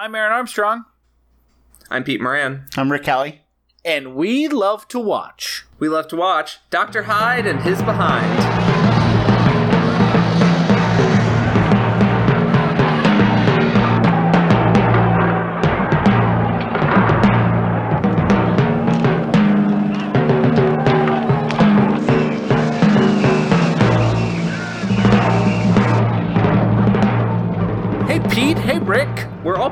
I'm 0.00 0.14
Aaron 0.14 0.32
Armstrong, 0.32 0.84
I'm 1.90 2.04
Pete 2.04 2.20
Moran. 2.20 2.66
I'm 2.76 2.92
Rick 2.92 3.02
Kelly. 3.02 3.42
and 3.84 4.14
we 4.14 4.46
love 4.46 4.86
to 4.88 4.98
watch. 4.98 5.64
We 5.80 5.88
love 5.88 6.06
to 6.08 6.16
watch 6.16 6.58
Dr. 6.70 7.04
Hyde 7.04 7.46
and 7.46 7.60
His 7.62 7.82
Behind. 7.82 8.87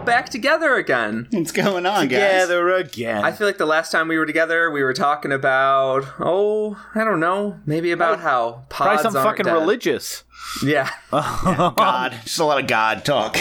Back 0.06 0.28
together 0.30 0.76
again. 0.76 1.28
What's 1.30 1.52
going 1.52 1.84
on, 1.86 2.08
guys? 2.08 2.42
Together 2.42 2.70
again. 2.70 3.24
I 3.24 3.32
feel 3.32 3.46
like 3.46 3.58
the 3.58 3.66
last 3.66 3.90
time 3.92 4.08
we 4.08 4.18
were 4.18 4.26
together, 4.26 4.70
we 4.70 4.82
were 4.82 4.94
talking 4.94 5.32
about, 5.32 6.04
oh, 6.20 6.80
I 6.94 7.04
don't 7.04 7.20
know, 7.20 7.60
maybe 7.66 7.90
about 7.92 8.20
how 8.20 8.64
Probably 8.68 9.02
some 9.02 9.14
aren't 9.16 9.28
fucking 9.28 9.44
dead. 9.46 9.52
religious. 9.52 10.24
Yeah. 10.64 10.88
God, 11.10 12.12
just 12.24 12.38
a 12.38 12.44
lot 12.44 12.60
of 12.62 12.66
God 12.68 13.04
talk. 13.04 13.36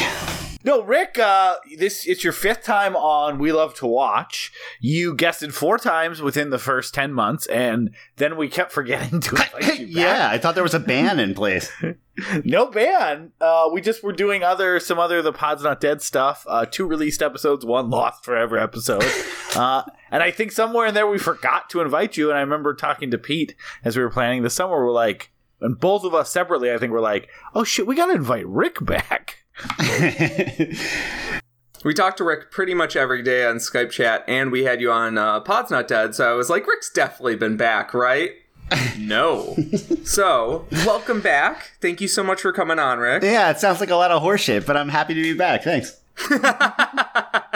No, 0.65 0.81
Rick. 0.81 1.19
Uh, 1.19 1.57
this 1.77 2.07
it's 2.07 2.23
your 2.23 2.33
fifth 2.33 2.63
time 2.63 2.95
on 2.95 3.37
We 3.37 3.51
Love 3.51 3.75
to 3.75 3.85
Watch. 3.85 4.51
You 4.81 5.13
guested 5.13 5.53
four 5.53 5.77
times 5.77 6.23
within 6.23 6.49
the 6.49 6.57
first 6.57 6.91
ten 6.95 7.13
months, 7.13 7.45
and 7.45 7.91
then 8.15 8.35
we 8.35 8.49
kept 8.49 8.71
forgetting 8.71 9.19
to 9.19 9.29
invite 9.29 9.79
you 9.79 9.85
back. 9.85 9.95
yeah, 9.95 10.27
I 10.31 10.39
thought 10.39 10.55
there 10.55 10.63
was 10.63 10.73
a 10.73 10.79
ban 10.79 11.19
in 11.19 11.33
place. 11.35 11.71
No 12.45 12.67
ban. 12.67 13.33
Uh, 13.41 13.67
we 13.73 13.81
just 13.81 14.01
were 14.01 14.13
doing 14.13 14.41
other 14.41 14.79
some 14.79 14.97
other 14.97 15.21
the 15.21 15.33
Pod's 15.33 15.63
Not 15.63 15.81
Dead 15.81 16.01
stuff. 16.01 16.45
Uh, 16.47 16.65
two 16.65 16.87
released 16.87 17.21
episodes, 17.21 17.65
one 17.65 17.89
lost 17.89 18.23
forever 18.23 18.57
episode. 18.57 19.03
uh, 19.57 19.83
and 20.11 20.23
I 20.23 20.31
think 20.31 20.53
somewhere 20.53 20.87
in 20.87 20.93
there 20.93 21.05
we 21.07 21.17
forgot 21.17 21.69
to 21.71 21.81
invite 21.81 22.15
you. 22.15 22.29
And 22.29 22.37
I 22.37 22.41
remember 22.41 22.73
talking 22.73 23.11
to 23.11 23.17
Pete 23.17 23.53
as 23.83 23.97
we 23.97 24.01
were 24.03 24.09
planning 24.09 24.43
the 24.43 24.49
summer. 24.49 24.85
We're 24.85 24.93
like, 24.93 25.29
and 25.59 25.77
both 25.77 26.05
of 26.05 26.13
us 26.13 26.31
separately, 26.31 26.71
I 26.71 26.77
think 26.77 26.93
we're 26.93 27.01
like, 27.01 27.27
oh 27.53 27.65
shit, 27.65 27.85
we 27.85 27.97
got 27.97 28.05
to 28.05 28.13
invite 28.13 28.47
Rick 28.47 28.77
back. 28.85 29.43
We 31.85 31.93
talked 31.93 32.17
to 32.17 32.23
Rick 32.23 32.49
pretty 32.49 32.73
much 32.73 32.95
every 32.95 33.21
day 33.21 33.45
on 33.45 33.57
Skype 33.57 33.91
chat, 33.91 34.23
and 34.27 34.51
we 34.51 34.63
had 34.63 34.81
you 34.81 34.91
on 34.91 35.19
uh, 35.19 35.39
Pod's 35.41 35.69
Not 35.69 35.87
Dead, 35.87 36.15
so 36.15 36.31
I 36.31 36.33
was 36.33 36.49
like, 36.49 36.65
Rick's 36.65 36.89
definitely 36.89 37.35
been 37.35 37.57
back, 37.57 37.93
right? 37.93 38.31
no. 38.97 39.55
so, 40.03 40.65
welcome 40.83 41.21
back. 41.21 41.73
Thank 41.81 42.01
you 42.01 42.07
so 42.07 42.23
much 42.23 42.41
for 42.41 42.51
coming 42.51 42.79
on, 42.79 42.97
Rick. 42.97 43.21
yeah, 43.21 43.51
it 43.51 43.59
sounds 43.59 43.79
like 43.79 43.91
a 43.91 43.95
lot 43.95 44.09
of 44.09 44.23
horseshit, 44.23 44.65
but 44.65 44.75
I'm 44.75 44.89
happy 44.89 45.13
to 45.13 45.21
be 45.21 45.33
back. 45.33 45.63
Thanks. 45.63 45.99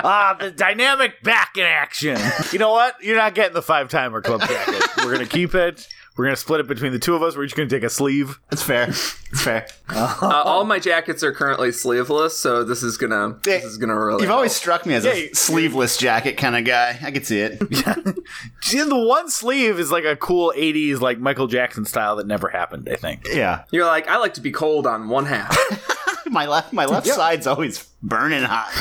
Ah, 0.00 0.36
the 0.38 0.52
dynamic 0.52 1.22
back 1.22 1.56
in 1.56 1.64
action. 1.64 2.16
You 2.52 2.58
know 2.60 2.70
what? 2.70 3.02
You're 3.02 3.16
not 3.16 3.34
getting 3.34 3.52
the 3.52 3.62
five 3.62 3.88
timer 3.88 4.22
club 4.22 4.40
jacket. 4.40 4.82
We're 4.98 5.12
gonna 5.12 5.26
keep 5.26 5.54
it. 5.54 5.88
We're 6.18 6.24
gonna 6.24 6.36
split 6.36 6.58
it 6.58 6.66
between 6.66 6.90
the 6.92 6.98
two 6.98 7.14
of 7.14 7.22
us. 7.22 7.36
We're 7.36 7.44
each 7.44 7.54
gonna 7.54 7.68
take 7.68 7.84
a 7.84 7.88
sleeve. 7.88 8.40
That's 8.50 8.62
fair. 8.62 8.88
It's 8.88 9.42
fair. 9.42 9.68
Uh, 9.88 10.16
all 10.44 10.64
my 10.64 10.80
jackets 10.80 11.22
are 11.22 11.32
currently 11.32 11.70
sleeveless, 11.70 12.36
so 12.36 12.64
this 12.64 12.82
is 12.82 12.96
gonna 12.96 13.38
this 13.44 13.62
is 13.62 13.78
gonna 13.78 13.96
really. 13.96 14.22
You've 14.22 14.32
always 14.32 14.52
struck 14.52 14.84
me 14.84 14.94
as 14.94 15.04
a 15.04 15.26
Yeah, 15.26 15.28
sleeveless 15.32 15.96
jacket 15.96 16.36
kind 16.36 16.56
of 16.56 16.64
guy. 16.64 16.98
I 17.00 17.12
could 17.12 17.24
see 17.24 17.38
it. 17.40 17.62
See, 18.62 18.82
the 18.82 18.96
one 18.98 19.30
sleeve 19.30 19.78
is 19.78 19.92
like 19.92 20.04
a 20.04 20.16
cool 20.16 20.52
'80s, 20.56 21.00
like 21.00 21.20
Michael 21.20 21.46
Jackson 21.46 21.84
style 21.84 22.16
that 22.16 22.26
never 22.26 22.48
happened. 22.48 22.88
I 22.90 22.96
think. 22.96 23.26
yeah. 23.32 23.62
You're 23.70 23.86
like, 23.86 24.08
I 24.08 24.16
like 24.16 24.34
to 24.34 24.40
be 24.40 24.50
cold 24.50 24.88
on 24.88 25.08
one 25.08 25.26
half. 25.26 25.56
My 26.30 26.46
left 26.46 26.72
my 26.74 26.84
left 26.84 27.06
side's 27.06 27.46
always 27.46 27.84
burning 28.02 28.42
hot. 28.42 28.74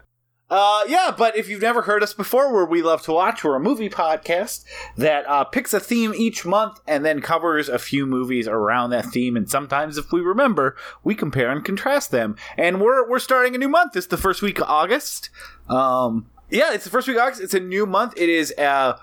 Uh, 0.48 0.82
yeah, 0.86 1.12
but 1.16 1.36
if 1.36 1.48
you've 1.48 1.62
never 1.62 1.82
heard 1.82 2.04
us 2.04 2.14
before, 2.14 2.52
where 2.52 2.64
we 2.64 2.80
love 2.80 3.02
to 3.02 3.12
watch, 3.12 3.42
we're 3.42 3.56
a 3.56 3.60
movie 3.60 3.88
podcast 3.88 4.64
that 4.96 5.28
uh, 5.28 5.42
picks 5.42 5.74
a 5.74 5.80
theme 5.80 6.14
each 6.14 6.46
month 6.46 6.80
and 6.86 7.04
then 7.04 7.20
covers 7.20 7.68
a 7.68 7.80
few 7.80 8.06
movies 8.06 8.46
around 8.46 8.90
that 8.90 9.06
theme. 9.06 9.36
And 9.36 9.50
sometimes, 9.50 9.98
if 9.98 10.12
we 10.12 10.20
remember, 10.20 10.76
we 11.02 11.16
compare 11.16 11.50
and 11.50 11.64
contrast 11.64 12.12
them. 12.12 12.36
And 12.56 12.80
we're 12.80 13.08
we're 13.08 13.18
starting 13.18 13.56
a 13.56 13.58
new 13.58 13.68
month. 13.68 13.96
It's 13.96 14.06
the 14.06 14.16
first 14.16 14.40
week 14.40 14.60
of 14.60 14.68
August. 14.68 15.30
Um, 15.68 16.30
yeah, 16.48 16.72
it's 16.72 16.84
the 16.84 16.90
first 16.90 17.08
week 17.08 17.16
of 17.16 17.24
August. 17.24 17.42
It's 17.42 17.54
a 17.54 17.60
new 17.60 17.84
month. 17.84 18.14
It 18.16 18.28
is 18.28 18.54
uh, 18.56 18.98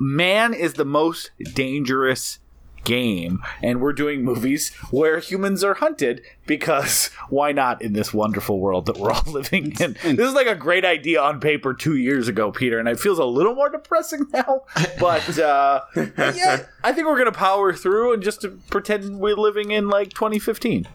man 0.00 0.54
is 0.54 0.74
the 0.74 0.84
most 0.84 1.30
dangerous 1.54 2.39
game 2.84 3.40
and 3.62 3.80
we're 3.80 3.92
doing 3.92 4.22
movies 4.22 4.70
where 4.90 5.18
humans 5.18 5.62
are 5.62 5.74
hunted 5.74 6.22
because 6.46 7.08
why 7.28 7.52
not 7.52 7.80
in 7.82 7.92
this 7.92 8.12
wonderful 8.12 8.58
world 8.60 8.86
that 8.86 8.96
we're 8.96 9.10
all 9.10 9.22
living 9.26 9.72
in? 9.80 9.92
this 10.02 10.28
is 10.28 10.34
like 10.34 10.46
a 10.46 10.54
great 10.54 10.84
idea 10.84 11.20
on 11.20 11.40
paper 11.40 11.74
two 11.74 11.96
years 11.96 12.28
ago 12.28 12.50
peter 12.50 12.78
and 12.78 12.88
it 12.88 12.98
feels 12.98 13.18
a 13.18 13.24
little 13.24 13.54
more 13.54 13.68
depressing 13.68 14.26
now 14.32 14.62
but 14.98 15.38
uh 15.38 15.80
yeah 15.96 16.64
i 16.82 16.92
think 16.92 17.06
we're 17.06 17.18
gonna 17.18 17.32
power 17.32 17.72
through 17.72 18.12
and 18.12 18.22
just 18.22 18.40
to 18.40 18.48
pretend 18.70 19.18
we're 19.18 19.36
living 19.36 19.70
in 19.70 19.88
like 19.88 20.10
2015 20.10 20.86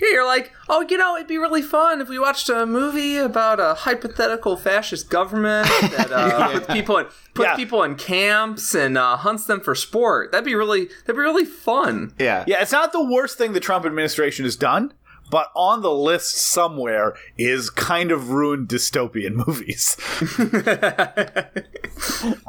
Yeah, 0.00 0.10
you're 0.12 0.26
like, 0.26 0.52
oh, 0.68 0.86
you 0.88 0.96
know, 0.96 1.16
it'd 1.16 1.26
be 1.26 1.38
really 1.38 1.62
fun 1.62 2.00
if 2.00 2.08
we 2.08 2.18
watched 2.18 2.48
a 2.48 2.66
movie 2.66 3.16
about 3.16 3.58
a 3.58 3.74
hypothetical 3.74 4.56
fascist 4.56 5.10
government 5.10 5.66
that 5.82 6.12
uh, 6.12 6.52
puts 6.52 6.66
people 6.68 6.98
in 6.98 7.06
puts 7.34 7.46
Yeah. 7.48 7.56
people 7.56 7.82
in 7.82 7.96
camps 7.96 8.74
and 8.74 8.96
uh, 8.96 9.16
hunts 9.16 9.46
them 9.46 9.60
for 9.60 9.74
sport. 9.74 10.30
That'd 10.32 10.44
be 10.44 10.54
really 10.54 10.86
that'd 10.86 11.16
be 11.16 11.20
really 11.20 11.44
fun. 11.44 12.14
Yeah. 12.18 12.44
yeah 12.46 12.62
it's 12.62 12.72
not 12.72 12.92
the 12.92 13.04
worst 13.04 13.38
thing 13.38 13.52
the 13.52 13.60
trump 13.60 13.84
administration 13.84 14.44
has 14.44 14.56
done 14.56 14.92
but 15.30 15.50
on 15.54 15.82
the 15.82 15.92
list 15.92 16.36
somewhere 16.36 17.14
is 17.36 17.68
kind 17.68 18.10
of 18.10 18.30
ruined 18.30 18.66
dystopian 18.66 19.32
movies 19.46 19.94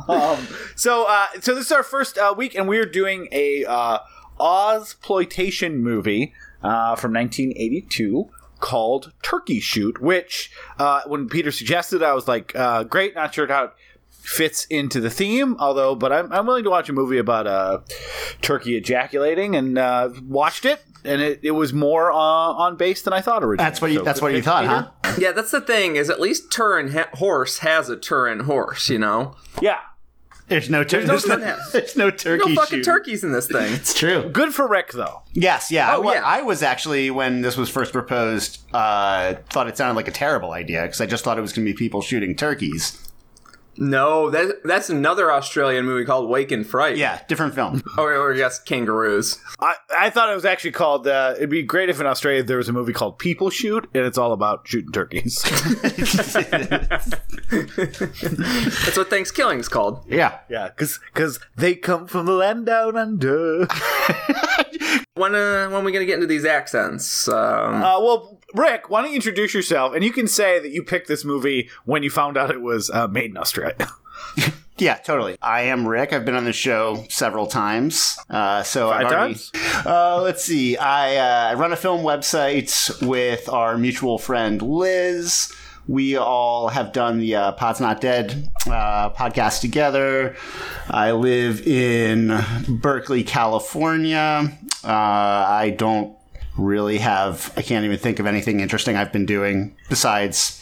um, 0.07 0.47
so, 0.75 1.05
uh, 1.07 1.27
so 1.41 1.55
this 1.55 1.65
is 1.65 1.71
our 1.71 1.83
first 1.83 2.17
uh, 2.17 2.33
week, 2.37 2.55
and 2.55 2.67
we're 2.67 2.85
doing 2.85 3.27
a 3.31 3.65
uh, 3.65 3.99
Ozploitation 4.39 5.75
movie 5.79 6.33
uh, 6.63 6.95
from 6.95 7.13
1982 7.13 8.29
called 8.59 9.11
Turkey 9.21 9.59
Shoot. 9.59 10.01
Which, 10.01 10.51
uh, 10.77 11.01
when 11.07 11.27
Peter 11.29 11.51
suggested, 11.51 12.03
I 12.03 12.13
was 12.13 12.27
like, 12.27 12.55
uh, 12.55 12.83
"Great!" 12.83 13.15
Not 13.15 13.33
sure 13.33 13.47
how 13.47 13.65
it 13.65 13.71
fits 14.09 14.65
into 14.65 14.99
the 14.99 15.09
theme, 15.09 15.55
although, 15.59 15.95
but 15.95 16.11
I'm, 16.11 16.31
I'm 16.31 16.45
willing 16.45 16.63
to 16.65 16.69
watch 16.69 16.89
a 16.89 16.93
movie 16.93 17.17
about 17.17 17.47
uh, 17.47 17.79
turkey 18.41 18.75
ejaculating, 18.75 19.55
and 19.55 19.77
uh, 19.77 20.09
watched 20.27 20.65
it, 20.65 20.81
and 21.05 21.21
it, 21.21 21.39
it 21.41 21.51
was 21.51 21.71
more 21.73 22.11
uh, 22.11 22.15
on 22.15 22.75
base 22.75 23.01
than 23.03 23.13
I 23.13 23.21
thought 23.21 23.43
originally. 23.43 23.69
That's 23.69 23.81
what 23.81 23.91
you 23.91 23.99
So 23.99 24.03
that's 24.03 24.21
what 24.21 24.33
you 24.33 24.41
thought, 24.41 24.63
Peter. 24.63 24.91
huh? 25.13 25.15
Yeah, 25.19 25.31
that's 25.31 25.51
the 25.51 25.61
thing. 25.61 25.95
Is 25.95 26.09
at 26.09 26.19
least 26.19 26.51
Turin 26.51 26.91
ha- 26.91 27.09
horse 27.13 27.59
has 27.59 27.89
a 27.89 27.95
Turin 27.97 28.41
horse. 28.41 28.89
You 28.89 28.99
know, 28.99 29.35
Yeah. 29.61 29.77
There's 30.49 30.69
no 30.69 30.83
tur- 30.83 31.01
no 31.01 31.07
there's, 31.17 31.25
no, 31.27 31.37
turkeys. 31.37 31.71
there's 31.71 31.95
no 31.95 32.11
turkey 32.11 32.49
no 32.53 32.61
fucking 32.61 32.79
shoot. 32.79 32.83
turkeys 32.85 33.23
in 33.23 33.31
this 33.31 33.47
thing. 33.51 33.71
It's 33.73 33.93
true. 33.93 34.29
Good 34.29 34.53
for 34.53 34.67
Rick, 34.67 34.91
though. 34.91 35.21
Yes, 35.33 35.71
yeah. 35.71 35.91
Oh, 35.91 35.95
I, 35.95 35.97
wa- 35.99 36.13
yeah. 36.13 36.21
I 36.25 36.41
was 36.41 36.61
actually 36.63 37.09
when 37.11 37.41
this 37.41 37.55
was 37.55 37.69
first 37.69 37.93
proposed, 37.93 38.59
uh, 38.73 39.35
thought 39.51 39.67
it 39.67 39.77
sounded 39.77 39.95
like 39.95 40.07
a 40.07 40.11
terrible 40.11 40.51
idea 40.51 40.81
because 40.83 40.99
I 41.01 41.05
just 41.05 41.23
thought 41.23 41.37
it 41.37 41.41
was 41.41 41.53
going 41.53 41.65
to 41.65 41.71
be 41.73 41.77
people 41.77 42.01
shooting 42.01 42.35
turkeys. 42.35 43.08
No, 43.81 44.29
that 44.29 44.61
that's 44.65 44.89
another 44.89 45.31
Australian 45.31 45.85
movie 45.85 46.03
called 46.03 46.29
Wake 46.29 46.51
in 46.51 46.65
Fright. 46.65 46.97
Yeah, 46.97 47.21
different 47.29 47.55
film. 47.55 47.81
or, 47.97 48.13
or 48.13 48.33
yes, 48.33 48.59
kangaroos. 48.59 49.39
I, 49.59 49.75
I 49.97 50.09
thought 50.09 50.29
it 50.29 50.35
was 50.35 50.43
actually 50.43 50.71
called. 50.71 51.07
Uh, 51.07 51.35
it'd 51.37 51.49
be 51.49 51.63
great 51.63 51.89
if 51.89 52.01
in 52.01 52.05
Australia 52.05 52.43
there 52.43 52.57
was 52.57 52.67
a 52.67 52.73
movie 52.73 52.91
called 52.91 53.17
People 53.19 53.49
Shoot, 53.49 53.89
and 53.93 54.05
it's 54.05 54.17
all 54.17 54.33
about 54.33 54.67
shooting 54.67 54.91
turkeys. 54.91 55.41
That's 57.49 58.97
what 58.97 59.09
Thanksgiving's 59.09 59.69
called. 59.69 60.03
yeah. 60.09 60.39
yeah, 60.49 60.67
because 60.75 61.39
they 61.55 61.75
come 61.75 62.07
from 62.07 62.25
the 62.25 62.33
land 62.33 62.65
down 62.65 62.97
under. 62.97 63.65
When 65.19 65.35
uh, 65.35 65.67
when 65.67 65.81
are 65.81 65.83
we 65.83 65.91
gonna 65.91 66.05
get 66.05 66.15
into 66.15 66.27
these 66.27 66.45
accents? 66.45 67.27
Um, 67.27 67.83
uh, 67.83 67.99
well, 67.99 68.38
Rick, 68.53 68.89
why 68.89 69.01
don't 69.01 69.11
you 69.11 69.15
introduce 69.15 69.53
yourself, 69.53 69.93
and 69.93 70.03
you 70.03 70.11
can 70.11 70.27
say 70.27 70.59
that 70.59 70.71
you 70.71 70.83
picked 70.83 71.07
this 71.07 71.23
movie 71.23 71.69
when 71.85 72.03
you 72.03 72.09
found 72.09 72.37
out 72.37 72.49
it 72.51 72.61
was 72.61 72.89
uh, 72.89 73.07
made 73.07 73.31
in 73.31 73.37
Australia. 73.37 73.89
Yeah, 74.79 74.95
totally. 74.95 75.37
I 75.41 75.63
am 75.63 75.85
Rick. 75.85 76.13
I've 76.13 76.23
been 76.23 76.35
on 76.35 76.45
the 76.45 76.53
show 76.53 77.05
several 77.09 77.47
times. 77.47 78.17
Uh, 78.29 78.63
so 78.63 78.89
Five 78.89 79.05
I've 79.07 79.11
already, 79.11 79.33
times? 79.33 79.51
Uh, 79.85 80.21
let's 80.21 80.43
see. 80.43 80.77
I 80.77 81.51
uh, 81.51 81.55
run 81.55 81.73
a 81.73 81.75
film 81.75 82.01
website 82.01 83.05
with 83.05 83.49
our 83.49 83.77
mutual 83.77 84.17
friend 84.17 84.61
Liz. 84.61 85.53
We 85.87 86.15
all 86.15 86.69
have 86.69 86.93
done 86.93 87.19
the 87.19 87.35
uh, 87.35 87.51
Pod's 87.53 87.81
Not 87.81 87.99
Dead 87.99 88.49
uh, 88.67 89.09
podcast 89.09 89.59
together. 89.59 90.37
I 90.89 91.11
live 91.11 91.65
in 91.67 92.39
Berkeley, 92.69 93.23
California. 93.23 94.57
Uh, 94.83 94.87
I 94.87 95.75
don't 95.77 96.15
really 96.59 96.97
have, 96.99 97.53
I 97.57 97.61
can't 97.61 97.85
even 97.85 97.97
think 97.97 98.19
of 98.19 98.25
anything 98.25 98.59
interesting 98.59 98.95
I've 98.95 99.11
been 99.11 99.25
doing 99.25 99.75
besides 99.89 100.59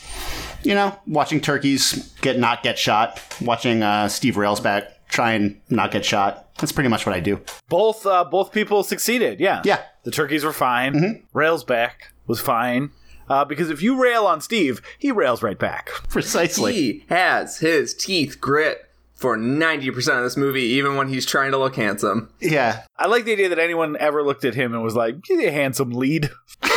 you 0.64 0.74
know, 0.74 0.98
watching 1.08 1.40
turkeys 1.40 2.14
get 2.22 2.38
not 2.40 2.64
get 2.64 2.78
shot, 2.78 3.22
watching 3.42 3.84
uh, 3.84 4.08
Steve 4.10 4.36
Railsback 4.36 4.90
try 5.08 5.34
and 5.34 5.60
not 5.70 5.92
get 5.92 6.04
shot. 6.04 6.54
That's 6.58 6.72
pretty 6.72 6.90
much 6.90 7.06
what 7.06 7.16
I 7.16 7.20
do. 7.20 7.40
both 7.70 8.06
uh, 8.06 8.24
both 8.26 8.52
people 8.52 8.84
succeeded. 8.84 9.40
Yeah, 9.40 9.62
Yeah. 9.64 9.82
The 10.04 10.12
turkeys 10.12 10.44
were 10.44 10.54
fine. 10.54 11.26
Rails 11.34 11.64
back 11.64 12.14
was 12.28 12.40
fine. 12.40 12.92
Uh, 13.30 13.44
because 13.44 13.70
if 13.70 13.82
you 13.82 14.02
rail 14.02 14.26
on 14.26 14.40
Steve, 14.40 14.82
he 14.98 15.12
rails 15.12 15.44
right 15.44 15.60
back. 15.60 15.90
Precisely. 16.10 16.74
He 16.74 17.06
has 17.10 17.60
his 17.60 17.94
teeth 17.94 18.40
grit 18.40 18.87
for 19.18 19.36
90% 19.38 20.18
of 20.18 20.24
this 20.24 20.38
movie, 20.38 20.62
even 20.64 20.96
when 20.96 21.08
he's 21.10 21.26
trying 21.26 21.52
to 21.52 21.58
look 21.58 21.76
handsome. 21.76 22.30
Yeah. 22.40 22.84
I 22.98 23.08
like 23.08 23.26
the 23.26 23.34
idea 23.34 23.50
that 23.50 23.60
anyone 23.60 23.98
ever 24.00 24.24
looked 24.24 24.46
at 24.46 24.54
him 24.56 24.74
and 24.74 24.84
was 24.84 24.96
like, 24.96 25.16
"He's 25.26 25.44
a 25.44 25.52
handsome 25.52 25.92
lead." 25.92 26.30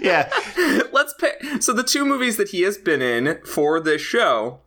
Yeah. 0.00 0.30
Let's 0.92 1.14
pick. 1.18 1.62
So 1.62 1.72
the 1.72 1.82
two 1.82 2.04
movies 2.04 2.36
that 2.36 2.50
he 2.50 2.62
has 2.62 2.76
been 2.78 3.00
in 3.02 3.40
for 3.44 3.80
this 3.80 4.00
show 4.02 4.60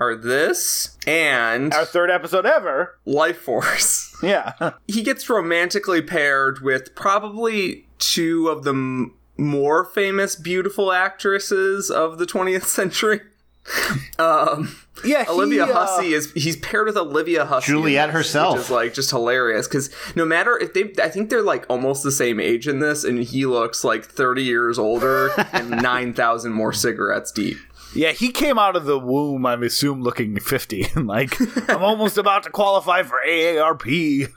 are 0.00 0.16
this 0.16 0.96
and 1.06 1.72
Our 1.72 1.84
third 1.84 2.10
episode 2.10 2.46
ever. 2.46 2.98
Lifeforce. 3.06 4.08
Yeah. 4.22 4.74
He 4.86 5.02
gets 5.02 5.28
romantically 5.28 6.00
paired 6.00 6.60
with 6.60 6.94
probably 6.94 7.88
two 7.98 8.48
of 8.48 8.62
the 8.62 8.70
m- 8.70 9.14
more 9.36 9.84
famous 9.84 10.36
beautiful 10.36 10.92
actresses 10.92 11.90
of 11.90 12.18
the 12.18 12.24
20th 12.26 12.64
century. 12.64 13.20
um, 14.18 14.74
Yeah. 15.04 15.24
he, 15.24 15.30
Olivia 15.30 15.64
uh, 15.64 15.72
Hussey 15.72 16.12
is 16.12 16.32
he's 16.32 16.56
paired 16.56 16.86
with 16.86 16.96
Olivia 16.96 17.44
Hussey, 17.44 17.72
Juliet 17.72 18.08
this, 18.08 18.14
herself. 18.14 18.54
which 18.56 18.64
is 18.64 18.70
like 18.70 18.94
just 18.94 19.10
hilarious 19.10 19.68
because 19.68 19.90
no 20.16 20.24
matter 20.24 20.58
if 20.58 20.74
they, 20.74 20.92
I 21.02 21.08
think 21.08 21.30
they're 21.30 21.42
like 21.42 21.64
almost 21.70 22.02
the 22.02 22.12
same 22.12 22.40
age 22.40 22.66
in 22.68 22.80
this, 22.80 23.04
and 23.04 23.18
he 23.22 23.46
looks 23.46 23.84
like 23.84 24.04
thirty 24.04 24.42
years 24.42 24.78
older 24.78 25.30
and 25.52 25.70
nine 25.70 26.12
thousand 26.14 26.52
more 26.52 26.72
cigarettes 26.72 27.30
deep. 27.32 27.56
Yeah, 27.94 28.12
he 28.12 28.30
came 28.30 28.58
out 28.58 28.74
of 28.74 28.86
the 28.86 28.98
womb, 28.98 29.44
I'm 29.44 29.62
assume, 29.62 30.00
looking 30.02 30.40
50. 30.40 30.86
and 30.94 31.06
like, 31.06 31.38
I'm 31.68 31.82
almost 31.84 32.16
about 32.16 32.42
to 32.44 32.50
qualify 32.50 33.02
for 33.02 33.20
AARP. 33.26 34.28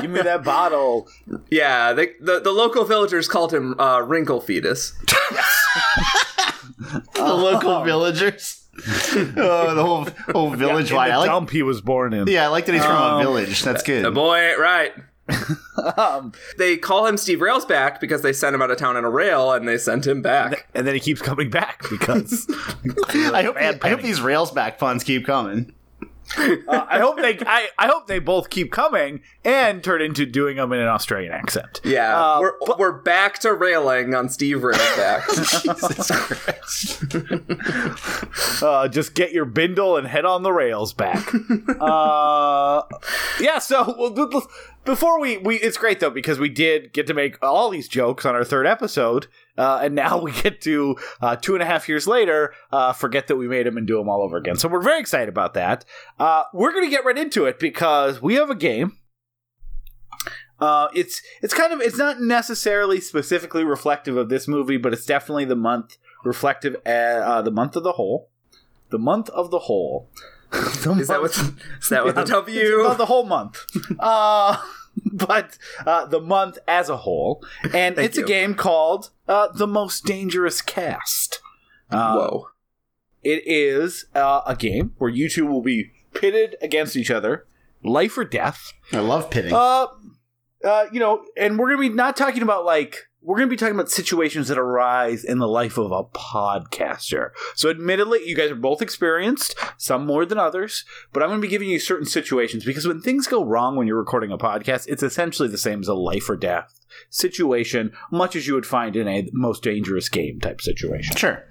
Give 0.00 0.10
me 0.10 0.22
that 0.22 0.42
bottle. 0.42 1.06
Yeah, 1.50 1.92
they, 1.92 2.12
the 2.18 2.40
the 2.40 2.50
local 2.50 2.84
villagers 2.86 3.28
called 3.28 3.52
him 3.52 3.78
uh, 3.78 4.00
Wrinkle 4.00 4.40
Fetus. 4.40 4.94
The 7.14 7.34
local 7.34 7.84
villagers. 7.84 8.63
oh, 9.36 9.74
the 9.74 9.82
whole 9.84 10.04
whole 10.32 10.50
village 10.50 10.90
In 10.90 10.96
wide. 10.96 11.10
the 11.10 11.14
I 11.14 11.16
like. 11.18 11.26
dump 11.30 11.50
he 11.50 11.62
was 11.62 11.80
born 11.80 12.12
in. 12.12 12.26
Yeah, 12.28 12.44
I 12.44 12.48
like 12.48 12.66
that 12.66 12.74
he's 12.74 12.84
from 12.84 12.96
Um, 12.96 13.20
a 13.20 13.22
village. 13.22 13.62
That's 13.62 13.82
good. 13.82 14.04
The 14.04 14.10
boy 14.10 14.36
ain't 14.38 14.58
right. 14.58 14.92
Um, 15.96 16.32
They 16.58 16.76
call 16.76 17.06
him 17.06 17.16
Steve 17.16 17.38
Railsback 17.40 17.98
because 18.00 18.22
they 18.22 18.32
sent 18.32 18.54
him 18.54 18.62
out 18.62 18.70
of 18.70 18.76
town 18.78 18.96
in 18.96 19.04
a 19.04 19.10
rail, 19.10 19.52
and 19.52 19.66
they 19.66 19.78
sent 19.78 20.06
him 20.06 20.22
back. 20.22 20.66
and 20.74 20.86
then 20.86 20.94
he 20.94 21.00
keeps 21.00 21.20
coming 21.22 21.50
back 21.50 21.82
because 21.90 22.46
I 23.08 23.42
hope, 23.42 23.54
Bad 23.56 23.80
I 23.82 23.88
hope 23.90 24.00
these 24.02 24.20
rails 24.20 24.50
back 24.50 24.78
puns 24.78 25.02
keep 25.04 25.24
coming. 25.26 25.72
Uh, 26.38 26.86
I 26.88 26.98
hope 27.00 27.16
they 27.18 27.38
I, 27.46 27.68
I 27.78 27.86
hope 27.86 28.06
they 28.06 28.18
both 28.18 28.50
keep 28.50 28.72
coming 28.72 29.20
and 29.44 29.82
turn 29.84 30.00
into 30.02 30.24
doing 30.26 30.56
them 30.56 30.72
in 30.72 30.80
an 30.80 30.88
Australian 30.88 31.32
accent. 31.32 31.80
Yeah, 31.84 32.16
Uh, 32.18 32.40
we're 32.40 32.52
but- 32.66 32.78
we're 32.78 32.92
back 33.00 33.38
to 33.40 33.52
railing 33.52 34.14
on 34.14 34.28
Steve 34.28 34.62
Christ. 34.62 35.64
Uh, 38.62 38.88
just 38.88 39.14
get 39.14 39.32
your 39.32 39.44
bindle 39.44 39.96
and 39.96 40.06
head 40.06 40.24
on 40.24 40.42
the 40.42 40.52
rails 40.52 40.92
back. 40.92 41.26
uh, 41.80 42.82
yeah. 43.40 43.58
So 43.58 43.94
well, 43.98 44.42
before 44.84 45.20
we 45.20 45.38
we 45.38 45.56
it's 45.56 45.76
great 45.78 46.00
though 46.00 46.10
because 46.10 46.38
we 46.38 46.48
did 46.48 46.92
get 46.92 47.06
to 47.06 47.14
make 47.14 47.36
all 47.42 47.70
these 47.70 47.88
jokes 47.88 48.24
on 48.24 48.34
our 48.34 48.44
third 48.44 48.66
episode, 48.66 49.26
uh, 49.58 49.80
and 49.82 49.94
now 49.94 50.18
we 50.22 50.32
get 50.32 50.60
to 50.62 50.96
uh, 51.20 51.36
two 51.36 51.54
and 51.54 51.62
a 51.62 51.66
half 51.66 51.88
years 51.88 52.06
later 52.06 52.52
uh, 52.72 52.92
forget 52.92 53.26
that 53.28 53.36
we 53.36 53.48
made 53.48 53.66
them 53.66 53.76
and 53.76 53.86
do 53.86 53.96
them 53.98 54.08
all 54.08 54.22
over 54.22 54.36
again. 54.36 54.56
So 54.56 54.68
we're 54.68 54.82
very 54.82 55.00
excited 55.00 55.28
about 55.28 55.54
that. 55.54 55.84
Uh, 56.18 56.44
we're 56.52 56.72
gonna 56.72 56.90
get 56.90 57.04
right 57.04 57.18
into 57.18 57.46
it 57.46 57.58
because 57.58 58.20
we 58.22 58.34
have 58.34 58.50
a 58.50 58.54
game. 58.54 58.98
Uh, 60.60 60.88
it's 60.94 61.20
it's 61.42 61.52
kind 61.52 61.72
of 61.72 61.80
it's 61.80 61.98
not 61.98 62.20
necessarily 62.20 63.00
specifically 63.00 63.64
reflective 63.64 64.16
of 64.16 64.28
this 64.28 64.46
movie, 64.46 64.76
but 64.76 64.92
it's 64.92 65.04
definitely 65.04 65.44
the 65.44 65.56
month 65.56 65.96
reflective 66.24 66.76
uh, 66.86 67.42
the 67.42 67.50
month 67.50 67.76
of 67.76 67.82
the 67.82 67.92
whole, 67.92 68.30
the 68.90 68.98
month 68.98 69.28
of 69.30 69.50
the 69.50 69.60
whole. 69.60 70.08
The 70.54 70.92
Is 70.92 71.08
that 71.08 71.20
month- 71.20 71.36
what? 71.36 71.54
Is 71.82 71.88
that 71.88 72.04
what 72.04 72.14
the 72.14 72.20
it's 72.20 72.30
W? 72.30 72.80
about 72.80 72.98
the 72.98 73.06
whole 73.06 73.24
month. 73.24 73.64
but 75.12 75.58
uh, 75.86 76.06
the 76.06 76.20
month 76.20 76.58
as 76.66 76.88
a 76.88 76.98
whole, 76.98 77.44
and 77.72 77.98
it's 77.98 78.16
you. 78.16 78.24
a 78.24 78.26
game 78.26 78.54
called 78.54 79.10
uh, 79.28 79.48
the 79.52 79.66
Most 79.66 80.04
Dangerous 80.04 80.62
Cast. 80.62 81.40
Uh, 81.90 82.14
Whoa. 82.14 82.48
It 83.22 83.42
is 83.46 84.06
uh, 84.14 84.42
a 84.46 84.54
game 84.54 84.94
where 84.98 85.10
you 85.10 85.28
two 85.28 85.46
will 85.46 85.62
be 85.62 85.92
pitted 86.12 86.56
against 86.60 86.96
each 86.96 87.10
other, 87.10 87.46
life 87.82 88.18
or 88.18 88.24
death. 88.24 88.72
I 88.92 88.98
love 88.98 89.30
pitting. 89.30 89.52
Uh, 89.52 89.86
uh, 90.64 90.86
you 90.92 91.00
know, 91.00 91.24
and 91.36 91.58
we're 91.58 91.68
gonna 91.68 91.80
be 91.80 91.88
not 91.88 92.16
talking 92.16 92.42
about 92.42 92.64
like 92.64 93.08
we're 93.24 93.36
gonna 93.38 93.48
be 93.48 93.56
talking 93.56 93.74
about 93.74 93.90
situations 93.90 94.48
that 94.48 94.58
arise 94.58 95.24
in 95.24 95.38
the 95.38 95.48
life 95.48 95.78
of 95.78 95.90
a 95.90 96.04
podcaster. 96.04 97.30
So, 97.54 97.70
admittedly, 97.70 98.20
you 98.26 98.36
guys 98.36 98.50
are 98.50 98.54
both 98.54 98.82
experienced, 98.82 99.56
some 99.78 100.04
more 100.06 100.26
than 100.26 100.38
others, 100.38 100.84
but 101.12 101.22
I'm 101.22 101.30
gonna 101.30 101.40
be 101.40 101.48
giving 101.48 101.68
you 101.70 101.78
certain 101.78 102.06
situations 102.06 102.64
because 102.64 102.86
when 102.86 103.00
things 103.00 103.26
go 103.26 103.42
wrong 103.44 103.76
when 103.76 103.86
you're 103.86 103.98
recording 103.98 104.30
a 104.30 104.38
podcast, 104.38 104.86
it's 104.88 105.02
essentially 105.02 105.48
the 105.48 105.58
same 105.58 105.80
as 105.80 105.88
a 105.88 105.94
life 105.94 106.28
or 106.28 106.36
death 106.36 106.78
situation, 107.10 107.92
much 108.10 108.36
as 108.36 108.46
you 108.46 108.54
would 108.54 108.66
find 108.66 108.94
in 108.94 109.08
a 109.08 109.28
most 109.32 109.62
dangerous 109.62 110.08
game 110.08 110.38
type 110.40 110.60
situation. 110.60 111.16
sure. 111.16 111.42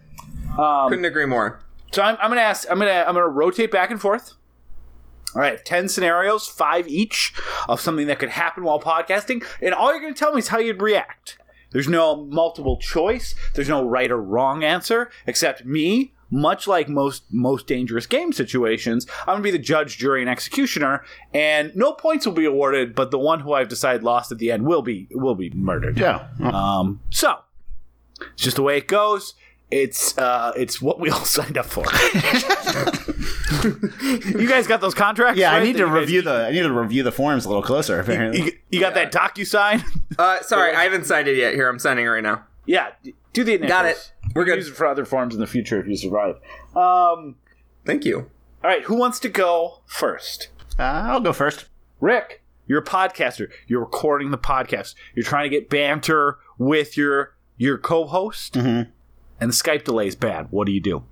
Um, 0.57 0.89
Couldn't 0.89 1.05
agree 1.05 1.25
more. 1.25 1.59
so 1.91 2.03
I'm, 2.03 2.15
I'm 2.21 2.29
gonna 2.29 2.41
ask. 2.41 2.69
I'm 2.69 2.77
gonna 2.77 3.03
I'm 3.07 3.15
gonna 3.15 3.27
rotate 3.27 3.71
back 3.71 3.89
and 3.89 3.99
forth. 3.99 4.33
All 5.33 5.41
right, 5.41 5.63
ten 5.65 5.89
scenarios, 5.89 6.47
five 6.47 6.87
each 6.87 7.33
of 7.67 7.81
something 7.81 8.05
that 8.05 8.19
could 8.19 8.29
happen 8.29 8.63
while 8.63 8.79
podcasting, 8.79 9.43
and 9.63 9.73
all 9.73 9.91
you're 9.91 10.01
gonna 10.01 10.13
tell 10.13 10.31
me 10.33 10.39
is 10.39 10.49
how 10.49 10.59
you'd 10.59 10.79
react. 10.79 11.39
There's 11.73 11.89
no 11.89 12.23
multiple 12.25 12.77
choice. 12.77 13.35
There's 13.53 13.69
no 13.69 13.83
right 13.85 14.09
or 14.09 14.21
wrong 14.21 14.63
answer, 14.63 15.11
except 15.27 15.65
me. 15.65 16.13
Much 16.31 16.67
like 16.67 16.89
most 16.89 17.25
most 17.31 17.67
dangerous 17.67 18.07
game 18.07 18.33
situations, 18.33 19.05
I'm 19.21 19.35
gonna 19.35 19.43
be 19.43 19.51
the 19.51 19.59
judge, 19.59 19.99
jury, 19.99 20.19
and 20.19 20.29
executioner, 20.29 21.03
and 21.31 21.75
no 21.75 21.91
points 21.91 22.25
will 22.25 22.33
be 22.33 22.45
awarded. 22.45 22.95
But 22.95 23.11
the 23.11 23.19
one 23.19 23.41
who 23.41 23.53
I've 23.53 23.69
decided 23.69 24.01
lost 24.01 24.31
at 24.31 24.39
the 24.39 24.51
end 24.51 24.65
will 24.65 24.81
be 24.81 25.07
will 25.11 25.35
be 25.35 25.51
murdered. 25.51 25.99
Yeah. 25.99 26.27
Um, 26.41 27.01
so 27.11 27.37
it's 28.19 28.41
just 28.41 28.55
the 28.55 28.63
way 28.63 28.77
it 28.77 28.87
goes. 28.87 29.35
It's 29.71 30.15
uh, 30.17 30.51
it's 30.55 30.81
what 30.81 30.99
we 30.99 31.09
all 31.11 31.25
signed 31.25 31.57
up 31.57 31.65
for. 31.65 31.83
you 33.63 34.47
guys 34.47 34.67
got 34.67 34.81
those 34.81 34.93
contracts? 34.93 35.39
Yeah, 35.39 35.53
I 35.53 35.63
need 35.63 35.73
to 35.73 35.79
you 35.79 35.85
guys- 35.85 35.93
review 35.95 36.21
the 36.21 36.45
I 36.47 36.51
need 36.51 36.61
to 36.61 36.71
review 36.71 37.03
the 37.03 37.11
forms 37.11 37.45
a 37.45 37.49
little 37.49 37.63
closer. 37.63 37.99
Apparently, 37.99 38.41
You, 38.43 38.51
you 38.71 38.79
got 38.79 38.93
that 38.95 39.11
docu 39.11 39.45
sign? 39.45 39.83
Uh, 40.19 40.39
sorry, 40.43 40.75
I 40.75 40.83
haven't 40.83 41.07
signed 41.07 41.27
it 41.27 41.37
yet. 41.37 41.55
Here, 41.55 41.67
I'm 41.67 41.79
signing 41.79 42.05
it 42.05 42.07
right 42.07 42.21
now. 42.21 42.43
yeah, 42.67 42.89
do 43.33 43.43
the 43.43 43.53
initials. 43.55 43.67
Got 43.67 43.85
it. 43.87 44.13
We're 44.35 44.45
good. 44.45 44.57
Use 44.57 44.67
it 44.67 44.75
for 44.75 44.85
other 44.85 45.05
forms 45.05 45.33
in 45.33 45.39
the 45.41 45.47
future 45.47 45.79
if 45.79 45.87
you 45.87 45.95
survive. 45.97 46.35
Um, 46.75 47.35
Thank 47.83 48.05
you. 48.05 48.17
all 48.63 48.69
right, 48.69 48.83
who 48.83 48.93
wants 48.95 49.19
to 49.21 49.29
go 49.29 49.81
first? 49.87 50.49
uh, 50.77 50.83
I'll 50.83 51.19
go 51.19 51.33
first. 51.33 51.65
Rick, 51.99 52.43
you're 52.67 52.81
a 52.81 52.85
podcaster. 52.85 53.49
You're 53.65 53.79
recording 53.79 54.29
the 54.29 54.37
podcast. 54.37 54.93
You're 55.15 55.25
trying 55.25 55.45
to 55.45 55.49
get 55.49 55.67
banter 55.67 56.37
with 56.59 56.95
your 56.95 57.35
your 57.57 57.79
co-host, 57.79 58.53
Mhm. 58.53 58.89
And 59.39 59.49
the 59.49 59.53
Skype 59.53 59.83
delay 59.83 60.07
is 60.07 60.15
bad. 60.15 60.47
What 60.51 60.65
do 60.67 60.71
you 60.73 60.81
do? 60.81 61.03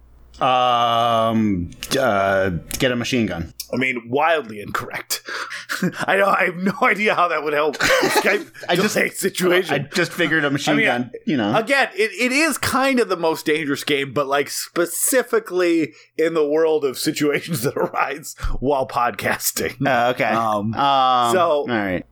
Um, 0.41 1.69
uh, 1.99 2.49
get 2.79 2.91
a 2.91 2.95
machine 2.95 3.27
gun. 3.27 3.53
I 3.73 3.77
mean, 3.77 4.09
wildly 4.09 4.59
incorrect. 4.59 5.21
I 6.05 6.17
know. 6.17 6.25
I 6.27 6.45
have 6.45 6.55
no 6.57 6.73
idea 6.81 7.15
how 7.15 7.27
that 7.29 7.43
would 7.43 7.53
help 7.53 7.77
Skype 7.77 8.51
I 8.67 8.75
just- 8.75 8.95
delay 8.95 9.09
situation. 9.09 9.73
I 9.73 9.79
just 9.79 10.11
figured 10.11 10.43
a 10.43 10.49
machine 10.49 10.73
I 10.73 10.77
mean, 10.77 10.85
gun. 10.85 11.11
You 11.25 11.37
know, 11.37 11.55
Again, 11.55 11.89
it, 11.95 12.11
it 12.19 12.31
is 12.31 12.57
kind 12.57 12.99
of 12.99 13.07
the 13.07 13.15
most 13.17 13.45
dangerous 13.45 13.83
game, 13.83 14.13
but 14.13 14.27
like 14.27 14.49
specifically 14.49 15.93
in 16.17 16.33
the 16.33 16.45
world 16.47 16.83
of 16.85 16.97
situations 16.97 17.61
that 17.63 17.77
arise 17.77 18.35
while 18.59 18.87
podcasting. 18.87 19.85
Uh, 19.85 20.11
okay. 20.13 20.25
Um, 20.25 20.73
Um, 20.73 21.33
so- 21.33 21.49
all 21.61 21.67
right. 21.67 22.05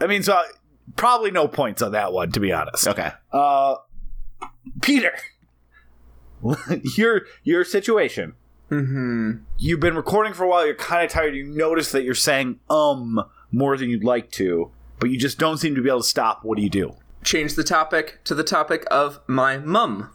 I 0.00 0.06
mean, 0.06 0.22
so 0.22 0.40
probably 0.96 1.30
no 1.30 1.46
points 1.46 1.82
on 1.82 1.92
that 1.92 2.12
one, 2.12 2.32
to 2.32 2.40
be 2.40 2.52
honest. 2.52 2.88
Okay. 2.88 3.10
Uh, 3.32 3.76
Peter, 4.90 5.14
your 6.96 7.22
your 7.44 7.64
situation. 7.64 8.34
hmm 8.70 9.34
You've 9.56 9.78
been 9.78 9.94
recording 9.94 10.32
for 10.32 10.42
a 10.42 10.48
while. 10.48 10.66
You're 10.66 10.74
kind 10.74 11.04
of 11.04 11.12
tired. 11.12 11.36
You 11.36 11.46
notice 11.46 11.92
that 11.92 12.02
you're 12.02 12.16
saying 12.16 12.58
um 12.68 13.20
more 13.52 13.76
than 13.76 13.88
you'd 13.88 14.02
like 14.02 14.32
to, 14.32 14.72
but 14.98 15.10
you 15.10 15.16
just 15.16 15.38
don't 15.38 15.58
seem 15.58 15.76
to 15.76 15.80
be 15.80 15.88
able 15.88 16.00
to 16.00 16.06
stop. 16.08 16.40
What 16.42 16.56
do 16.56 16.64
you 16.64 16.70
do? 16.70 16.96
Change 17.22 17.54
the 17.54 17.62
topic 17.62 18.18
to 18.24 18.34
the 18.34 18.42
topic 18.42 18.84
of 18.90 19.20
my 19.28 19.58
mum. 19.58 20.10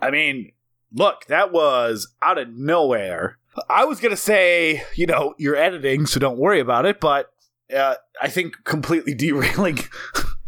I 0.00 0.12
mean, 0.12 0.52
look, 0.92 1.26
that 1.26 1.50
was 1.50 2.14
out 2.22 2.38
of 2.38 2.50
nowhere. 2.50 3.38
I 3.68 3.84
was 3.84 3.98
gonna 3.98 4.16
say, 4.16 4.84
you 4.94 5.06
know, 5.06 5.34
you're 5.38 5.56
editing, 5.56 6.06
so 6.06 6.20
don't 6.20 6.38
worry 6.38 6.60
about 6.60 6.86
it. 6.86 7.00
But 7.00 7.32
uh, 7.76 7.96
I 8.22 8.28
think 8.28 8.62
completely 8.62 9.12
derailing 9.16 9.80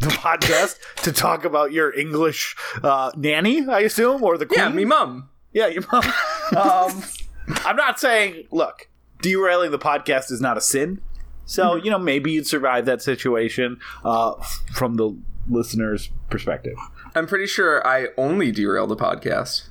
the 0.06 0.14
podcast 0.14 0.78
to 1.02 1.12
talk 1.12 1.44
about 1.44 1.72
your 1.72 1.92
English 1.92 2.56
uh, 2.82 3.10
nanny, 3.16 3.66
I 3.68 3.80
assume, 3.80 4.22
or 4.22 4.38
the 4.38 4.46
queen. 4.46 4.60
Yeah, 4.60 4.68
me 4.68 4.84
mum. 4.84 5.28
Yeah, 5.52 5.66
your 5.66 5.82
mom. 5.90 6.04
um, 6.56 7.02
I'm 7.64 7.76
not 7.76 7.98
saying, 7.98 8.46
look, 8.50 8.88
derailing 9.20 9.70
the 9.70 9.78
podcast 9.78 10.30
is 10.30 10.40
not 10.40 10.56
a 10.56 10.60
sin. 10.60 11.00
So, 11.44 11.76
you 11.76 11.90
know, 11.90 11.98
maybe 11.98 12.32
you'd 12.32 12.46
survive 12.46 12.86
that 12.86 13.02
situation 13.02 13.78
uh, 14.04 14.34
from 14.74 14.94
the 14.94 15.16
listener's 15.48 16.10
perspective. 16.28 16.76
I'm 17.14 17.26
pretty 17.26 17.46
sure 17.46 17.86
I 17.86 18.08
only 18.16 18.50
derailed 18.50 18.90
the 18.90 18.96
podcast. 18.96 19.68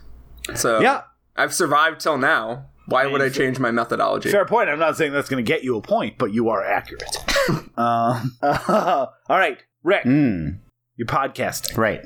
So 0.55 0.79
Yeah. 0.79 1.01
I've 1.35 1.53
survived 1.53 1.99
till 1.99 2.17
now. 2.17 2.67
Why 2.87 3.07
would 3.07 3.21
I 3.21 3.29
change 3.29 3.59
my 3.59 3.71
methodology? 3.71 4.31
Fair 4.31 4.45
point. 4.45 4.69
I'm 4.69 4.79
not 4.79 4.95
saying 4.95 5.11
that's 5.11 5.27
going 5.27 5.43
to 5.43 5.47
get 5.47 5.63
you 5.63 5.75
a 5.75 5.81
point, 5.81 6.17
but 6.17 6.33
you 6.33 6.49
are 6.49 6.63
accurate. 6.63 7.17
um, 7.77 8.37
all 8.41 9.09
right, 9.27 9.57
Rick, 9.85 10.03
Mm, 10.05 10.57
you're 10.97 11.05
podcasting. 11.05 11.77
right. 11.77 12.01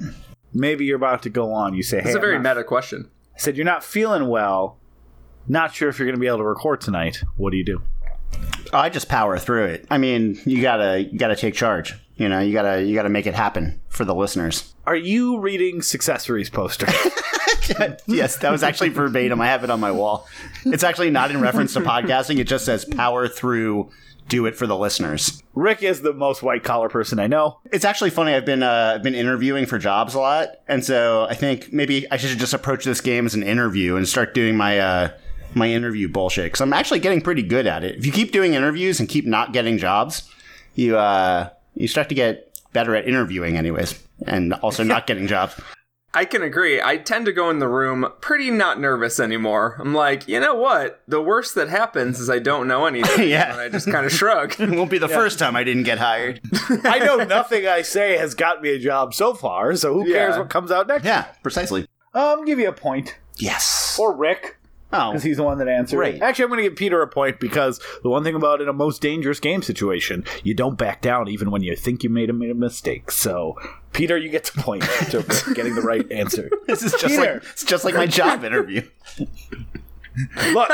Maybe 0.53 0.83
you're 0.83 0.97
about 0.97 1.23
to 1.23 1.29
go 1.29 1.53
on. 1.53 1.73
You 1.75 1.81
say, 1.81 2.01
"Hey, 2.01 2.09
It's 2.09 2.15
a 2.15 2.17
I'm 2.17 2.21
very 2.21 2.39
not- 2.39 2.55
meta 2.57 2.63
question. 2.65 3.09
I 3.33 3.39
said 3.39 3.55
you're 3.55 3.65
not 3.65 3.83
feeling 3.85 4.27
well. 4.27 4.77
Not 5.47 5.73
sure 5.73 5.87
if 5.87 5.97
you're 5.97 6.05
going 6.05 6.15
to 6.17 6.19
be 6.19 6.27
able 6.27 6.39
to 6.39 6.43
record 6.43 6.81
tonight. 6.81 7.23
What 7.37 7.51
do 7.51 7.57
you 7.57 7.63
do? 7.63 7.81
I 8.73 8.89
just 8.89 9.07
power 9.07 9.37
through 9.39 9.65
it. 9.65 9.87
I 9.89 9.97
mean, 9.97 10.37
you 10.45 10.61
gotta 10.61 11.03
you 11.03 11.17
gotta 11.17 11.35
take 11.37 11.53
charge. 11.55 11.95
You 12.17 12.27
know, 12.27 12.39
you 12.39 12.51
gotta 12.51 12.83
you 12.83 12.93
gotta 12.95 13.09
make 13.09 13.25
it 13.25 13.33
happen 13.33 13.79
for 13.87 14.03
the 14.05 14.13
listeners. 14.13 14.73
Are 14.85 14.95
you 14.95 15.39
reading 15.39 15.79
Successories 15.79 16.51
poster? 16.51 16.85
yes, 18.07 18.37
that 18.37 18.51
was 18.51 18.61
actually 18.61 18.89
verbatim. 18.89 19.39
I 19.41 19.47
have 19.47 19.63
it 19.63 19.69
on 19.69 19.79
my 19.79 19.91
wall. 19.91 20.27
It's 20.65 20.83
actually 20.83 21.09
not 21.11 21.31
in 21.31 21.39
reference 21.41 21.73
to 21.73 21.79
podcasting. 21.79 22.37
It 22.39 22.43
just 22.47 22.65
says 22.65 22.85
power 22.85 23.27
through, 23.27 23.89
do 24.29 24.45
it 24.45 24.55
for 24.55 24.65
the 24.65 24.77
listeners. 24.77 25.43
Rick 25.53 25.83
is 25.83 26.01
the 26.01 26.13
most 26.13 26.41
white 26.41 26.63
collar 26.63 26.87
person 26.87 27.19
I 27.19 27.27
know. 27.27 27.59
It's 27.71 27.83
actually 27.83 28.11
funny. 28.11 28.33
I've 28.33 28.45
been 28.45 28.63
uh, 28.63 28.93
I've 28.95 29.03
been 29.03 29.15
interviewing 29.15 29.65
for 29.65 29.77
jobs 29.77 30.13
a 30.13 30.19
lot, 30.19 30.49
and 30.67 30.85
so 30.85 31.27
I 31.29 31.35
think 31.35 31.73
maybe 31.73 32.09
I 32.11 32.17
should 32.17 32.37
just 32.39 32.53
approach 32.53 32.85
this 32.85 33.01
game 33.01 33.25
as 33.25 33.35
an 33.35 33.43
interview 33.43 33.95
and 33.97 34.07
start 34.07 34.33
doing 34.33 34.55
my 34.55 34.79
uh, 34.79 35.09
my 35.55 35.69
interview 35.69 36.07
bullshit 36.07 36.45
because 36.45 36.61
I'm 36.61 36.73
actually 36.73 36.99
getting 36.99 37.21
pretty 37.21 37.43
good 37.43 37.67
at 37.67 37.83
it. 37.83 37.97
If 37.97 38.05
you 38.05 38.11
keep 38.11 38.31
doing 38.31 38.53
interviews 38.53 38.99
and 38.99 39.09
keep 39.09 39.25
not 39.25 39.51
getting 39.51 39.77
jobs, 39.77 40.29
you 40.75 40.97
uh, 40.97 41.49
you 41.75 41.87
start 41.87 42.09
to 42.09 42.15
get 42.15 42.45
better 42.71 42.95
at 42.95 43.07
interviewing, 43.07 43.57
anyways, 43.57 44.01
and 44.27 44.53
also 44.53 44.83
not 44.83 45.07
getting 45.07 45.27
jobs. 45.27 45.59
I 46.13 46.25
can 46.25 46.41
agree. 46.41 46.81
I 46.81 46.97
tend 46.97 47.25
to 47.27 47.31
go 47.31 47.49
in 47.51 47.59
the 47.59 47.67
room 47.67 48.11
pretty 48.19 48.49
not 48.49 48.79
nervous 48.79 49.19
anymore. 49.19 49.75
I'm 49.79 49.93
like, 49.93 50.27
you 50.27 50.39
know 50.39 50.55
what? 50.55 51.01
The 51.07 51.21
worst 51.21 51.53
that 51.55 51.69
happens 51.69 52.19
is 52.19 52.29
I 52.29 52.39
don't 52.39 52.67
know 52.67 52.85
anything. 52.85 53.29
Yeah. 53.29 53.51
And 53.51 53.61
I 53.61 53.69
just 53.69 53.89
kind 53.91 54.05
of 54.05 54.11
shrug. 54.11 54.55
It 54.59 54.69
won't 54.71 54.89
be 54.89 54.97
the 54.97 55.07
first 55.07 55.37
time 55.39 55.55
I 55.55 55.63
didn't 55.63 55.83
get 55.83 55.99
hired. 55.99 56.41
I 56.83 56.99
know 56.99 57.17
nothing 57.17 57.67
I 57.67 57.83
say 57.83 58.17
has 58.17 58.33
got 58.33 58.61
me 58.61 58.69
a 58.69 58.79
job 58.79 59.13
so 59.13 59.33
far, 59.33 59.75
so 59.75 59.93
who 59.93 60.11
cares 60.11 60.37
what 60.37 60.49
comes 60.49 60.71
out 60.71 60.87
next? 60.87 61.05
yeah, 61.05 61.25
precisely. 61.43 61.87
Um, 62.13 62.43
give 62.45 62.59
you 62.59 62.69
a 62.69 62.73
point. 62.73 63.17
Yes. 63.37 63.97
Or 63.99 64.15
Rick, 64.15 64.57
Oh, 64.91 65.11
because 65.11 65.23
he's 65.23 65.37
the 65.37 65.43
one 65.43 65.59
that 65.59 65.67
answered. 65.67 65.99
Right. 65.99 66.19
Actually, 66.21 66.45
I'm 66.45 66.49
going 66.49 66.63
to 66.63 66.69
give 66.69 66.75
Peter 66.77 67.01
a 67.01 67.07
point 67.07 67.39
because 67.39 67.79
the 68.01 68.09
one 68.09 68.23
thing 68.23 68.33
about 68.33 68.59
in 68.59 68.67
a 68.67 68.73
most 68.73 69.01
dangerous 69.01 69.39
game 69.39 69.61
situation, 69.61 70.25
you 70.43 70.55
don't 70.55 70.77
back 70.79 71.01
down 71.01 71.27
even 71.27 71.51
when 71.51 71.61
you 71.61 71.75
think 71.75 72.03
you 72.03 72.09
made 72.09 72.29
a, 72.29 72.33
made 72.33 72.49
a 72.49 72.55
mistake. 72.55 73.11
So, 73.11 73.55
Peter, 73.93 74.17
you 74.17 74.29
get 74.29 74.45
the 74.45 74.61
point 74.61 74.81
to 75.11 75.23
getting 75.53 75.75
the 75.75 75.81
right 75.81 76.11
answer. 76.11 76.49
this 76.65 76.81
is 76.81 76.91
just 76.93 77.05
Peter. 77.05 77.35
like 77.35 77.43
it's 77.51 77.63
just 77.63 77.85
like 77.85 77.93
my 77.93 78.07
job 78.07 78.43
interview. 78.43 78.81
Look, 80.53 80.69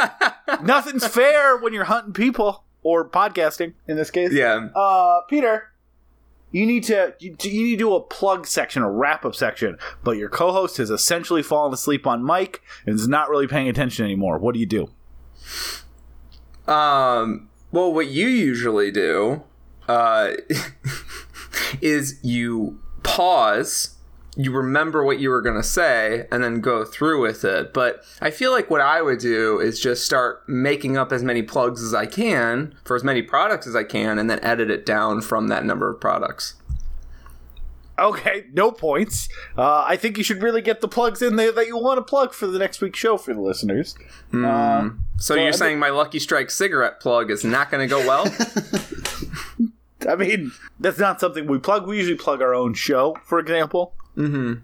nothing's 0.63 1.05
fair 1.05 1.57
when 1.57 1.73
you're 1.73 1.83
hunting 1.83 2.13
people 2.13 2.63
or 2.83 3.07
podcasting 3.07 3.73
in 3.87 3.97
this 3.97 4.11
case. 4.11 4.31
yeah. 4.31 4.69
Uh, 4.75 5.21
Peter, 5.29 5.71
you 6.55 6.65
need 6.65 6.85
to 6.85 7.13
you, 7.19 7.31
need 7.31 7.71
to 7.71 7.75
do 7.75 7.93
a 7.95 7.99
plug 7.99 8.47
section, 8.47 8.81
a 8.81 8.89
wrap 8.89 9.25
up 9.25 9.35
section, 9.35 9.77
but 10.05 10.11
your 10.11 10.29
co-host 10.29 10.77
has 10.77 10.89
essentially 10.89 11.43
fallen 11.43 11.73
asleep 11.73 12.07
on 12.07 12.25
mic 12.25 12.61
and 12.85 12.95
is 12.95 13.09
not 13.09 13.29
really 13.29 13.45
paying 13.45 13.67
attention 13.67 14.05
anymore. 14.05 14.37
What 14.37 14.53
do 14.53 14.61
you 14.61 14.65
do? 14.65 14.89
Um, 16.65 17.49
well, 17.73 17.93
what 17.93 18.07
you 18.07 18.27
usually 18.27 18.89
do 18.89 19.43
uh, 19.89 20.31
is 21.81 22.19
you 22.23 22.79
pause, 23.03 23.94
you 24.35 24.51
remember 24.51 25.03
what 25.03 25.19
you 25.19 25.29
were 25.29 25.41
going 25.41 25.55
to 25.55 25.63
say, 25.63 26.27
and 26.31 26.43
then 26.43 26.59
go 26.61 26.83
through 26.85 27.21
with 27.21 27.43
it. 27.45 27.73
But 27.73 28.03
I 28.21 28.31
feel 28.31 28.51
like 28.51 28.69
what 28.69 28.81
I 28.81 29.01
would 29.01 29.19
do 29.19 29.59
is 29.59 29.79
just 29.79 30.05
start 30.05 30.47
making 30.47 30.97
up 30.97 31.11
as 31.11 31.23
many 31.23 31.41
plugs 31.41 31.81
as 31.81 31.93
I 31.93 32.05
can 32.05 32.75
for 32.83 32.95
as 32.95 33.03
many 33.03 33.21
products 33.21 33.65
as 33.67 33.75
I 33.75 33.83
can, 33.83 34.19
and 34.19 34.29
then 34.29 34.39
edit 34.43 34.69
it 34.69 34.85
down 34.85 35.21
from 35.21 35.47
that 35.47 35.63
number 35.65 35.89
of 35.89 35.99
products. 36.01 36.55
Okay, 37.97 38.43
no 38.51 38.71
points. 38.73 39.29
Uh, 39.57 39.85
I 39.87 39.95
think 39.95 40.17
you 40.17 40.23
should 40.25 40.43
really 40.43 40.61
get 40.61 40.81
the 40.81 40.87
plugs 40.89 41.21
in 41.21 41.37
there 41.37 41.53
that 41.53 41.67
you 41.67 41.77
want 41.77 41.97
to 41.97 42.01
plug 42.01 42.33
for 42.33 42.45
the 42.45 42.59
next 42.59 42.81
week's 42.81 42.99
show 42.99 43.15
for 43.15 43.33
the 43.33 43.39
listeners. 43.39 43.95
Uh, 44.33 44.89
So, 45.17 45.33
I 45.35 45.37
you're 45.37 45.51
think- 45.53 45.55
saying 45.55 45.79
my 45.79 45.91
Lucky 45.91 46.19
Strike 46.19 46.51
cigarette 46.51 46.99
plug 46.99 47.31
is 47.31 47.45
not 47.45 47.71
going 47.71 47.87
to 47.87 47.89
go 47.89 48.05
well? 48.05 48.25
I 50.09 50.15
mean, 50.15 50.51
that's 50.79 50.99
not 50.99 51.21
something 51.21 51.47
we 51.47 51.57
plug. 51.57 51.87
We 51.87 51.95
usually 51.97 52.17
plug 52.17 52.41
our 52.41 52.53
own 52.53 52.73
show, 52.73 53.15
for 53.23 53.39
example. 53.39 53.93
Are 54.17 54.61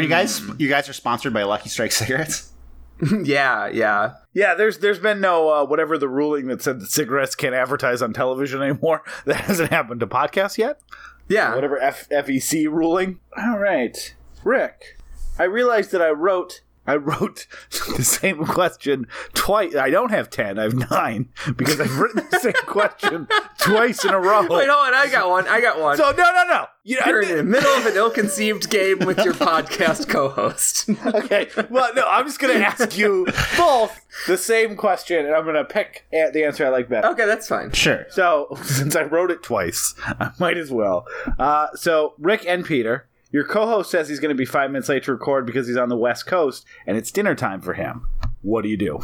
you 0.00 0.08
guys 0.08 0.40
you 0.58 0.68
guys 0.68 0.88
are 0.88 0.92
sponsored 0.92 1.32
by 1.32 1.42
Lucky 1.42 1.68
Strike 1.68 1.92
cigarettes? 1.92 2.52
yeah, 3.24 3.68
yeah. 3.68 4.14
Yeah, 4.34 4.54
there's 4.54 4.78
there's 4.78 4.98
been 4.98 5.20
no 5.20 5.48
uh, 5.48 5.64
whatever 5.64 5.98
the 5.98 6.08
ruling 6.08 6.48
that 6.48 6.62
said 6.62 6.80
that 6.80 6.90
cigarettes 6.90 7.34
can't 7.34 7.54
advertise 7.54 8.02
on 8.02 8.12
television 8.12 8.62
anymore. 8.62 9.02
That 9.24 9.42
hasn't 9.42 9.70
happened 9.70 10.00
to 10.00 10.06
podcasts 10.06 10.58
yet. 10.58 10.80
Yeah. 11.28 11.54
whatever 11.54 11.80
F- 11.80 12.08
FEC 12.08 12.66
ruling. 12.70 13.20
All 13.36 13.58
right, 13.58 14.14
Rick. 14.44 14.98
I 15.38 15.44
realized 15.44 15.92
that 15.92 16.02
I 16.02 16.10
wrote 16.10 16.62
I 16.88 16.96
wrote 16.96 17.46
the 17.96 18.02
same 18.02 18.46
question 18.46 19.06
twice. 19.34 19.76
I 19.76 19.90
don't 19.90 20.10
have 20.10 20.30
ten. 20.30 20.58
I 20.58 20.62
have 20.62 20.90
nine 20.90 21.28
because 21.56 21.78
I've 21.80 21.98
written 21.98 22.26
the 22.30 22.38
same 22.38 22.52
question 22.66 23.28
twice 23.58 24.04
in 24.04 24.14
a 24.14 24.18
row. 24.20 24.40
Wait, 24.42 24.68
hold 24.68 24.88
on. 24.88 24.94
I 24.94 25.08
got 25.10 25.28
one. 25.28 25.46
I 25.46 25.60
got 25.60 25.78
one. 25.78 25.96
so 25.98 26.10
no, 26.10 26.32
no, 26.32 26.44
no. 26.48 26.66
You 26.84 26.96
know, 26.96 27.02
You're 27.06 27.20
in 27.22 27.36
the 27.36 27.44
middle 27.44 27.70
of 27.72 27.84
an 27.84 27.94
ill-conceived 27.94 28.70
game 28.70 29.00
with 29.00 29.18
your 29.18 29.34
podcast 29.34 30.08
co-host. 30.08 30.88
okay. 31.06 31.48
Well, 31.68 31.92
no. 31.94 32.06
I'm 32.08 32.24
just 32.24 32.38
gonna 32.38 32.54
ask 32.54 32.96
you 32.96 33.26
both 33.58 34.00
the 34.26 34.38
same 34.38 34.74
question, 34.74 35.26
and 35.26 35.34
I'm 35.34 35.44
gonna 35.44 35.64
pick 35.64 36.06
the 36.10 36.44
answer 36.44 36.64
I 36.64 36.70
like 36.70 36.88
better. 36.88 37.08
okay, 37.08 37.26
that's 37.26 37.46
fine. 37.46 37.72
Sure. 37.72 38.06
So, 38.08 38.56
since 38.62 38.96
I 38.96 39.02
wrote 39.02 39.30
it 39.30 39.42
twice, 39.42 39.94
I 40.06 40.30
might 40.38 40.56
as 40.56 40.72
well. 40.72 41.06
Uh, 41.38 41.66
so, 41.74 42.14
Rick 42.18 42.46
and 42.46 42.64
Peter, 42.64 43.06
your 43.30 43.44
co 43.44 43.66
host 43.66 43.90
says 43.90 44.08
he's 44.08 44.20
going 44.20 44.34
to 44.34 44.38
be 44.38 44.44
five 44.44 44.70
minutes 44.70 44.88
late 44.88 45.04
to 45.04 45.12
record 45.12 45.46
because 45.46 45.66
he's 45.66 45.76
on 45.76 45.88
the 45.88 45.96
West 45.96 46.26
Coast 46.26 46.64
and 46.86 46.96
it's 46.96 47.10
dinner 47.10 47.34
time 47.34 47.60
for 47.60 47.74
him. 47.74 48.06
What 48.42 48.62
do 48.62 48.68
you 48.68 48.76
do? 48.76 49.00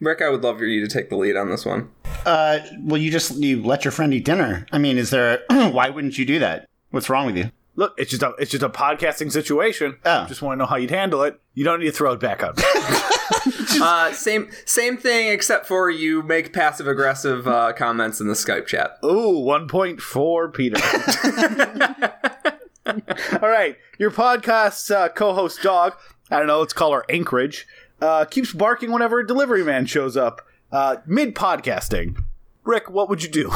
Rick, 0.00 0.22
I 0.22 0.30
would 0.30 0.42
love 0.42 0.58
for 0.58 0.64
you 0.64 0.80
to 0.86 0.92
take 0.92 1.10
the 1.10 1.16
lead 1.16 1.36
on 1.36 1.48
this 1.48 1.66
one. 1.66 1.90
Uh, 2.24 2.60
well, 2.80 3.00
you 3.00 3.10
just 3.10 3.36
you 3.36 3.62
let 3.62 3.84
your 3.84 3.92
friend 3.92 4.14
eat 4.14 4.24
dinner. 4.24 4.66
I 4.72 4.78
mean, 4.78 4.98
is 4.98 5.10
there? 5.10 5.42
why 5.50 5.90
wouldn't 5.90 6.18
you 6.18 6.24
do 6.24 6.38
that? 6.38 6.68
What's 6.90 7.10
wrong 7.10 7.26
with 7.26 7.36
you? 7.36 7.50
Look, 7.74 7.94
it's 7.96 8.10
just 8.10 8.22
a 8.22 8.34
it's 8.38 8.50
just 8.50 8.62
a 8.62 8.68
podcasting 8.68 9.30
situation. 9.32 9.98
Oh. 10.04 10.26
Just 10.26 10.42
want 10.42 10.58
to 10.58 10.58
know 10.58 10.66
how 10.66 10.76
you'd 10.76 10.90
handle 10.90 11.22
it. 11.22 11.40
You 11.54 11.64
don't 11.64 11.80
need 11.80 11.86
to 11.86 11.92
throw 11.92 12.12
it 12.12 12.20
back 12.20 12.42
up. 12.42 12.58
Uh, 13.80 14.12
same 14.12 14.48
same 14.64 14.96
thing, 14.96 15.28
except 15.28 15.66
for 15.66 15.88
you 15.88 16.22
make 16.22 16.52
passive 16.52 16.88
aggressive 16.88 17.46
uh, 17.46 17.72
comments 17.74 18.20
in 18.20 18.26
the 18.26 18.34
Skype 18.34 18.66
chat. 18.66 18.98
Ooh, 19.04 19.38
one 19.38 19.68
point 19.68 20.00
four, 20.00 20.50
Peter. 20.50 20.76
All 23.42 23.48
right, 23.48 23.76
your 23.98 24.10
podcast's 24.10 24.90
uh, 24.90 25.08
co-host 25.10 25.62
dog. 25.62 25.94
I 26.30 26.38
don't 26.38 26.46
know. 26.46 26.60
Let's 26.60 26.72
call 26.72 26.92
her 26.92 27.04
Anchorage. 27.08 27.66
Uh, 28.00 28.24
keeps 28.24 28.52
barking 28.52 28.92
whenever 28.92 29.18
a 29.18 29.26
delivery 29.26 29.64
man 29.64 29.86
shows 29.86 30.16
up. 30.16 30.42
Uh, 30.70 30.96
Mid 31.06 31.34
podcasting. 31.34 32.22
Rick, 32.64 32.90
what 32.90 33.08
would 33.08 33.22
you 33.22 33.28
do? 33.28 33.50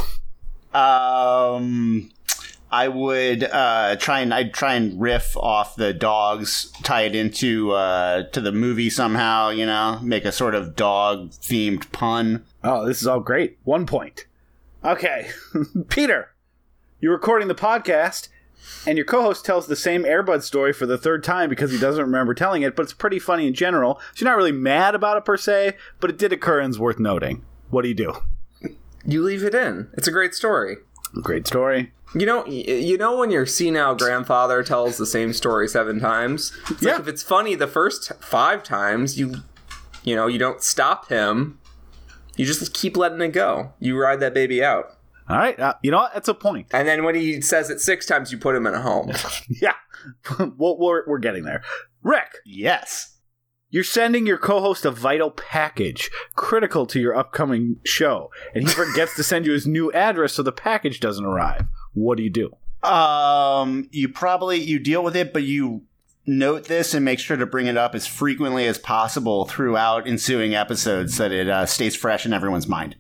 Um, 0.78 2.10
I 2.70 2.88
would 2.88 3.44
uh, 3.44 3.96
try 3.96 4.20
and 4.20 4.32
I'd 4.32 4.54
try 4.54 4.74
and 4.74 5.00
riff 5.00 5.36
off 5.36 5.76
the 5.76 5.92
dogs, 5.92 6.72
tie 6.82 7.02
it 7.02 7.14
into 7.14 7.72
uh, 7.72 8.24
to 8.30 8.40
the 8.40 8.52
movie 8.52 8.88
somehow. 8.88 9.50
You 9.50 9.66
know, 9.66 10.00
make 10.02 10.24
a 10.24 10.32
sort 10.32 10.54
of 10.54 10.74
dog 10.74 11.30
themed 11.30 11.90
pun. 11.92 12.44
Oh, 12.64 12.86
this 12.86 13.02
is 13.02 13.06
all 13.06 13.20
great. 13.20 13.58
One 13.64 13.86
point. 13.86 14.26
Okay, 14.84 15.30
Peter, 15.88 16.30
you're 17.00 17.12
recording 17.12 17.48
the 17.48 17.54
podcast, 17.54 18.28
and 18.86 18.96
your 18.98 19.04
co-host 19.04 19.44
tells 19.44 19.66
the 19.66 19.76
same 19.76 20.04
Air 20.04 20.22
Bud 20.22 20.42
story 20.42 20.72
for 20.72 20.86
the 20.86 20.98
third 20.98 21.22
time 21.24 21.48
because 21.48 21.70
he 21.70 21.78
doesn't 21.78 22.04
remember 22.04 22.34
telling 22.34 22.62
it, 22.62 22.76
but 22.76 22.82
it's 22.82 22.92
pretty 22.92 23.18
funny 23.18 23.46
in 23.46 23.54
general. 23.54 24.00
So 24.14 24.24
you're 24.24 24.30
not 24.30 24.36
really 24.36 24.52
mad 24.52 24.94
about 24.94 25.16
it 25.16 25.24
per 25.24 25.36
se, 25.36 25.76
but 26.00 26.10
it 26.10 26.18
did 26.18 26.32
occur 26.32 26.60
and 26.60 26.70
is 26.70 26.78
worth 26.78 26.98
noting. 26.98 27.44
What 27.70 27.82
do 27.82 27.88
you 27.88 27.94
do? 27.94 28.14
You 29.04 29.22
leave 29.22 29.42
it 29.44 29.54
in. 29.54 29.88
It's 29.94 30.06
a 30.08 30.12
great 30.12 30.34
story. 30.34 30.76
Great 31.22 31.46
story. 31.46 31.92
You 32.14 32.26
know, 32.26 32.44
you 32.46 32.98
know 32.98 33.16
when 33.18 33.30
your 33.30 33.46
senile 33.46 33.94
grandfather 33.94 34.62
tells 34.62 34.96
the 34.98 35.06
same 35.06 35.32
story 35.32 35.66
seven 35.66 35.98
times. 35.98 36.52
It's 36.70 36.82
Yeah. 36.82 36.92
Like 36.92 37.00
if 37.00 37.08
it's 37.08 37.22
funny 37.22 37.54
the 37.54 37.66
first 37.66 38.12
five 38.20 38.62
times, 38.62 39.18
you, 39.18 39.36
you 40.04 40.14
know, 40.14 40.26
you 40.26 40.38
don't 40.38 40.62
stop 40.62 41.08
him. 41.08 41.58
You 42.36 42.44
just 42.46 42.72
keep 42.74 42.96
letting 42.96 43.20
it 43.20 43.28
go. 43.28 43.72
You 43.80 43.98
ride 43.98 44.20
that 44.20 44.34
baby 44.34 44.62
out, 44.62 44.96
All 45.32 45.38
right, 45.38 45.58
uh, 45.58 45.74
you 45.82 45.90
know 45.90 45.98
what? 45.98 46.14
That's 46.14 46.28
a 46.28 46.34
point. 46.34 46.66
and 46.72 46.86
then 46.86 47.04
when 47.04 47.14
he 47.14 47.40
says 47.40 47.70
it 47.70 47.80
six 47.80 48.06
times, 48.06 48.30
you 48.30 48.38
put 48.38 48.54
him 48.54 48.66
in 48.66 48.74
a 48.74 48.80
home. 48.82 49.10
Yeah, 49.48 49.74
well, 50.56 50.78
we're 50.78 51.02
we're 51.06 51.18
getting 51.18 51.44
there. 51.44 51.62
Rick, 52.02 52.36
Yes. 52.44 53.18
you're 53.70 53.84
sending 53.84 54.26
your 54.26 54.38
co-host 54.38 54.84
a 54.84 54.90
vital 54.90 55.30
package 55.30 56.10
critical 56.34 56.84
to 56.86 57.00
your 57.00 57.16
upcoming 57.16 57.76
show, 57.84 58.30
and 58.54 58.64
he 58.64 58.70
forgets 58.74 59.16
to 59.16 59.22
send 59.22 59.46
you 59.46 59.52
his 59.52 59.66
new 59.66 59.90
address, 59.92 60.34
so 60.34 60.42
the 60.42 60.52
package 60.52 61.00
doesn't 61.00 61.24
arrive. 61.24 61.66
What 61.94 62.18
do 62.18 62.22
you 62.24 62.30
do? 62.30 62.50
Um, 62.88 63.88
you 63.92 64.08
probably 64.08 64.58
you 64.60 64.78
deal 64.78 65.02
with 65.04 65.16
it, 65.16 65.32
but 65.32 65.44
you 65.44 65.82
note 66.26 66.64
this 66.64 66.94
and 66.94 67.04
make 67.04 67.18
sure 67.18 67.36
to 67.36 67.46
bring 67.46 67.66
it 67.66 67.76
up 67.76 67.94
as 67.94 68.06
frequently 68.06 68.66
as 68.66 68.78
possible 68.78 69.44
throughout 69.44 70.06
ensuing 70.06 70.54
episodes, 70.54 71.16
so 71.16 71.22
that 71.28 71.32
it 71.32 71.48
uh, 71.48 71.64
stays 71.66 71.94
fresh 71.96 72.26
in 72.26 72.32
everyone's 72.32 72.68
mind. 72.68 72.96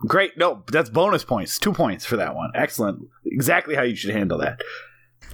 Great. 0.00 0.38
No, 0.38 0.62
that's 0.70 0.90
bonus 0.90 1.24
points. 1.24 1.58
Two 1.58 1.72
points 1.72 2.04
for 2.04 2.16
that 2.16 2.34
one. 2.34 2.50
Excellent. 2.54 3.08
Exactly 3.24 3.74
how 3.74 3.82
you 3.82 3.96
should 3.96 4.14
handle 4.14 4.38
that. 4.38 4.60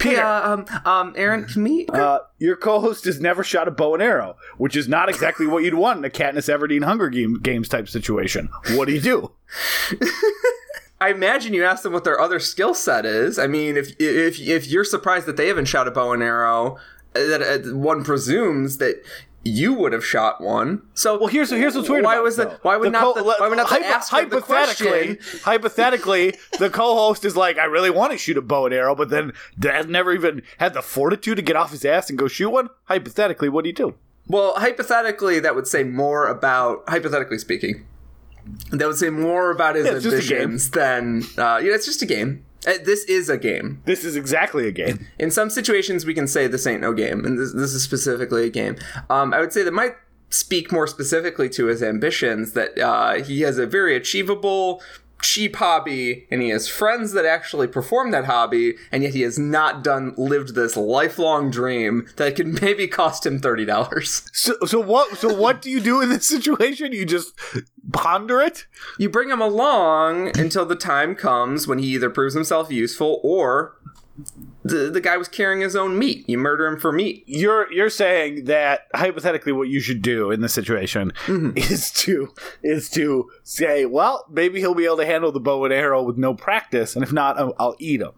Hey, 0.00 0.16
uh, 0.16 0.52
um, 0.52 0.66
um, 0.84 1.14
Aaron, 1.16 1.44
can 1.44 1.62
we? 1.62 1.86
Uh, 1.86 2.18
your 2.38 2.56
co-host 2.56 3.04
has 3.04 3.20
never 3.20 3.44
shot 3.44 3.68
a 3.68 3.70
bow 3.70 3.94
and 3.94 4.02
arrow, 4.02 4.36
which 4.58 4.74
is 4.76 4.88
not 4.88 5.08
exactly 5.08 5.46
what 5.46 5.62
you'd 5.62 5.74
want 5.74 5.98
in 5.98 6.04
a 6.04 6.10
Katniss 6.10 6.52
Everdeen 6.52 6.84
Hunger 6.84 7.08
Game, 7.08 7.34
Games 7.40 7.68
type 7.68 7.88
situation. 7.88 8.48
What 8.72 8.86
do 8.86 8.94
you 8.94 9.00
do? 9.00 9.32
I 11.00 11.10
imagine 11.10 11.54
you 11.54 11.64
ask 11.64 11.82
them 11.82 11.92
what 11.92 12.04
their 12.04 12.20
other 12.20 12.40
skill 12.40 12.74
set 12.74 13.04
is. 13.06 13.38
I 13.38 13.46
mean, 13.46 13.76
if 13.76 13.94
if 14.00 14.40
if 14.40 14.66
you're 14.66 14.84
surprised 14.84 15.26
that 15.26 15.36
they 15.36 15.48
haven't 15.48 15.66
shot 15.66 15.86
a 15.86 15.90
bow 15.90 16.12
and 16.12 16.22
arrow, 16.22 16.76
uh, 17.14 17.26
that 17.26 17.42
uh, 17.42 17.76
one 17.76 18.04
presumes 18.04 18.78
that 18.78 19.02
you 19.44 19.74
would 19.74 19.92
have 19.92 20.04
shot 20.04 20.40
one. 20.40 20.82
So 20.94 21.18
Well, 21.18 21.26
here's 21.28 21.50
here's 21.50 21.74
what's 21.76 21.88
weird. 21.88 22.04
Why 22.04 22.14
about 22.14 22.24
was 22.24 22.38
it, 22.38 22.48
the 22.50 22.58
why 22.62 22.76
would 22.76 22.86
The 22.86 22.90
not 22.92 23.02
co- 23.02 23.14
the, 23.14 23.24
why 23.24 23.48
would 23.48 23.56
not 23.58 23.68
the 23.68 23.74
hypo- 23.74 23.84
asker 23.86 24.24
the 24.24 24.40
hypothetically 24.40 25.18
hypothetically 25.42 26.34
the 26.58 26.70
co-host 26.70 27.24
is 27.24 27.36
like, 27.36 27.58
I 27.58 27.64
really 27.64 27.90
want 27.90 28.12
to 28.12 28.18
shoot 28.18 28.36
a 28.38 28.42
bow 28.42 28.66
and 28.66 28.74
arrow, 28.74 28.94
but 28.94 29.10
then 29.10 29.32
Dad 29.58 29.88
never 29.88 30.12
even 30.12 30.42
had 30.58 30.74
the 30.74 30.82
fortitude 30.82 31.36
to 31.36 31.42
get 31.42 31.56
off 31.56 31.70
his 31.72 31.84
ass 31.84 32.08
and 32.10 32.18
go 32.18 32.28
shoot 32.28 32.50
one. 32.50 32.68
Hypothetically, 32.84 33.48
what 33.48 33.64
do 33.64 33.68
you 33.68 33.74
do? 33.74 33.94
Well, 34.26 34.54
hypothetically, 34.56 35.40
that 35.40 35.54
would 35.54 35.66
say 35.66 35.84
more 35.84 36.26
about 36.28 36.82
hypothetically 36.88 37.38
speaking. 37.38 37.86
That 38.70 38.86
would 38.88 38.96
say 38.96 39.10
more 39.10 39.50
about 39.50 39.74
his 39.76 39.86
Yeah, 39.86 39.92
it's 39.94 40.04
just 40.04 40.26
a 40.26 40.28
game. 40.28 40.42
ambitions 40.42 40.70
than 40.70 41.22
uh, 41.38 41.58
yeah. 41.62 41.74
It's 41.74 41.86
just 41.86 42.02
a 42.02 42.06
game. 42.06 42.44
Uh, 42.66 42.72
This 42.84 43.04
is 43.04 43.28
a 43.28 43.36
game. 43.38 43.82
This 43.84 44.04
is 44.04 44.16
exactly 44.16 44.66
a 44.68 44.72
game. 44.72 45.06
In 45.18 45.30
some 45.30 45.50
situations, 45.50 46.04
we 46.06 46.14
can 46.14 46.26
say 46.26 46.46
this 46.46 46.66
ain't 46.66 46.80
no 46.80 46.92
game, 46.92 47.24
and 47.24 47.38
this, 47.38 47.52
this 47.52 47.74
is 47.74 47.82
specifically 47.82 48.46
a 48.46 48.50
game. 48.50 48.76
Um, 49.10 49.32
I 49.34 49.40
would 49.40 49.52
say 49.52 49.62
that 49.62 49.72
might 49.72 49.94
speak 50.30 50.72
more 50.72 50.86
specifically 50.86 51.48
to 51.50 51.66
his 51.66 51.82
ambitions. 51.82 52.52
That 52.52 52.78
uh, 52.78 53.22
he 53.22 53.42
has 53.42 53.58
a 53.58 53.66
very 53.66 53.94
achievable, 53.96 54.82
cheap 55.24 55.56
hobby, 55.56 56.26
and 56.30 56.42
he 56.42 56.50
has 56.50 56.68
friends 56.68 57.12
that 57.12 57.24
actually 57.24 57.66
perform 57.66 58.10
that 58.10 58.26
hobby, 58.26 58.74
and 58.92 59.02
yet 59.02 59.14
he 59.14 59.22
has 59.22 59.38
not 59.38 59.82
done 59.82 60.14
lived 60.16 60.54
this 60.54 60.76
lifelong 60.76 61.50
dream 61.50 62.06
that 62.16 62.36
could 62.36 62.46
maybe 62.62 62.86
cost 62.86 63.24
him 63.26 63.40
thirty 63.40 63.64
dollars. 63.64 64.30
So, 64.32 64.54
so 64.66 64.80
what? 64.80 65.16
So 65.16 65.34
what 65.34 65.62
do 65.62 65.70
you 65.70 65.80
do 65.80 66.00
in 66.00 66.10
this 66.10 66.26
situation? 66.28 66.92
You 66.92 67.06
just 67.06 67.32
ponder 67.92 68.40
it. 68.40 68.66
You 68.98 69.08
bring 69.08 69.30
him 69.30 69.40
along 69.40 70.38
until 70.38 70.66
the 70.66 70.76
time 70.76 71.14
comes 71.14 71.66
when 71.66 71.78
he 71.78 71.86
either 71.94 72.10
proves 72.10 72.34
himself 72.34 72.70
useful 72.70 73.20
or 73.22 73.76
the 74.62 74.90
the 74.90 75.00
guy 75.00 75.16
was 75.16 75.28
carrying 75.28 75.60
his 75.60 75.74
own 75.74 75.98
meat. 75.98 76.28
You 76.28 76.38
murder 76.38 76.66
him 76.66 76.78
for 76.78 76.92
meat. 76.92 77.24
You're 77.26 77.72
you're 77.72 77.90
saying 77.90 78.44
that 78.44 78.86
hypothetically, 78.94 79.52
what 79.52 79.68
you 79.68 79.80
should 79.80 80.02
do 80.02 80.30
in 80.30 80.40
this 80.40 80.54
situation 80.54 81.12
mm-hmm. 81.26 81.50
is 81.56 81.90
to 81.92 82.32
is 82.62 82.88
to 82.90 83.30
say, 83.42 83.86
well, 83.86 84.24
maybe 84.30 84.60
he'll 84.60 84.74
be 84.74 84.84
able 84.84 84.98
to 84.98 85.06
handle 85.06 85.32
the 85.32 85.40
bow 85.40 85.64
and 85.64 85.74
arrow 85.74 86.02
with 86.02 86.16
no 86.16 86.34
practice, 86.34 86.94
and 86.94 87.02
if 87.02 87.12
not, 87.12 87.38
I'll, 87.38 87.54
I'll 87.58 87.76
eat 87.78 88.00
him. 88.00 88.12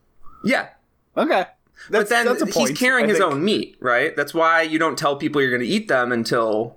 Yeah. 0.44 0.68
Okay, 1.16 1.46
But 1.88 2.10
then 2.10 2.26
that's 2.26 2.42
a 2.42 2.46
he's 2.46 2.78
carrying 2.78 3.06
I 3.06 3.08
his 3.08 3.18
think. 3.18 3.32
own 3.32 3.42
meat, 3.42 3.78
right? 3.80 4.14
That's 4.14 4.34
why 4.34 4.60
you 4.62 4.78
don't 4.78 4.98
tell 4.98 5.16
people 5.16 5.40
you're 5.40 5.50
going 5.50 5.62
to 5.62 5.66
eat 5.66 5.88
them 5.88 6.12
until 6.12 6.76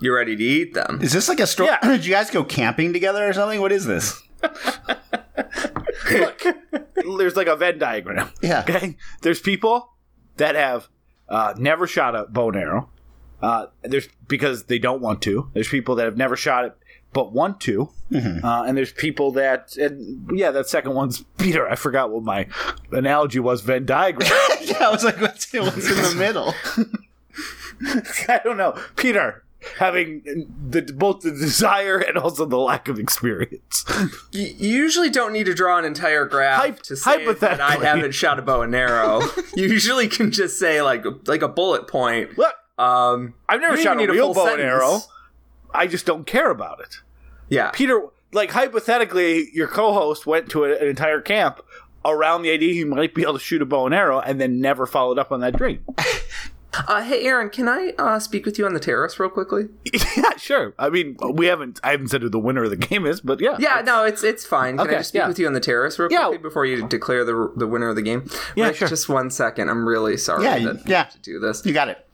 you're 0.00 0.16
ready 0.16 0.34
to 0.34 0.42
eat 0.42 0.72
them. 0.72 1.00
Is 1.02 1.12
this 1.12 1.28
like 1.28 1.40
a 1.40 1.46
story? 1.46 1.68
Yeah. 1.68 1.78
Did 1.96 2.06
you 2.06 2.12
guys 2.12 2.30
go 2.30 2.42
camping 2.42 2.94
together 2.94 3.28
or 3.28 3.34
something? 3.34 3.60
What 3.60 3.72
is 3.72 3.84
this? 3.84 4.22
Look, 6.10 6.42
there's 7.18 7.36
like 7.36 7.46
a 7.46 7.56
Venn 7.56 7.78
diagram. 7.78 8.30
Yeah. 8.42 8.60
Okay, 8.60 8.96
there's 9.22 9.40
people 9.40 9.92
that 10.36 10.54
have 10.54 10.88
uh, 11.28 11.54
never 11.56 11.86
shot 11.86 12.14
a 12.14 12.24
bow 12.24 12.48
and 12.48 12.56
arrow. 12.56 12.90
Uh, 13.42 13.66
there's 13.82 14.08
because 14.28 14.64
they 14.64 14.78
don't 14.78 15.00
want 15.00 15.22
to. 15.22 15.50
There's 15.52 15.68
people 15.68 15.94
that 15.96 16.04
have 16.04 16.16
never 16.16 16.36
shot 16.36 16.64
it 16.64 16.76
but 17.12 17.32
want 17.32 17.62
to, 17.62 17.88
uh, 18.14 18.64
and 18.66 18.76
there's 18.76 18.92
people 18.92 19.32
that, 19.32 19.74
and 19.78 20.38
yeah, 20.38 20.50
that 20.50 20.68
second 20.68 20.92
one's 20.92 21.24
Peter. 21.38 21.66
I 21.66 21.74
forgot 21.74 22.10
what 22.10 22.22
my 22.22 22.46
analogy 22.92 23.38
was. 23.38 23.62
Venn 23.62 23.86
diagram. 23.86 24.28
yeah, 24.60 24.86
I 24.86 24.90
was 24.90 25.02
like, 25.02 25.18
what's, 25.18 25.50
what's 25.50 25.88
in 25.88 26.02
the 26.02 26.14
middle? 26.18 26.54
I 28.28 28.40
don't 28.44 28.58
know, 28.58 28.78
Peter. 28.96 29.45
Having 29.78 30.22
the 30.70 30.82
both 30.82 31.20
the 31.20 31.30
desire 31.30 31.98
and 31.98 32.16
also 32.16 32.44
the 32.46 32.58
lack 32.58 32.88
of 32.88 32.98
experience. 32.98 33.84
You 34.32 34.46
usually 34.58 35.10
don't 35.10 35.32
need 35.32 35.44
to 35.46 35.54
draw 35.54 35.78
an 35.78 35.84
entire 35.84 36.24
graph 36.24 36.62
Hyp- 36.64 36.82
to 36.82 36.96
say 36.96 37.32
that 37.32 37.60
I 37.60 37.76
haven't 37.76 38.12
shot 38.12 38.38
a 38.38 38.42
bow 38.42 38.62
and 38.62 38.74
arrow. 38.74 39.20
you 39.54 39.66
usually 39.68 40.08
can 40.08 40.30
just 40.30 40.58
say 40.58 40.82
like 40.82 41.04
like 41.26 41.42
a 41.42 41.48
bullet 41.48 41.88
point. 41.88 42.38
Look, 42.38 42.54
Um, 42.78 43.34
I've 43.48 43.60
never 43.60 43.76
shot 43.76 44.00
a 44.00 44.06
real 44.10 44.32
full 44.32 44.44
bow 44.46 44.52
and 44.52 44.62
arrow. 44.62 45.00
I 45.74 45.86
just 45.86 46.06
don't 46.06 46.26
care 46.26 46.50
about 46.50 46.80
it. 46.80 47.00
Yeah. 47.48 47.70
Peter, 47.72 48.02
like 48.32 48.50
hypothetically, 48.52 49.50
your 49.52 49.68
co-host 49.68 50.26
went 50.26 50.48
to 50.50 50.64
a- 50.64 50.76
an 50.78 50.86
entire 50.88 51.20
camp 51.20 51.60
around 52.04 52.42
the 52.42 52.50
idea 52.50 52.72
he 52.72 52.84
might 52.84 53.14
be 53.14 53.22
able 53.22 53.32
to 53.34 53.38
shoot 53.40 53.60
a 53.60 53.66
bow 53.66 53.84
and 53.86 53.94
arrow, 53.94 54.20
and 54.20 54.40
then 54.40 54.60
never 54.60 54.86
followed 54.86 55.18
up 55.18 55.32
on 55.32 55.40
that 55.40 55.56
dream. 55.56 55.84
Uh, 56.86 57.02
hey, 57.02 57.24
Aaron, 57.26 57.50
can 57.50 57.68
I 57.68 57.92
uh, 57.98 58.18
speak 58.18 58.44
with 58.46 58.58
you 58.58 58.66
on 58.66 58.74
the 58.74 58.80
terrace 58.80 59.18
real 59.18 59.28
quickly? 59.30 59.64
yeah, 60.16 60.36
sure. 60.36 60.74
I 60.78 60.90
mean, 60.90 61.16
we 61.32 61.46
haven't. 61.46 61.80
I 61.82 61.90
haven't 61.92 62.08
said 62.08 62.22
who 62.22 62.28
the 62.28 62.38
winner 62.38 62.64
of 62.64 62.70
the 62.70 62.76
game 62.76 63.06
is, 63.06 63.20
but 63.20 63.40
yeah, 63.40 63.56
Yeah, 63.58 63.82
no, 63.84 64.04
it's 64.04 64.22
it's 64.22 64.44
fine. 64.44 64.76
Can 64.78 64.86
Okay, 64.86 64.96
I 64.96 64.98
just 64.98 65.08
speak 65.10 65.20
yeah. 65.20 65.28
with 65.28 65.38
you 65.38 65.46
on 65.46 65.52
the 65.52 65.60
terrace 65.60 65.98
real 65.98 66.10
Yeah. 66.10 66.26
quickly 66.28 66.38
before 66.38 66.66
you 66.66 66.86
declare 66.88 67.24
the 67.24 67.52
the 67.56 67.66
winner 67.66 67.88
of 67.88 67.96
the 67.96 68.02
game? 68.02 68.28
Yeah, 68.54 68.66
Rick, 68.66 68.76
sure. 68.76 68.88
Just 68.88 69.08
one 69.08 69.30
second. 69.30 69.68
I'm 69.70 69.86
really 69.86 70.16
sorry 70.16 70.44
Yeah, 70.44 70.58
that 70.58 70.68
I 70.68 70.78
have 70.78 70.86
yeah. 70.88 71.04
to 71.04 71.18
do 71.20 71.38
this. 71.38 71.64
You 71.64 71.72
got 71.72 71.88
it. 71.88 72.06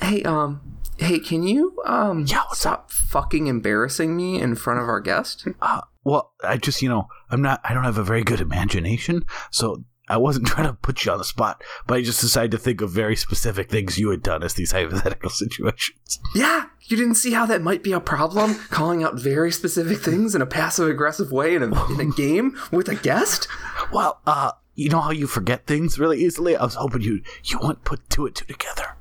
Hey, 0.00 0.22
um, 0.22 0.60
hey, 0.98 1.18
can 1.18 1.42
you 1.42 1.76
um 1.84 2.24
Yeah, 2.26 2.42
what's 2.48 2.60
stop 2.60 2.90
fucking 2.90 3.46
embarrassing 3.46 4.16
me 4.16 4.40
in 4.40 4.54
front 4.54 4.80
of 4.80 4.88
our 4.88 5.00
guest? 5.00 5.46
Uh, 5.60 5.82
well, 6.04 6.32
I 6.42 6.56
just, 6.56 6.80
you 6.82 6.88
know, 6.88 7.08
I'm 7.30 7.42
not. 7.42 7.60
I 7.64 7.74
don't 7.74 7.84
have 7.84 7.98
a 7.98 8.02
very 8.02 8.22
good 8.24 8.40
imagination, 8.40 9.24
so 9.50 9.84
I 10.10 10.16
wasn't 10.16 10.46
trying 10.48 10.66
to 10.66 10.74
put 10.74 11.04
you 11.04 11.12
on 11.12 11.18
the 11.18 11.24
spot, 11.24 11.62
but 11.86 11.94
I 11.94 12.02
just 12.02 12.20
decided 12.20 12.50
to 12.52 12.58
think 12.58 12.80
of 12.80 12.90
very 12.90 13.16
specific 13.16 13.70
things 13.70 13.98
you 13.98 14.10
had 14.10 14.22
done 14.22 14.42
as 14.42 14.54
these 14.54 14.72
hypothetical 14.72 15.30
situations. 15.30 16.20
yeah, 16.34 16.64
you 16.82 16.96
didn't 16.96 17.14
see 17.14 17.32
how 17.32 17.46
that 17.46 17.62
might 17.62 17.82
be 17.82 17.92
a 17.92 18.00
problem, 18.00 18.56
calling 18.70 19.02
out 19.02 19.18
very 19.18 19.52
specific 19.52 19.98
things 19.98 20.34
in 20.34 20.42
a 20.42 20.46
passive 20.46 20.88
aggressive 20.88 21.30
way 21.30 21.54
in 21.54 21.62
a 21.62 21.92
in 21.92 22.00
a 22.00 22.06
game 22.06 22.58
with 22.72 22.88
a 22.88 22.96
guest. 22.96 23.46
Well, 23.92 24.20
uh, 24.26 24.52
you 24.74 24.88
know 24.88 25.00
how 25.00 25.10
you 25.10 25.26
forget 25.26 25.66
things 25.66 25.98
really 25.98 26.18
easily. 26.18 26.56
I 26.56 26.64
was 26.64 26.74
hoping 26.74 27.02
you 27.02 27.22
you 27.44 27.58
wouldn't 27.58 27.84
put 27.84 28.08
two 28.10 28.26
and 28.26 28.34
two 28.34 28.46
together. 28.46 28.96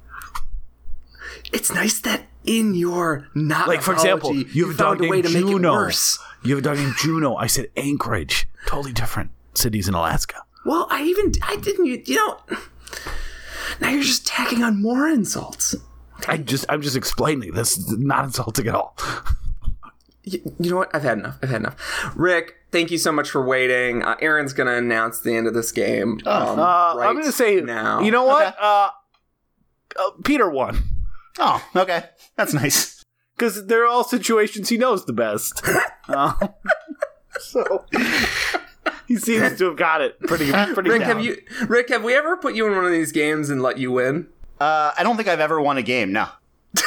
It's 1.52 1.74
nice 1.74 2.00
that 2.02 2.28
in 2.46 2.76
your 2.76 3.28
not 3.34 3.68
Like 3.68 3.82
for 3.82 3.94
example, 3.94 4.36
you 4.36 4.68
have 4.68 4.76
a 4.76 4.78
dog 4.78 5.04
a 5.04 5.08
way 5.08 5.22
named 5.22 5.28
to 5.28 5.34
make 5.34 5.44
it 5.44 5.48
Juno. 5.48 5.90
You 6.44 6.56
have 6.56 6.60
a 6.60 6.62
dog 6.62 6.78
named 6.78 6.96
Juno. 6.98 7.36
I 7.36 7.48
said 7.48 7.68
Anchorage. 7.76 8.48
Totally 8.66 8.94
different 8.94 9.32
cities 9.54 9.88
in 9.88 9.94
Alaska. 9.94 10.44
Well, 10.70 10.86
I 10.92 11.02
even 11.02 11.32
I 11.42 11.56
didn't. 11.56 11.88
You, 11.88 12.00
you 12.06 12.16
know. 12.16 12.38
Now 13.82 13.90
you're 13.90 14.04
just 14.04 14.28
tacking 14.28 14.62
on 14.64 14.80
more 14.80 15.08
insults. 15.08 15.74
I 16.28 16.38
just 16.38 16.64
I'm 16.70 16.84
just 16.84 16.96
explaining. 16.96 17.54
This 17.56 17.76
is 17.76 17.98
not 17.98 18.24
insulting 18.26 18.68
at 18.68 18.76
all. 18.76 18.96
You, 20.24 20.40
you 20.60 20.70
know 20.70 20.76
what? 20.78 20.94
I've 20.94 21.02
had 21.02 21.18
enough. 21.18 21.40
I've 21.42 21.50
had 21.50 21.62
enough. 21.62 22.12
Rick, 22.16 22.54
thank 22.72 22.92
you 22.92 23.00
so 23.00 23.12
much 23.12 23.32
for 23.32 23.44
waiting. 23.44 24.04
Uh, 24.04 24.16
Aaron's 24.22 24.54
gonna 24.54 24.76
announce 24.76 25.22
the 25.22 25.36
end 25.36 25.48
of 25.48 25.56
this 25.56 25.72
game. 25.72 26.20
um, 26.28 26.60
Uh, 26.60 26.94
right 26.96 27.08
I'm 27.10 27.16
gonna 27.16 27.32
say 27.32 27.60
now. 27.62 28.02
You 28.02 28.12
know 28.12 28.26
what? 28.26 28.46
Okay. 28.50 28.56
Uh, 28.62 28.90
uh, 30.00 30.12
Peter 30.24 30.52
won 30.52 30.78
Oh, 31.40 31.66
okay. 31.76 32.04
That's 32.36 32.54
nice. 32.54 33.04
because 33.36 33.66
they're 33.66 33.88
all 33.88 34.04
situations 34.04 34.70
he 34.70 34.78
knows 34.78 35.06
the 35.06 35.14
best. 35.14 35.66
Uh, 36.08 36.34
so 37.40 37.86
he 39.10 39.18
seems 39.18 39.58
to 39.58 39.66
have 39.66 39.76
got 39.76 40.02
it 40.02 40.20
pretty 40.22 40.52
pretty. 40.52 40.90
Rick, 40.90 41.02
down. 41.02 41.10
have 41.10 41.26
you? 41.26 41.42
Rick, 41.68 41.90
have 41.90 42.04
we 42.04 42.16
ever 42.16 42.38
put 42.38 42.54
you 42.54 42.68
in 42.68 42.76
one 42.76 42.86
of 42.86 42.92
these 42.92 43.12
games 43.12 43.50
and 43.50 43.62
let 43.62 43.80
you 43.80 43.92
win? 43.92 44.28
Uh, 44.60 44.92
I 44.98 45.04
don't 45.04 45.18
think 45.18 45.28
I've 45.28 45.40
ever 45.40 45.60
won 45.60 45.78
a 45.78 45.82
game. 45.82 46.14
No. 46.14 46.28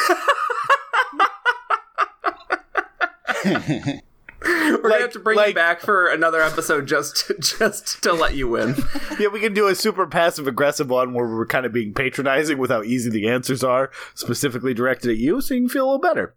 We're 4.45 4.89
gonna 4.89 5.01
have 5.01 5.11
to 5.13 5.19
bring 5.19 5.39
you 5.39 5.53
back 5.53 5.81
for 5.81 6.07
another 6.07 6.41
episode 6.41 6.87
just 6.87 7.27
to, 7.27 7.37
just 7.39 8.01
to 8.03 8.13
let 8.13 8.35
you 8.35 8.47
win. 8.47 8.75
Yeah, 9.19 9.27
we 9.27 9.39
can 9.39 9.53
do 9.53 9.67
a 9.67 9.75
super 9.75 10.07
passive 10.07 10.47
aggressive 10.47 10.89
one 10.89 11.13
where 11.13 11.27
we're 11.27 11.45
kind 11.45 11.67
of 11.67 11.71
being 11.71 11.93
patronizing 11.93 12.57
with 12.57 12.71
how 12.71 12.81
easy 12.81 13.11
the 13.11 13.27
answers 13.27 13.63
are, 13.63 13.91
specifically 14.15 14.73
directed 14.73 15.11
at 15.11 15.17
you, 15.17 15.39
so 15.39 15.53
you 15.53 15.61
can 15.61 15.69
feel 15.69 15.83
a 15.83 15.85
little 15.85 15.99
better. 15.99 16.33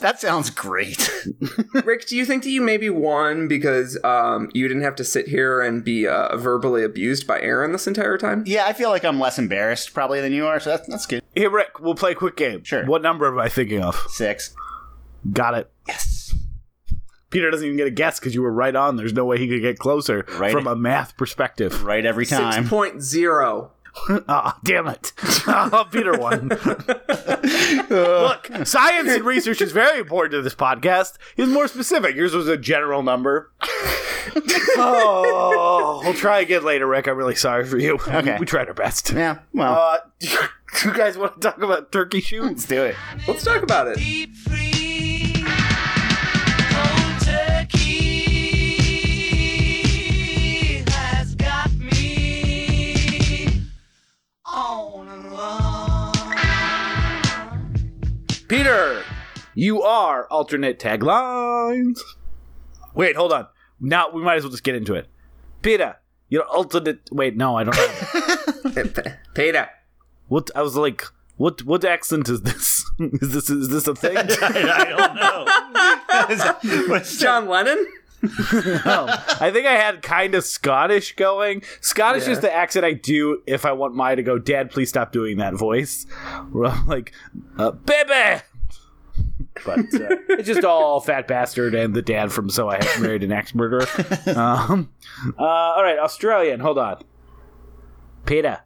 That 0.00 0.20
sounds 0.20 0.50
great. 0.50 1.08
Rick, 1.84 2.06
do 2.06 2.16
you 2.16 2.24
think 2.24 2.42
that 2.44 2.50
you 2.50 2.60
maybe 2.62 2.90
won 2.90 3.46
because 3.46 4.02
um, 4.02 4.50
you 4.54 4.66
didn't 4.66 4.82
have 4.82 4.96
to 4.96 5.04
sit 5.04 5.28
here 5.28 5.60
and 5.60 5.84
be 5.84 6.06
uh, 6.08 6.36
verbally 6.36 6.82
abused 6.82 7.26
by 7.26 7.40
Aaron 7.40 7.72
this 7.72 7.86
entire 7.86 8.18
time? 8.18 8.42
yeah, 8.46 8.66
I 8.66 8.72
feel 8.72 8.88
like 8.88 9.04
I'm 9.04 9.20
less 9.20 9.38
embarrassed 9.38 9.94
probably 9.94 10.20
than 10.20 10.32
you 10.32 10.46
are, 10.46 10.58
so 10.58 10.70
that's, 10.70 10.88
that's 10.88 11.06
good. 11.06 11.22
Hey, 11.36 11.46
Rick, 11.46 11.78
we'll 11.80 11.94
play 11.94 12.12
a 12.12 12.14
quick 12.16 12.36
game. 12.36 12.64
Sure. 12.64 12.84
What 12.86 13.02
number 13.02 13.26
am 13.28 13.38
I 13.38 13.48
thinking 13.48 13.82
of? 13.82 13.94
Six. 14.08 14.54
Got 15.32 15.54
it. 15.54 15.70
Yes. 15.86 16.34
Peter 17.30 17.50
doesn't 17.50 17.64
even 17.64 17.76
get 17.78 17.86
a 17.86 17.90
guess 17.90 18.18
because 18.18 18.34
you 18.34 18.42
were 18.42 18.52
right 18.52 18.74
on. 18.74 18.96
There's 18.96 19.12
no 19.14 19.24
way 19.24 19.38
he 19.38 19.48
could 19.48 19.62
get 19.62 19.78
closer 19.78 20.26
Right. 20.36 20.52
from 20.52 20.66
a 20.66 20.74
math 20.76 21.16
perspective. 21.16 21.82
Right 21.84 22.04
every 22.04 22.26
time. 22.26 22.64
6.0. 22.64 23.70
Ah, 24.28 24.58
damn 24.64 24.86
it. 24.88 25.12
Oh, 25.46 25.86
Peter 25.92 26.12
won. 26.18 26.48
Look, 27.90 28.50
science 28.66 29.08
and 29.10 29.24
research 29.24 29.60
is 29.60 29.72
very 29.72 30.00
important 30.00 30.32
to 30.32 30.42
this 30.42 30.54
podcast. 30.54 31.18
He's 31.36 31.48
more 31.48 31.68
specific. 31.68 32.16
Yours 32.16 32.34
was 32.34 32.48
a 32.48 32.56
general 32.56 33.02
number. 33.02 33.52
oh, 34.76 36.00
we'll 36.04 36.14
try 36.14 36.40
again 36.40 36.64
later, 36.64 36.86
Rick. 36.86 37.06
I'm 37.08 37.16
really 37.16 37.34
sorry 37.34 37.64
for 37.66 37.78
you. 37.78 37.98
Okay. 38.08 38.36
We 38.38 38.46
tried 38.46 38.68
our 38.68 38.74
best. 38.74 39.10
Yeah, 39.12 39.38
well, 39.52 39.74
Uh, 39.74 39.98
you 40.84 40.94
guys 40.94 41.18
want 41.18 41.40
to 41.40 41.48
talk 41.48 41.60
about 41.62 41.92
turkey 41.92 42.20
shoots? 42.20 42.46
let's 42.46 42.66
do 42.66 42.82
it. 42.84 42.96
Let's 43.28 43.44
talk 43.44 43.62
about 43.62 43.88
it. 43.88 43.98
Peter, 58.52 59.02
you 59.54 59.80
are 59.80 60.26
alternate 60.26 60.78
taglines. 60.78 62.00
Wait, 62.92 63.16
hold 63.16 63.32
on. 63.32 63.46
Now 63.80 64.10
we 64.10 64.20
might 64.20 64.36
as 64.36 64.42
well 64.42 64.50
just 64.50 64.62
get 64.62 64.74
into 64.74 64.92
it. 64.92 65.08
Peter, 65.62 65.96
you're 66.28 66.44
alternate. 66.44 67.00
Wait, 67.10 67.34
no, 67.34 67.56
I 67.56 67.64
don't 67.64 67.74
know. 67.74 68.92
Peter. 69.34 69.70
what 70.28 70.50
I 70.54 70.60
was 70.60 70.76
like. 70.76 71.02
What 71.38 71.64
what 71.64 71.82
accent 71.86 72.28
is 72.28 72.42
this? 72.42 72.84
Is 73.00 73.32
this 73.32 73.48
is 73.48 73.70
this 73.70 73.88
a 73.88 73.94
thing? 73.94 74.16
I 74.18 74.84
don't 74.84 75.14
know. 76.90 76.98
John 77.18 77.48
Lennon? 77.48 77.86
I 78.24 79.50
think 79.52 79.66
I 79.66 79.72
had 79.72 80.00
kind 80.02 80.34
of 80.34 80.44
Scottish 80.44 81.16
going. 81.16 81.62
Scottish 81.80 82.26
Yeah. 82.26 82.32
is 82.32 82.40
the 82.40 82.54
accent 82.54 82.84
I 82.84 82.92
do 82.92 83.42
if 83.46 83.64
I 83.64 83.72
want 83.72 83.94
Maya 83.94 84.14
to 84.16 84.22
go, 84.22 84.38
Dad, 84.38 84.70
please 84.70 84.88
stop 84.88 85.10
doing 85.12 85.38
that 85.38 85.54
voice. 85.54 86.04
Where 86.52 86.70
I'm 86.70 86.86
like, 86.86 87.12
uh, 87.58 87.72
baby! 87.72 88.42
But 89.66 89.80
uh, 89.94 90.16
it's 90.30 90.46
just 90.48 90.64
all 90.64 90.98
fat 91.00 91.28
bastard 91.28 91.74
and 91.74 91.92
the 91.94 92.00
dad 92.00 92.32
from 92.32 92.48
So 92.48 92.70
I 92.70 92.82
Have 92.82 93.02
Married 93.02 93.22
an 93.22 93.32
Axe 93.32 93.54
Murderer. 93.54 93.86
Um, 94.34 94.90
uh, 95.38 95.42
all 95.44 95.82
right, 95.82 95.98
Australian, 95.98 96.58
hold 96.60 96.78
on. 96.78 97.02
Peter, 98.24 98.60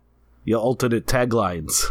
your 0.45 0.61
alternate 0.61 1.07
taglines. 1.07 1.87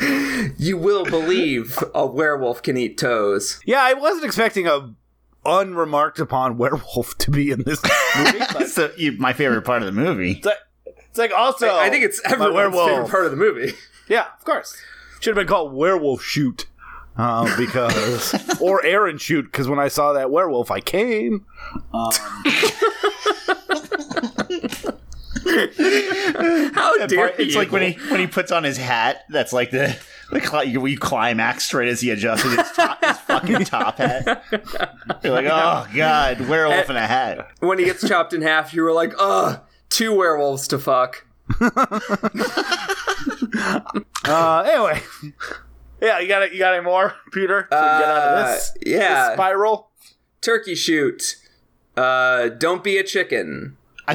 You 0.00 0.76
will 0.76 1.04
believe 1.04 1.78
a 1.94 2.06
werewolf 2.06 2.62
can 2.62 2.76
eat 2.76 2.98
toes. 2.98 3.60
Yeah, 3.64 3.82
I 3.82 3.94
wasn't 3.94 4.24
expecting 4.24 4.66
a 4.66 4.94
unremarked 5.44 6.20
upon 6.20 6.58
werewolf 6.58 7.16
to 7.18 7.30
be 7.30 7.50
in 7.50 7.62
this 7.64 7.82
movie. 8.16 8.38
But 8.38 8.74
That's 8.74 8.98
you, 8.98 9.12
my 9.18 9.32
favorite 9.32 9.62
part 9.62 9.82
of 9.82 9.86
the 9.86 9.92
movie. 9.92 10.32
it's, 10.32 10.46
like, 10.46 10.56
it's 10.86 11.18
like 11.18 11.32
also. 11.32 11.74
I 11.76 11.90
think 11.90 12.04
it's 12.04 12.20
my 12.24 12.32
everyone's 12.32 12.54
werewolf. 12.54 12.90
favorite 12.90 13.10
part 13.10 13.24
of 13.24 13.30
the 13.30 13.36
movie. 13.36 13.72
Yeah, 14.08 14.26
of 14.38 14.44
course. 14.44 14.76
Should 15.20 15.36
have 15.36 15.46
been 15.46 15.48
called 15.48 15.72
Werewolf 15.72 16.22
Shoot. 16.22 16.66
Uh, 17.16 17.56
because 17.56 18.32
or 18.60 18.84
Aaron 18.84 19.18
Shoot 19.18 19.46
because 19.46 19.68
when 19.68 19.80
I 19.80 19.88
saw 19.88 20.12
that 20.12 20.30
werewolf 20.30 20.70
I 20.70 20.80
came. 20.80 21.44
Um, 21.92 22.12
How 26.74 27.06
dare 27.06 27.28
It's 27.38 27.52
you? 27.54 27.58
like 27.58 27.72
when 27.72 27.82
he 27.92 27.98
when 28.10 28.20
he 28.20 28.26
puts 28.26 28.52
on 28.52 28.64
his 28.64 28.76
hat. 28.76 29.24
That's 29.28 29.52
like 29.52 29.70
the 29.70 29.98
the 30.30 30.62
you, 30.66 30.84
you 30.86 30.98
climax 30.98 31.72
right 31.72 31.88
as 31.88 32.00
he 32.00 32.10
adjusted 32.10 32.50
his, 32.58 32.70
top, 32.72 33.02
his 33.02 33.18
fucking 33.20 33.64
top 33.64 33.96
hat. 33.98 34.44
You're 35.22 35.32
like, 35.32 35.46
oh 35.46 35.86
god, 35.94 36.40
werewolf 36.48 36.90
in 36.90 36.96
a 36.96 37.06
hat. 37.06 37.48
when 37.60 37.78
he 37.78 37.84
gets 37.86 38.06
chopped 38.06 38.32
in 38.34 38.42
half, 38.42 38.74
you 38.74 38.82
were 38.82 38.92
like, 38.92 39.14
ugh, 39.18 39.60
two 39.88 40.14
werewolves 40.14 40.68
to 40.68 40.78
fuck. 40.78 41.24
uh, 44.24 44.60
anyway, 44.70 45.00
yeah, 46.02 46.18
you 46.18 46.28
got 46.28 46.42
it. 46.42 46.52
You 46.52 46.58
got 46.58 46.74
any 46.74 46.84
more, 46.84 47.14
Peter? 47.32 47.66
So 47.70 47.76
can 47.78 48.00
get 48.00 48.08
out 48.08 48.28
of 48.38 48.46
this, 48.54 48.70
Uh, 48.70 48.78
yeah. 48.84 49.26
this 49.28 49.34
spiral. 49.34 49.88
Turkey 50.42 50.74
shoot. 50.74 51.36
Uh, 51.96 52.50
don't 52.50 52.84
be 52.84 52.98
a 52.98 53.02
chicken. 53.02 53.77
I, 54.08 54.12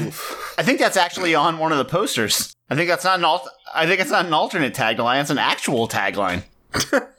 I 0.57 0.63
think 0.63 0.79
that's 0.79 0.97
actually 0.97 1.35
on 1.35 1.57
one 1.59 1.71
of 1.71 1.77
the 1.77 1.85
posters. 1.85 2.53
I 2.69 2.75
think 2.75 2.89
that's 2.89 3.03
not 3.05 3.19
an 3.19 3.25
alt. 3.25 3.47
I 3.73 3.85
think 3.85 4.01
it's 4.01 4.11
not 4.11 4.25
an 4.25 4.33
alternate 4.33 4.73
tagline. 4.73 5.21
It's 5.21 5.29
an 5.29 5.37
actual 5.37 5.87
tagline. 5.87 6.43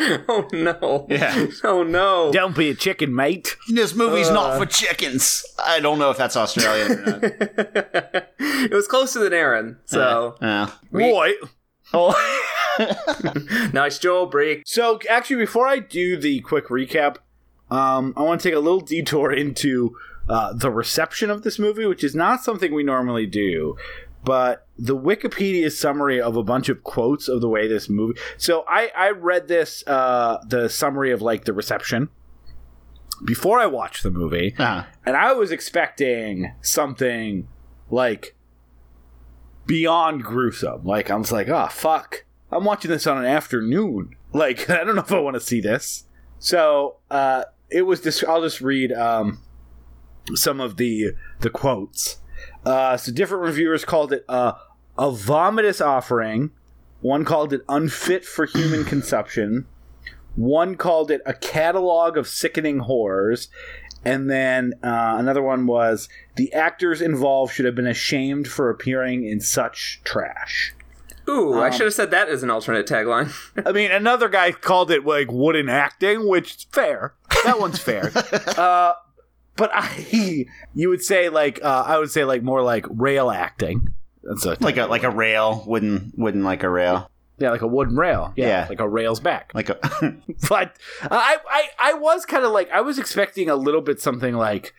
Oh 0.00 0.48
no. 0.52 1.06
Yeah. 1.08 1.46
Oh 1.64 1.82
no. 1.82 2.30
Don't 2.32 2.56
be 2.56 2.70
a 2.70 2.74
chicken, 2.74 3.14
mate. 3.14 3.56
This 3.68 3.94
movie's 3.94 4.28
Uh. 4.28 4.34
not 4.34 4.58
for 4.58 4.66
chickens. 4.66 5.44
I 5.64 5.80
don't 5.80 5.98
know 5.98 6.10
if 6.10 6.16
that's 6.16 6.36
Australian 6.36 6.92
or 6.92 7.06
not. 7.06 7.22
it 8.38 8.72
was 8.72 8.86
closer 8.86 9.18
than 9.20 9.32
Aaron. 9.32 9.78
So 9.86 10.36
Yeah. 10.40 10.70
Boy. 10.92 11.32
Oh. 11.92 12.14
nice 13.72 13.98
Joel 13.98 14.26
break. 14.26 14.62
So 14.66 15.00
actually, 15.10 15.36
before 15.36 15.66
I 15.66 15.78
do 15.80 16.16
the 16.16 16.40
quick 16.40 16.68
recap, 16.68 17.16
um, 17.70 18.14
I 18.16 18.22
want 18.22 18.40
to 18.40 18.48
take 18.48 18.56
a 18.56 18.60
little 18.60 18.80
detour 18.80 19.32
into 19.32 19.96
uh, 20.28 20.52
the 20.52 20.70
reception 20.70 21.30
of 21.30 21.42
this 21.42 21.58
movie, 21.58 21.86
which 21.86 22.04
is 22.04 22.14
not 22.14 22.42
something 22.44 22.72
we 22.74 22.82
normally 22.82 23.26
do. 23.26 23.76
But 24.24 24.66
the 24.76 24.96
Wikipedia 24.96 25.70
summary 25.70 26.20
of 26.20 26.36
a 26.36 26.42
bunch 26.42 26.68
of 26.68 26.82
quotes 26.82 27.28
of 27.28 27.40
the 27.40 27.48
way 27.48 27.68
this 27.68 27.88
movie. 27.88 28.18
So 28.36 28.64
I 28.68 28.90
I 28.96 29.10
read 29.10 29.48
this 29.48 29.84
uh, 29.86 30.38
the 30.46 30.68
summary 30.68 31.12
of 31.12 31.22
like 31.22 31.44
the 31.44 31.52
reception 31.52 32.08
before 33.24 33.58
I 33.60 33.66
watched 33.66 34.02
the 34.02 34.10
movie, 34.10 34.54
Uh, 34.58 34.84
and 35.06 35.16
I 35.16 35.32
was 35.32 35.50
expecting 35.50 36.52
something 36.62 37.48
like 37.90 38.36
beyond 39.66 40.24
gruesome. 40.24 40.84
Like 40.84 41.10
I 41.10 41.16
was 41.16 41.32
like, 41.32 41.48
oh 41.48 41.68
fuck, 41.70 42.24
I'm 42.50 42.64
watching 42.64 42.90
this 42.90 43.06
on 43.06 43.18
an 43.18 43.24
afternoon. 43.24 44.16
Like 44.32 44.68
I 44.70 44.84
don't 44.84 44.96
know 44.96 45.02
if 45.02 45.12
I 45.12 45.20
want 45.20 45.34
to 45.34 45.40
see 45.40 45.60
this. 45.60 46.04
So 46.38 46.96
uh, 47.10 47.44
it 47.70 47.82
was 47.82 48.02
this. 48.02 48.22
I'll 48.24 48.42
just 48.42 48.60
read 48.60 48.92
um, 48.92 49.40
some 50.34 50.60
of 50.60 50.76
the 50.76 51.12
the 51.40 51.50
quotes. 51.50 52.18
Uh, 52.64 52.96
so 52.96 53.12
different 53.12 53.44
reviewers 53.44 53.84
called 53.84 54.12
it 54.12 54.24
uh, 54.28 54.52
a 54.98 55.10
vomitous 55.10 55.84
offering. 55.84 56.50
One 57.00 57.24
called 57.24 57.52
it 57.52 57.62
unfit 57.68 58.24
for 58.24 58.46
human 58.46 58.84
consumption. 58.92 59.66
One 60.34 60.76
called 60.76 61.10
it 61.10 61.20
a 61.26 61.34
catalog 61.34 62.16
of 62.16 62.28
sickening 62.28 62.80
horrors. 62.80 63.48
And 64.04 64.30
then 64.30 64.74
uh, 64.82 65.16
another 65.18 65.42
one 65.42 65.66
was 65.66 66.08
the 66.36 66.52
actors 66.52 67.00
involved 67.02 67.52
should 67.54 67.64
have 67.66 67.74
been 67.74 67.86
ashamed 67.86 68.46
for 68.48 68.70
appearing 68.70 69.24
in 69.26 69.40
such 69.40 70.00
trash. 70.04 70.74
Ooh, 71.28 71.54
Um, 71.54 71.60
I 71.60 71.70
should 71.70 71.86
have 71.86 71.94
said 71.94 72.10
that 72.12 72.28
as 72.28 72.42
an 72.42 72.50
alternate 72.50 72.86
tagline. 72.86 73.32
I 73.66 73.72
mean, 73.72 73.90
another 73.90 74.28
guy 74.28 74.52
called 74.52 74.90
it 74.90 75.04
like 75.04 75.30
wooden 75.30 75.68
acting, 75.68 76.26
which 76.28 76.54
is 76.56 76.66
fair. 76.72 77.14
That 77.44 77.58
one's 77.60 77.78
fair. 77.80 78.12
uh, 78.56 78.92
but 79.58 79.70
I, 79.74 80.46
you 80.74 80.88
would 80.88 81.02
say 81.02 81.28
like 81.28 81.60
uh, 81.62 81.84
I 81.86 81.98
would 81.98 82.10
say 82.10 82.24
like 82.24 82.42
more 82.42 82.62
like 82.62 82.86
rail 82.88 83.30
acting. 83.30 83.92
That's 84.22 84.46
a 84.46 84.56
like 84.60 84.76
a 84.78 84.86
like 84.86 85.02
a 85.04 85.10
rail, 85.10 85.62
wooden 85.66 86.12
wooden 86.16 86.44
like 86.44 86.62
a 86.62 86.68
rail, 86.70 87.10
yeah, 87.38 87.50
like 87.50 87.62
a 87.62 87.66
wooden 87.66 87.96
rail. 87.96 88.32
Yeah, 88.36 88.46
Yeah. 88.48 88.66
like 88.68 88.80
a 88.80 88.88
rail's 88.88 89.20
back. 89.20 89.50
like 89.54 89.68
a. 89.68 89.78
but 90.48 90.76
I, 91.02 91.38
I, 91.50 91.68
I 91.78 91.94
was 91.94 92.24
kind 92.26 92.44
of 92.44 92.52
like 92.52 92.70
I 92.70 92.80
was 92.80 92.98
expecting 92.98 93.48
a 93.50 93.56
little 93.56 93.80
bit 93.80 94.00
something 94.00 94.34
like 94.34 94.74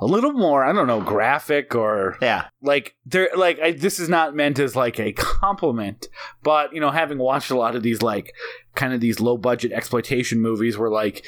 a 0.00 0.06
little 0.06 0.32
more. 0.32 0.64
I 0.64 0.72
don't 0.72 0.86
know, 0.86 1.00
graphic 1.00 1.74
or 1.74 2.18
yeah, 2.22 2.46
like 2.64 2.96
there 3.04 3.28
like 3.36 3.60
I, 3.60 3.72
this 3.72 4.00
is 4.00 4.08
not 4.08 4.34
meant 4.34 4.58
as 4.58 4.74
like 4.74 4.98
a 4.98 5.12
compliment 5.12 6.08
but 6.42 6.72
you 6.72 6.80
know 6.80 6.90
having 6.90 7.18
watched 7.18 7.50
a 7.50 7.56
lot 7.56 7.76
of 7.76 7.82
these 7.82 8.00
like 8.02 8.32
kind 8.74 8.92
of 8.94 9.00
these 9.00 9.20
low 9.20 9.36
budget 9.36 9.70
exploitation 9.70 10.40
movies 10.40 10.76
where 10.78 10.90
like 10.90 11.24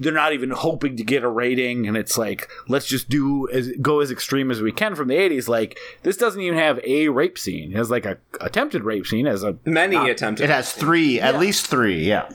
they're 0.00 0.12
not 0.12 0.32
even 0.32 0.50
hoping 0.50 0.96
to 0.96 1.04
get 1.04 1.22
a 1.22 1.28
rating 1.28 1.86
and 1.86 1.96
it's 1.96 2.16
like 2.16 2.48
let's 2.66 2.86
just 2.86 3.08
do 3.10 3.46
as 3.50 3.70
go 3.82 4.00
as 4.00 4.10
extreme 4.10 4.50
as 4.50 4.62
we 4.62 4.72
can 4.72 4.94
from 4.94 5.08
the 5.08 5.14
80s 5.14 5.48
like 5.48 5.78
this 6.02 6.16
doesn't 6.16 6.40
even 6.40 6.58
have 6.58 6.80
a 6.84 7.08
rape 7.08 7.38
scene 7.38 7.72
it 7.72 7.76
has 7.76 7.90
like 7.90 8.06
a 8.06 8.16
attempted 8.40 8.82
rape 8.82 9.06
scene 9.06 9.26
as 9.26 9.44
a 9.44 9.56
Many 9.66 9.96
Not- 9.96 10.08
attempted. 10.10 10.44
it 10.44 10.50
has 10.50 10.72
three, 10.72 11.20
at 11.20 11.38
least 11.38 11.66
three. 11.66 12.02
Yeah, 12.04 12.30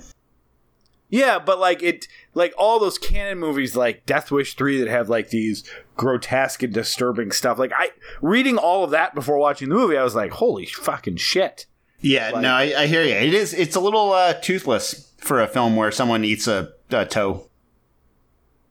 Yeah, 1.10 1.39
but 1.39 1.60
like 1.60 1.81
it, 1.84 2.08
like 2.36 2.54
all 2.58 2.80
those 2.80 3.00
Cannon 3.00 3.39
movies, 3.39 3.76
like 3.76 4.06
Death 4.06 4.30
Wish 4.30 4.56
three, 4.56 4.80
that 4.80 4.88
have 4.88 5.10
like 5.10 5.30
these 5.30 5.63
grotesque 5.98 6.62
and 6.62 6.74
disturbing 6.74 7.32
stuff. 7.32 7.58
Like 7.58 7.71
I 7.76 7.89
reading 8.21 8.58
all 8.58 8.84
of 8.84 8.91
that 8.91 9.15
before 9.15 9.38
watching 9.39 9.69
the 9.69 9.76
movie, 9.76 9.98
I 9.98 10.04
was 10.04 10.13
like, 10.13 10.32
holy 10.32 10.67
fucking 10.67 11.15
shit. 11.17 11.65
yeah. 12.02 12.30
no, 12.32 12.52
I, 12.54 12.82
I 12.82 12.86
hear 12.88 13.02
you. 13.02 13.15
It 13.15 13.34
is. 13.34 13.54
It's 13.54 13.76
a 13.76 13.80
little 13.80 14.12
uh, 14.12 14.34
toothless 14.34 15.13
for 15.17 15.41
a 15.41 15.48
film 15.48 15.76
where 15.76 15.91
someone 15.91 16.24
eats 16.24 16.48
a, 16.48 16.74
a 16.91 17.06
toe. 17.06 17.50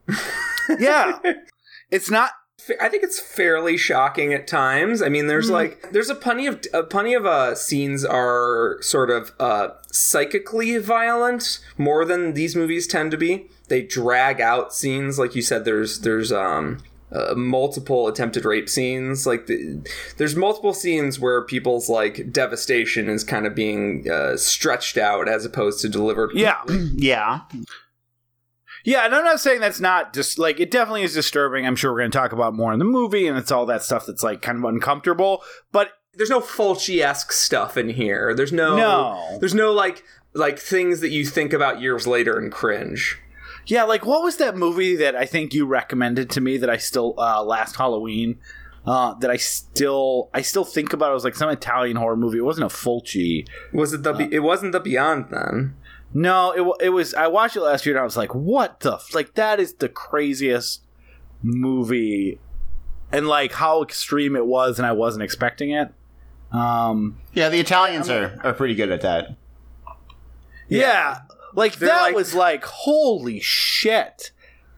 Yeah, 0.79 1.19
it's 1.91 2.11
not 2.11 2.31
I 2.81 2.89
think 2.89 3.03
it's 3.03 3.21
fairly 3.21 3.77
shocking 3.77 4.33
at 4.33 4.47
times. 4.47 5.03
I 5.03 5.09
mean, 5.09 5.27
there's 5.27 5.51
like 5.51 5.93
there's 5.93 6.11
a 6.11 6.15
plenty 6.15 6.47
of 6.47 6.63
uh, 6.73 6.83
plenty 6.85 7.15
of 7.15 7.27
uh, 7.27 7.55
scenes 7.55 8.05
are 8.05 8.79
sort 8.81 9.11
of 9.11 9.33
uh, 9.39 9.69
psychically 9.91 10.79
violent 10.79 11.61
more 11.77 12.05
than 12.05 12.35
these 12.35 12.57
movies 12.57 12.87
tend 12.87 13.11
to 13.11 13.17
be. 13.17 13.49
They 13.69 13.83
drag 13.83 14.41
out 14.41 14.75
scenes, 14.75 15.19
like 15.19 15.35
you 15.35 15.43
said. 15.43 15.65
There's 15.65 16.01
there's 16.01 16.33
um. 16.33 16.83
Uh, 17.13 17.33
multiple 17.37 18.09
attempted 18.09 18.45
rape 18.45 18.69
scenes 18.69 19.25
like 19.25 19.47
the, 19.47 19.89
there's 20.17 20.35
multiple 20.35 20.75
scenes 20.75 21.21
where 21.21 21.43
people's 21.43 21.89
like 21.89 22.33
devastation 22.33 23.09
is 23.09 23.23
kind 23.23 23.47
of 23.47 23.55
being 23.55 24.11
uh, 24.11 24.37
stretched 24.37 24.99
out 24.99 25.29
as 25.29 25.45
opposed 25.45 25.81
to 25.81 25.89
delivered 25.89 26.33
Yeah. 26.35 26.61
Yeah. 26.69 27.43
Yeah, 28.85 29.05
and 29.07 29.15
I'm 29.15 29.25
not 29.25 29.41
saying 29.41 29.61
that's 29.61 29.81
not 29.81 30.13
just 30.13 30.39
like 30.39 30.61
it 30.61 30.71
definitely 30.71 31.03
is 31.03 31.15
disturbing. 31.15 31.67
I'm 31.67 31.75
sure 31.77 31.91
we're 31.93 32.01
going 32.01 32.11
to 32.11 32.19
talk 32.19 32.33
about 32.33 32.55
more 32.55 32.73
in 32.73 32.79
the 32.79 32.85
movie, 32.85 33.27
and 33.27 33.37
it's 33.39 33.51
all 33.51 33.67
that 33.67 33.83
stuff 33.83 34.05
that's 34.07 34.23
like 34.23 34.43
kind 34.43 34.59
of 34.59 34.65
uncomfortable. 34.65 35.43
But 35.73 35.91
there's 36.13 36.31
no 36.31 36.41
Fulci-esque 36.41 37.33
stuff 37.33 37.77
in 37.77 37.89
here. 37.89 38.35
There's 38.35 38.53
no, 38.53 38.77
No. 38.77 39.39
There's 39.41 39.55
no 39.55 39.73
like 39.73 40.05
like 40.35 40.59
things 40.59 41.01
that 41.01 41.11
you 41.11 41.25
think 41.25 41.53
about 41.53 41.81
years 41.81 42.07
later 42.07 42.39
and 42.39 42.53
cringe. 42.53 43.19
yeah, 43.67 43.85
like 43.85 44.05
what 44.05 44.23
was 44.23 44.37
that 44.37 44.57
movie 44.57 44.97
that 44.97 45.17
I 45.17 45.25
think 45.27 45.55
you 45.55 45.65
recommended 45.67 46.29
to 46.31 46.41
me 46.41 46.59
that 46.59 46.69
I 46.69 46.77
still 46.77 47.15
uh, 47.19 47.43
last 47.43 47.77
Halloween 47.77 48.39
uh, 48.87 49.15
that 49.15 49.31
I 49.31 49.37
still 49.39 50.29
I 50.35 50.43
still 50.43 50.65
think 50.65 50.93
about? 50.93 51.11
It 51.11 51.15
was 51.15 51.25
like 51.25 51.37
some 51.37 51.49
Italian 51.49 51.97
horror 51.97 52.17
movie. 52.17 52.39
It 52.39 52.43
wasn't 52.45 52.71
a 52.71 52.75
Fulci. 52.75 53.49
Was 53.73 53.95
it 53.95 54.03
the? 54.03 54.13
Be- 54.13 54.29
it 54.35 54.41
wasn't 54.41 54.73
the 54.73 54.81
Beyond 54.81 55.29
then. 55.31 55.75
No, 56.15 56.53
it 56.79 56.87
it 56.87 56.89
was. 56.91 57.13
I 57.13 57.27
watched 57.27 57.57
it 57.57 57.61
last 57.61 57.85
year 57.85 57.95
and 57.97 58.01
I 58.01 58.05
was 58.05 58.17
like, 58.17 58.35
"What 58.35 58.81
the 58.81 58.95
f-? 58.95 59.13
like? 59.15 59.35
That 59.35 59.59
is 59.61 59.75
the 59.75 59.89
craziest 59.89 60.83
movie." 61.43 62.39
And 63.13 63.27
like 63.29 63.53
how 63.53 63.83
extreme 63.83 64.35
it 64.37 64.47
was, 64.47 64.79
and 64.79 64.87
I 64.87 64.93
wasn't 64.93 65.25
expecting 65.25 65.71
it. 65.71 65.93
Um, 66.53 67.19
Yeah, 67.33 67.49
the 67.49 67.59
Italians 67.61 68.09
are, 68.09 68.41
are 68.45 68.53
pretty 68.53 68.75
good 68.77 68.91
at 68.91 69.01
that. 69.03 69.37
Yeah, 70.69 71.21
like 71.55 71.77
They're 71.77 71.89
that 71.89 72.03
like- 72.03 72.15
was 72.15 72.35
like 72.35 72.65
holy 72.65 73.41
shit. 73.41 74.31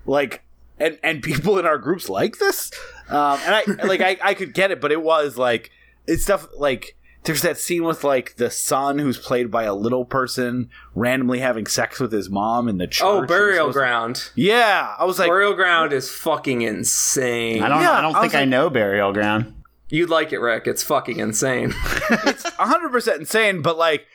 Like 0.05 0.43
and 0.79 0.99
and 1.03 1.23
people 1.23 1.59
in 1.59 1.67
our 1.67 1.79
groups 1.79 2.09
like 2.09 2.39
this. 2.39 2.71
Um 3.09 3.39
and 3.45 3.55
I 3.55 3.65
like 3.87 4.01
I 4.01 4.17
I 4.23 4.35
could 4.35 4.53
get 4.55 4.71
it, 4.71 4.81
but 4.81 4.93
it 4.93 5.03
was 5.03 5.37
like 5.39 5.71
it's 6.07 6.23
stuff 6.25 6.47
like 6.57 6.97
there's 7.27 7.43
that 7.43 7.59
scene 7.59 7.85
with 7.85 8.05
like 8.05 8.37
the 8.37 8.51
son 8.51 8.99
who's 8.99 9.19
played 9.19 9.51
by 9.51 9.65
a 9.65 9.75
little 9.75 10.05
person 10.05 10.71
randomly 10.95 11.41
having 11.41 11.67
sex 11.67 12.01
with 12.01 12.13
his 12.13 12.31
mom 12.31 12.69
in 12.69 12.79
the 12.79 12.85
oh, 12.85 12.89
church. 12.89 13.07
Oh, 13.07 13.27
Burial 13.27 13.73
supposed 13.73 13.75
to- 13.75 13.79
Ground. 13.79 14.31
Yeah, 14.35 14.95
I 14.99 15.05
was 15.05 15.19
like 15.19 15.29
Burial 15.29 15.55
Ground 15.55 15.93
is 15.93 16.11
fucking 16.11 16.63
insane. 16.63 17.63
I 17.63 17.69
don't. 17.69 17.83
Yeah, 17.83 17.93
I 17.93 18.01
don't 18.01 18.17
I 18.17 18.21
think 18.23 18.33
was 18.33 18.41
I 18.41 18.45
know 18.45 18.71
Burial 18.71 19.13
Ground. 19.13 19.55
You'd 19.89 20.11
like 20.11 20.33
it, 20.33 20.39
Rick. 20.39 20.67
It's 20.67 20.83
fucking 20.83 21.19
insane. 21.19 21.73
it's 22.11 22.49
hundred 22.55 22.91
percent 22.91 23.21
insane, 23.21 23.63
but 23.63 23.77
like 23.77 24.07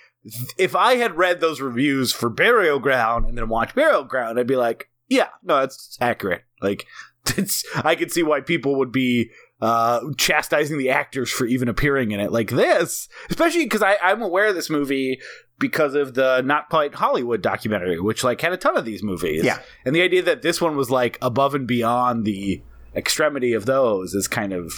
if 0.57 0.75
I 0.75 0.95
had 0.95 1.17
read 1.17 1.39
those 1.39 1.61
reviews 1.61 2.13
for 2.13 2.29
Burial 2.29 2.79
Ground 2.79 3.25
and 3.25 3.37
then 3.37 3.49
watched 3.49 3.75
Burial 3.75 4.03
Ground, 4.03 4.39
I'd 4.39 4.47
be 4.47 4.55
like, 4.55 4.89
yeah, 5.07 5.29
no, 5.43 5.59
that's 5.61 5.97
accurate. 5.99 6.43
Like 6.61 6.85
it's 7.37 7.65
I 7.83 7.95
could 7.95 8.11
see 8.11 8.23
why 8.23 8.41
people 8.41 8.77
would 8.77 8.91
be 8.91 9.31
uh 9.61 9.99
chastising 10.17 10.77
the 10.77 10.89
actors 10.89 11.29
for 11.29 11.45
even 11.45 11.67
appearing 11.69 12.11
in 12.11 12.19
it 12.19 12.31
like 12.31 12.49
this. 12.49 13.07
Especially 13.29 13.63
because 13.63 13.83
I'm 13.83 14.21
aware 14.21 14.47
of 14.47 14.55
this 14.55 14.69
movie 14.69 15.19
because 15.59 15.93
of 15.93 16.15
the 16.15 16.41
Not 16.41 16.69
Quite 16.69 16.95
Hollywood 16.95 17.41
documentary, 17.43 17.99
which 17.99 18.23
like 18.23 18.41
had 18.41 18.53
a 18.53 18.57
ton 18.57 18.75
of 18.77 18.85
these 18.85 19.03
movies. 19.03 19.43
Yeah. 19.43 19.59
And 19.85 19.95
the 19.95 20.01
idea 20.01 20.23
that 20.23 20.41
this 20.41 20.59
one 20.59 20.75
was 20.75 20.89
like 20.89 21.17
above 21.21 21.53
and 21.53 21.67
beyond 21.67 22.25
the 22.25 22.61
extremity 22.95 23.53
of 23.53 23.65
those 23.65 24.13
is 24.15 24.27
kind 24.27 24.53
of 24.53 24.73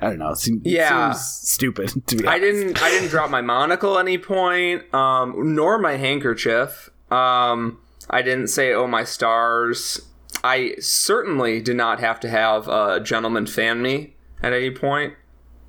I 0.00 0.08
don't 0.10 0.18
know. 0.18 0.30
It 0.30 0.38
seems, 0.38 0.60
Yeah. 0.64 1.12
seems 1.12 1.24
stupid 1.24 1.88
to 2.08 2.16
be 2.16 2.26
honest. 2.26 2.28
I 2.36 2.38
didn't. 2.40 2.82
I 2.82 2.90
didn't 2.90 3.08
drop 3.10 3.30
my 3.30 3.40
monocle 3.40 3.96
at 3.96 4.00
any 4.02 4.18
point, 4.18 4.92
um, 4.92 5.54
nor 5.54 5.78
my 5.78 5.96
handkerchief. 5.96 6.90
Um, 7.12 7.78
I 8.10 8.20
didn't 8.22 8.48
say 8.48 8.72
"Oh 8.74 8.88
my 8.88 9.04
stars." 9.04 10.00
I 10.42 10.74
certainly 10.80 11.62
did 11.62 11.76
not 11.76 12.00
have 12.00 12.18
to 12.20 12.28
have 12.28 12.66
a 12.68 13.00
gentleman 13.00 13.46
fan 13.46 13.80
me 13.80 14.13
at 14.44 14.52
any 14.52 14.70
point. 14.70 15.14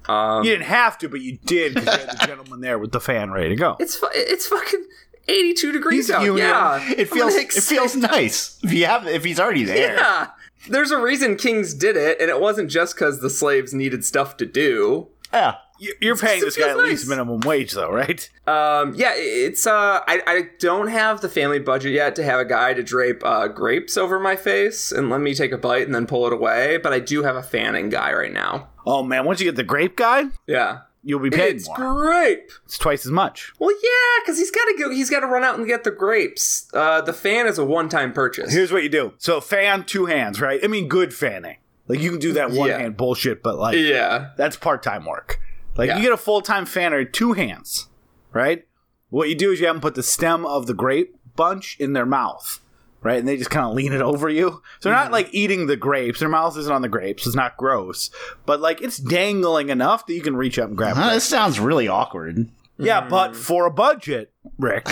Um, 0.07 0.43
You 0.43 0.51
didn't 0.51 0.67
have 0.67 0.97
to, 0.99 1.09
but 1.09 1.21
you 1.21 1.37
did 1.45 1.73
because 1.73 1.85
you 1.99 2.05
had 2.07 2.19
the 2.19 2.27
gentleman 2.27 2.61
there 2.61 2.77
with 2.77 2.91
the 2.91 2.99
fan 2.99 3.31
ready 3.31 3.49
to 3.49 3.55
go. 3.55 3.75
It's 3.79 3.95
fu- 3.95 4.07
it's 4.13 4.45
fucking 4.47 4.85
eighty-two 5.27 5.71
degrees 5.71 6.07
He's 6.07 6.11
out. 6.15 6.21
human. 6.21 6.43
Yeah, 6.43 6.79
It 6.95 7.09
feels. 7.09 7.33
It 7.33 7.51
feels 7.53 7.95
nice 7.95 8.59
if 8.63 8.71
you 8.71 8.85
have. 8.85 9.07
If 9.07 9.23
he's 9.23 9.39
already 9.39 9.63
there. 9.63 9.95
Yeah, 9.95 10.27
there's 10.69 10.91
a 10.91 10.97
reason 10.99 11.35
kings 11.37 11.73
did 11.73 11.97
it, 11.97 12.21
and 12.21 12.29
it 12.29 12.39
wasn't 12.39 12.69
just 12.69 12.95
because 12.95 13.21
the 13.21 13.29
slaves 13.31 13.73
needed 13.73 14.05
stuff 14.05 14.37
to 14.37 14.45
do. 14.45 15.07
Yeah. 15.35 15.55
You- 15.77 15.93
You're 15.99 16.15
paying 16.15 16.39
this 16.39 16.55
guy 16.55 16.67
feels 16.67 16.77
at 16.79 16.83
least 16.85 17.03
nice. 17.03 17.09
minimum 17.09 17.41
wage, 17.41 17.73
though, 17.73 17.91
right? 17.91 18.29
Um, 18.47 18.93
yeah, 18.95 19.11
it's 19.15 19.67
uh, 19.67 19.99
I, 20.07 20.21
I 20.25 20.49
don't 20.59 20.87
have 20.87 21.19
the 21.19 21.27
family 21.27 21.59
budget 21.59 21.91
yet 21.91 22.15
to 22.15 22.23
have 22.23 22.39
a 22.39 22.45
guy 22.45 22.73
to 22.73 22.81
drape 22.81 23.21
uh, 23.25 23.49
grapes 23.49 23.97
over 23.97 24.17
my 24.17 24.37
face 24.37 24.93
and 24.93 25.09
let 25.09 25.19
me 25.19 25.33
take 25.33 25.51
a 25.51 25.57
bite 25.57 25.83
and 25.85 25.93
then 25.93 26.07
pull 26.07 26.25
it 26.27 26.33
away. 26.33 26.77
But 26.77 26.93
I 26.93 26.99
do 26.99 27.23
have 27.23 27.35
a 27.35 27.43
fanning 27.43 27.89
guy 27.89 28.13
right 28.13 28.31
now. 28.31 28.69
Oh 28.85 29.03
man, 29.03 29.25
once 29.25 29.41
you 29.41 29.45
get 29.47 29.57
the 29.57 29.63
grape 29.63 29.97
guy, 29.97 30.25
Yeah, 30.47 30.81
you'll 31.03 31.19
be 31.19 31.29
paid 31.29 31.57
it's 31.57 31.67
more. 31.67 31.75
grape. 31.75 32.51
It's 32.63 32.77
twice 32.77 33.05
as 33.05 33.11
much. 33.11 33.51
Well, 33.59 33.71
yeah, 33.83 34.21
because 34.23 34.37
he's 34.37 34.51
got 34.51 34.63
to 34.65 34.75
go. 34.79 34.91
He's 34.91 35.09
got 35.09 35.19
to 35.21 35.27
run 35.27 35.43
out 35.43 35.57
and 35.57 35.67
get 35.67 35.83
the 35.83 35.91
grapes. 35.91 36.69
Uh, 36.73 37.01
the 37.01 37.11
fan 37.13 37.47
is 37.47 37.57
a 37.57 37.65
one-time 37.65 38.13
purchase. 38.13 38.53
Here's 38.53 38.71
what 38.71 38.83
you 38.83 38.89
do: 38.89 39.11
so 39.17 39.41
fan 39.41 39.83
two 39.83 40.05
hands, 40.05 40.39
right? 40.39 40.61
I 40.63 40.67
mean, 40.67 40.87
good 40.87 41.13
fanning. 41.13 41.57
Like 41.87 41.99
you 41.99 42.09
can 42.11 42.19
do 42.19 42.33
that 42.33 42.51
one 42.51 42.69
Yeah. 42.69 42.79
hand 42.79 42.97
bullshit, 42.97 43.43
but 43.43 43.57
like 43.57 43.77
yeah, 43.77 44.31
that's 44.37 44.55
part 44.55 44.83
time 44.83 45.05
work. 45.05 45.39
Like 45.77 45.89
Yeah. 45.89 45.97
you 45.97 46.03
get 46.03 46.11
a 46.11 46.17
full 46.17 46.41
time 46.41 46.65
fanner, 46.65 47.03
two 47.05 47.33
hands, 47.33 47.89
right? 48.33 48.65
What 49.09 49.29
you 49.29 49.35
do 49.35 49.51
is 49.51 49.59
you 49.59 49.67
have 49.67 49.75
them 49.75 49.81
put 49.81 49.95
the 49.95 50.03
stem 50.03 50.45
of 50.45 50.65
the 50.65 50.73
grape 50.73 51.15
bunch 51.35 51.77
in 51.79 51.93
their 51.93 52.05
mouth, 52.05 52.59
right? 53.01 53.19
And 53.19 53.27
they 53.27 53.37
just 53.37 53.49
kind 53.49 53.65
of 53.67 53.73
lean 53.73 53.93
it 53.93 54.01
over 54.01 54.29
you. 54.29 54.61
So 54.79 54.89
they're 54.89 54.93
not 54.93 55.05
mm-hmm. 55.05 55.13
like 55.13 55.29
eating 55.33 55.67
the 55.67 55.75
grapes. 55.75 56.19
Their 56.19 56.29
mouth 56.29 56.57
isn't 56.57 56.71
on 56.73 56.81
the 56.81 56.89
grapes. 56.89 57.27
It's 57.27 57.35
not 57.35 57.57
gross, 57.57 58.09
but 58.45 58.59
like 58.59 58.81
it's 58.81 58.97
dangling 58.97 59.69
enough 59.69 60.05
that 60.07 60.13
you 60.13 60.21
can 60.21 60.35
reach 60.35 60.57
up 60.57 60.69
and 60.69 60.77
grab 60.77 60.95
Huh, 60.95 61.09
it. 61.11 61.13
this 61.15 61.23
sounds 61.25 61.59
really 61.59 61.87
awkward. 61.87 62.49
Yeah, 62.77 63.07
but 63.07 63.31
mm-hmm. 63.31 63.39
for 63.41 63.65
a 63.67 63.71
budget, 63.71 64.33
Rick. 64.57 64.83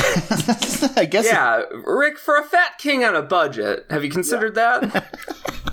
I 0.95 1.05
guess. 1.09 1.25
yeah. 1.25 1.63
Rick, 1.85 2.17
for 2.17 2.37
a 2.37 2.43
fat 2.43 2.77
king 2.77 3.03
on 3.03 3.13
a 3.13 3.21
budget, 3.21 3.85
have 3.89 4.05
you 4.05 4.09
considered 4.09 4.55
that? 4.55 5.13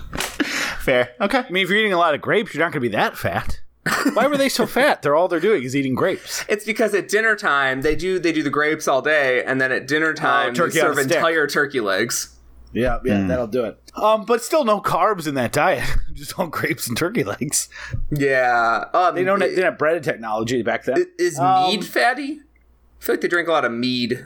Fair. 0.81 1.13
Okay. 1.21 1.39
I 1.39 1.49
mean, 1.51 1.63
if 1.63 1.69
you're 1.69 1.79
eating 1.79 1.93
a 1.93 1.97
lot 1.97 2.13
of 2.15 2.21
grapes, 2.21 2.53
you're 2.53 2.63
not 2.63 2.71
going 2.71 2.81
to 2.83 2.89
be 2.89 2.95
that 2.95 3.17
fat. 3.17 3.61
Why 4.13 4.27
were 4.27 4.37
they 4.37 4.49
so 4.49 4.65
fat? 4.67 5.01
They're 5.01 5.15
all 5.15 5.27
they're 5.27 5.39
doing 5.39 5.63
is 5.63 5.75
eating 5.75 5.95
grapes. 5.95 6.45
It's 6.47 6.65
because 6.65 6.93
at 6.93 7.07
dinner 7.07 7.35
time 7.35 7.81
they 7.81 7.95
do 7.95 8.19
they 8.19 8.31
do 8.31 8.43
the 8.43 8.49
grapes 8.51 8.87
all 8.87 9.01
day, 9.01 9.43
and 9.43 9.59
then 9.59 9.71
at 9.71 9.87
dinner 9.87 10.13
time 10.13 10.53
they 10.53 10.57
turkey 10.57 10.81
on 10.81 10.91
a 10.91 10.95
serve 10.95 11.05
entire 11.11 11.47
turkey 11.47 11.79
legs. 11.79 12.37
Yeah, 12.73 12.99
yeah, 13.03 13.25
that'll 13.27 13.47
do 13.47 13.65
it. 13.65 13.77
Um, 13.95 14.23
but 14.25 14.41
still 14.43 14.63
no 14.65 14.79
carbs 14.79 15.27
in 15.27 15.33
that 15.33 15.51
diet. 15.51 15.83
Just 16.13 16.37
all 16.39 16.47
grapes 16.47 16.87
and 16.87 16.95
turkey 16.95 17.23
legs. 17.23 17.67
Yeah, 18.11 18.85
um, 18.93 19.15
They 19.15 19.23
don't. 19.23 19.39
They 19.39 19.45
i- 19.47 19.49
didn't 19.49 19.65
have 19.65 19.77
breaded 19.77 20.03
technology 20.03 20.61
back 20.61 20.85
then. 20.85 21.05
Is 21.17 21.37
Um, 21.39 21.69
mead 21.71 21.85
fatty? 21.85 22.39
I 22.41 23.03
feel 23.03 23.13
like 23.15 23.21
they 23.21 23.27
drink 23.27 23.47
a 23.47 23.51
lot 23.51 23.65
of 23.65 23.71
mead. 23.71 24.25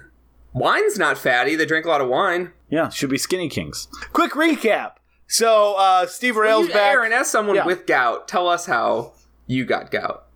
Wine's 0.53 0.99
not 0.99 1.17
fatty. 1.17 1.55
They 1.55 1.65
drink 1.65 1.85
a 1.85 1.89
lot 1.89 2.01
of 2.01 2.07
wine. 2.09 2.51
Yeah, 2.69 2.89
should 2.89 3.09
be 3.09 3.17
skinny 3.17 3.47
kings. 3.49 3.87
Quick 4.13 4.33
recap. 4.33 4.93
So 5.27 5.75
uh, 5.75 6.05
Steve 6.07 6.35
Rail's 6.35 6.67
You- 6.67 6.73
back. 6.73 6.93
Aaron, 6.93 7.11
as 7.13 7.29
someone 7.29 7.55
Yeah. 7.55 7.65
with 7.65 7.85
gout, 7.87 8.27
tell 8.27 8.47
us 8.47 8.65
how 8.65 9.13
you 9.47 9.65
got 9.65 9.91
gout. 9.91 10.27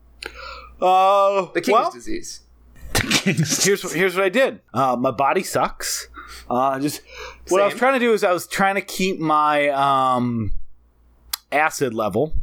Uh, 0.81 1.47
The 1.53 1.61
king's 1.61 1.73
well, 1.73 1.91
disease. 1.91 2.41
here's 3.23 3.83
what- 3.83 3.93
here's 3.93 4.15
what 4.15 4.23
I 4.25 4.29
did. 4.29 4.61
Uh, 4.73 4.95
my 4.95 5.11
body 5.11 5.43
sucks. 5.43 6.07
Uh, 6.49 6.79
just 6.79 7.01
what 7.49 7.61
I 7.61 7.65
was 7.65 7.75
trying 7.75 7.93
to 7.93 7.99
do 7.99 8.13
is 8.13 8.23
I 8.23 8.31
was 8.31 8.47
trying 8.47 8.75
to 8.75 8.81
keep 8.81 9.19
my 9.19 9.69
um, 9.69 10.53
acid 11.51 11.93
level. 11.93 12.33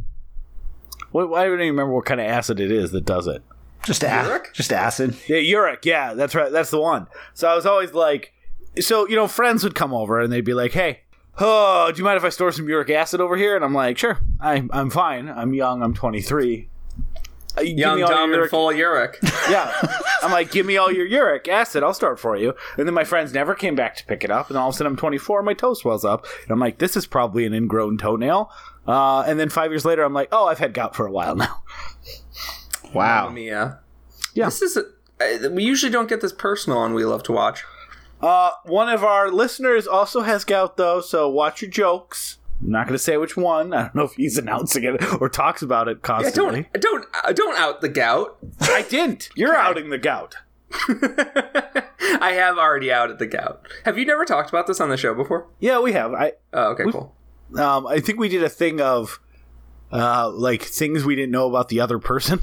What, 1.11 1.33
I 1.39 1.45
don't 1.45 1.55
even 1.55 1.69
remember 1.69 1.93
what 1.95 2.05
kind 2.05 2.21
of 2.21 2.27
acid 2.27 2.61
it 2.61 2.71
is 2.71 2.91
that 2.93 3.05
does 3.05 3.27
it. 3.27 3.43
Just 3.85 4.03
acid. 4.05 4.31
Uric? 4.33 4.53
Just 4.53 4.73
acid. 4.73 5.17
Yeah, 5.29 5.39
uric. 5.39 5.85
Yeah, 5.85 6.15
that's 6.15 6.35
right. 6.35 6.51
That's 6.51 6.71
the 6.71 6.81
one. 6.81 7.07
So 7.35 7.49
I 7.49 7.55
was 7.55 7.67
always 7.67 7.93
like, 7.93 8.33
so 8.81 9.09
you 9.09 9.15
know, 9.17 9.29
friends 9.29 9.63
would 9.65 9.75
come 9.75 9.95
over 9.95 10.21
and 10.21 10.33
they'd 10.33 10.41
be 10.45 10.55
like, 10.55 10.73
"Hey, 10.73 11.01
oh, 11.39 11.91
do 11.93 11.99
you 11.99 12.05
mind 12.05 12.17
if 12.17 12.25
I 12.25 12.29
store 12.29 12.53
some 12.53 12.69
uric 12.69 12.91
acid 12.91 13.21
over 13.21 13.37
here?" 13.37 13.57
And 13.57 13.65
I'm 13.65 13.75
like, 13.75 13.99
"Sure, 13.99 14.19
I'm 14.41 14.71
I'm 14.73 14.91
fine. 14.91 15.29
I'm 15.29 15.55
young. 15.55 15.83
I'm 15.83 15.95
23. 15.95 16.69
Uh, 17.59 17.63
you 17.63 17.75
Young, 17.75 17.97
me 17.97 18.03
all 18.03 18.09
dumb, 18.11 18.35
and 18.35 18.51
full 18.51 18.71
of 18.71 18.77
uric. 18.77 19.19
Yeah, 19.49 19.73
I'm 20.23 20.33
like, 20.33 20.51
give 20.51 20.67
me 20.67 20.77
all 20.77 20.91
your 20.91 21.07
uric 21.07 21.47
acid. 21.47 21.85
I'll 21.85 21.95
store 21.95 22.15
it 22.15 22.19
for 22.19 22.37
you. 22.37 22.53
And 22.77 22.87
then 22.87 22.95
my 22.95 23.05
friends 23.05 23.33
never 23.33 23.55
came 23.55 23.77
back 23.77 23.95
to 23.97 24.05
pick 24.05 24.25
it 24.25 24.31
up. 24.31 24.51
And 24.51 24.59
all 24.59 24.69
of 24.69 24.75
a 24.75 24.77
sudden, 24.77 24.93
I'm 24.93 24.97
24. 24.97 25.43
My 25.45 25.55
toe 25.55 25.73
swells 25.75 26.05
up, 26.05 26.27
and 26.43 26.51
I'm 26.51 26.59
like, 26.59 26.79
this 26.79 26.97
is 26.97 27.07
probably 27.07 27.47
an 27.47 27.55
ingrown 27.55 27.97
toenail. 27.97 28.51
Uh, 28.89 29.21
and 29.21 29.39
then 29.39 29.49
five 29.49 29.71
years 29.71 29.85
later, 29.85 30.03
I'm 30.03 30.13
like, 30.13 30.29
oh, 30.33 30.49
I've 30.49 30.59
had 30.59 30.75
gout 30.75 30.97
for 30.97 31.07
a 31.07 31.13
while 31.13 31.37
now. 31.37 31.63
Wow. 32.93 33.31
Mia. 33.31 33.81
Yeah. 34.35 34.47
This 34.47 34.63
is. 34.63 34.77
A, 34.77 34.85
uh, 35.21 35.51
we 35.51 35.63
usually 35.65 35.93
don't 35.93 36.09
get 36.09 36.21
this 36.21 36.33
personal 36.33 36.79
on 36.79 36.93
We 36.93 37.05
Love 37.05 37.23
to 37.25 37.33
Watch. 37.33 37.65
Uh, 38.21 38.51
one 38.65 38.89
of 38.89 39.05
our 39.05 39.31
listeners 39.31 39.87
also 39.87 40.23
has 40.23 40.45
gout, 40.45 40.77
though, 40.77 41.01
so 41.01 41.29
watch 41.29 41.61
your 41.63 41.71
jokes. 41.71 42.39
I'm 42.63 42.71
not 42.71 42.87
going 42.87 42.95
to 42.95 43.03
say 43.03 43.17
which 43.19 43.37
one. 43.37 43.75
I 43.75 43.83
don't 43.83 43.95
know 43.95 44.05
if 44.05 44.15
he's 44.15 44.39
announcing 44.39 44.85
it 44.85 45.21
or 45.21 45.29
talks 45.29 45.61
about 45.61 45.89
it 45.89 45.99
Yeah, 45.99 46.03
constantly. 46.03 46.69
don't 46.73 46.83
don't 46.83 47.07
uh, 47.25 47.33
don't 47.33 47.59
out 47.59 47.83
the 47.83 47.91
gout. 47.91 48.39
I 48.63 48.83
didn't. 48.83 49.29
You're 49.37 49.55
outing 49.55 49.91
the 49.91 49.99
gout. 49.99 50.37
I 50.89 52.33
have 52.35 52.57
already 52.59 52.91
outed 52.91 53.19
the 53.19 53.27
gout. 53.27 53.67
Have 53.85 53.99
you 53.99 54.07
never 54.07 54.25
talked 54.25 54.49
about 54.49 54.67
this 54.67 54.81
on 54.81 54.89
the 54.89 54.97
show 54.97 55.15
before? 55.15 55.47
Yeah, 55.61 55.81
we 55.81 55.93
have. 55.93 56.15
I 56.15 56.33
Oh, 56.55 56.71
okay, 56.73 56.85
cool. 56.91 57.15
um, 57.59 57.87
I 57.87 58.01
think 58.01 58.19
we 58.19 58.29
did 58.31 58.43
a 58.43 58.49
thing 58.49 58.81
of 58.81 59.21
uh, 59.93 60.31
like 60.31 60.63
things 60.63 61.05
we 61.05 61.15
didn't 61.15 61.33
know 61.33 61.49
about 61.49 61.69
the 61.69 61.81
other 61.81 61.99
person. 61.99 62.41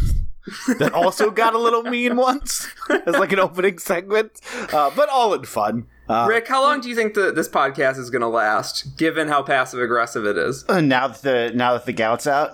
that 0.78 0.92
also 0.94 1.30
got 1.30 1.54
a 1.54 1.58
little 1.58 1.82
mean 1.82 2.16
once 2.16 2.66
as 3.06 3.16
like 3.16 3.32
an 3.32 3.38
opening 3.38 3.78
segment, 3.78 4.40
uh, 4.72 4.90
but 4.94 5.08
all 5.08 5.34
in 5.34 5.44
fun. 5.44 5.86
Uh, 6.08 6.26
Rick, 6.28 6.48
how 6.48 6.60
long 6.62 6.80
do 6.80 6.88
you 6.88 6.96
think 6.96 7.14
the, 7.14 7.30
this 7.30 7.48
podcast 7.48 7.96
is 7.96 8.10
going 8.10 8.22
to 8.22 8.28
last, 8.28 8.96
given 8.98 9.28
how 9.28 9.42
passive 9.44 9.80
aggressive 9.80 10.26
it 10.26 10.36
is? 10.36 10.64
Uh, 10.68 10.80
now 10.80 11.06
that 11.06 11.22
the 11.22 11.52
now 11.54 11.74
that 11.74 11.86
the 11.86 11.92
gout's 11.92 12.26
out, 12.26 12.50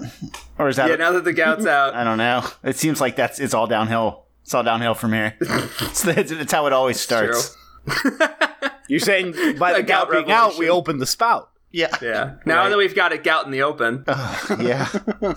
or 0.59 0.69
is 0.69 0.77
that? 0.77 0.91
Yeah, 0.91 0.97
now 0.97 1.13
that 1.13 1.25
the 1.25 1.33
gout's 1.33 1.65
out, 1.67 1.95
I 1.95 2.05
don't 2.05 2.19
know. 2.19 2.47
It 2.63 2.77
seems 2.77 3.01
like 3.01 3.17
that's 3.17 3.39
it's 3.41 3.55
all 3.55 3.67
downhill. 3.67 4.25
It's 4.43 4.53
all 4.53 4.63
downhill 4.63 4.95
from 4.95 5.13
here. 5.15 5.35
it's, 5.41 6.07
it's, 6.07 6.31
it's 6.31 6.53
how 6.53 6.67
it 6.67 6.73
always 6.73 7.01
starts. 7.01 7.57
you're 8.89 9.01
saying 9.01 9.33
by 9.59 9.73
the 9.73 9.79
The 9.79 9.83
gout 9.85 10.09
gout 10.09 10.11
being 10.11 10.31
out, 10.31 10.51
we 10.51 10.67
revelation. 10.67 10.71
open 10.71 10.99
the 10.99 11.07
spout. 11.07 11.51
Yeah, 11.73 11.95
Yeah. 12.01 12.35
Now 12.47 12.63
Right. 12.63 12.69
that 12.71 12.79
we've 12.79 12.95
got 12.95 13.13
it 13.13 13.23
gout 13.25 13.45
in 13.45 13.51
the 13.53 13.63
open, 13.63 14.05
yeah. 14.61 14.89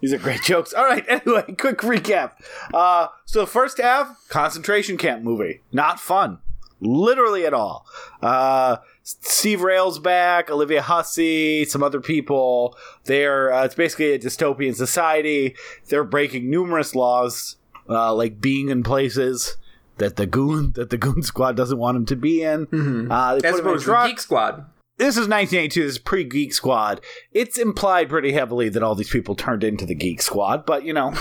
These 0.00 0.12
are 0.12 0.18
great 0.18 0.42
jokes. 0.42 0.72
All 0.72 0.84
right, 0.84 1.04
anyway, 1.08 1.54
quick 1.58 1.78
recap. 1.78 2.32
Uh, 2.72 3.08
so 3.24 3.44
first 3.46 3.78
half, 3.78 4.26
concentration 4.28 4.96
camp 4.96 5.22
movie. 5.22 5.62
Not 5.72 6.00
fun. 6.00 6.38
Literally 6.80 7.46
at 7.46 7.54
all. 7.54 7.86
Uh, 8.22 8.76
Steve 9.02 9.60
Railsback, 9.60 10.50
Olivia 10.50 10.82
Hussey, 10.82 11.64
some 11.64 11.82
other 11.82 12.00
people. 12.00 12.76
They're 13.04 13.52
uh, 13.52 13.64
it's 13.64 13.74
basically 13.74 14.12
a 14.12 14.18
dystopian 14.18 14.74
society. 14.74 15.54
They're 15.88 16.04
breaking 16.04 16.50
numerous 16.50 16.94
laws, 16.94 17.56
uh, 17.88 18.12
like 18.14 18.40
being 18.40 18.68
in 18.70 18.82
places 18.82 19.56
that 19.98 20.16
the 20.16 20.26
goon 20.26 20.72
that 20.72 20.90
the 20.90 20.98
goon 20.98 21.22
squad 21.22 21.56
doesn't 21.56 21.78
want 21.78 21.94
them 21.96 22.06
to 22.06 22.16
be 22.16 22.42
in. 22.42 22.66
Uh, 23.10 23.36
they 23.36 23.48
as 23.48 23.54
put 23.54 23.60
'em 23.60 23.66
in 23.66 23.70
opposed 23.70 23.84
to 23.84 23.90
trucks 23.90 24.08
Geek 24.10 24.20
Squad. 24.20 24.66
This 24.96 25.14
is 25.16 25.28
1982. 25.28 25.82
This 25.82 25.92
is 25.92 25.98
pre 25.98 26.24
Geek 26.24 26.52
Squad. 26.54 27.00
It's 27.32 27.58
implied 27.58 28.08
pretty 28.08 28.32
heavily 28.32 28.68
that 28.68 28.82
all 28.82 28.94
these 28.94 29.10
people 29.10 29.34
turned 29.34 29.64
into 29.64 29.84
the 29.86 29.94
Geek 29.94 30.22
Squad, 30.22 30.64
but 30.66 30.84
you 30.84 30.92
know, 30.92 31.14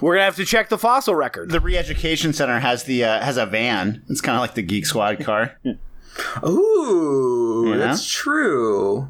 we're 0.00 0.14
gonna 0.14 0.24
have 0.24 0.36
to 0.36 0.44
check 0.44 0.68
the 0.68 0.78
fossil 0.78 1.14
record. 1.14 1.50
The 1.50 1.60
re-education 1.60 2.32
center 2.32 2.60
has 2.60 2.84
the 2.84 3.04
uh, 3.04 3.20
has 3.24 3.36
a 3.36 3.46
van. 3.46 4.02
It's 4.08 4.20
kind 4.20 4.36
of 4.36 4.40
like 4.40 4.54
the 4.54 4.62
Geek 4.62 4.86
Squad 4.86 5.20
car, 5.24 5.58
Ooh, 6.46 7.66
Yeah. 7.70 7.76
that's 7.78 8.06
true. 8.08 9.08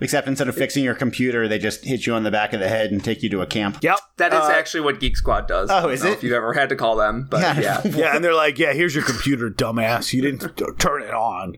Except 0.00 0.26
instead 0.28 0.48
of 0.48 0.54
fixing 0.54 0.82
your 0.84 0.94
computer, 0.94 1.46
they 1.48 1.58
just 1.58 1.84
hit 1.84 2.06
you 2.06 2.14
on 2.14 2.22
the 2.22 2.30
back 2.30 2.52
of 2.52 2.60
the 2.60 2.68
head 2.68 2.90
and 2.90 3.02
take 3.04 3.22
you 3.22 3.28
to 3.30 3.40
a 3.42 3.46
camp. 3.46 3.78
Yep, 3.82 3.98
That 4.16 4.32
is 4.32 4.40
Uh, 4.40 4.50
actually 4.52 4.80
what 4.82 5.00
Geek 5.00 5.16
Squad 5.16 5.46
does. 5.48 5.70
Oh, 5.70 5.74
I 5.76 5.82
don't 5.82 5.92
is 5.92 6.02
know 6.04 6.10
it? 6.10 6.14
If 6.14 6.22
you've 6.22 6.32
ever 6.32 6.52
had 6.52 6.68
to 6.70 6.76
call 6.76 6.96
them, 6.96 7.26
but 7.30 7.40
Yeah. 7.40 7.60
yeah. 7.60 7.80
yeah, 7.96 8.14
and 8.16 8.24
they're 8.24 8.34
like, 8.34 8.58
"Yeah, 8.58 8.72
here's 8.72 8.94
your 8.94 9.04
computer, 9.04 9.50
dumbass. 9.50 10.12
You 10.12 10.22
didn't 10.22 10.56
t- 10.56 10.64
turn 10.78 11.02
it 11.02 11.12
on." 11.14 11.56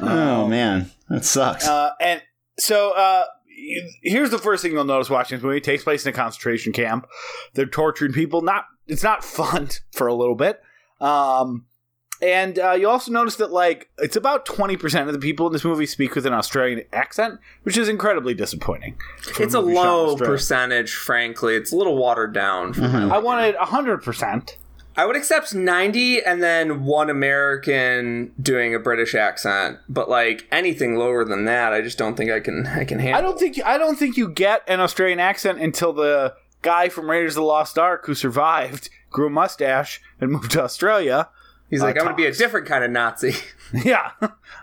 Oh 0.00 0.46
man, 0.48 0.90
that 1.08 1.24
sucks. 1.24 1.66
Uh, 1.68 1.90
and 2.00 2.22
so 2.58 2.90
uh, 2.92 3.24
y- 3.46 3.90
here's 4.02 4.30
the 4.30 4.38
first 4.38 4.62
thing 4.62 4.72
you'll 4.72 4.84
notice 4.84 5.10
watching 5.10 5.38
this 5.38 5.42
movie. 5.44 5.58
It 5.58 5.64
takes 5.64 5.84
place 5.84 6.04
in 6.06 6.10
a 6.10 6.16
concentration 6.16 6.72
camp. 6.72 7.06
They're 7.54 7.66
torturing 7.66 8.12
people. 8.12 8.42
Not 8.42 8.64
it's 8.86 9.02
not 9.02 9.24
fun 9.24 9.68
for 9.92 10.06
a 10.06 10.14
little 10.14 10.34
bit. 10.34 10.60
Um, 11.00 11.66
and 12.22 12.58
uh, 12.58 12.72
you 12.72 12.88
also 12.88 13.10
notice 13.12 13.36
that 13.36 13.52
like 13.52 13.88
it's 13.98 14.16
about 14.16 14.44
twenty 14.46 14.76
percent 14.76 15.08
of 15.08 15.14
the 15.14 15.18
people 15.18 15.46
in 15.46 15.52
this 15.52 15.64
movie 15.64 15.86
speak 15.86 16.14
with 16.14 16.26
an 16.26 16.32
Australian 16.32 16.82
accent, 16.92 17.40
which 17.62 17.76
is 17.76 17.88
incredibly 17.88 18.34
disappointing. 18.34 18.96
It's 19.38 19.54
a 19.54 19.58
in 19.58 19.74
low 19.74 20.16
percentage, 20.16 20.92
frankly. 20.94 21.54
It's 21.54 21.72
a 21.72 21.76
little 21.76 21.96
watered 21.96 22.32
down. 22.32 22.74
Mm-hmm. 22.74 23.12
I 23.12 23.18
wanted 23.18 23.56
hundred 23.56 24.02
percent. 24.02 24.56
I 24.96 25.06
would 25.06 25.16
accept 25.16 25.54
90 25.54 26.24
and 26.24 26.42
then 26.42 26.84
one 26.84 27.08
American 27.08 28.34
doing 28.42 28.74
a 28.74 28.78
British 28.78 29.14
accent, 29.14 29.78
but 29.88 30.10
like 30.10 30.46
anything 30.50 30.96
lower 30.96 31.24
than 31.24 31.44
that, 31.44 31.72
I 31.72 31.80
just 31.80 31.96
don't 31.96 32.16
think 32.16 32.30
I 32.30 32.40
can 32.40 32.66
I 32.66 32.84
can 32.84 32.98
handle. 32.98 33.18
I 33.18 33.22
don't 33.22 33.38
think 33.38 33.64
I 33.64 33.78
don't 33.78 33.96
think 33.96 34.16
you 34.16 34.28
get 34.28 34.62
an 34.68 34.80
Australian 34.80 35.20
accent 35.20 35.60
until 35.60 35.92
the 35.92 36.34
guy 36.62 36.88
from 36.88 37.10
Raiders 37.10 37.32
of 37.32 37.42
the 37.42 37.46
Lost 37.46 37.78
Ark 37.78 38.04
who 38.06 38.14
survived 38.14 38.90
grew 39.10 39.28
a 39.28 39.30
mustache 39.30 40.02
and 40.20 40.30
moved 40.30 40.50
to 40.52 40.62
Australia. 40.62 41.28
He's 41.70 41.80
like, 41.82 41.96
uh, 41.96 42.00
I'm 42.00 42.06
going 42.06 42.16
to 42.16 42.22
be 42.22 42.26
a 42.26 42.32
different 42.32 42.66
kind 42.66 42.84
of 42.84 42.90
Nazi. 42.90 43.32
Yeah. 43.84 44.10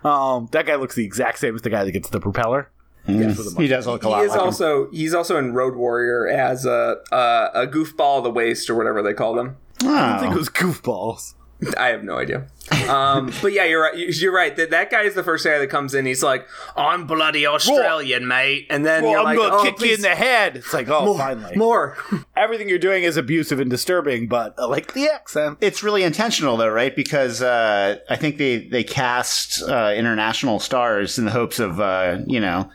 Um, 0.04 0.50
that 0.52 0.65
guy 0.65 0.76
looks 0.76 0.96
the 0.96 1.06
exact 1.06 1.39
same 1.39 1.56
as 1.56 1.62
the 1.62 1.70
guy 1.70 1.86
that 1.86 1.91
gets 1.93 2.10
the 2.10 2.20
propeller. 2.20 2.70
Yes, 3.08 3.38
with 3.38 3.58
he 3.58 3.67
does 3.67 3.88
look 3.88 4.04
a 4.04 4.08
he 4.17 4.24
is 4.26 4.32
like 4.32 4.39
him. 4.39 4.46
also 4.46 4.91
he's 4.91 5.13
also 5.13 5.38
in 5.38 5.54
Road 5.54 5.76
Warrior 5.78 6.28
as 6.28 6.65
a 6.65 6.98
a, 7.10 7.50
a 7.54 7.67
goofball 7.67 8.17
of 8.17 8.26
the 8.26 8.30
waist 8.32 8.70
or 8.70 8.76
whatever 8.76 9.02
they 9.02 9.13
call 9.13 9.34
them. 9.34 9.56
I 9.82 10.10
don't 10.10 10.20
think 10.20 10.32
Oh. 10.34 10.36
it 10.36 10.39
was 10.39 10.50
goofballs. 10.50 11.34
I 11.78 11.88
have 11.88 12.04
no 12.04 12.17
idea. 12.17 12.48
Um, 12.89 13.32
but 13.41 13.54
yeah, 13.54 13.63
you're 13.63 13.82
right. 13.82 13.96
You're 13.98 14.34
right. 14.34 14.56
That 14.56 14.70
that 14.72 14.91
guy 14.91 15.04
is 15.04 15.15
the 15.15 15.24
first 15.24 15.46
guy 15.46 15.58
that 15.58 15.67
comes 15.67 15.93
in. 15.96 16.06
He's 16.06 16.22
like, 16.22 16.46
"I'm 16.76 17.08
bloody 17.08 17.48
Australian, 17.48 18.28
mate," 18.28 18.67
and 18.70 18.86
then 18.86 19.04
Well, 19.04 19.12
you're 19.12 19.20
I'm 19.22 19.26
like, 19.26 19.38
gonna 19.38 19.56
"Oh, 19.56 19.63
kick 19.63 19.80
you 19.82 19.93
in 19.96 20.02
the 20.02 20.15
head. 20.15 20.58
It's 20.58 20.74
like, 20.74 20.88
oh, 20.89 21.17
finally. 21.17 21.56
more." 21.56 21.98
Everything 22.36 22.67
you're 22.70 22.78
doing 22.78 23.04
is 23.04 23.15
abusive 23.17 23.60
and 23.60 23.70
disturbing, 23.70 24.28
but 24.28 24.54
I 24.60 24.65
like 24.65 24.93
the 24.93 25.08
accent. 25.10 25.58
It's 25.62 25.82
really 25.82 26.04
intentional, 26.04 26.58
though, 26.58 26.70
right? 26.70 26.96
Because 26.96 27.41
uh, 27.41 27.98
I 28.10 28.15
think 28.17 28.38
they 28.38 28.67
they 28.67 28.84
cast 28.84 29.63
uh, 29.63 29.93
international 29.96 30.60
stars 30.60 31.17
in 31.17 31.26
the 31.26 31.32
hopes 31.32 31.60
of 31.60 31.80
uh, 31.80 32.20
you 32.28 32.39
know 32.39 32.70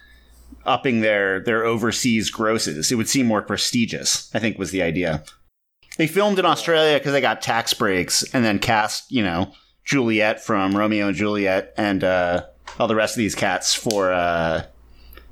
upping 0.65 1.01
their 1.03 1.41
their 1.41 1.65
overseas 1.65 2.31
grosses. 2.31 2.91
It 2.91 2.95
would 2.97 3.09
seem 3.09 3.27
more 3.27 3.43
prestigious. 3.43 4.31
I 4.35 4.39
think 4.39 4.59
was 4.59 4.71
the 4.71 4.83
idea. 4.83 5.23
They 5.99 6.07
filmed 6.07 6.39
in 6.39 6.45
Australia 6.45 6.99
because 6.99 7.13
they 7.13 7.21
got 7.21 7.43
tax 7.43 7.75
breaks, 7.75 8.23
and 8.35 8.45
then 8.45 8.59
cast 8.59 9.11
you 9.13 9.23
know 9.23 9.53
Juliet 9.85 10.43
from 10.43 10.77
Romeo 10.77 11.09
and 11.09 11.17
Juliet 11.17 11.73
and 11.77 12.03
uh, 12.05 12.45
all 12.79 12.89
the 12.89 12.95
rest 12.95 13.15
of 13.15 13.19
these 13.19 13.35
cats 13.35 13.75
for 13.75 14.13
uh, 14.13 14.65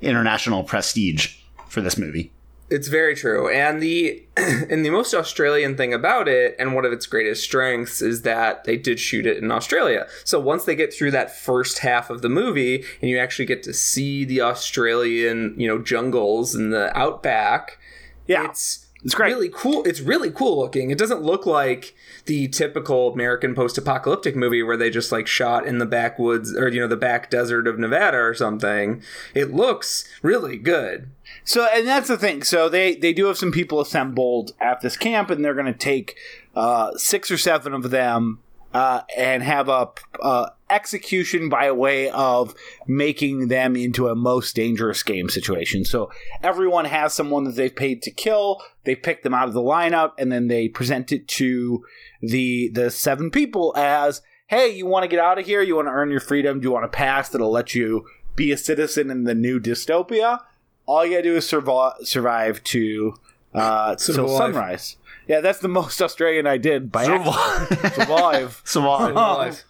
international 0.01 0.63
prestige 0.63 1.37
for 1.67 1.81
this 1.81 1.97
movie. 1.97 2.31
It's 2.69 2.87
very 2.87 3.15
true. 3.15 3.49
And 3.49 3.81
the 3.81 4.23
and 4.37 4.85
the 4.85 4.91
most 4.91 5.13
Australian 5.13 5.75
thing 5.75 5.93
about 5.93 6.29
it 6.29 6.55
and 6.57 6.73
one 6.73 6.85
of 6.85 6.93
its 6.93 7.05
greatest 7.05 7.43
strengths 7.43 8.01
is 8.01 8.21
that 8.21 8.63
they 8.63 8.77
did 8.77 8.97
shoot 8.99 9.25
it 9.25 9.37
in 9.43 9.51
Australia. 9.51 10.07
So 10.23 10.39
once 10.39 10.63
they 10.63 10.75
get 10.75 10.93
through 10.93 11.11
that 11.11 11.35
first 11.35 11.79
half 11.79 12.09
of 12.09 12.21
the 12.21 12.29
movie 12.29 12.85
and 13.01 13.09
you 13.09 13.17
actually 13.19 13.45
get 13.45 13.61
to 13.63 13.73
see 13.73 14.23
the 14.23 14.39
Australian, 14.41 15.53
you 15.57 15.67
know, 15.67 15.79
jungles 15.79 16.55
and 16.55 16.71
the 16.71 16.97
outback, 16.97 17.77
Yeah. 18.25 18.45
it's 18.45 18.85
It's 19.03 19.15
great. 19.15 19.33
really 19.33 19.49
cool. 19.49 19.83
It's 19.83 19.99
really 19.99 20.29
cool 20.29 20.59
looking. 20.59 20.91
It 20.91 20.97
doesn't 20.97 21.23
look 21.23 21.45
like 21.45 21.95
the 22.25 22.47
typical 22.47 23.11
American 23.13 23.55
post-apocalyptic 23.55 24.35
movie 24.35 24.61
where 24.61 24.77
they 24.77 24.89
just 24.89 25.11
like 25.11 25.27
shot 25.27 25.65
in 25.65 25.79
the 25.79 25.85
backwoods 25.85 26.55
or 26.55 26.67
you 26.69 26.79
know 26.79 26.87
the 26.87 26.95
back 26.95 27.29
desert 27.29 27.67
of 27.67 27.79
Nevada 27.79 28.17
or 28.17 28.33
something. 28.33 29.01
It 29.33 29.53
looks 29.53 30.07
really 30.21 30.57
good. 30.57 31.09
So, 31.43 31.67
and 31.73 31.87
that's 31.87 32.07
the 32.07 32.17
thing. 32.17 32.43
So 32.43 32.69
they 32.69 32.95
they 32.95 33.13
do 33.13 33.25
have 33.25 33.37
some 33.37 33.51
people 33.51 33.81
assembled 33.81 34.53
at 34.59 34.81
this 34.81 34.97
camp, 34.97 35.29
and 35.29 35.43
they're 35.43 35.55
going 35.55 35.65
to 35.65 35.73
take 35.73 36.15
uh, 36.55 36.95
six 36.97 37.31
or 37.31 37.37
seven 37.37 37.73
of 37.73 37.89
them 37.89 38.39
uh, 38.73 39.01
and 39.17 39.43
have 39.43 39.67
a 39.67 39.89
uh, 40.21 40.49
execution 40.71 41.49
by 41.49 41.71
way 41.71 42.09
of 42.09 42.55
making 42.87 43.49
them 43.49 43.75
into 43.75 44.07
a 44.07 44.15
most 44.15 44.55
dangerous 44.55 45.03
game 45.03 45.29
situation. 45.29 45.85
So 45.85 46.11
everyone 46.41 46.85
has 46.85 47.13
someone 47.13 47.43
that 47.43 47.55
they've 47.55 47.75
paid 47.75 48.01
to 48.03 48.11
kill. 48.11 48.61
They 48.83 48.95
pick 48.95 49.23
them 49.23 49.33
out 49.33 49.47
of 49.47 49.53
the 49.53 49.61
lineup, 49.61 50.13
and 50.17 50.31
then 50.31 50.47
they 50.47 50.67
present 50.67 51.11
it 51.11 51.27
to 51.29 51.85
the 52.21 52.69
the 52.73 52.89
seven 52.89 53.29
people 53.29 53.73
as, 53.75 54.21
"Hey, 54.47 54.69
you 54.69 54.85
want 54.85 55.03
to 55.03 55.09
get 55.09 55.19
out 55.19 55.39
of 55.39 55.45
here? 55.45 55.61
You 55.61 55.75
want 55.75 55.87
to 55.87 55.93
earn 55.93 56.11
your 56.11 56.19
freedom? 56.19 56.59
Do 56.59 56.67
you 56.67 56.71
want 56.71 56.85
a 56.85 56.89
pass 56.89 57.29
that'll 57.29 57.51
let 57.51 57.75
you 57.75 58.05
be 58.35 58.51
a 58.51 58.57
citizen 58.57 59.11
in 59.11 59.25
the 59.25 59.35
new 59.35 59.59
dystopia?" 59.59 60.39
all 60.85 61.05
you 61.05 61.11
gotta 61.11 61.23
do 61.23 61.35
is 61.35 61.47
survive, 61.47 61.93
survive 62.03 62.63
to 62.65 63.13
uh, 63.53 63.95
till 63.95 64.27
sunrise. 64.27 64.97
Yeah, 65.27 65.39
that's 65.39 65.59
the 65.59 65.67
most 65.67 66.01
Australian 66.01 66.47
I 66.47 66.57
did 66.57 66.91
by 66.91 67.05
accident. 67.05 67.93
survive. 67.93 68.61
Survive. 68.65 69.63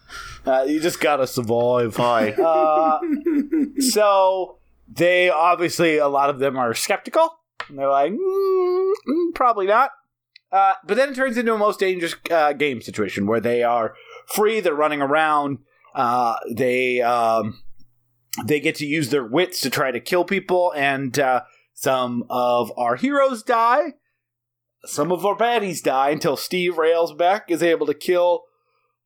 Uh, 0.45 0.63
you 0.67 0.79
just 0.79 0.99
gotta 0.99 1.27
survive. 1.27 1.95
Bye. 1.95 2.31
Uh, 2.33 2.99
so 3.79 4.57
they 4.87 5.29
obviously 5.29 5.97
a 5.97 6.07
lot 6.07 6.29
of 6.29 6.39
them 6.39 6.57
are 6.57 6.73
skeptical. 6.73 7.29
And 7.69 7.77
they're 7.77 7.89
like, 7.89 8.11
mm, 8.11 8.91
mm, 9.07 9.35
probably 9.35 9.67
not. 9.67 9.91
Uh, 10.51 10.73
but 10.85 10.97
then 10.97 11.09
it 11.09 11.15
turns 11.15 11.37
into 11.37 11.53
a 11.53 11.57
most 11.57 11.79
dangerous 11.79 12.15
uh, 12.29 12.53
game 12.53 12.81
situation 12.81 13.25
where 13.25 13.39
they 13.39 13.63
are 13.63 13.93
free. 14.27 14.59
They're 14.59 14.73
running 14.73 15.01
around. 15.01 15.59
Uh, 15.95 16.35
they 16.51 17.01
um, 17.01 17.61
they 18.45 18.59
get 18.59 18.75
to 18.75 18.85
use 18.85 19.09
their 19.09 19.25
wits 19.25 19.61
to 19.61 19.69
try 19.69 19.91
to 19.91 19.99
kill 19.99 20.25
people, 20.25 20.73
and 20.75 21.17
uh, 21.17 21.41
some 21.73 22.25
of 22.29 22.71
our 22.77 22.95
heroes 22.95 23.43
die. 23.43 23.93
Some 24.83 25.11
of 25.11 25.25
our 25.25 25.37
baddies 25.37 25.81
die 25.81 26.09
until 26.09 26.35
Steve 26.35 26.73
Railsback 26.73 27.43
is 27.49 27.61
able 27.61 27.85
to 27.85 27.93
kill 27.93 28.43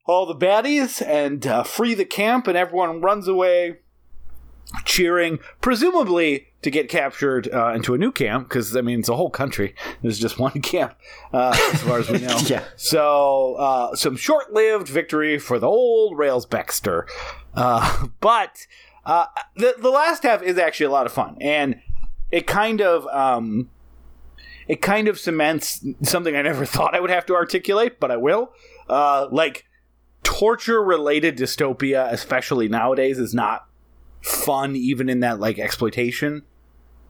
all 0.06 0.26
the 0.26 0.34
baddies 0.34 1.06
and 1.06 1.46
uh, 1.46 1.62
free 1.62 1.94
the 1.94 2.04
camp, 2.04 2.46
and 2.46 2.56
everyone 2.56 3.00
runs 3.00 3.28
away 3.28 3.78
cheering, 4.84 5.38
presumably 5.60 6.48
to 6.62 6.70
get 6.70 6.88
captured 6.88 7.48
uh, 7.52 7.72
into 7.72 7.94
a 7.94 7.98
new 7.98 8.10
camp, 8.10 8.48
because 8.48 8.76
I 8.76 8.80
mean 8.80 9.00
it's 9.00 9.08
a 9.08 9.16
whole 9.16 9.30
country. 9.30 9.74
There's 10.02 10.18
just 10.18 10.38
one 10.38 10.60
camp, 10.62 10.96
uh, 11.32 11.56
as 11.72 11.82
far 11.82 11.98
as 11.98 12.10
we 12.10 12.18
know. 12.18 12.38
Yeah. 12.46 12.64
So 12.76 13.54
uh, 13.54 13.96
some 13.96 14.16
short-lived 14.16 14.88
victory 14.88 15.38
for 15.38 15.58
the 15.58 15.66
old 15.66 16.18
Rails 16.18 16.46
Baxter, 16.46 17.06
uh, 17.54 18.06
but 18.20 18.66
uh, 19.04 19.26
the 19.56 19.74
the 19.78 19.90
last 19.90 20.22
half 20.22 20.42
is 20.42 20.58
actually 20.58 20.86
a 20.86 20.90
lot 20.90 21.06
of 21.06 21.12
fun, 21.12 21.36
and 21.40 21.80
it 22.30 22.46
kind 22.46 22.80
of. 22.80 23.06
Um, 23.08 23.70
it 24.68 24.82
kind 24.82 25.06
of 25.06 25.16
cements 25.16 25.86
something 26.02 26.34
I 26.34 26.42
never 26.42 26.66
thought 26.66 26.92
I 26.92 26.98
would 26.98 27.10
have 27.10 27.24
to 27.26 27.36
articulate, 27.36 28.00
but 28.00 28.10
I 28.10 28.16
will. 28.16 28.50
Uh, 28.88 29.28
like 29.30 29.65
torture 30.26 30.82
related 30.82 31.38
dystopia, 31.38 32.12
especially 32.12 32.68
nowadays, 32.68 33.18
is 33.18 33.32
not 33.32 33.66
fun, 34.22 34.74
even 34.74 35.08
in 35.08 35.20
that 35.20 35.38
like 35.40 35.58
exploitation 35.58 36.42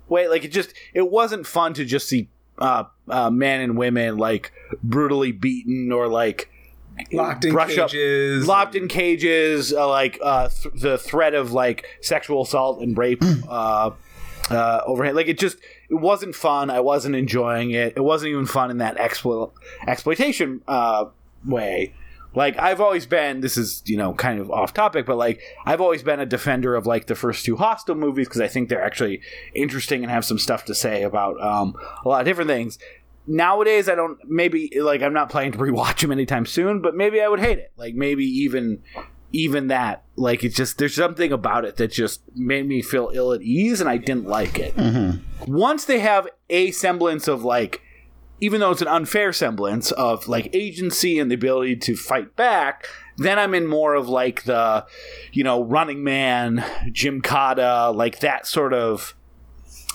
way. 0.08 0.28
Like 0.28 0.44
it 0.44 0.52
just 0.52 0.74
it 0.94 1.10
wasn't 1.10 1.46
fun 1.46 1.72
to 1.74 1.84
just 1.84 2.08
see 2.08 2.28
uh, 2.58 2.84
uh, 3.08 3.30
men 3.30 3.62
and 3.62 3.78
women 3.78 4.18
like 4.18 4.52
brutally 4.82 5.32
beaten 5.32 5.90
or 5.92 6.08
like 6.08 6.50
Locked 7.12 7.44
in 7.44 7.52
brush 7.52 7.76
up- 7.76 7.90
cages. 7.90 8.46
locked 8.46 8.74
in 8.74 8.88
cages, 8.88 9.72
uh, 9.72 9.86
like 9.88 10.18
uh, 10.22 10.48
th- 10.48 10.74
the 10.80 10.96
threat 10.98 11.34
of 11.34 11.52
like 11.52 11.84
sexual 12.00 12.42
assault 12.42 12.80
and 12.82 12.96
rape 12.96 13.22
uh, 13.48 13.90
uh, 14.50 14.80
overhead. 14.86 15.14
Like 15.14 15.28
it 15.28 15.38
just 15.38 15.58
it 15.90 15.94
wasn't 15.94 16.34
fun. 16.34 16.70
I 16.70 16.80
wasn't 16.80 17.14
enjoying 17.16 17.70
it. 17.72 17.94
It 17.96 18.00
wasn't 18.04 18.30
even 18.30 18.46
fun 18.46 18.70
in 18.70 18.78
that 18.78 18.96
explo- 18.96 19.52
exploitation 19.86 20.62
uh, 20.68 21.06
way. 21.46 21.92
Like 22.36 22.56
I've 22.58 22.80
always 22.80 23.06
been. 23.06 23.40
This 23.40 23.56
is 23.56 23.82
you 23.86 23.96
know 23.96 24.14
kind 24.14 24.38
of 24.38 24.50
off 24.50 24.72
topic, 24.72 25.06
but 25.06 25.16
like 25.16 25.40
I've 25.64 25.80
always 25.80 26.04
been 26.04 26.20
a 26.20 26.26
defender 26.26 26.76
of 26.76 26.86
like 26.86 27.06
the 27.06 27.16
first 27.16 27.44
two 27.44 27.56
Hostel 27.56 27.96
movies 27.96 28.28
because 28.28 28.40
I 28.42 28.46
think 28.48 28.68
they're 28.68 28.84
actually 28.84 29.22
interesting 29.54 30.02
and 30.02 30.10
have 30.12 30.24
some 30.24 30.38
stuff 30.38 30.64
to 30.66 30.74
say 30.74 31.02
about 31.02 31.40
um, 31.40 31.74
a 32.04 32.08
lot 32.08 32.20
of 32.20 32.26
different 32.26 32.48
things 32.48 32.78
nowadays 33.26 33.88
I 33.88 33.94
don't 33.94 34.18
maybe 34.28 34.70
like 34.80 35.02
I'm 35.02 35.12
not 35.12 35.30
planning 35.30 35.52
to 35.52 35.58
rewatch 35.58 36.00
them 36.00 36.12
anytime 36.12 36.46
soon, 36.46 36.80
but 36.80 36.94
maybe 36.94 37.20
I 37.20 37.28
would 37.28 37.40
hate 37.40 37.58
it. 37.58 37.72
Like 37.76 37.94
maybe 37.94 38.24
even 38.24 38.82
even 39.32 39.66
that 39.68 40.04
like 40.14 40.44
it's 40.44 40.56
just 40.56 40.78
there's 40.78 40.94
something 40.94 41.32
about 41.32 41.64
it 41.64 41.76
that 41.76 41.90
just 41.90 42.22
made 42.34 42.66
me 42.66 42.80
feel 42.82 43.10
ill 43.12 43.32
at 43.32 43.42
ease 43.42 43.80
and 43.80 43.90
I 43.90 43.96
didn't 43.96 44.26
like 44.26 44.58
it. 44.58 44.74
Once 45.46 45.84
they 45.84 46.00
have 46.00 46.28
a 46.48 46.70
semblance 46.70 47.28
of 47.28 47.44
like 47.44 47.82
even 48.40 48.60
though 48.60 48.70
it's 48.70 48.82
an 48.82 48.88
unfair 48.88 49.32
semblance 49.32 49.90
of 49.92 50.28
like 50.28 50.50
agency 50.52 51.18
and 51.18 51.30
the 51.30 51.34
ability 51.34 51.76
to 51.76 51.96
fight 51.96 52.36
back, 52.36 52.86
then 53.16 53.38
I'm 53.38 53.54
in 53.54 53.66
more 53.66 53.94
of 53.94 54.08
like 54.08 54.44
the, 54.44 54.86
you 55.32 55.42
know, 55.42 55.62
Running 55.64 56.04
Man, 56.04 56.58
Gymkata, 56.88 57.94
like 57.94 58.20
that 58.20 58.46
sort 58.46 58.74
of 58.74 59.14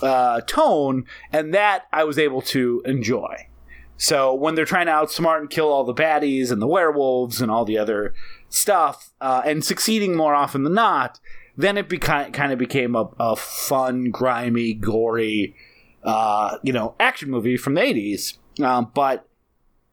uh, 0.02 0.40
tone, 0.42 1.06
and 1.32 1.54
that 1.54 1.86
I 1.92 2.04
was 2.04 2.18
able 2.18 2.42
to 2.42 2.82
enjoy. 2.84 3.48
So 3.96 4.34
when 4.34 4.56
they're 4.56 4.64
trying 4.64 4.86
to 4.86 4.92
outsmart 4.92 5.38
and 5.38 5.48
kill 5.48 5.68
all 5.68 5.84
the 5.84 5.94
baddies 5.94 6.50
and 6.50 6.60
the 6.60 6.66
werewolves 6.66 7.40
and 7.40 7.52
all 7.52 7.64
the 7.64 7.78
other 7.78 8.14
stuff, 8.48 9.12
uh, 9.20 9.42
and 9.44 9.64
succeeding 9.64 10.16
more 10.16 10.34
often 10.34 10.64
than 10.64 10.74
not, 10.74 11.20
then 11.56 11.78
it 11.78 11.88
beca- 11.88 12.32
kind 12.32 12.52
of 12.52 12.58
became 12.58 12.96
a, 12.96 13.08
a 13.20 13.36
fun, 13.36 14.10
grimy, 14.10 14.74
gory, 14.74 15.54
uh, 16.02 16.58
you 16.62 16.72
know, 16.72 16.94
action 17.00 17.30
movie 17.30 17.56
from 17.56 17.74
the 17.74 17.80
'80s. 17.80 18.38
Um, 18.62 18.90
but 18.94 19.26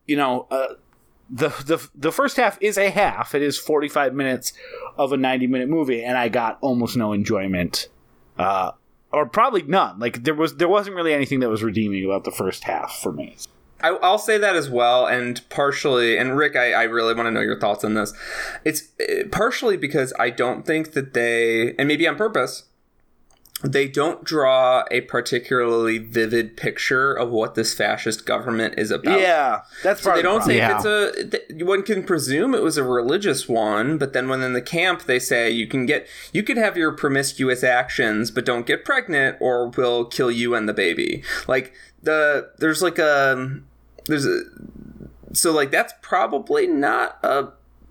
you 0.07 0.17
know, 0.17 0.47
uh, 0.51 0.75
the 1.29 1.49
the 1.49 1.89
the 1.95 2.11
first 2.11 2.37
half 2.37 2.57
is 2.61 2.77
a 2.77 2.89
half. 2.89 3.35
It 3.35 3.41
is 3.41 3.57
45 3.57 4.13
minutes 4.13 4.53
of 4.97 5.13
a 5.13 5.17
90 5.17 5.47
minute 5.47 5.69
movie, 5.69 6.03
and 6.03 6.17
I 6.17 6.29
got 6.29 6.57
almost 6.61 6.97
no 6.97 7.13
enjoyment, 7.13 7.87
uh, 8.37 8.71
or 9.11 9.25
probably 9.27 9.61
none. 9.63 9.99
Like 9.99 10.23
there 10.23 10.33
was 10.33 10.55
there 10.55 10.69
wasn't 10.69 10.95
really 10.95 11.13
anything 11.13 11.39
that 11.41 11.49
was 11.49 11.63
redeeming 11.63 12.03
about 12.05 12.23
the 12.23 12.31
first 12.31 12.63
half 12.63 12.99
for 13.01 13.11
me. 13.11 13.37
I, 13.81 13.89
I'll 13.89 14.17
say 14.17 14.37
that 14.37 14.55
as 14.55 14.69
well, 14.69 15.05
and 15.05 15.41
partially, 15.49 16.17
and 16.17 16.35
Rick, 16.35 16.55
I, 16.55 16.73
I 16.73 16.83
really 16.83 17.13
want 17.13 17.27
to 17.27 17.31
know 17.31 17.39
your 17.39 17.59
thoughts 17.59 17.85
on 17.85 17.93
this. 17.93 18.13
It's 18.65 18.89
uh, 18.99 19.23
partially 19.31 19.77
because 19.77 20.11
I 20.19 20.31
don't 20.31 20.65
think 20.65 20.93
that 20.93 21.13
they, 21.13 21.75
and 21.75 21.87
maybe 21.87 22.05
on 22.05 22.17
purpose, 22.17 22.65
they 23.63 23.87
don't 23.87 24.23
draw 24.23 24.83
a 24.89 25.01
particularly 25.01 25.97
vivid 25.97 26.55
picture 26.55 27.13
of 27.13 27.29
what 27.29 27.55
this 27.55 27.73
fascist 27.73 28.25
government 28.25 28.75
is 28.77 28.89
about. 28.89 29.19
Yeah, 29.19 29.61
that's 29.83 30.01
So 30.01 30.13
they 30.15 30.21
don't 30.21 30.43
say 30.43 30.59
problem. 30.59 30.87
if 30.87 31.23
it's 31.23 31.59
a. 31.59 31.65
One 31.65 31.83
can 31.83 32.03
presume 32.03 32.55
it 32.55 32.61
was 32.61 32.77
a 32.77 32.83
religious 32.83 33.49
one, 33.49 33.97
but 33.97 34.13
then 34.13 34.29
when 34.29 34.41
in 34.41 34.53
the 34.53 34.61
camp 34.61 35.03
they 35.03 35.19
say 35.19 35.49
you 35.51 35.67
can 35.67 35.85
get 35.85 36.07
you 36.31 36.41
could 36.41 36.57
have 36.57 36.77
your 36.77 36.91
promiscuous 36.93 37.63
actions, 37.63 38.31
but 38.31 38.45
don't 38.45 38.65
get 38.65 38.85
pregnant, 38.85 39.37
or 39.41 39.67
we'll 39.67 40.05
kill 40.05 40.31
you 40.31 40.55
and 40.55 40.69
the 40.69 40.73
baby. 40.73 41.23
Like 41.47 41.73
the 42.01 42.51
there's 42.59 42.81
like 42.81 42.97
a 42.97 43.59
there's 44.05 44.25
a 44.25 44.41
so 45.33 45.51
like 45.51 45.69
that's 45.69 45.93
probably 46.01 46.65
not 46.65 47.19
a 47.23 47.49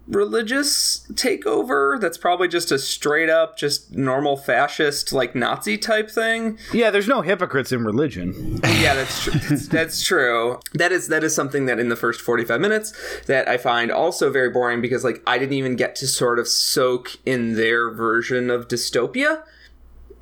religious 0.09 1.07
takeover. 1.13 2.01
That's 2.01 2.19
probably 2.19 2.49
just 2.49 2.73
a 2.73 2.79
straight 2.79 3.29
up 3.29 3.57
just 3.57 3.93
normal 3.93 4.37
fascist 4.37 5.13
like 5.13 5.35
Nazi 5.35 5.77
type 5.77 6.11
thing. 6.11 6.59
Yeah, 6.73 6.91
there's 6.91 7.09
no 7.09 7.21
hypocrites 7.21 7.73
in 7.73 7.85
religion. 7.85 8.61
Yeah, 8.65 8.95
that's 8.95 9.23
true. 9.23 9.33
That's, 9.33 9.69
that's 9.69 10.03
true. 10.03 10.61
That 10.75 10.93
is 10.93 11.09
that 11.09 11.23
is 11.23 11.35
something 11.35 11.67
that 11.67 11.79
in 11.79 11.89
the 11.89 11.97
first 11.97 12.21
45 12.21 12.61
minutes 12.61 12.95
that 13.27 13.49
I 13.49 13.59
find 13.59 13.91
also 13.91 14.31
very 14.31 14.51
boring 14.51 14.81
because 14.81 15.05
like 15.05 15.23
I 15.27 15.39
didn't 15.39 15.55
even 15.55 15.77
get 15.77 15.95
to 15.97 16.07
sort 16.07 16.39
of 16.39 16.49
soak 16.49 17.17
in 17.27 17.55
their 17.55 17.91
version 17.91 18.51
of 18.51 18.69
dystopia. 18.69 19.43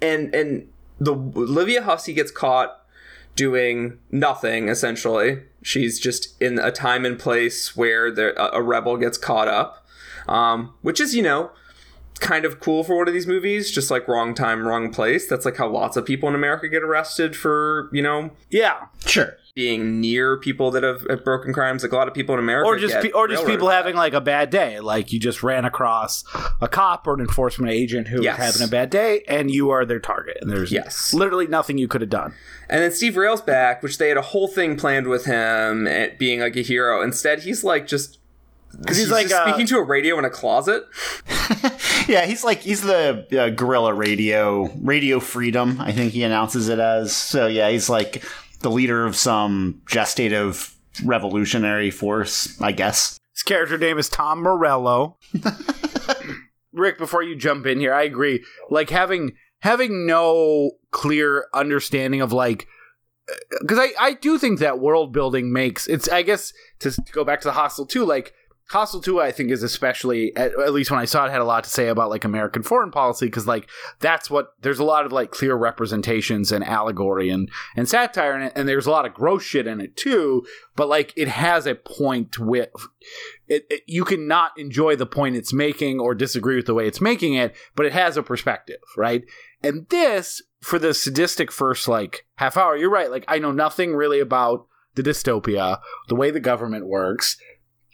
And 0.03 0.35
and 0.35 0.69
the 0.99 1.15
Olivia 1.15 1.83
Hussey 1.83 2.13
gets 2.13 2.31
caught 2.31 2.83
doing 3.37 3.99
nothing 4.11 4.69
essentially. 4.69 5.43
She's 5.67 5.99
just 5.99 6.41
in 6.41 6.61
a 6.61 6.71
time 6.71 7.05
and 7.05 7.19
place 7.19 7.77
where 7.77 8.09
there, 8.13 8.33
a, 8.35 8.59
a 8.59 8.63
rebel 8.63 8.97
gets 8.97 9.19
caught 9.19 9.49
up. 9.49 9.85
Um, 10.29 10.75
which 10.83 11.01
is, 11.01 11.15
you 11.15 11.23
know, 11.23 11.51
kind 12.21 12.45
of 12.45 12.61
cool 12.61 12.85
for 12.85 12.97
one 12.97 13.09
of 13.09 13.15
these 13.15 13.27
movies, 13.27 13.71
just 13.71 13.91
like 13.91 14.07
wrong 14.07 14.33
time, 14.33 14.67
wrong 14.67 14.93
place. 14.93 15.27
That's 15.27 15.45
like 15.45 15.57
how 15.57 15.69
lots 15.69 15.97
of 15.97 16.05
people 16.05 16.29
in 16.29 16.35
America 16.37 16.69
get 16.69 16.83
arrested 16.85 17.37
for, 17.37 17.91
you 17.93 18.03
know, 18.03 18.31
Yeah, 18.49 18.87
Sure. 19.05 19.37
Being 19.57 20.03
near 20.03 20.37
people 20.37 20.71
that 20.73 20.83
have, 20.83 21.07
have 21.09 21.25
broken 21.25 21.55
crimes. 21.55 21.83
Like 21.83 21.91
a 21.91 21.97
lot 21.97 22.09
of 22.09 22.13
people 22.13 22.35
in 22.35 22.39
America, 22.39 22.67
or 22.69 22.77
just 22.77 22.95
pe- 23.01 23.11
or 23.13 23.27
just 23.27 23.47
people 23.47 23.71
having 23.71 23.97
like 23.97 24.13
a 24.13 24.21
bad 24.21 24.51
day. 24.51 24.81
Like 24.81 25.15
you 25.15 25.19
just 25.19 25.43
ran 25.43 25.65
across 25.65 26.25
a 26.61 26.69
cop 26.69 27.07
or 27.07 27.15
an 27.15 27.21
enforcement 27.21 27.73
agent 27.73 28.09
who 28.09 28.23
Yes. 28.23 28.39
was 28.39 28.47
having 28.61 28.69
a 28.69 28.71
bad 28.71 28.91
day, 28.91 29.25
and 29.27 29.51
you 29.51 29.71
are 29.71 29.87
their 29.87 29.99
target. 29.99 30.37
And 30.43 30.51
there's 30.51 30.71
Yes. 30.71 31.15
literally 31.15 31.47
nothing 31.47 31.79
you 31.79 31.89
could 31.89 32.03
have 32.03 32.11
done. 32.11 32.35
And 32.69 32.83
then 32.83 32.93
Steve 32.93 33.15
Railsback, 33.15 33.83
which 33.83 33.97
they 33.97 34.09
had 34.11 34.19
a 34.19 34.23
whole 34.23 34.47
thing 34.47 34.77
planned 34.77 35.07
with 35.07 35.25
him 35.25 35.87
at 35.87 36.19
being 36.19 36.41
like 36.41 36.55
a 36.57 36.61
hero. 36.63 37.01
Instead, 37.01 37.41
he's 37.45 37.65
like 37.65 37.87
just 37.87 38.19
because 38.79 38.99
he's 38.99 39.11
like, 39.11 39.29
just 39.29 39.41
uh, 39.41 39.49
speaking 39.49 39.67
to 39.69 39.79
a 39.79 39.83
radio 39.83 40.19
in 40.19 40.27
a 40.27 40.31
closet. 40.31 40.85
Yeah, 42.09 42.25
he's 42.25 42.45
like 42.45 42.61
he's 42.61 42.83
the 42.83 43.27
uh, 43.37 43.49
guerrilla 43.51 43.93
radio 43.93 44.71
radio 44.81 45.19
freedom. 45.19 45.81
I 45.81 45.91
think 45.91 46.13
he 46.13 46.23
announces 46.23 46.69
it 46.69 46.79
as. 46.79 47.13
So 47.17 47.47
yeah, 47.49 47.69
he's 47.71 47.89
like 47.89 48.23
the 48.61 48.71
leader 48.71 49.05
of 49.05 49.17
some 49.17 49.83
gestative 49.87 50.77
revolutionary 51.05 51.91
force, 51.91 52.61
I 52.61 52.73
guess. 52.73 53.19
His 53.35 53.43
character 53.43 53.77
name 53.77 53.99
is 53.99 54.09
Tom 54.09 54.43
Morello. 54.43 55.19
Rick, 56.73 56.99
before 56.99 57.23
you 57.23 57.37
jump 57.37 57.67
in 57.67 57.81
here, 57.81 57.93
I 57.93 58.03
agree. 58.05 58.45
Like 58.71 58.91
having 58.91 59.33
having 59.61 60.07
no 60.07 60.73
clear 60.91 61.47
understanding 61.53 62.21
of 62.21 62.33
like 62.33 62.67
uh, 63.31 63.35
because 63.61 63.79
I, 63.79 63.89
I 63.99 64.13
do 64.15 64.39
think 64.39 64.59
that 64.59 64.79
world 64.79 65.13
building 65.13 65.53
makes 65.53 65.87
it's 65.87 66.09
I 66.09 66.23
guess 66.23 66.53
to, 66.81 66.91
to 66.91 67.13
go 67.13 67.25
back 67.25 67.41
to 67.41 67.49
the 67.49 67.53
Hostel 67.53 67.87
too 67.87 68.05
like 68.05 68.33
Hostel 68.71 69.01
2 69.01 69.21
I 69.21 69.31
think 69.31 69.51
is 69.51 69.63
especially 69.63 70.35
at, 70.37 70.59
at 70.59 70.73
least 70.73 70.91
when 70.91 70.99
I 70.99 71.05
saw 71.05 71.25
it 71.25 71.31
had 71.31 71.41
a 71.41 71.45
lot 71.45 71.65
to 71.65 71.71
say 71.71 71.89
about 71.89 72.11
like 72.11 72.25
American 72.25 72.63
foreign 72.63 72.91
policy 72.91 73.27
because 73.27 73.47
like 73.47 73.69
that's 74.01 74.29
what 74.29 74.55
there's 74.63 74.81
a 74.81 74.85
lot 74.85 75.07
of 75.07 75.13
like 75.13 75.31
clear 75.31 75.55
representations 75.55 76.51
and 76.51 76.65
allegory 76.65 77.31
and 77.31 77.49
and 77.77 77.89
satire 77.89 78.37
in 78.37 78.43
it 78.43 78.53
and 78.57 78.69
there's 78.69 78.87
a 78.87 78.91
lot 78.91 79.07
of 79.07 79.15
gross 79.15 79.45
shit 79.45 79.67
in 79.67 79.81
it 79.81 79.97
too 79.97 80.45
but 80.75 80.89
like 80.89 81.13
it 81.17 81.29
has 81.29 81.67
a 81.67 81.75
point 81.77 82.39
with 82.39 82.71
it, 83.47 83.67
it 83.71 83.83
you 83.87 84.05
cannot 84.05 84.51
enjoy 84.59 84.97
the 84.97 85.07
point 85.07 85.37
it's 85.37 85.53
making 85.53 86.01
or 86.01 86.15
disagree 86.15 86.57
with 86.57 86.67
the 86.67 86.75
way 86.75 86.89
it's 86.89 87.01
making 87.01 87.35
it 87.35 87.55
but 87.77 87.87
it 87.87 87.93
has 87.93 88.17
a 88.17 88.23
perspective 88.23 88.81
right? 88.97 89.25
And 89.63 89.89
this 89.89 90.43
for 90.61 90.79
the 90.79 90.93
sadistic 90.93 91.53
first 91.53 91.87
like 91.87 92.27
half 92.35 92.57
hour 92.57 92.77
you're 92.77 92.91
right 92.91 93.11
like 93.11 93.25
i 93.29 93.39
know 93.39 93.53
nothing 93.53 93.95
really 93.95 94.21
about 94.21 94.67
the 94.95 95.03
dystopia 95.03 95.79
the 96.09 96.15
way 96.15 96.31
the 96.31 96.41
government 96.41 96.87
works 96.87 97.37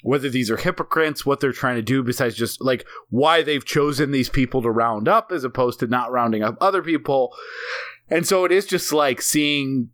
whether 0.03 0.29
these 0.29 0.51
are 0.51 0.57
hypocrites 0.57 1.25
what 1.25 1.41
they're 1.41 1.53
trying 1.53 1.77
to 1.77 1.83
do 1.83 2.03
besides 2.03 2.35
just 2.35 2.61
like 2.61 2.87
why 3.09 3.43
they've 3.43 3.65
chosen 3.65 4.11
these 4.11 4.29
people 4.29 4.61
to 4.61 4.71
round 4.71 5.09
up 5.09 5.33
as 5.33 5.45
opposed 5.45 5.81
to 5.81 5.87
not 5.87 6.13
rounding 6.13 6.43
up 6.43 6.57
other 6.61 6.83
people. 6.83 7.35
And 8.09 8.27
so 8.27 8.45
it 8.45 8.53
is 8.53 8.67
just 8.67 8.93
like 8.93 9.23
seeing 9.23 9.91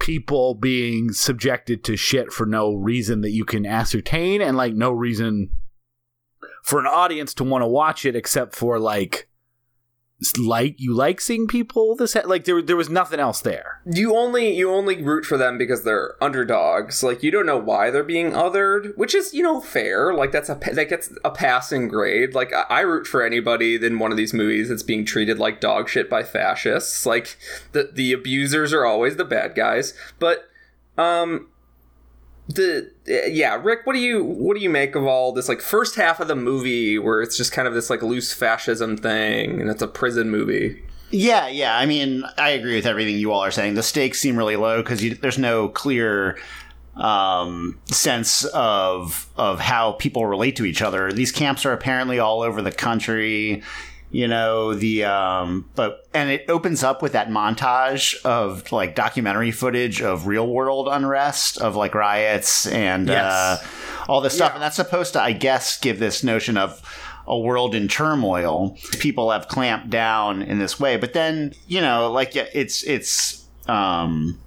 people 0.00 0.54
being 0.54 1.12
subjected 1.12 1.82
to 1.84 1.96
shit 1.96 2.32
for 2.32 2.46
no 2.46 2.74
reason 2.74 3.20
that 3.22 3.30
you 3.30 3.44
can 3.44 3.64
ascertain 3.64 4.40
and 4.42 4.56
like 4.56 4.74
no 4.74 4.90
reason 4.90 5.50
for 6.62 6.78
an 6.80 6.86
audience 6.86 7.32
to 7.34 7.44
want 7.44 7.62
to 7.62 7.66
watch 7.66 8.04
it 8.04 8.14
except 8.14 8.54
for 8.54 8.78
like 8.78 9.27
like 10.36 10.80
you 10.80 10.92
like 10.94 11.20
seeing 11.20 11.46
people 11.46 11.94
this 11.94 12.16
like 12.24 12.44
there 12.44 12.60
there 12.60 12.76
was 12.76 12.88
nothing 12.88 13.20
else 13.20 13.40
there. 13.40 13.80
you 13.86 14.16
only 14.16 14.52
you 14.52 14.70
only 14.70 15.00
root 15.00 15.24
for 15.24 15.38
them 15.38 15.56
because 15.56 15.84
they're 15.84 16.16
underdogs. 16.22 17.04
Like 17.04 17.22
you 17.22 17.30
don't 17.30 17.46
know 17.46 17.58
why 17.58 17.90
they're 17.90 18.02
being 18.02 18.32
othered, 18.32 18.96
which 18.96 19.14
is 19.14 19.32
you 19.32 19.44
know 19.44 19.60
fair. 19.60 20.12
Like 20.12 20.32
that's 20.32 20.48
a 20.48 20.58
that 20.72 20.88
gets 20.88 21.12
a 21.24 21.30
passing 21.30 21.86
grade. 21.86 22.34
Like 22.34 22.52
I, 22.52 22.62
I 22.68 22.80
root 22.80 23.06
for 23.06 23.22
anybody 23.24 23.76
in 23.76 24.00
one 24.00 24.10
of 24.10 24.16
these 24.16 24.34
movies 24.34 24.68
that's 24.68 24.82
being 24.82 25.04
treated 25.04 25.38
like 25.38 25.60
dog 25.60 25.88
shit 25.88 26.10
by 26.10 26.24
fascists. 26.24 27.06
Like 27.06 27.36
the 27.72 27.90
the 27.92 28.12
abusers 28.12 28.72
are 28.72 28.84
always 28.84 29.16
the 29.16 29.24
bad 29.24 29.54
guys, 29.54 29.94
but 30.18 30.48
um 30.96 31.46
the 32.48 32.90
yeah 33.06 33.60
rick 33.62 33.80
what 33.84 33.92
do 33.92 33.98
you 33.98 34.24
what 34.24 34.56
do 34.56 34.62
you 34.62 34.70
make 34.70 34.94
of 34.94 35.04
all 35.04 35.32
this 35.32 35.48
like 35.48 35.60
first 35.60 35.96
half 35.96 36.18
of 36.18 36.28
the 36.28 36.34
movie 36.34 36.98
where 36.98 37.20
it's 37.20 37.36
just 37.36 37.52
kind 37.52 37.68
of 37.68 37.74
this 37.74 37.90
like 37.90 38.02
loose 38.02 38.32
fascism 38.32 38.96
thing 38.96 39.60
and 39.60 39.68
it's 39.68 39.82
a 39.82 39.86
prison 39.88 40.30
movie 40.30 40.82
Yeah, 41.10 41.48
yeah. 41.48 41.78
I 41.78 41.86
mean, 41.86 42.24
I 42.36 42.50
agree 42.50 42.74
with 42.74 42.84
everything 42.84 43.16
you 43.16 43.32
all 43.32 43.42
are 43.42 43.50
saying. 43.50 43.74
The 43.74 43.82
stakes 43.82 44.20
seem 44.20 44.36
really 44.36 44.56
low 44.56 44.82
because 44.82 45.00
there's 45.20 45.38
no 45.38 45.68
clear 45.70 46.36
um, 46.96 47.78
sense 47.86 48.44
of 48.52 49.26
of 49.36 49.58
how 49.58 49.92
people 49.92 50.26
relate 50.26 50.56
to 50.56 50.66
each 50.66 50.82
other. 50.82 51.10
These 51.12 51.32
camps 51.32 51.64
are 51.64 51.72
apparently 51.72 52.18
all 52.18 52.42
over 52.42 52.60
the 52.60 52.72
country. 52.72 53.62
You 54.10 54.26
know 54.26 54.72
the 54.72 55.04
um, 55.04 55.68
but 55.74 56.08
and 56.14 56.30
it 56.30 56.46
opens 56.48 56.82
up 56.82 57.02
with 57.02 57.12
that 57.12 57.28
montage 57.28 58.20
of 58.24 58.72
like 58.72 58.94
documentary 58.94 59.50
footage 59.50 60.00
of 60.00 60.26
real 60.26 60.46
world 60.46 60.88
unrest 60.90 61.60
of 61.60 61.76
like 61.76 61.94
riots 61.94 62.66
and 62.66 63.08
Yes. 63.08 63.32
uh, 63.32 63.66
all 64.08 64.22
this 64.22 64.34
stuff, 64.34 64.54
and 64.54 64.62
that's 64.62 64.76
supposed 64.76 65.12
to, 65.12 65.20
I 65.20 65.32
guess, 65.32 65.78
give 65.78 65.98
this 65.98 66.24
notion 66.24 66.56
of 66.56 66.80
a 67.26 67.38
world 67.38 67.74
in 67.74 67.86
turmoil. 67.88 68.78
People 68.98 69.30
have 69.30 69.48
clamped 69.48 69.90
down 69.90 70.40
in 70.40 70.58
this 70.58 70.80
way, 70.80 70.96
but 70.96 71.12
then 71.12 71.52
you 71.66 71.82
know, 71.82 72.10
like 72.10 72.34
yeah, 72.34 72.46
it's 72.54 72.82
it's 72.84 73.44
um, 73.68 74.40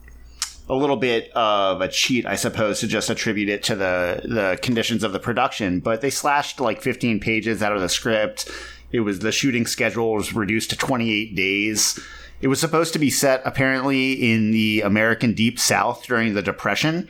a 0.68 0.74
little 0.74 0.98
bit 0.98 1.30
of 1.34 1.82
a 1.82 1.88
cheat, 1.88 2.26
I 2.26 2.36
suppose, 2.36 2.80
to 2.80 2.88
just 2.88 3.12
attribute 3.12 3.50
it 3.50 3.62
to 3.66 3.76
the 3.76 4.22
the 4.26 4.58
conditions 4.64 5.04
of 5.04 5.14
the 5.14 5.20
production. 5.20 5.82
But 5.82 6.02
they 6.02 6.10
slashed 6.10 6.60
like 6.60 6.82
15 6.82 7.20
pages 7.20 7.62
out 7.62 7.74
of 7.76 7.82
the 7.82 7.90
script. 7.90 8.50
It 8.92 9.02
was 9.02 9.20
the 9.20 9.32
shooting 9.32 9.66
schedule 9.66 10.14
was 10.14 10.34
reduced 10.34 10.70
to 10.72 10.78
28 10.78 11.36
days. 11.36 12.00
It 12.42 12.48
was 12.48 12.60
supposed 12.60 12.94
to 12.94 13.00
be 13.00 13.10
set 13.10 13.42
apparently 13.46 14.14
in 14.32 14.52
the 14.52 14.82
American 14.82 15.34
Deep 15.34 15.60
South 15.60 16.06
during 16.06 16.34
the 16.34 16.42
Depression, 16.42 17.08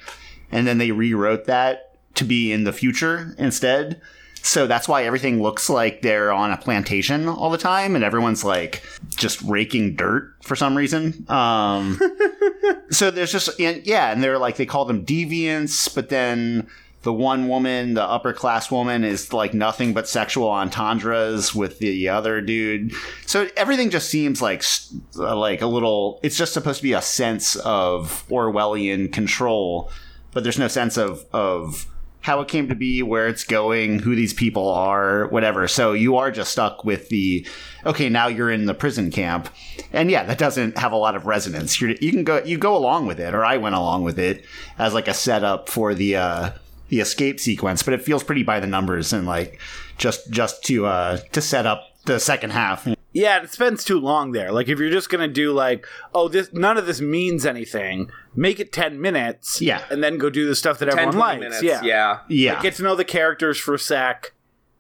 and 0.51 0.67
then 0.67 0.77
they 0.77 0.91
rewrote 0.91 1.45
that 1.45 1.95
to 2.15 2.25
be 2.25 2.51
in 2.51 2.65
the 2.65 2.73
future 2.73 3.33
instead. 3.37 4.01
So 4.43 4.65
that's 4.65 4.87
why 4.87 5.03
everything 5.03 5.41
looks 5.41 5.69
like 5.69 6.01
they're 6.01 6.31
on 6.31 6.51
a 6.51 6.57
plantation 6.57 7.27
all 7.27 7.51
the 7.51 7.57
time, 7.57 7.95
and 7.95 8.03
everyone's 8.03 8.43
like 8.43 8.83
just 9.15 9.41
raking 9.43 9.95
dirt 9.95 10.33
for 10.41 10.55
some 10.55 10.75
reason. 10.75 11.25
Um, 11.29 11.99
so 12.89 13.11
there's 13.11 13.31
just 13.31 13.59
and, 13.59 13.85
yeah, 13.85 14.11
and 14.11 14.23
they're 14.23 14.39
like 14.39 14.57
they 14.57 14.65
call 14.65 14.85
them 14.85 15.05
deviants, 15.05 15.93
but 15.93 16.09
then 16.09 16.67
the 17.03 17.13
one 17.13 17.47
woman, 17.47 17.95
the 17.95 18.03
upper 18.03 18.33
class 18.33 18.69
woman, 18.69 19.03
is 19.03 19.33
like 19.33 19.53
nothing 19.53 19.93
but 19.93 20.07
sexual 20.07 20.49
entendres 20.49 21.55
with 21.55 21.79
the 21.79 22.09
other 22.09 22.41
dude. 22.41 22.93
So 23.25 23.47
everything 23.57 23.89
just 23.89 24.09
seems 24.09 24.41
like 24.41 24.63
like 25.15 25.61
a 25.61 25.67
little. 25.67 26.19
It's 26.23 26.37
just 26.37 26.53
supposed 26.53 26.77
to 26.77 26.83
be 26.83 26.93
a 26.93 27.01
sense 27.01 27.55
of 27.57 28.23
Orwellian 28.29 29.11
control, 29.11 29.91
but 30.31 30.43
there's 30.43 30.59
no 30.59 30.67
sense 30.67 30.97
of 30.97 31.25
of 31.33 31.87
how 32.21 32.39
it 32.39 32.47
came 32.47 32.69
to 32.69 32.75
be, 32.75 33.01
where 33.01 33.27
it's 33.27 33.43
going, 33.43 33.97
who 33.97 34.15
these 34.15 34.33
people 34.33 34.69
are, 34.69 35.27
whatever. 35.29 35.67
So 35.67 35.93
you 35.93 36.17
are 36.17 36.29
just 36.29 36.51
stuck 36.51 36.85
with 36.85 37.09
the 37.09 37.47
okay, 37.83 38.09
now 38.09 38.27
you're 38.27 38.51
in 38.51 38.67
the 38.67 38.75
prison 38.75 39.09
camp. 39.09 39.49
And 39.91 40.11
yeah, 40.11 40.23
that 40.25 40.37
doesn't 40.37 40.77
have 40.77 40.91
a 40.91 40.97
lot 40.97 41.15
of 41.15 41.25
resonance. 41.25 41.81
You're, 41.81 41.91
you 41.99 42.11
can 42.11 42.23
go 42.23 42.43
you 42.43 42.59
go 42.59 42.77
along 42.77 43.07
with 43.07 43.19
it, 43.19 43.33
or 43.33 43.43
I 43.43 43.57
went 43.57 43.73
along 43.73 44.03
with 44.03 44.19
it 44.19 44.45
as 44.77 44.93
like 44.93 45.07
a 45.07 45.15
setup 45.15 45.67
for 45.67 45.95
the 45.95 46.15
uh 46.15 46.51
the 46.91 46.99
escape 46.99 47.39
sequence, 47.39 47.81
but 47.81 47.93
it 47.93 48.01
feels 48.01 48.21
pretty 48.21 48.43
by 48.43 48.59
the 48.59 48.67
numbers 48.67 49.13
and 49.13 49.25
like 49.25 49.59
just 49.97 50.29
just 50.29 50.63
to 50.65 50.85
uh 50.85 51.17
to 51.31 51.41
set 51.41 51.65
up 51.65 51.85
the 52.05 52.19
second 52.19 52.51
half. 52.51 52.85
Yeah, 53.13 53.41
it 53.41 53.51
spends 53.51 53.85
too 53.85 53.97
long 53.99 54.33
there. 54.33 54.51
Like 54.51 54.67
if 54.67 54.77
you're 54.77 54.91
just 54.91 55.09
gonna 55.09 55.29
do 55.29 55.53
like, 55.53 55.87
oh, 56.13 56.27
this 56.27 56.51
none 56.51 56.77
of 56.77 56.85
this 56.85 56.99
means 56.99 57.45
anything, 57.45 58.11
make 58.35 58.59
it 58.59 58.73
ten 58.73 58.99
minutes. 58.99 59.61
Yeah. 59.61 59.83
and 59.89 60.03
then 60.03 60.17
go 60.17 60.29
do 60.29 60.45
the 60.45 60.55
stuff 60.55 60.79
that 60.79 60.89
10 60.89 60.99
everyone 60.99 61.17
likes. 61.17 61.39
minutes 61.39 61.63
Yeah, 61.63 61.81
yeah 61.81 62.19
Yeah. 62.27 62.53
Like, 62.53 62.63
get 62.63 62.75
to 62.75 62.83
know 62.83 62.95
the 62.95 63.05
characters 63.05 63.57
for 63.57 63.73
a 63.73 63.79
sec, 63.79 64.33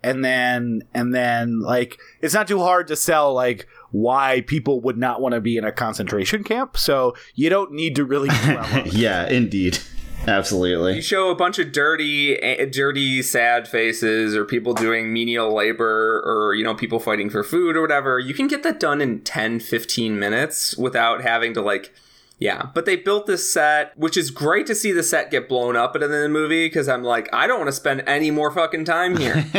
and 0.03 0.23
then 0.23 0.81
and 0.93 1.15
then 1.15 1.61
like 1.61 1.97
it's 2.21 2.33
not 2.33 2.45
too 2.45 2.59
hard 2.59 2.87
to 2.87 2.97
sell 2.97 3.33
like 3.33 3.69
why 3.91 4.41
people 4.41 4.81
would 4.81 4.97
not 4.97 5.21
want 5.21 5.33
to 5.33 5.39
be 5.39 5.55
in 5.55 5.63
a 5.63 5.71
concentration 5.71 6.43
camp. 6.43 6.75
So 6.75 7.15
you 7.35 7.49
don't 7.49 7.71
need 7.71 7.95
to 7.95 8.03
really. 8.03 8.27
dwell 8.43 8.65
on 8.65 8.83
yeah, 8.87 9.29
indeed. 9.29 9.79
You 10.95 11.01
show 11.01 11.29
a 11.29 11.35
bunch 11.35 11.57
of 11.59 11.71
dirty, 11.71 12.35
dirty, 12.67 13.21
sad 13.21 13.67
faces, 13.67 14.35
or 14.35 14.45
people 14.45 14.73
doing 14.73 15.11
menial 15.11 15.53
labor, 15.53 16.21
or 16.25 16.53
you 16.53 16.63
know, 16.63 16.75
people 16.75 16.99
fighting 16.99 17.29
for 17.29 17.43
food 17.43 17.75
or 17.75 17.81
whatever. 17.81 18.19
You 18.19 18.33
can 18.33 18.47
get 18.47 18.63
that 18.63 18.79
done 18.79 19.01
in 19.01 19.21
10, 19.21 19.59
15 19.59 20.19
minutes 20.19 20.77
without 20.77 21.21
having 21.21 21.53
to 21.55 21.61
like, 21.61 21.93
yeah. 22.41 22.63
But 22.73 22.85
they 22.85 22.95
built 22.97 23.27
this 23.27 23.53
set, 23.53 23.95
which 23.97 24.17
is 24.17 24.31
great 24.31 24.65
to 24.65 24.75
see 24.75 24.91
the 24.91 25.03
set 25.03 25.29
get 25.31 25.47
blown 25.47 25.75
up 25.77 25.95
in 25.95 26.01
the 26.01 26.27
movie 26.27 26.65
because 26.65 26.89
I'm 26.89 27.03
like, 27.03 27.29
I 27.31 27.45
don't 27.47 27.59
want 27.59 27.67
to 27.69 27.71
spend 27.73 28.03
any 28.07 28.31
more 28.31 28.51
fucking 28.51 28.83
time 28.83 29.15
here. 29.15 29.45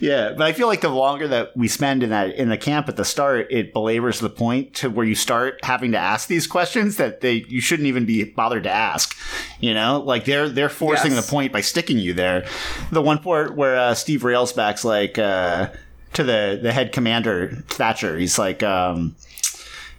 yeah, 0.00 0.32
but 0.36 0.42
I 0.42 0.52
feel 0.52 0.66
like 0.66 0.80
the 0.80 0.88
longer 0.88 1.28
that 1.28 1.56
we 1.56 1.68
spend 1.68 2.02
in 2.02 2.10
that 2.10 2.34
in 2.34 2.48
the 2.48 2.56
camp 2.58 2.88
at 2.88 2.96
the 2.96 3.04
start, 3.04 3.46
it 3.50 3.72
belabors 3.72 4.18
the 4.20 4.28
point 4.30 4.74
to 4.74 4.90
where 4.90 5.06
you 5.06 5.14
start 5.14 5.60
having 5.64 5.92
to 5.92 5.98
ask 5.98 6.28
these 6.28 6.46
questions 6.46 6.96
that 6.96 7.20
they 7.20 7.44
you 7.48 7.60
shouldn't 7.60 7.86
even 7.86 8.04
be 8.04 8.24
bothered 8.24 8.64
to 8.64 8.70
ask. 8.70 9.16
You 9.60 9.74
know, 9.74 10.00
like 10.00 10.24
they're 10.24 10.48
they're 10.48 10.68
forcing 10.68 11.12
Yes. 11.12 11.24
the 11.24 11.30
point 11.30 11.52
by 11.52 11.60
sticking 11.60 11.98
you 11.98 12.12
there. 12.14 12.46
The 12.90 13.00
one 13.02 13.18
part 13.18 13.56
where 13.56 13.76
uh, 13.76 13.94
Steve 13.94 14.22
Railsback's 14.22 14.84
like 14.84 15.18
uh, 15.18 15.70
to 16.14 16.24
the 16.24 16.58
the 16.60 16.72
head 16.72 16.92
commander 16.92 17.62
Thatcher, 17.68 18.18
he's 18.18 18.38
like. 18.38 18.62
Um, 18.62 19.14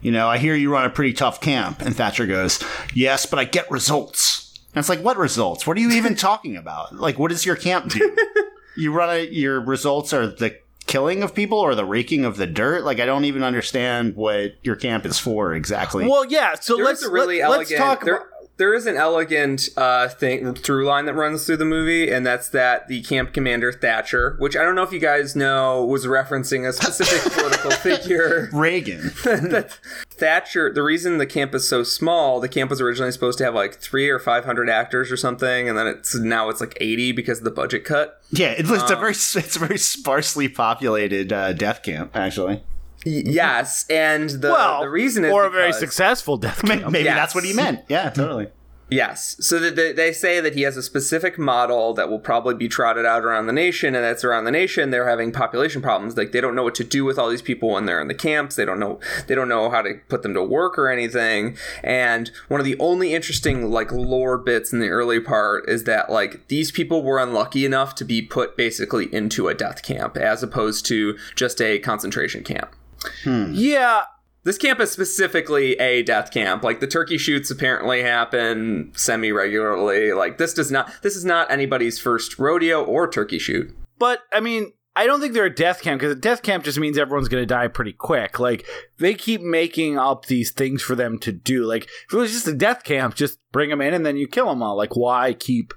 you 0.02 0.12
know, 0.12 0.28
I 0.28 0.38
hear 0.38 0.56
you 0.56 0.72
run 0.72 0.86
a 0.86 0.90
pretty 0.90 1.14
tough 1.14 1.42
camp. 1.42 1.82
And 1.82 1.96
Thatcher 1.96 2.26
goes, 2.28 2.64
Yes, 2.94 3.26
but 3.26 3.40
I 3.40 3.46
get 3.46 3.70
results. 3.72 4.58
And 4.74 4.80
it's 4.82 4.90
like, 4.90 5.00
What 5.02 5.18
results? 5.18 5.66
What 5.66 5.78
are 5.78 5.82
you 5.82 5.92
even 5.92 6.16
talking 6.30 6.56
about? 6.58 6.96
Like, 6.96 7.18
what 7.20 7.32
does 7.32 7.46
your 7.46 7.56
camp 7.56 7.92
do? 7.92 8.16
you 8.78 8.92
run 8.94 9.10
a, 9.10 9.26
your 9.28 9.60
results 9.62 10.14
are 10.14 10.28
the 10.28 10.58
killing 10.86 11.24
of 11.24 11.34
people 11.34 11.58
or 11.58 11.74
the 11.76 11.86
raking 11.86 12.26
of 12.26 12.38
the 12.38 12.46
dirt? 12.48 12.84
Like, 12.84 13.00
I 13.00 13.06
don't 13.06 13.26
even 13.26 13.42
understand 13.44 14.16
what 14.16 14.54
your 14.64 14.76
camp 14.76 15.06
is 15.06 15.18
for 15.18 15.54
exactly. 15.54 16.06
well, 16.08 16.26
yeah. 16.26 16.56
So 16.56 16.76
There 16.76 16.86
let's 16.86 17.04
a 17.04 17.10
really 17.12 17.40
let, 17.40 17.46
elegant. 17.46 17.70
let's 17.72 17.80
talk 17.82 18.04
there, 18.06 18.16
about. 18.18 18.28
There 18.58 18.74
is 18.74 18.86
an 18.86 18.96
elegant 18.96 19.70
uh, 19.76 20.08
thing 20.08 20.54
through 20.56 20.86
line 20.86 21.06
that 21.06 21.14
runs 21.14 21.46
through 21.46 21.58
the 21.58 21.66
movie, 21.66 22.10
and 22.12 22.26
that's 22.26 22.50
that 22.50 22.88
the 22.88 23.02
camp 23.02 23.34
commander 23.34 23.72
Thatcher, 23.74 24.36
which 24.40 24.56
I 24.56 24.64
don't 24.64 24.76
know 24.76 24.84
if 24.84 24.92
you 24.94 25.00
guys 25.00 25.36
know, 25.36 25.84
was 25.84 26.06
referencing 26.06 26.68
a 26.68 26.72
specific 26.74 27.32
political 27.34 27.72
figure. 27.72 28.50
Reagan. 28.54 29.10
Thatcher, 30.10 30.72
the 30.74 30.82
reason 30.84 31.18
the 31.18 31.26
camp 31.26 31.54
is 31.54 31.68
so 31.68 31.84
small, 31.84 32.40
the 32.40 32.48
camp 32.50 32.70
was 32.70 32.80
originally 32.80 33.12
supposed 33.12 33.38
to 33.40 33.44
have 33.44 33.54
like 33.54 33.76
three 33.76 34.10
or 34.10 34.20
five 34.20 34.46
hundred 34.46 34.70
actors 34.70 35.12
or 35.12 35.18
something, 35.18 35.68
and 35.68 35.78
then 35.78 35.88
it's 35.88 36.16
now 36.16 36.50
it's 36.50 36.62
like 36.62 36.78
eighty 36.80 37.12
because 37.12 37.40
of 37.40 37.44
the 37.44 37.52
budget 37.52 37.84
cut. 37.84 38.22
Yeah, 38.32 38.52
it's, 38.52 38.70
it's 38.70 38.84
Um, 38.84 38.98
a 38.98 39.00
very 39.00 39.12
it's 39.12 39.56
a 39.56 39.60
very 39.60 39.78
sparsely 39.78 40.48
populated 40.48 41.34
uh, 41.34 41.54
death 41.54 41.84
camp, 41.84 42.16
actually. 42.16 42.64
Yes, 43.06 43.86
and 43.90 44.30
the 44.30 44.50
well, 44.50 44.82
the 44.82 44.90
reason 44.90 45.26
is 45.26 45.32
or 45.32 45.46
a 45.46 45.50
very 45.50 45.72
successful 45.74 46.38
death 46.38 46.64
Maybe 46.68 46.82
camp. 46.82 46.96
Yes. 46.96 47.16
that's 47.16 47.36
what 47.36 47.44
he 47.44 47.54
meant. 47.54 47.82
Yeah, 47.88 48.10
totally. 48.10 48.48
Yes. 48.90 49.36
So 49.40 49.60
that 49.60 49.76
they, 49.76 49.94
they 49.94 50.14
say 50.14 50.40
that 50.40 50.54
he 50.54 50.62
has 50.62 50.78
a 50.78 50.84
specific 50.84 51.40
model 51.40 51.94
that 51.96 52.10
will 52.10 52.20
probably 52.20 52.54
be 52.54 52.68
trotted 52.68 53.06
out 53.06 53.24
around 53.24 53.48
the 53.48 53.54
nation, 53.54 53.96
and 53.96 54.04
that's 54.04 54.24
around 54.24 54.46
the 54.46 54.52
nation. 54.52 54.92
They're 54.92 55.10
having 55.10 55.32
population 55.32 55.82
problems. 55.82 56.16
Like 56.16 56.32
they 56.32 56.42
don't 56.42 56.54
know 56.54 56.64
what 56.64 56.76
to 56.76 56.84
do 56.84 57.04
with 57.04 57.18
all 57.18 57.30
these 57.30 57.42
people 57.42 57.72
when 57.72 57.86
they're 57.86 58.02
in 58.02 58.08
the 58.08 58.14
camps. 58.14 58.56
They 58.56 58.66
don't 58.66 58.80
know. 58.80 59.00
They 59.26 59.34
don't 59.34 59.50
know 59.50 59.72
how 59.72 59.82
to 59.82 59.96
put 60.08 60.22
them 60.22 60.36
to 60.36 60.44
work 60.44 60.78
or 60.78 60.90
anything. 60.90 61.58
And 61.84 62.30
one 62.48 62.60
of 62.60 62.66
the 62.66 62.78
only 62.80 63.14
interesting 63.14 63.72
like 63.72 63.92
lore 63.92 64.38
bits 64.38 64.72
in 64.72 64.80
the 64.80 64.90
early 64.90 65.20
part 65.20 65.68
is 65.68 65.86
that 65.86 66.12
like 66.12 66.48
these 66.50 66.72
people 66.72 67.02
were 67.02 67.18
unlucky 67.18 67.66
enough 67.66 67.96
to 67.96 68.06
be 68.06 68.22
put 68.22 68.56
basically 68.56 69.12
into 69.14 69.48
a 69.48 69.56
death 69.56 69.82
camp 69.82 70.16
as 70.16 70.44
opposed 70.44 70.86
to 70.88 71.18
just 71.36 71.60
a 71.60 71.80
concentration 71.80 72.44
camp. 72.44 72.76
Hmm. 73.24 73.52
Yeah, 73.54 74.04
This 74.44 74.58
camp 74.58 74.80
is 74.80 74.92
specifically 74.92 75.74
a 75.80 76.04
death 76.04 76.32
camp. 76.32 76.64
Like 76.64 76.80
the 76.80 76.88
turkey 76.88 77.18
shoots 77.18 77.50
apparently 77.50 78.02
happen 78.04 78.92
semi 78.96 79.32
regularly. 79.32 80.14
Like 80.14 80.38
this 80.38 80.54
does 80.54 80.72
not 80.72 80.92
this 81.02 81.16
is 81.16 81.26
not 81.26 81.50
anybody's 81.52 82.00
first 82.00 82.38
rodeo 82.40 82.84
or 82.84 83.10
turkey 83.10 83.40
shoot. 83.40 83.76
but 83.98 84.20
I 84.32 84.40
mean, 84.40 84.72
I 84.98 85.08
don't 85.08 85.20
think 85.20 85.34
they're 85.34 85.46
a 85.46 85.54
death 85.54 85.82
camp 85.82 86.00
because 86.00 86.16
a 86.16 86.20
death 86.20 86.42
camp 86.42 86.64
just 86.64 86.78
means 86.80 86.98
everyone's 86.98 87.28
going 87.28 87.42
to 87.42 87.46
die 87.48 87.68
pretty 87.68 87.92
quick. 87.92 88.40
Like 88.40 88.66
they 88.98 89.14
keep 89.14 89.42
making 89.42 89.98
up 89.98 90.28
these 90.28 90.52
things 90.52 90.82
for 90.82 90.96
them 90.96 91.18
to 91.20 91.32
do. 91.32 91.66
Like 91.66 91.84
if 92.08 92.14
it 92.14 92.18
was 92.18 92.32
just 92.32 92.48
a 92.48 92.54
death 92.54 92.84
camp, 92.84 93.16
just 93.16 93.40
bring 93.52 93.70
them 93.72 93.82
in 93.82 93.94
and 93.94 94.06
then 94.06 94.16
you 94.16 94.28
kill 94.28 94.48
them 94.48 94.62
all. 94.64 94.78
Like 94.78 94.96
why 94.96 95.34
keep? 95.34 95.74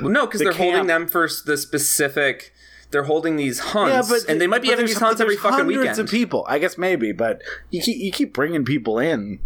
Well, 0.00 0.10
no, 0.10 0.26
because 0.26 0.40
The 0.40 0.44
they're 0.46 0.52
holding 0.54 0.86
them 0.86 1.08
for 1.08 1.28
the 1.46 1.56
specific 1.56 2.51
they're 2.92 3.04
holding 3.04 3.36
these 3.36 3.58
hunts, 3.58 4.08
Yeah, 4.08 4.16
but 4.18 4.28
and 4.30 4.40
they 4.40 4.46
might 4.46 4.62
be 4.62 4.68
having 4.68 4.86
these 4.86 4.98
hunts 4.98 5.20
every 5.20 5.34
there's 5.34 5.42
fucking 5.42 5.58
hundreds 5.58 5.78
weekend. 5.78 5.98
of 5.98 6.08
people. 6.10 6.44
I 6.48 6.58
guess 6.58 6.78
maybe, 6.78 7.10
but 7.12 7.42
you 7.70 7.82
keep, 7.82 7.96
you 7.98 8.12
keep 8.12 8.32
bringing 8.32 8.64
people 8.64 8.98
in. 8.98 9.40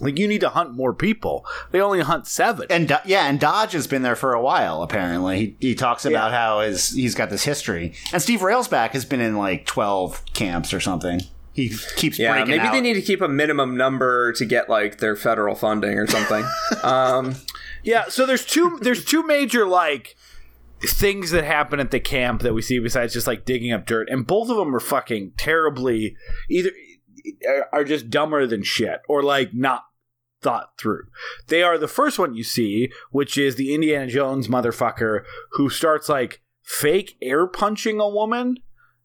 Like 0.00 0.18
you 0.18 0.26
need 0.26 0.40
to 0.40 0.48
hunt 0.48 0.72
more 0.74 0.92
people. 0.92 1.46
They 1.70 1.80
only 1.80 2.00
hunt 2.00 2.26
seven. 2.26 2.66
And 2.70 2.88
Do- 2.88 2.96
yeah, 3.04 3.28
and 3.28 3.38
Dodge 3.38 3.72
has 3.72 3.86
been 3.86 4.02
there 4.02 4.16
for 4.16 4.32
a 4.32 4.42
while. 4.42 4.82
Apparently, 4.82 5.38
he, 5.60 5.68
he 5.68 5.74
talks 5.76 6.04
about 6.04 6.32
Yeah. 6.32 6.36
how 6.38 6.60
his 6.60 6.88
he's 6.90 7.14
got 7.14 7.30
this 7.30 7.44
history. 7.44 7.92
And 8.12 8.20
Steve 8.20 8.40
Railsback 8.40 8.90
has 8.90 9.04
been 9.04 9.20
in 9.20 9.36
like 9.36 9.64
twelve 9.66 10.24
camps 10.32 10.72
or 10.74 10.80
something. 10.80 11.20
He 11.52 11.70
keeps 11.96 12.18
yeah, 12.18 12.32
breaking 12.32 12.48
maybe 12.48 12.66
out. 12.66 12.72
they 12.72 12.80
need 12.80 12.94
to 12.94 13.02
keep 13.02 13.20
a 13.20 13.28
minimum 13.28 13.76
number 13.76 14.32
to 14.32 14.44
get 14.46 14.70
like 14.70 14.98
their 14.98 15.14
federal 15.14 15.54
funding 15.54 15.98
or 15.98 16.06
something. 16.06 16.44
um, 16.82 17.34
Yeah, 17.84 18.06
so 18.08 18.24
there's 18.26 18.46
two 18.46 18.78
there's 18.80 19.04
two 19.04 19.22
major 19.24 19.66
like 19.66 20.16
things 20.86 21.30
that 21.30 21.44
happen 21.44 21.80
at 21.80 21.90
the 21.90 22.00
camp 22.00 22.42
that 22.42 22.54
we 22.54 22.62
see 22.62 22.78
besides 22.78 23.12
just 23.12 23.26
like 23.26 23.44
digging 23.44 23.72
up 23.72 23.86
dirt, 23.86 24.08
and 24.10 24.26
both 24.26 24.50
of 24.50 24.56
them 24.56 24.74
are 24.74 24.80
fucking 24.80 25.32
terribly 25.36 26.16
either 26.50 26.70
are 27.72 27.84
just 27.84 28.10
dumber 28.10 28.46
than 28.46 28.62
shit 28.62 29.00
or 29.08 29.22
like 29.22 29.54
not 29.54 29.84
thought 30.40 30.72
through. 30.78 31.04
They 31.46 31.62
are 31.62 31.78
the 31.78 31.88
first 31.88 32.18
one 32.18 32.34
you 32.34 32.42
see, 32.42 32.90
which 33.10 33.38
is 33.38 33.54
the 33.54 33.74
Indiana 33.74 34.08
Jones 34.08 34.48
motherfucker 34.48 35.24
who 35.52 35.70
starts 35.70 36.08
like 36.08 36.42
fake 36.62 37.16
air 37.22 37.46
punching 37.46 38.00
a 38.00 38.08
woman 38.08 38.56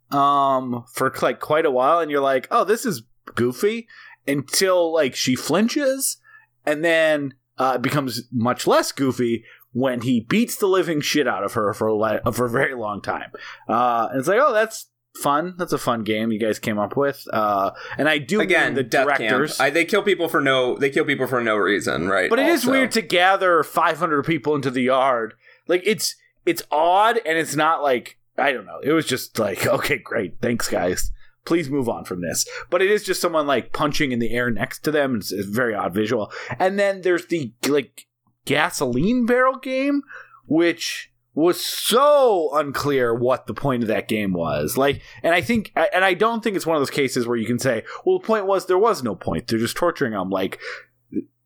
um 0.10 0.86
for 0.94 1.14
like 1.22 1.40
quite 1.40 1.66
a 1.66 1.72
while 1.72 2.00
and 2.00 2.10
you're 2.10 2.22
like, 2.22 2.48
"Oh, 2.50 2.64
this 2.64 2.86
is 2.86 3.04
goofy." 3.36 3.88
Until 4.30 4.94
like 4.94 5.16
she 5.16 5.36
flinches 5.36 6.18
and 6.66 6.84
then 6.84 7.34
uh, 7.58 7.78
becomes 7.78 8.24
much 8.32 8.68
less 8.68 8.92
goofy 8.92 9.44
when 9.78 10.02
he 10.02 10.22
beats 10.22 10.56
the 10.56 10.66
living 10.66 11.00
shit 11.02 11.28
out 11.28 11.44
of 11.44 11.54
her 11.54 11.72
for 11.72 11.86
a, 11.86 11.96
li- 11.96 12.20
for 12.34 12.46
a 12.46 12.50
very 12.50 12.74
long 12.74 13.00
time. 13.00 13.32
Uh, 13.70 14.08
and 14.10 14.18
it's 14.18 14.28
like, 14.28 14.40
oh, 14.42 14.52
that's 14.52 14.90
fun. 15.22 15.54
That's 15.60 15.72
a 15.72 15.78
fun 15.78 16.04
game 16.04 16.32
you 16.32 16.40
guys 16.40 16.58
came 16.58 16.80
up 16.80 16.98
with. 16.98 17.24
Uh, 17.32 17.70
and 17.96 18.10
I 18.10 18.18
do 18.18 18.42
again, 18.42 18.74
the 18.74 18.82
directors. 18.82 19.60
I, 19.60 19.70
they 19.70 19.86
kill 19.86 20.02
people 20.02 20.30
for 20.30 20.42
no. 20.42 20.76
They 20.78 20.90
kill 20.90 21.06
people 21.06 21.28
for 21.28 21.44
no 21.44 21.56
reason, 21.56 22.08
right? 22.08 22.28
but 22.28 22.40
it 22.40 22.48
is 22.48 22.62
also. 22.62 22.72
weird 22.72 22.92
to 22.94 23.04
gather 23.04 23.62
500 23.62 24.24
people 24.24 24.56
into 24.56 24.72
the 24.72 24.82
yard. 24.82 25.36
Like 25.68 25.84
it's 25.86 26.16
it's 26.48 26.64
odd 26.72 27.20
and 27.24 27.38
it's 27.38 27.56
not 27.56 27.84
like 27.84 28.18
I 28.36 28.54
don't 28.54 28.66
know. 28.66 28.80
It 28.82 28.94
was 28.94 29.06
just 29.06 29.38
like 29.38 29.68
okay, 29.68 30.00
great, 30.00 30.42
thanks 30.42 30.68
guys. 30.68 31.12
Please 31.46 31.70
move 31.70 31.88
on 31.88 32.04
from 32.04 32.22
this. 32.22 32.48
But 32.72 32.82
it 32.82 32.90
is 32.90 33.04
just 33.04 33.22
someone 33.22 33.46
like 33.46 33.74
punching 33.74 34.12
in 34.12 34.18
the 34.18 34.34
air 34.34 34.50
next 34.50 34.80
to 34.80 34.92
them. 34.92 35.18
It's, 35.18 35.32
it's 35.32 35.48
a 35.48 35.52
very 35.52 35.76
odd 35.76 35.94
visual. 35.94 36.32
And 36.58 36.80
then 36.80 37.02
there's 37.02 37.28
the 37.28 37.54
like 37.68 38.07
gasoline 38.48 39.26
barrel 39.26 39.58
game, 39.58 40.02
which 40.48 41.12
was 41.36 41.64
so 41.64 42.50
unclear 42.54 43.14
what 43.14 43.46
the 43.46 43.54
point 43.54 43.84
of 43.84 43.88
that 43.90 44.08
game 44.08 44.34
was. 44.34 44.76
Like, 44.76 45.04
and 45.22 45.36
I 45.36 45.42
think, 45.42 45.72
and 45.76 46.04
I 46.04 46.16
don't 46.16 46.44
think 46.44 46.56
it's 46.56 46.66
one 46.66 46.76
of 46.76 46.82
those 46.82 46.90
cases 46.90 47.28
where 47.28 47.38
you 47.38 47.46
can 47.46 47.60
say, 47.60 47.84
well, 48.04 48.18
the 48.18 48.26
point 48.26 48.48
was 48.48 48.66
there 48.66 48.78
was 48.80 49.04
no 49.04 49.14
point. 49.14 49.46
They're 49.46 49.60
just 49.60 49.78
torturing 49.78 50.14
them. 50.14 50.32
Like, 50.32 50.60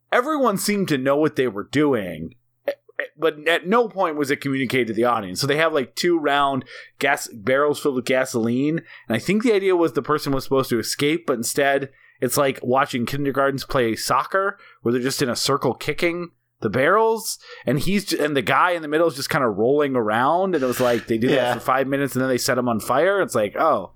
everyone 0.10 0.58
seemed 0.58 0.88
to 0.90 0.98
know 0.98 1.18
what 1.18 1.36
they 1.36 1.50
were 1.50 1.66
doing 1.66 2.36
eh, 2.68 2.72
eh, 3.00 3.04
but 3.18 3.46
at 3.50 3.68
no 3.68 3.90
point 3.90 4.16
was 4.16 4.32
it 4.32 4.40
communicated 4.40 4.88
to 4.88 4.94
the 4.94 5.04
audience. 5.04 5.42
So 5.42 5.48
they 5.48 5.58
have 5.58 5.74
like 5.74 5.96
two 5.96 6.18
round 6.18 6.64
gas 7.00 7.28
barrels 7.28 7.82
filled 7.82 7.96
with 7.96 8.06
gasoline, 8.06 8.82
and 9.10 9.16
I 9.16 9.20
think 9.20 9.44
the 9.44 9.54
idea 9.54 9.76
was 9.76 9.92
the 9.92 10.02
person 10.02 10.32
was 10.32 10.46
supposed 10.46 10.70
to 10.70 10.80
escape, 10.80 11.26
but 11.28 11.34
instead 11.34 11.90
it's 12.22 12.38
like 12.38 12.60
watching 12.62 13.06
kindergartens 13.06 13.66
play 13.66 13.98
soccer, 13.98 14.58
where 14.84 14.94
they're 14.94 15.02
just 15.02 15.22
in 15.22 15.30
a 15.30 15.36
circle 15.36 15.74
kicking 15.74 16.30
the 16.62 16.70
barrels, 16.70 17.38
and 17.66 17.80
he's 17.80 18.14
and 18.14 18.36
the 18.36 18.42
guy 18.42 18.72
in 18.72 18.82
the 18.82 18.88
middle 18.88 19.08
is 19.08 19.16
just 19.16 19.30
kind 19.30 19.44
of 19.44 19.58
rolling 19.58 19.96
around, 19.96 20.56
and 20.56 20.64
it 20.64 20.68
was 20.68 20.80
like 20.80 21.08
they 21.08 21.18
do 21.18 21.28
Yeah. 21.28 21.36
that 21.36 21.54
for 21.56 21.60
five 21.60 21.88
minutes, 21.88 22.16
and 22.16 22.22
then 22.22 22.30
they 22.30 22.38
set 22.38 22.58
him 22.58 22.70
on 22.70 22.80
fire. 22.80 23.22
It's 23.22 23.36
like 23.36 23.56
oh. 23.58 23.92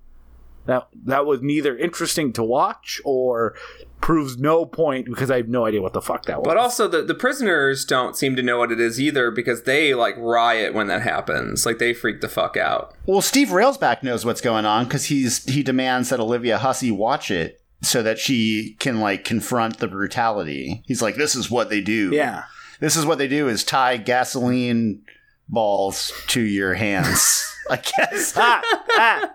That 0.68 0.88
that 1.06 1.28
was 1.28 1.44
neither 1.44 1.78
interesting 1.78 2.34
to 2.34 2.44
watch 2.44 3.00
or 3.06 3.54
proves 4.02 4.40
no 4.40 4.66
point 4.66 5.06
because 5.06 5.30
I 5.30 5.38
have 5.38 5.48
no 5.48 5.68
idea 5.68 5.80
what 5.80 5.94
the 5.94 6.02
fuck 6.02 6.26
that 6.26 6.40
was. 6.40 6.44
But 6.48 6.58
also, 6.58 6.88
the, 6.88 7.04
the 7.04 7.14
prisoners 7.14 7.86
don't 7.86 8.18
seem 8.18 8.36
to 8.36 8.42
know 8.42 8.58
what 8.58 8.72
it 8.72 8.80
is 8.80 9.00
either 9.00 9.30
because 9.30 9.62
they 9.62 9.94
like 9.94 10.16
riot 10.18 10.74
when 10.74 10.88
that 10.88 11.04
happens. 11.04 11.68
Like 11.68 11.78
they 11.78 11.94
freak 11.94 12.20
the 12.22 12.28
fuck 12.28 12.58
out. 12.58 12.96
Well, 13.06 13.22
Steve 13.22 13.50
Railsback 13.50 14.02
knows 14.02 14.26
what's 14.26 14.42
going 14.42 14.66
on 14.66 14.86
because 14.86 15.06
he's 15.06 15.44
he 15.46 15.62
demands 15.62 16.10
that 16.10 16.20
Olivia 16.20 16.58
Hussey 16.58 16.90
watch 16.90 17.30
it 17.30 17.62
so 17.86 18.04
that 18.04 18.20
she 18.20 18.76
can 18.80 19.00
like 19.00 19.24
confront 19.24 19.78
the 19.80 19.88
brutality. 19.88 20.84
He's 20.86 21.02
like, 21.02 21.16
"This 21.16 21.36
is 21.36 21.50
what 21.52 21.70
they 21.70 21.82
do. 21.82 22.12
yeah. 22.14 22.44
this 22.80 22.96
is 22.96 23.06
what 23.06 23.18
they 23.18 23.28
do: 23.28 23.48
is 23.48 23.64
tie 23.64 23.98
gasoline 23.98 25.02
balls 25.48 26.12
to 26.28 26.42
your 26.42 26.74
hands." 26.76 27.52
I 27.70 27.78
guess. 27.78 28.34
ah, 28.38 28.62
ah. 28.92 29.32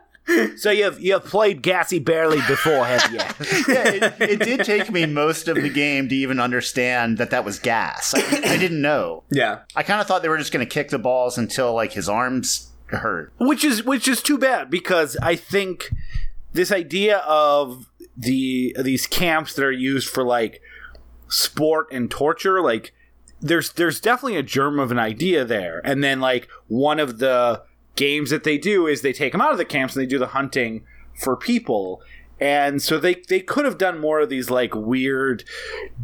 So 0.56 0.70
you've 0.70 1.00
you've 1.00 1.24
played 1.24 1.62
Gassy 1.62 1.98
Barely 1.98 2.40
before, 2.46 2.84
have 2.84 3.10
you? 3.10 3.18
yeah, 3.74 3.88
it, 3.88 4.20
it 4.20 4.38
did 4.40 4.64
take 4.64 4.90
me 4.90 5.04
most 5.06 5.48
of 5.48 5.56
the 5.56 5.68
game 5.68 6.08
to 6.08 6.14
even 6.14 6.38
understand 6.38 7.18
that 7.18 7.30
that 7.30 7.44
was 7.44 7.58
gas. 7.58 8.14
I, 8.14 8.20
I 8.20 8.56
didn't 8.56 8.80
know. 8.80 9.24
Yeah. 9.30 9.60
I 9.74 9.82
kind 9.82 10.00
of 10.00 10.06
thought 10.06 10.22
they 10.22 10.28
were 10.28 10.38
just 10.38 10.52
going 10.52 10.64
to 10.64 10.72
kick 10.72 10.90
the 10.90 10.98
balls 11.00 11.36
until 11.36 11.74
like 11.74 11.92
his 11.92 12.08
arms 12.08 12.70
hurt. 12.86 13.32
which 13.38 13.64
is 13.64 13.82
which 13.84 14.06
is 14.06 14.22
too 14.22 14.38
bad 14.38 14.70
because 14.70 15.16
I 15.22 15.34
think 15.36 15.90
this 16.52 16.70
idea 16.70 17.18
of 17.18 17.86
the 18.16 18.76
these 18.78 19.06
camps 19.06 19.54
that 19.54 19.64
are 19.64 19.72
used 19.72 20.08
for 20.08 20.24
like 20.24 20.60
sport 21.28 21.86
and 21.92 22.10
torture, 22.10 22.60
like 22.60 22.92
there's 23.40 23.72
there's 23.72 24.00
definitely 24.00 24.36
a 24.36 24.42
germ 24.42 24.78
of 24.78 24.90
an 24.90 24.98
idea 24.98 25.44
there, 25.44 25.80
and 25.84 26.02
then 26.02 26.20
like 26.20 26.48
one 26.68 27.00
of 27.00 27.18
the 27.18 27.62
games 27.96 28.30
that 28.30 28.44
they 28.44 28.56
do 28.56 28.86
is 28.86 29.02
they 29.02 29.12
take 29.12 29.32
them 29.32 29.40
out 29.40 29.52
of 29.52 29.58
the 29.58 29.64
camps 29.64 29.94
and 29.94 30.02
they 30.02 30.06
do 30.06 30.18
the 30.18 30.28
hunting 30.28 30.84
for 31.14 31.36
people. 31.36 32.02
And 32.40 32.80
so 32.80 32.98
they, 32.98 33.16
they 33.28 33.40
could 33.40 33.66
have 33.66 33.76
done 33.76 33.98
more 33.98 34.20
of 34.20 34.30
these 34.30 34.48
like 34.48 34.74
weird 34.74 35.44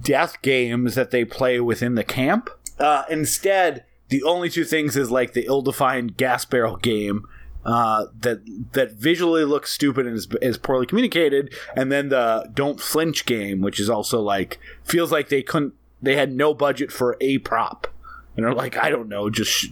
death 0.03 0.43
games 0.43 0.95
that 0.95 1.11
they 1.11 1.25
play 1.25 1.59
within 1.61 1.95
the 1.95 2.05
camp. 2.05 2.51
Uh, 2.79 3.05
instead, 3.09 3.85
the 4.09 4.23
only 4.23 4.51
two 4.51 4.65
things 4.65 4.97
is 4.97 5.11
like 5.11 5.33
the 5.33 5.47
ill-defined 5.47 6.19
gas 6.19 6.45
barrel 6.45 6.77
game 6.77 7.25
uh, 7.67 8.07
that 8.21 8.39
that 8.73 8.93
visually 8.93 9.45
looks 9.45 9.73
stupid 9.73 10.07
and 10.07 10.17
is, 10.17 10.29
is 10.41 10.57
poorly 10.57 10.87
communicated, 10.87 11.53
and 11.75 11.91
then 11.91 12.11
the 12.11 12.49
don't 12.55 12.81
flinch 12.81 13.27
game, 13.27 13.61
which 13.61 13.81
is 13.81 13.91
also 13.91 14.21
like 14.21 14.61
feels 14.85 15.11
like 15.11 15.29
they 15.29 15.43
couldn't 15.43 15.75
they 16.01 16.15
had 16.15 16.33
no 16.33 16.55
budget 16.55 16.93
for 16.93 17.17
a 17.21 17.39
prop, 17.39 17.89
and 18.37 18.47
they're 18.47 18.55
like 18.55 18.77
I 18.77 18.89
don't 18.89 19.09
know, 19.09 19.29
just 19.29 19.51
sh- 19.51 19.71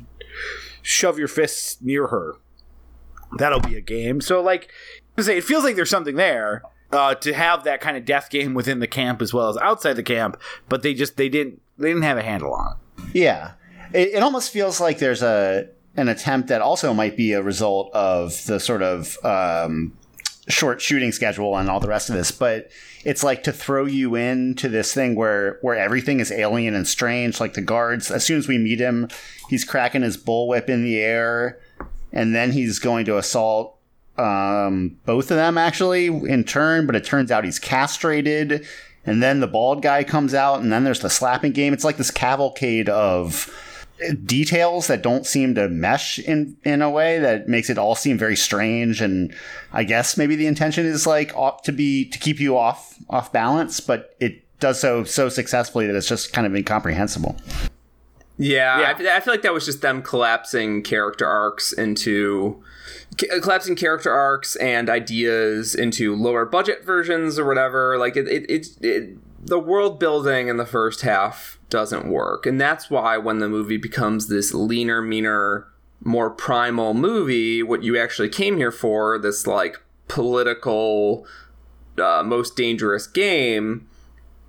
shove 0.82 1.20
your 1.20 1.28
fists 1.28 1.78
near 1.80 2.09
her. 2.09 2.34
That'll 3.38 3.61
be 3.61 3.76
a 3.76 3.80
game. 3.80 4.20
So 4.20 4.42
like, 4.42 4.72
say 5.20 5.38
it 5.38 5.45
feels 5.45 5.62
like 5.62 5.76
there's 5.76 5.90
something 5.90 6.16
there. 6.16 6.62
Uh, 6.92 7.12
to 7.12 7.32
have 7.32 7.64
that 7.64 7.80
kind 7.80 7.97
of 7.97 8.05
death 8.05 8.30
game 8.30 8.55
within 8.55 8.78
the 8.78 8.86
camp 8.86 9.20
as 9.20 9.34
well 9.34 9.49
as 9.49 9.57
outside 9.57 9.95
the 9.95 10.03
camp, 10.03 10.40
but 10.68 10.82
they 10.82 10.95
just 10.95 11.16
they 11.16 11.28
didn't 11.28 11.61
they 11.78 11.88
didn't 11.88 12.03
have 12.05 12.18
a 12.18 12.22
handle 12.22 12.55
on 12.55 12.76
it. 12.76 13.16
Yeah, 13.16 13.53
it, 13.92 14.14
it 14.14 14.22
almost 14.22 14.53
feels 14.53 14.80
like 14.80 14.99
there's 14.99 15.22
a 15.22 15.68
an 15.97 16.09
attempt 16.09 16.49
that 16.49 16.61
also 16.61 16.92
might 16.92 17.16
be 17.16 17.32
a 17.32 17.42
result 17.42 17.92
of 17.95 18.45
the 18.47 18.59
sort 18.59 18.82
of 18.82 19.16
um, 19.24 19.97
short 20.49 20.80
shooting 20.80 21.12
schedule 21.12 21.57
and 21.57 21.70
all 21.70 21.80
the 21.80 21.88
rest 21.88 22.11
of 22.11 22.16
this, 22.16 22.30
but 22.30 22.70
it's 23.05 23.22
like 23.22 23.42
to 23.45 23.53
throw 23.53 23.84
you 23.84 24.14
into 24.14 24.68
this 24.68 24.92
thing 24.92 25.14
where 25.14 25.59
where 25.62 25.76
everything 25.76 26.20
is 26.20 26.32
alien 26.32 26.74
and 26.74 26.88
strange. 26.88 27.40
Like 27.40 27.55
the 27.55 27.61
guards, 27.61 28.11
as 28.11 28.24
soon 28.24 28.38
as 28.38 28.49
we 28.49 28.59
meet 28.59 28.80
him, 28.80 29.09
he's 29.49 29.64
cracking 29.64 30.03
his 30.03 30.16
bullwhip 30.16 30.68
in 30.68 30.82
the 30.82 30.99
air, 30.99 31.59
and 32.12 32.34
then 32.34 32.53
he's 32.53 32.78
going 32.78 33.05
to 33.07 33.18
assault 33.18 33.78
um, 34.16 34.99
both 35.05 35.30
of 35.30 35.36
them 35.36 35.59
actually 35.59 36.07
in 36.07 36.45
turn. 36.45 36.86
But 36.86 36.97
it 36.97 37.05
turns 37.05 37.30
out 37.30 37.45
he's 37.45 37.59
castrated. 37.59 38.66
And 39.07 39.22
then 39.22 39.40
the 39.40 39.47
bald 39.47 39.82
guy 39.82 40.03
comes 40.03 40.32
out, 40.32 40.61
and 40.61 40.72
then 40.72 40.84
there's 40.84 41.01
the 41.01 41.11
slapping 41.11 41.53
game. 41.53 41.74
It's 41.74 41.84
like 41.84 41.99
this 41.99 42.11
cavalcade 42.11 42.88
of 42.88 43.55
details 44.24 44.86
that 44.88 45.02
don't 45.02 45.26
seem 45.26 45.55
to 45.55 45.68
mesh 45.68 46.18
in 46.18 46.57
in 46.64 46.82
a 46.82 46.90
way 46.90 47.18
that 47.18 47.48
makes 47.48 47.70
it 47.70 47.78
all 47.78 47.94
seem 47.94 48.18
very 48.18 48.36
strange 48.36 49.00
and 49.00 49.34
i 49.72 49.84
guess 49.84 50.16
maybe 50.16 50.36
the 50.36 50.46
intention 50.46 50.84
is 50.84 51.07
like 51.07 51.32
ought 51.36 51.62
to 51.64 51.72
be 51.72 52.05
to 52.09 52.18
keep 52.18 52.40
you 52.40 52.57
off 52.57 52.98
off 53.11 53.32
balance 53.32 53.80
but 53.80 54.14
it 54.20 54.42
does 54.61 54.80
so 54.80 55.05
so 55.05 55.28
successfully 55.28 55.86
that 55.86 55.94
it's 55.94 56.09
just 56.09 56.32
kind 56.32 56.46
of 56.46 56.55
incomprehensible 56.55 57.36
Yeah, 58.36 58.80
Yeah. 58.80 59.12
I, 59.12 59.16
I 59.16 59.20
feel 59.20 59.32
like 59.32 59.42
that 59.42 59.52
was 59.55 59.64
just 59.64 59.80
them 59.80 60.02
collapsing 60.02 60.82
character 60.82 61.26
arcs 61.26 61.72
into 61.72 62.62
ca- 63.18 63.40
collapsing 63.40 63.76
character 63.76 64.11
arcs 64.12 64.57
and 64.57 64.90
ideas 64.90 65.74
into 65.74 66.16
lower 66.16 66.44
budget 66.44 66.84
versions 66.84 67.38
or 67.38 67.46
whatever. 67.46 67.96
Like 67.98 68.16
it, 68.16 68.26
it, 68.26 68.50
it, 68.50 68.68
it 68.80 69.16
the 69.47 69.59
world 69.59 69.99
building 69.99 70.49
in 70.49 70.57
the 70.57 70.66
first 70.66 71.03
half 71.03 71.59
doesn't 71.70 72.07
work, 72.09 72.47
and 72.47 72.61
that's 72.61 72.90
why 72.90 73.16
when 73.18 73.38
the 73.38 73.49
movie 73.49 73.76
becomes 73.76 74.28
this 74.28 74.55
leaner, 74.55 75.03
meaner, 75.03 75.68
more 76.03 76.30
primal 76.30 76.95
movie, 76.95 77.62
what 77.62 77.82
you 77.82 77.99
actually 77.99 78.28
came 78.28 78.57
here 78.57 78.72
for, 78.72 79.18
this 79.18 79.47
like 79.47 79.80
political, 80.09 81.26
uh, 81.99 82.22
most 82.24 82.57
dangerous 82.57 83.07
game 83.07 83.88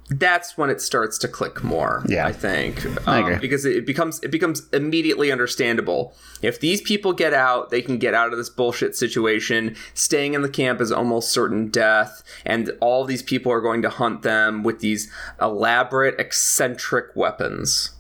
that's 0.10 0.58
when 0.58 0.70
it 0.70 0.82
starts 0.82 1.18
to 1.20 1.28
click 1.28 1.64
more. 1.64 2.04
Yeah. 2.08 2.28
I 2.28 2.32
think. 2.32 2.86
Um, 2.86 3.00
I 3.08 3.20
agree. 3.20 3.38
because 3.38 3.66
it 3.66 3.86
becomes 3.86 4.22
it 4.22 4.32
becomes 4.32 4.68
immediately 4.72 5.32
understandable. 5.32 6.16
If 6.42 6.60
these 6.60 6.82
people 6.82 7.14
get 7.14 7.34
out, 7.34 7.72
they 7.72 7.82
can 7.82 7.98
get 7.98 8.14
out 8.14 8.32
of 8.32 8.38
this 8.38 8.50
bullshit 8.50 8.96
situation. 8.96 9.76
Staying 9.94 10.34
in 10.34 10.42
the 10.42 10.50
camp 10.50 10.80
is 10.80 10.92
almost 10.92 11.32
certain 11.32 11.70
death, 11.70 12.24
and 12.46 12.72
all 12.82 13.06
these 13.06 13.24
people 13.24 13.52
are 13.52 13.62
going 13.62 13.82
to 13.82 13.90
hunt 13.90 14.22
them 14.22 14.64
with 14.64 14.80
these 14.80 15.12
elaborate, 15.42 16.20
eccentric 16.20 17.16
weapons. 17.16 17.92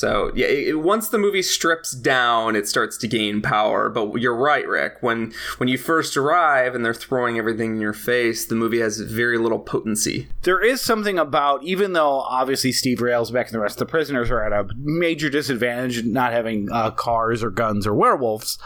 So 0.00 0.32
yeah, 0.34 0.46
it, 0.46 0.68
it- 0.68 0.74
once 0.80 1.08
the 1.10 1.18
movie 1.18 1.42
strips 1.42 1.92
down, 1.92 2.56
it 2.56 2.66
starts 2.66 2.96
to 2.98 3.06
gain 3.08 3.42
power. 3.42 3.88
But 3.90 4.14
you're 4.22 4.34
right, 4.36 4.66
Rick. 4.66 4.94
When 5.02 5.32
when 5.58 5.68
you 5.68 5.76
first 5.78 6.16
arrive 6.16 6.74
and 6.74 6.82
they're 6.84 6.94
throwing 6.94 7.36
everything 7.38 7.74
in 7.74 7.80
your 7.80 7.92
face, 7.92 8.46
the 8.46 8.54
movie 8.54 8.80
has 8.80 8.98
very 9.00 9.36
little 9.38 9.58
potency. 9.58 10.28
there 10.42 10.60
is 10.64 10.80
something 10.80 11.18
about 11.18 11.62
even 11.64 11.92
though 11.92 12.20
obviously 12.20 12.72
Steve 12.72 12.98
Railsback 12.98 13.44
and 13.46 13.54
the 13.54 13.60
rest 13.60 13.80
of 13.80 13.86
the 13.86 13.90
prisoners 13.90 14.30
are 14.30 14.42
at 14.42 14.52
a 14.52 14.66
major 14.76 15.28
disadvantage 15.28 16.02
not 16.04 16.32
having 16.32 16.68
uh, 16.72 16.90
cars 16.92 17.42
or 17.44 17.50
guns 17.50 17.86
or 17.86 17.94
werewolves 17.94 18.58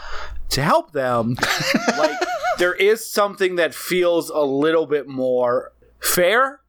to 0.49 0.61
help 0.61 0.91
them 0.93 1.35
like 1.97 2.17
there 2.59 2.73
is 2.73 3.09
something 3.09 3.55
that 3.55 3.73
feels 3.73 4.29
a 4.29 4.39
little 4.41 4.85
bit 4.85 5.07
more 5.07 5.73
fair 5.99 6.61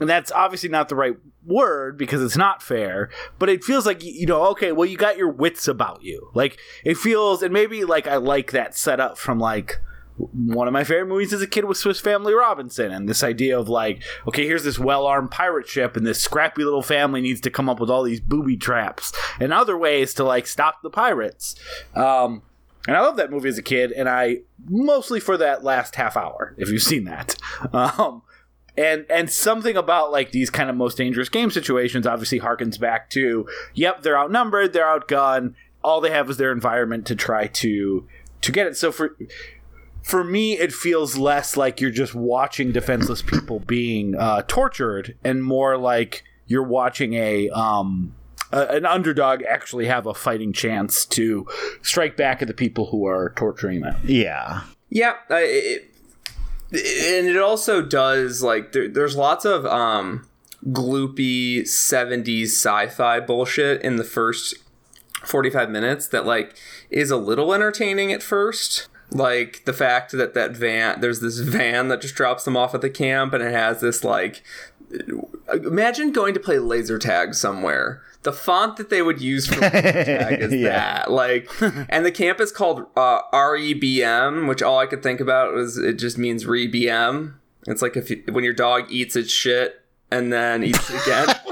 and 0.00 0.08
that's 0.08 0.30
obviously 0.32 0.68
not 0.68 0.88
the 0.88 0.96
right 0.96 1.16
word 1.44 1.96
because 1.96 2.22
it's 2.22 2.36
not 2.36 2.62
fair 2.62 3.08
but 3.38 3.48
it 3.48 3.62
feels 3.62 3.86
like 3.86 4.02
you 4.02 4.26
know 4.26 4.46
okay 4.46 4.72
well 4.72 4.86
you 4.86 4.96
got 4.96 5.16
your 5.16 5.30
wits 5.30 5.68
about 5.68 6.02
you 6.02 6.30
like 6.34 6.58
it 6.84 6.96
feels 6.96 7.42
and 7.42 7.52
maybe 7.52 7.84
like 7.84 8.06
i 8.06 8.16
like 8.16 8.50
that 8.50 8.76
setup 8.76 9.16
from 9.16 9.38
like 9.38 9.80
one 10.16 10.66
of 10.66 10.72
my 10.72 10.84
favorite 10.84 11.06
movies 11.08 11.32
as 11.32 11.42
a 11.42 11.46
kid 11.46 11.64
was 11.64 11.78
Swiss 11.78 12.00
Family 12.00 12.32
Robinson, 12.32 12.90
and 12.90 13.08
this 13.08 13.22
idea 13.22 13.58
of 13.58 13.68
like, 13.68 14.02
okay, 14.26 14.46
here's 14.46 14.64
this 14.64 14.78
well-armed 14.78 15.30
pirate 15.30 15.68
ship, 15.68 15.96
and 15.96 16.06
this 16.06 16.22
scrappy 16.22 16.64
little 16.64 16.82
family 16.82 17.20
needs 17.20 17.40
to 17.42 17.50
come 17.50 17.68
up 17.68 17.80
with 17.80 17.90
all 17.90 18.02
these 18.02 18.20
booby 18.20 18.56
traps 18.56 19.12
and 19.38 19.52
other 19.52 19.76
ways 19.76 20.14
to 20.14 20.24
like 20.24 20.46
stop 20.46 20.82
the 20.82 20.90
pirates. 20.90 21.54
Um, 21.94 22.42
and 22.86 22.96
I 22.96 23.00
love 23.00 23.16
that 23.16 23.30
movie 23.30 23.48
as 23.48 23.58
a 23.58 23.62
kid, 23.62 23.92
and 23.92 24.08
I 24.08 24.38
mostly 24.68 25.20
for 25.20 25.36
that 25.36 25.64
last 25.64 25.96
half 25.96 26.16
hour, 26.16 26.54
if 26.56 26.70
you've 26.70 26.82
seen 26.82 27.04
that. 27.04 27.36
Um, 27.72 28.22
and 28.76 29.06
and 29.10 29.30
something 29.30 29.76
about 29.76 30.12
like 30.12 30.30
these 30.32 30.50
kind 30.50 30.68
of 30.70 30.76
most 30.76 30.96
dangerous 30.96 31.28
game 31.28 31.50
situations 31.50 32.06
obviously 32.06 32.40
harkens 32.40 32.78
back 32.78 33.10
to, 33.10 33.46
yep, 33.74 34.02
they're 34.02 34.18
outnumbered, 34.18 34.72
they're 34.72 34.84
outgunned, 34.84 35.54
all 35.82 36.00
they 36.00 36.10
have 36.10 36.28
is 36.30 36.36
their 36.36 36.52
environment 36.52 37.06
to 37.06 37.16
try 37.16 37.46
to 37.46 38.06
to 38.42 38.52
get 38.52 38.66
it. 38.66 38.76
So 38.76 38.92
for 38.92 39.16
for 40.02 40.22
me, 40.22 40.56
it 40.56 40.72
feels 40.72 41.16
less 41.16 41.56
like 41.56 41.80
you're 41.80 41.90
just 41.90 42.14
watching 42.14 42.70
defenseless 42.70 43.22
people 43.22 43.58
being 43.60 44.14
uh, 44.14 44.42
tortured, 44.46 45.16
and 45.24 45.42
more 45.42 45.76
like 45.76 46.22
you're 46.46 46.62
watching 46.62 47.14
a 47.14 47.48
um, 47.50 48.14
a, 48.52 48.66
an 48.68 48.86
underdog 48.86 49.42
actually 49.42 49.86
have 49.86 50.06
a 50.06 50.14
fighting 50.14 50.52
chance 50.52 51.04
to 51.06 51.44
strike 51.82 52.16
back 52.16 52.40
at 52.40 52.46
the 52.46 52.54
people 52.54 52.86
who 52.86 53.04
are 53.06 53.32
torturing 53.36 53.80
them. 53.80 53.96
Yeah. 54.04 54.62
Yeah, 54.90 55.14
I- 55.28 55.40
it, 55.40 55.90
and 56.70 57.28
it 57.28 57.36
also 57.36 57.80
does 57.82 58.42
like 58.42 58.72
there, 58.72 58.88
there's 58.88 59.16
lots 59.16 59.44
of 59.44 59.64
um 59.66 60.26
gloopy 60.66 61.60
70s 61.60 62.46
sci-fi 62.46 63.20
bullshit 63.20 63.80
in 63.82 63.96
the 63.96 64.04
first 64.04 64.54
45 65.24 65.70
minutes 65.70 66.08
that 66.08 66.26
like 66.26 66.56
is 66.90 67.10
a 67.10 67.16
little 67.16 67.52
entertaining 67.52 68.12
at 68.12 68.22
first. 68.22 68.88
Like 69.10 69.64
the 69.64 69.72
fact 69.72 70.12
that 70.12 70.34
that 70.34 70.56
van 70.56 71.00
there's 71.00 71.20
this 71.20 71.38
van 71.38 71.88
that 71.88 72.00
just 72.00 72.16
drops 72.16 72.44
them 72.44 72.56
off 72.56 72.74
at 72.74 72.80
the 72.80 72.90
camp 72.90 73.32
and 73.32 73.42
it 73.42 73.52
has 73.52 73.80
this 73.80 74.02
like 74.02 74.42
imagine 75.52 76.12
going 76.12 76.34
to 76.34 76.40
play 76.40 76.58
laser 76.58 76.98
tag 76.98 77.34
somewhere 77.34 78.02
the 78.26 78.32
font 78.32 78.76
that 78.76 78.90
they 78.90 79.00
would 79.00 79.20
use 79.20 79.46
for 79.46 79.60
tag 79.60 80.42
is 80.42 80.52
Yeah. 80.52 80.68
that 81.02 81.10
like 81.10 81.48
and 81.88 82.04
the 82.04 82.10
camp 82.12 82.40
is 82.40 82.52
called 82.52 82.84
uh, 82.96 83.22
rebm 83.32 84.46
which 84.48 84.62
all 84.62 84.78
i 84.78 84.86
could 84.86 85.02
think 85.02 85.20
about 85.20 85.54
was 85.54 85.78
it 85.78 85.94
just 85.94 86.18
means 86.18 86.44
rebm 86.44 87.34
it's 87.66 87.80
like 87.82 87.96
if 87.96 88.10
you, 88.10 88.22
when 88.30 88.44
your 88.44 88.52
dog 88.52 88.90
eats 88.90 89.16
its 89.16 89.30
shit 89.32 89.80
and 90.10 90.32
then 90.32 90.62
eats 90.64 90.90
it 90.90 91.02
again 91.02 91.34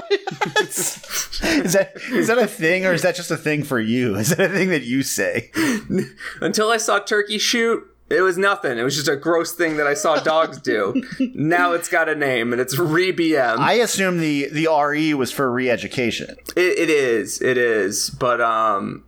Is 1.65 1.73
that 1.73 1.93
is 2.11 2.27
that 2.27 2.37
a 2.37 2.47
thing 2.47 2.85
or 2.85 2.93
is 2.93 3.01
that 3.03 3.15
just 3.15 3.29
a 3.31 3.37
thing 3.37 3.63
for 3.63 3.79
you? 3.79 4.15
Is 4.15 4.29
that 4.29 4.39
a 4.51 4.53
thing 4.53 4.69
that 4.69 4.83
you 4.83 5.03
say? 5.03 5.51
until 6.41 6.69
i 6.71 6.77
saw 6.77 6.99
turkey 6.99 7.37
shoot 7.37 7.83
it 8.09 8.21
was 8.21 8.37
nothing 8.37 8.77
it 8.77 8.83
was 8.83 8.95
just 8.95 9.07
a 9.07 9.15
gross 9.15 9.53
thing 9.53 9.77
that 9.77 9.87
i 9.87 9.93
saw 9.93 10.17
dogs 10.17 10.59
do 10.61 10.93
now 11.33 11.71
it's 11.73 11.89
got 11.89 12.07
a 12.07 12.15
name 12.15 12.51
and 12.51 12.61
it's 12.61 12.75
rebm 12.75 13.57
I 13.57 13.73
assume 13.73 14.19
the 14.19 14.47
the 14.49 14.67
RE 14.67 15.13
was 15.13 15.31
for 15.31 15.51
re-education. 15.51 16.35
It, 16.55 16.77
it 16.77 16.89
is. 16.89 17.41
It 17.41 17.57
is. 17.57 18.09
But 18.09 18.41
um, 18.41 19.03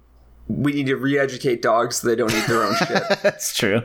we 0.48 0.72
need 0.74 0.88
to 0.88 0.96
re-educate 0.96 1.62
dogs 1.62 1.98
so 1.98 2.08
they 2.08 2.16
don't 2.16 2.32
eat 2.34 2.48
their 2.48 2.64
own 2.64 2.76
shit. 2.88 3.04
That's 3.22 3.56
true. 3.56 3.82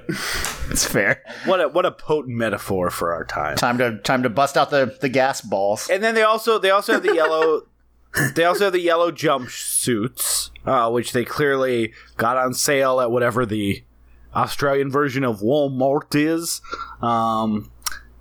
It's 0.71 0.85
fair. 0.85 1.23
What 1.45 1.61
a 1.61 1.69
what 1.69 1.85
a 1.87 1.91
potent 1.91 2.37
metaphor 2.37 2.91
for 2.91 3.13
our 3.13 3.25
time. 3.25 3.57
Time 3.57 3.79
to 3.79 3.99
time 3.99 4.23
to 4.23 4.31
bust 4.31 4.57
out 4.57 4.71
the 4.71 4.97
the 5.01 5.09
gas 5.09 5.41
balls. 5.41 5.89
And 5.91 6.03
then 6.03 6.15
they 6.15 6.23
also 6.23 6.59
they 6.59 6.71
also 6.71 6.95
have 6.95 7.03
the 7.03 7.15
yellow 7.15 7.63
they 8.35 8.45
also 8.45 8.65
have 8.65 8.73
the 8.73 8.81
yellow 8.81 9.11
jumpsuits, 9.11 10.51
uh, 10.67 10.91
which 10.91 11.13
they 11.13 11.25
clearly 11.25 11.93
got 12.17 12.37
on 12.37 12.55
sale 12.55 13.01
at 13.01 13.11
whatever 13.11 13.45
the 13.47 13.83
Australian 14.35 14.91
version 14.91 15.25
of 15.25 15.41
Walmart 15.41 16.15
is. 16.15 16.61
Um, 17.01 17.71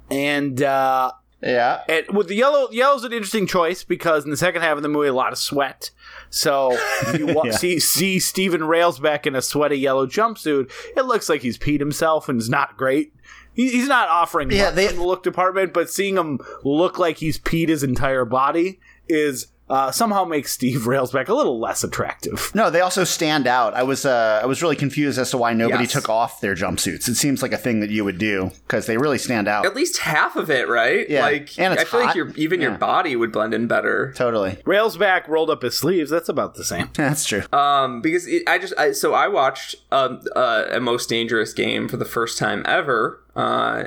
and 0.09 0.62
uh, 0.62 1.12
Yeah. 1.41 1.82
and 1.88 2.05
with 2.16 2.28
the 2.28 2.36
yellow, 2.36 2.70
yellow's 2.72 3.03
an 3.03 3.14
interesting 3.14 3.47
choice 3.47 3.84
because 3.84 4.26
in 4.26 4.32
the 4.32 4.38
second 4.38 4.62
half 4.62 4.78
of 4.78 4.84
the 4.84 4.89
movie, 4.89 5.07
a 5.07 5.14
lot 5.14 5.32
of 5.32 5.38
sweat. 5.38 5.91
So 6.30 6.78
you 7.18 7.28
wa- 7.28 7.43
Yeah. 7.45 7.51
see 7.51 7.80
see 7.80 8.20
Stephen 8.20 8.62
Railsback 8.62 9.26
in 9.26 9.36
a 9.36 9.41
sweaty 9.41 9.78
yellow 9.78 10.05
jumpsuit. 10.05 10.72
It 10.97 11.03
looks 11.05 11.30
like 11.30 11.41
he's 11.41 11.57
peed 11.57 11.80
himself 11.80 12.28
and 12.30 12.39
is 12.39 12.49
not 12.49 12.78
great. 12.78 13.14
He, 13.53 13.70
he's 13.70 13.88
not 13.89 14.07
offering 14.07 14.49
Yeah, 14.51 14.72
they- 14.72 14.88
in 14.89 14.95
the 14.95 15.03
look 15.03 15.24
department, 15.24 15.74
but 15.74 15.89
seeing 15.89 16.16
him 16.18 16.39
look 16.64 16.97
like 16.99 17.18
he's 17.18 17.38
peed 17.39 17.68
his 17.70 17.84
entire 17.84 18.24
body 18.26 18.80
is 19.09 19.47
uh, 19.72 19.91
somehow 19.91 20.26
makes 20.26 20.51
Steve 20.51 20.82
Railsback 20.86 21.28
a 21.30 21.34
little 21.34 21.59
less 21.59 21.84
attractive. 21.84 22.51
No, 22.53 22.69
they 22.69 22.82
also 22.82 23.03
stand 23.03 23.47
out. 23.47 23.74
I 23.74 23.84
was 23.84 24.05
uh, 24.05 24.39
I 24.43 24.45
was 24.45 24.61
really 24.61 24.76
confused 24.76 25.17
as 25.17 25.32
to 25.32 25.38
why 25.38 25.53
nobody 25.53 25.84
Yes. 25.86 25.93
took 25.93 26.09
off 26.09 26.41
their 26.41 26.53
jumpsuits. 26.55 27.07
It 27.07 27.15
seems 27.15 27.41
like 27.41 27.53
a 27.53 27.57
thing 27.57 27.80
that 27.80 27.89
you 27.89 28.03
would 28.05 28.17
do 28.17 28.51
because 28.67 28.86
they 28.86 28.97
really 28.97 29.17
stand 29.17 29.47
out. 29.47 29.65
At 29.65 29.76
least 29.76 29.99
half 29.99 30.36
of 30.36 30.51
it, 30.51 30.67
right? 30.67 31.09
Yeah. 31.09 31.22
Like, 31.24 31.57
And 31.57 31.74
it's 31.74 31.82
I 31.84 31.86
feel 31.86 32.01
hot. 32.01 32.07
like 32.07 32.15
your 32.15 32.32
even 32.36 32.61
your 32.61 32.78
body 32.78 33.15
would 33.15 33.32
blend 33.32 33.53
in 33.53 33.67
better. 33.67 34.13
Totally. 34.15 34.57
Railsback 34.65 35.28
rolled 35.28 35.49
up 35.49 35.61
his 35.63 35.78
sleeves. 35.78 36.11
That's 36.11 36.30
about 36.30 36.55
the 36.55 36.63
same. 36.65 36.89
That's 36.93 37.26
true. 37.26 37.43
Um, 37.53 38.01
because 38.01 38.28
it, 38.28 38.43
I 38.47 38.57
just 38.59 38.74
I, 38.78 38.91
so 38.91 39.13
I 39.13 39.28
watched 39.30 39.78
um, 39.91 40.19
uh, 40.36 40.65
a 40.72 40.80
most 40.80 41.07
dangerous 41.09 41.53
game 41.53 41.88
for 41.88 41.97
the 41.97 42.05
first 42.05 42.38
time 42.38 42.63
ever. 42.67 43.24
Uh, 43.34 43.86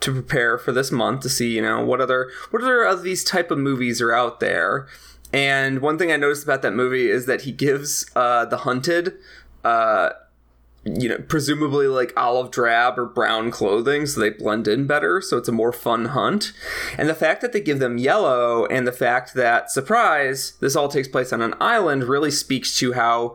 to 0.00 0.10
prepare 0.10 0.56
for 0.56 0.72
this 0.72 0.90
month 0.90 1.20
to 1.20 1.28
see 1.28 1.54
you 1.54 1.60
know 1.60 1.84
what 1.84 2.00
other 2.00 2.30
what 2.50 2.62
other 2.62 2.82
of 2.82 3.02
these 3.02 3.22
type 3.22 3.50
of 3.50 3.58
movies 3.58 4.00
are 4.00 4.12
out 4.12 4.40
there. 4.40 4.88
And 5.34 5.80
one 5.80 5.98
thing 5.98 6.10
I 6.10 6.16
noticed 6.16 6.44
about 6.44 6.62
that 6.62 6.72
movie 6.72 7.10
is 7.10 7.26
that 7.26 7.42
he 7.42 7.52
gives 7.52 8.06
uh, 8.16 8.46
the 8.46 8.58
hunted 8.58 9.14
uh, 9.64 10.10
you 10.86 11.08
know, 11.08 11.18
presumably 11.18 11.88
like 11.88 12.12
olive 12.16 12.50
drab 12.50 12.98
or 12.98 13.06
brown 13.06 13.50
clothing 13.50 14.06
so 14.06 14.20
they 14.20 14.30
blend 14.30 14.68
in 14.68 14.86
better, 14.86 15.20
so 15.20 15.36
it's 15.36 15.48
a 15.48 15.52
more 15.52 15.72
fun 15.72 16.06
hunt. 16.06 16.52
And 16.96 17.08
the 17.08 17.14
fact 17.14 17.40
that 17.40 17.52
they 17.52 17.60
give 17.60 17.80
them 17.80 17.98
yellow 17.98 18.66
and 18.66 18.86
the 18.86 18.92
fact 18.92 19.34
that, 19.34 19.70
surprise, 19.70 20.52
this 20.60 20.76
all 20.76 20.88
takes 20.88 21.08
place 21.08 21.32
on 21.32 21.42
an 21.42 21.54
island 21.60 22.04
really 22.04 22.30
speaks 22.30 22.78
to 22.78 22.92
how 22.92 23.34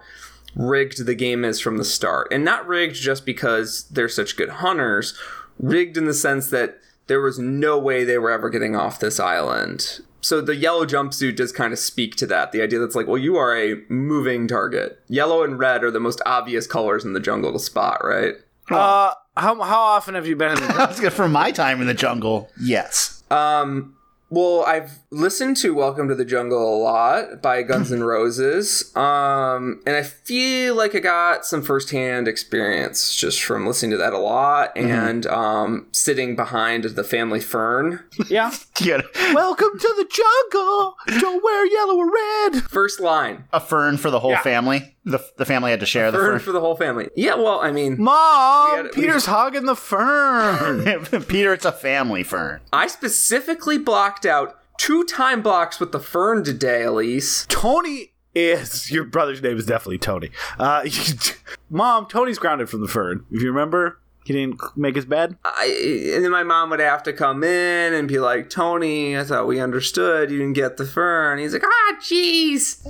rigged 0.56 1.06
the 1.06 1.16
game 1.16 1.44
is 1.44 1.60
from 1.60 1.78
the 1.78 1.84
start. 1.84 2.30
And 2.32 2.46
not 2.46 2.68
rigged 2.68 2.96
just 2.96 3.26
because 3.26 3.84
they're 3.92 4.10
such 4.10 4.38
good 4.38 4.50
hunters, 4.50 5.14
rigged 5.60 5.98
in 5.98 6.06
the 6.06 6.14
sense 6.14 6.50
that 6.50 6.78
there 7.08 7.22
was 7.22 7.40
no 7.40 7.78
way 7.78 8.04
they 8.04 8.18
were 8.18 8.32
ever 8.32 8.50
getting 8.50 8.76
off 8.76 9.00
this 9.00 9.20
island. 9.20 10.00
So 10.22 10.40
the 10.40 10.56
yellow 10.56 10.86
jumpsuit 10.86 11.36
does 11.36 11.52
kind 11.52 11.74
of 11.74 11.80
speak 11.80 12.16
to 12.18 12.28
that. 12.28 12.52
The 12.52 12.62
idea 12.62 12.80
that's 12.80 12.96
like, 12.96 13.08
well, 13.08 13.18
you 13.18 13.38
are 13.38 13.58
a 13.58 13.82
moving 13.90 14.48
target. 14.48 15.00
Yellow 15.08 15.44
and 15.44 15.58
red 15.58 15.84
are 15.84 15.92
the 15.92 16.00
most 16.00 16.22
obvious 16.26 16.68
colors 16.68 17.04
in 17.04 17.14
the 17.14 17.20
jungle 17.20 17.52
to 17.52 17.60
spot, 17.60 18.04
right? 18.04 18.36
Uh, 18.70 19.14
how 19.36 19.60
how 19.62 19.80
often 19.82 20.16
have 20.16 20.28
you 20.28 20.36
been 20.36 20.52
in 20.52 20.62
the 20.62 20.68
That's 20.78 21.00
good 21.00 21.14
for 21.14 21.28
my 21.28 21.52
time 21.52 21.82
in 21.82 21.88
the 21.88 21.94
jungle. 21.94 22.50
Yes. 22.62 23.24
Um, 23.32 23.96
well, 24.32 24.64
I've 24.66 25.00
listened 25.12 25.58
to 25.58 25.74
Welcome 25.74 26.08
to 26.08 26.16
the 26.16 26.24
Jungle 26.26 26.76
a 26.76 26.78
lot 26.82 27.42
by 27.42 27.62
Guns 27.64 27.92
N' 27.92 28.02
Roses. 28.04 28.96
Um, 28.96 29.82
and 29.86 29.96
I 29.98 30.04
feel 30.04 30.74
like 30.76 30.96
I 30.96 31.00
got 31.00 31.46
some 31.46 31.62
firsthand 31.62 32.28
experience 32.30 33.14
just 33.16 33.44
from 33.44 33.68
listening 33.68 33.92
to 33.92 33.98
that 33.98 34.14
a 34.14 34.18
lot 34.18 34.72
and 34.78 35.26
um, 35.28 35.88
sitting 35.92 36.36
behind 36.38 36.86
the 36.86 37.04
family 37.04 37.42
fern. 37.42 38.04
Yeah. 38.30 38.52
You 38.80 38.98
got 38.98 39.06
Welcome 39.36 39.78
to 39.78 39.94
the 39.98 40.08
jungle. 40.10 40.96
Don't 41.20 41.44
wear 41.44 41.68
yellow 41.68 41.98
or 41.98 42.10
red. 42.12 42.64
First 42.64 43.00
line 43.00 43.44
a 43.54 43.60
fern 43.60 43.98
for 43.98 44.10
the 44.10 44.20
whole 44.20 44.32
Yeah. 44.32 44.42
family. 44.42 44.96
The, 45.04 45.20
the 45.38 45.46
family 45.46 45.72
had 45.72 45.80
to 45.80 45.86
share 45.88 46.12
the 46.12 46.18
fern 46.20 46.32
fern. 46.34 46.40
for 46.40 46.52
the 46.52 46.60
whole 46.60 46.76
family. 46.76 47.10
Yeah, 47.16 47.34
well, 47.36 47.60
I 47.60 47.72
mean, 47.72 47.96
Mom, 48.02 48.72
We 48.72 48.78
had- 48.78 48.86
we- 48.96 49.02
Peter's 49.02 49.26
hogging 49.26 49.66
the 49.66 49.76
fern. 49.76 51.06
Peter, 51.28 51.54
it's 51.54 51.66
a 51.66 51.72
family 51.72 52.24
fern. 52.24 52.62
I 52.72 52.88
specifically 52.88 53.78
blocked 53.80 54.26
out 54.26 54.58
two 54.78 55.04
time 55.04 55.42
blocks 55.42 55.80
with 55.80 55.92
the 55.92 56.00
fern 56.00 56.44
today, 56.44 56.84
Elise. 56.84 57.46
Tony 57.50 58.14
is 58.36 58.92
your 58.92 59.04
brother's 59.04 59.42
name 59.42 59.58
is 59.58 59.66
definitely 59.66 59.98
Tony. 59.98 60.30
Uh, 60.60 60.86
Mom, 61.70 62.06
Tony's 62.06 62.38
grounded 62.40 62.70
from 62.70 62.82
the 62.82 62.88
fern. 62.88 63.26
If 63.32 63.42
you 63.42 63.48
remember, 63.50 64.00
he 64.24 64.34
didn't 64.34 64.62
make 64.78 64.96
his 64.96 65.06
bed. 65.06 65.36
I, 65.44 66.12
and 66.16 66.24
then 66.24 66.32
my 66.32 66.44
mom 66.44 66.70
would 66.70 66.80
have 66.80 67.02
to 67.04 67.14
come 67.14 67.44
in 67.44 67.94
and 67.94 68.08
be 68.08 68.20
like, 68.20 68.50
Tony, 68.52 69.18
I 69.18 69.24
thought 69.24 69.48
we 69.48 69.60
understood 69.60 70.30
you 70.30 70.38
didn't 70.38 70.54
get 70.54 70.78
the 70.78 70.86
fern. 70.86 71.40
He's 71.40 71.54
like, 71.54 71.64
ah, 71.66 71.96
jeez. 72.00 72.84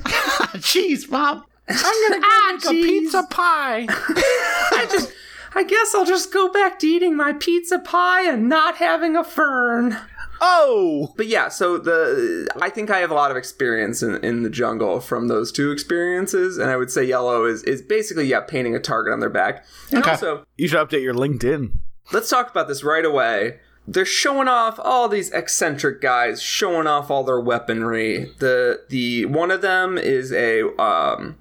Jeez, 0.57 1.09
mom. 1.09 1.45
I'm 1.69 2.09
gonna 2.09 2.21
go 2.21 2.27
Ah, 2.27 2.47
make 2.51 2.55
it's 2.57 2.67
a 2.67 2.71
pizza 2.71 3.23
pie. 3.29 3.85
I 3.89 4.87
just, 4.91 5.11
I 5.55 5.63
guess 5.63 5.93
I'll 5.95 6.05
just 6.05 6.31
go 6.33 6.49
back 6.51 6.79
to 6.79 6.87
eating 6.87 7.15
my 7.15 7.33
pizza 7.33 7.79
pie 7.79 8.27
and 8.27 8.47
not 8.49 8.77
having 8.77 9.15
a 9.15 9.23
fern. 9.23 9.97
oh, 10.41 11.13
But 11.17 11.27
yeah, 11.27 11.49
so 11.49 11.77
the 11.77 12.47
I 12.61 12.69
think 12.69 12.89
I 12.89 12.97
have 12.99 13.11
a 13.11 13.15
lot 13.15 13.31
of 13.31 13.37
experience 13.37 14.01
in, 14.01 14.15
in 14.25 14.43
the 14.43 14.49
jungle 14.49 14.99
from 14.99 15.27
those 15.27 15.51
two 15.51 15.71
experiences, 15.71 16.57
and 16.57 16.69
I 16.71 16.77
would 16.77 16.91
say 16.91 17.03
yellow 17.03 17.45
is 17.45 17.63
is 17.63 17.81
basically 17.81 18.25
yeah 18.25 18.41
painting 18.41 18.75
a 18.75 18.79
target 18.79 19.13
on 19.13 19.19
their 19.19 19.29
back. 19.29 19.65
And 19.91 19.99
Okay. 19.99 20.11
also, 20.11 20.43
you 20.57 20.67
should 20.67 20.79
update 20.79 21.03
your 21.03 21.13
LinkedIn. 21.13 21.73
let's 22.11 22.29
talk 22.29 22.49
about 22.49 22.67
this 22.67 22.83
right 22.83 23.05
away. 23.05 23.59
They're 23.87 24.05
showing 24.05 24.47
off 24.47 24.79
all 24.79 25.09
these 25.09 25.31
eccentric 25.31 26.01
guys 26.01 26.41
showing 26.41 26.85
off 26.87 27.09
all 27.11 27.23
their 27.23 27.39
weaponry. 27.41 28.31
The 28.39 28.81
the 28.89 29.25
one 29.25 29.51
of 29.51 29.61
them 29.61 29.97
is 29.97 30.31
a 30.31 30.63
um 30.81 31.37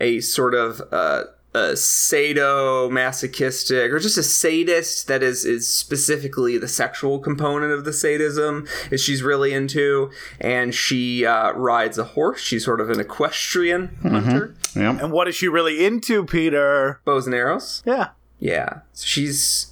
a 0.00 0.20
sort 0.20 0.54
of 0.54 0.80
uh 0.92 1.24
a 1.52 1.72
sadomasochistic 1.74 3.90
or 3.92 3.98
just 3.98 4.16
a 4.16 4.22
sadist 4.22 5.08
that 5.08 5.20
is 5.22 5.44
is 5.44 5.66
specifically 5.72 6.56
the 6.58 6.68
sexual 6.68 7.18
component 7.18 7.72
of 7.72 7.84
the 7.84 7.92
sadism 7.92 8.66
is 8.92 9.02
she's 9.02 9.20
really 9.22 9.52
into 9.52 10.10
and 10.40 10.72
she 10.74 11.26
uh, 11.26 11.50
rides 11.52 11.98
a 11.98 12.04
horse 12.04 12.40
she's 12.40 12.64
sort 12.64 12.80
of 12.80 12.88
an 12.88 13.00
equestrian 13.00 13.88
hunter 14.02 14.54
Yeah. 14.76 14.96
And 15.00 15.10
what 15.10 15.26
is 15.26 15.34
she 15.34 15.48
really 15.48 15.84
into, 15.84 16.24
Peter? 16.24 17.00
bows 17.04 17.26
and 17.26 17.34
arrows 17.34 17.82
Yeah. 17.84 18.10
yeah 18.38 18.82
she's 18.94 19.69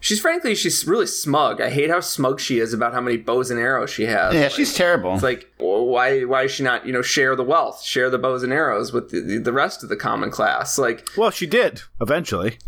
she's 0.00 0.20
frankly 0.20 0.54
she's 0.54 0.86
really 0.86 1.06
smug 1.06 1.60
i 1.60 1.68
hate 1.70 1.90
how 1.90 2.00
smug 2.00 2.40
she 2.40 2.58
is 2.58 2.72
about 2.72 2.92
how 2.92 3.00
many 3.00 3.16
bows 3.16 3.50
and 3.50 3.60
arrows 3.60 3.90
she 3.90 4.04
has 4.04 4.34
Yeah, 4.34 4.42
Like, 4.44 4.52
she's 4.52 4.74
terrible. 4.74 5.14
it's 5.14 5.22
like 5.22 5.52
well, 5.58 5.86
why 5.86 6.22
why 6.22 6.42
does 6.42 6.52
she 6.52 6.62
not 6.62 6.86
you 6.86 6.92
know 6.92 7.02
share 7.02 7.36
the 7.36 7.44
wealth 7.44 7.82
share 7.82 8.10
the 8.10 8.18
bows 8.18 8.42
and 8.42 8.52
arrows 8.52 8.92
with 8.92 9.10
the, 9.10 9.38
the 9.38 9.52
rest 9.52 9.82
of 9.82 9.88
the 9.88 9.96
common 9.96 10.30
class 10.30 10.78
like 10.78 11.06
Well, 11.16 11.30
she 11.30 11.46
did 11.46 11.82
eventually. 12.00 12.58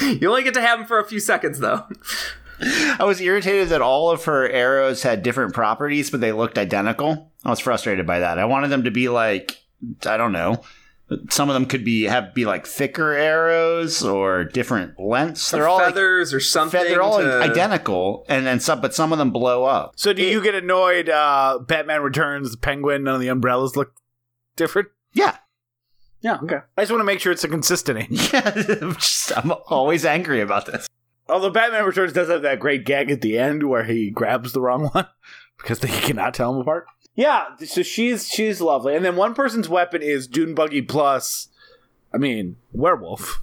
you 0.00 0.28
only 0.28 0.42
get 0.42 0.54
to 0.54 0.60
have 0.60 0.78
them 0.78 0.88
for 0.88 0.98
a 0.98 1.04
few 1.06 1.20
seconds 1.20 1.58
though 1.60 1.84
I 2.60 3.04
was 3.04 3.20
irritated 3.20 3.68
that 3.68 3.80
all 3.82 4.10
of 4.10 4.24
her 4.24 4.48
arrows 4.48 5.04
had 5.04 5.22
different 5.22 5.54
properties, 5.54 6.10
but 6.10 6.20
they 6.20 6.32
looked 6.32 6.58
identical. 6.58 7.30
I 7.44 7.50
was 7.50 7.60
frustrated 7.60 8.04
by 8.04 8.18
that. 8.18 8.40
I 8.40 8.46
wanted 8.46 8.66
them 8.68 8.82
to 8.82 8.90
be 8.90 9.08
like, 9.08 9.62
I 10.04 10.16
don't 10.16 10.32
know. 10.32 10.64
Some 11.30 11.48
of 11.48 11.54
them 11.54 11.64
could 11.64 11.84
be 11.84 12.04
have 12.04 12.34
be 12.34 12.44
like 12.44 12.66
thicker 12.66 13.12
arrows 13.12 14.02
or 14.02 14.44
different 14.44 15.00
lengths. 15.00 15.50
They're 15.50 15.66
all 15.66 15.78
like, 15.78 15.94
feathers 15.94 16.34
or 16.34 16.40
something 16.40 16.80
fe- 16.80 16.88
they're 16.88 17.00
all 17.02 17.18
to- 17.18 17.40
identical, 17.40 18.26
and 18.28 18.46
then 18.46 18.60
some, 18.60 18.80
but 18.82 18.94
some 18.94 19.10
of 19.12 19.18
them 19.18 19.30
blow 19.30 19.64
up. 19.64 19.92
So 19.96 20.12
do 20.12 20.22
you 20.22 20.42
get 20.42 20.54
annoyed? 20.54 21.08
Uh, 21.08 21.60
Batman 21.66 22.02
Returns, 22.02 22.54
Penguin, 22.56 23.04
none 23.04 23.14
of 23.14 23.20
the 23.22 23.28
umbrellas 23.28 23.74
look 23.74 23.92
different. 24.56 24.88
Yeah, 25.14 25.36
Yeah. 26.20 26.38
Okay. 26.42 26.58
I 26.76 26.82
just 26.82 26.92
want 26.92 27.00
to 27.00 27.04
make 27.06 27.20
sure 27.20 27.32
it's 27.32 27.44
a 27.44 27.48
consistent. 27.48 28.06
yeah. 28.32 28.52
I'm, 28.82 28.94
just, 28.96 29.32
I'm 29.36 29.52
always 29.68 30.04
angry 30.04 30.42
about 30.42 30.66
this. 30.66 30.86
Although 31.28 31.50
Batman 31.50 31.84
Returns 31.84 32.12
does 32.12 32.28
have 32.28 32.42
that 32.42 32.60
great 32.60 32.84
gag 32.84 33.10
at 33.10 33.20
the 33.22 33.38
end 33.38 33.62
where 33.68 33.84
he 33.84 34.10
grabs 34.10 34.52
the 34.52 34.60
wrong 34.60 34.88
one 34.88 35.06
because 35.58 35.78
they 35.80 35.88
cannot 35.88 36.34
tell 36.34 36.52
them 36.52 36.60
apart. 36.60 36.86
Yeah, 37.18 37.56
so 37.66 37.82
she's 37.82 38.28
she's 38.28 38.60
lovely, 38.60 38.94
and 38.94 39.04
then 39.04 39.16
one 39.16 39.34
person's 39.34 39.68
weapon 39.68 40.02
is 40.02 40.26
Dune 40.28 40.54
Buggy 40.54 40.82
plus, 40.82 41.48
I 42.14 42.18
mean, 42.18 42.56
werewolf. 42.72 43.42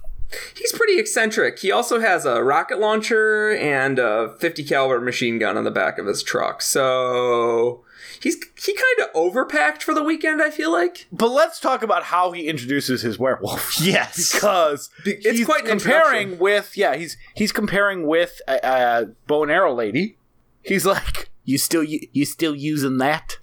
he's 0.56 0.72
pretty 0.72 0.98
eccentric 0.98 1.58
he 1.60 1.70
also 1.70 2.00
has 2.00 2.24
a 2.26 2.42
rocket 2.42 2.80
launcher 2.80 3.50
and 3.54 3.96
a 4.00 4.34
50 4.40 4.64
caliber 4.64 5.00
machine 5.00 5.38
gun 5.38 5.56
on 5.56 5.62
the 5.62 5.70
back 5.70 5.98
of 5.98 6.06
his 6.06 6.20
truck 6.20 6.60
so 6.62 7.84
he's 8.20 8.36
he 8.60 8.74
kind 8.74 9.08
of 9.08 9.14
overpacked 9.14 9.82
for 9.82 9.94
the 9.94 10.02
weekend 10.02 10.42
i 10.42 10.50
feel 10.50 10.72
like 10.72 11.06
But 11.12 11.28
let's 11.28 11.60
talk 11.60 11.84
about 11.84 12.02
how 12.04 12.32
he 12.32 12.48
introduces 12.48 13.02
his 13.02 13.20
werewolf. 13.20 13.80
Yes, 13.80 14.32
because 14.32 14.90
It's 15.04 15.24
he's 15.38 15.46
quite 15.46 15.64
comparing 15.64 16.38
with 16.38 16.76
yeah 16.76 16.96
he's 16.96 17.16
he's 17.36 17.52
comparing 17.52 18.04
with 18.06 18.40
a, 18.48 18.58
a 18.64 19.06
bow 19.28 19.44
and 19.44 19.52
arrow 19.52 19.74
lady. 19.74 20.16
He's 20.62 20.84
like, 20.84 21.30
you 21.44 21.56
still 21.58 21.84
u- 21.84 22.08
you 22.12 22.24
still 22.24 22.56
using 22.56 22.98
that? 22.98 23.38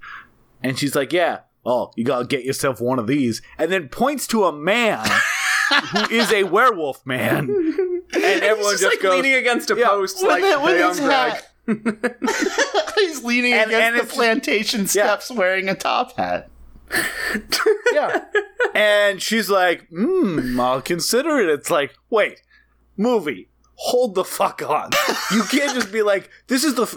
And 0.63 0.77
she's 0.79 0.95
like, 0.95 1.11
yeah. 1.13 1.39
Oh, 1.65 1.91
you 1.95 2.03
gotta 2.03 2.25
get 2.25 2.43
yourself 2.43 2.81
one 2.81 2.99
of 2.99 3.07
these, 3.07 3.41
and 3.57 3.71
then 3.71 3.87
points 3.87 4.27
to 4.27 4.43
a 4.43 4.51
man 4.51 5.07
who 5.91 5.99
is 6.15 6.29
a 6.33 6.43
werewolf 6.43 7.05
man, 7.05 7.47
and 7.49 8.23
everyone 8.23 8.73
he's 8.73 8.81
just, 8.81 8.81
just, 8.81 8.83
like 8.95 9.01
goes, 9.01 9.15
leaning 9.15 9.33
against 9.35 9.71
a 9.71 9.75
Yeah, 9.77 9.87
post 9.87 10.17
with, 10.21 10.27
like 10.29 10.43
it- 10.43 10.61
with 10.61 10.77
his 10.89 10.99
Greg. 10.99 11.31
hat. 11.31 11.49
He's 12.97 13.23
leaning 13.23 13.53
And- 13.53 13.69
against 13.71 13.99
and 14.01 14.09
the 14.09 14.13
plantation 14.13 14.87
steps, 14.87 15.31
wearing 15.31 15.69
a 15.69 15.75
top 15.75 16.17
hat. 16.17 16.49
yeah. 17.93 18.25
And 18.75 19.21
she's 19.21 19.49
like, 19.49 19.87
hmm, 19.89 20.59
I'll 20.59 20.81
consider 20.81 21.39
it. 21.39 21.49
It's 21.49 21.71
like, 21.71 21.93
wait, 22.09 22.41
movie, 22.97 23.49
hold 23.75 24.15
the 24.15 24.23
fuck 24.25 24.61
on. 24.61 24.91
You 25.31 25.43
can't 25.43 25.73
just 25.73 25.91
be 25.91 26.01
like, 26.01 26.29
this 26.47 26.63
is 26.65 26.75
the. 26.75 26.83
F-. 26.83 26.95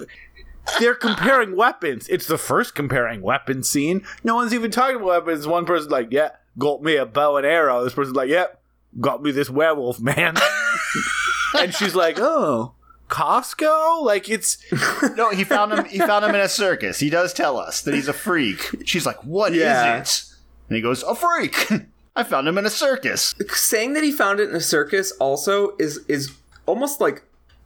They're 0.81 0.95
comparing 0.95 1.57
weapons. 1.57 2.09
It's 2.09 2.27
the 2.27 2.39
first 2.39 2.75
comparing 2.75 3.23
weapon 3.23 3.63
scene. 3.63 4.05
No 4.25 4.35
one's 4.35 4.53
even 4.55 4.71
talking 4.71 4.97
about 4.97 5.27
weapons. 5.27 5.47
One 5.47 5.65
person's 5.65 5.91
like, 5.93 6.09
yeah, 6.11 6.31
got 6.59 6.83
me 6.83 6.97
a 6.97 7.07
bow 7.07 7.37
and 7.37 7.47
arrow. 7.47 7.85
This 7.85 7.95
person's 7.95 8.17
like, 8.17 8.29
yep, 8.29 8.61
got 9.01 9.23
me 9.23 9.31
this 9.31 9.49
werewolf, 9.51 10.01
man. 10.01 10.37
and 11.59 11.73
she's 11.75 11.95
like, 11.95 12.19
oh, 12.19 12.75
Costco? 13.09 14.03
Like, 14.03 14.29
it's. 14.29 14.59
No, 15.17 15.31
he 15.31 15.45
found 15.45 15.73
him. 15.73 15.85
He 15.85 15.99
found 15.99 16.25
him 16.25 16.35
in 16.35 16.41
a 16.41 16.49
circus. 16.49 16.99
He 16.99 17.11
does 17.11 17.33
tell 17.33 17.57
us 17.59 17.83
that 17.83 17.95
he's 17.95 18.09
a 18.09 18.13
freak. 18.13 18.59
She's 18.85 19.07
like, 19.07 19.23
"What 19.25 19.53
is 19.53 19.59
Yeah. 19.61 19.99
it?" 20.01 20.25
And 20.69 20.77
he 20.77 20.83
goes, 20.83 21.03
"A 21.05 21.15
freak." 21.15 21.55
I 22.17 22.25
found 22.25 22.49
him 22.49 22.59
in 22.59 22.67
a 22.67 22.71
circus. 22.71 23.35
saying 23.51 23.93
that 23.93 24.03
he 24.03 24.11
found 24.11 24.41
it 24.41 24.49
in 24.51 24.57
a 24.57 24.61
circus 24.61 25.13
also 25.21 25.77
is 25.79 25.99
is 26.09 26.33
almost 26.67 27.01
like 27.01 27.23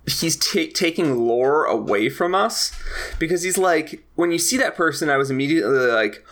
he's 0.07 0.37
ta- 0.37 0.71
taking 0.75 1.27
lore 1.27 1.65
away 1.65 2.09
from 2.09 2.35
us 2.35 2.73
because 3.19 3.43
he's 3.43 3.59
like 3.59 4.05
when 4.15 4.31
you 4.31 4.39
see 4.39 4.57
that 4.57 4.75
person 4.75 5.11
i 5.11 5.17
was 5.17 5.31
immediately 5.31 5.87
like 5.89 6.25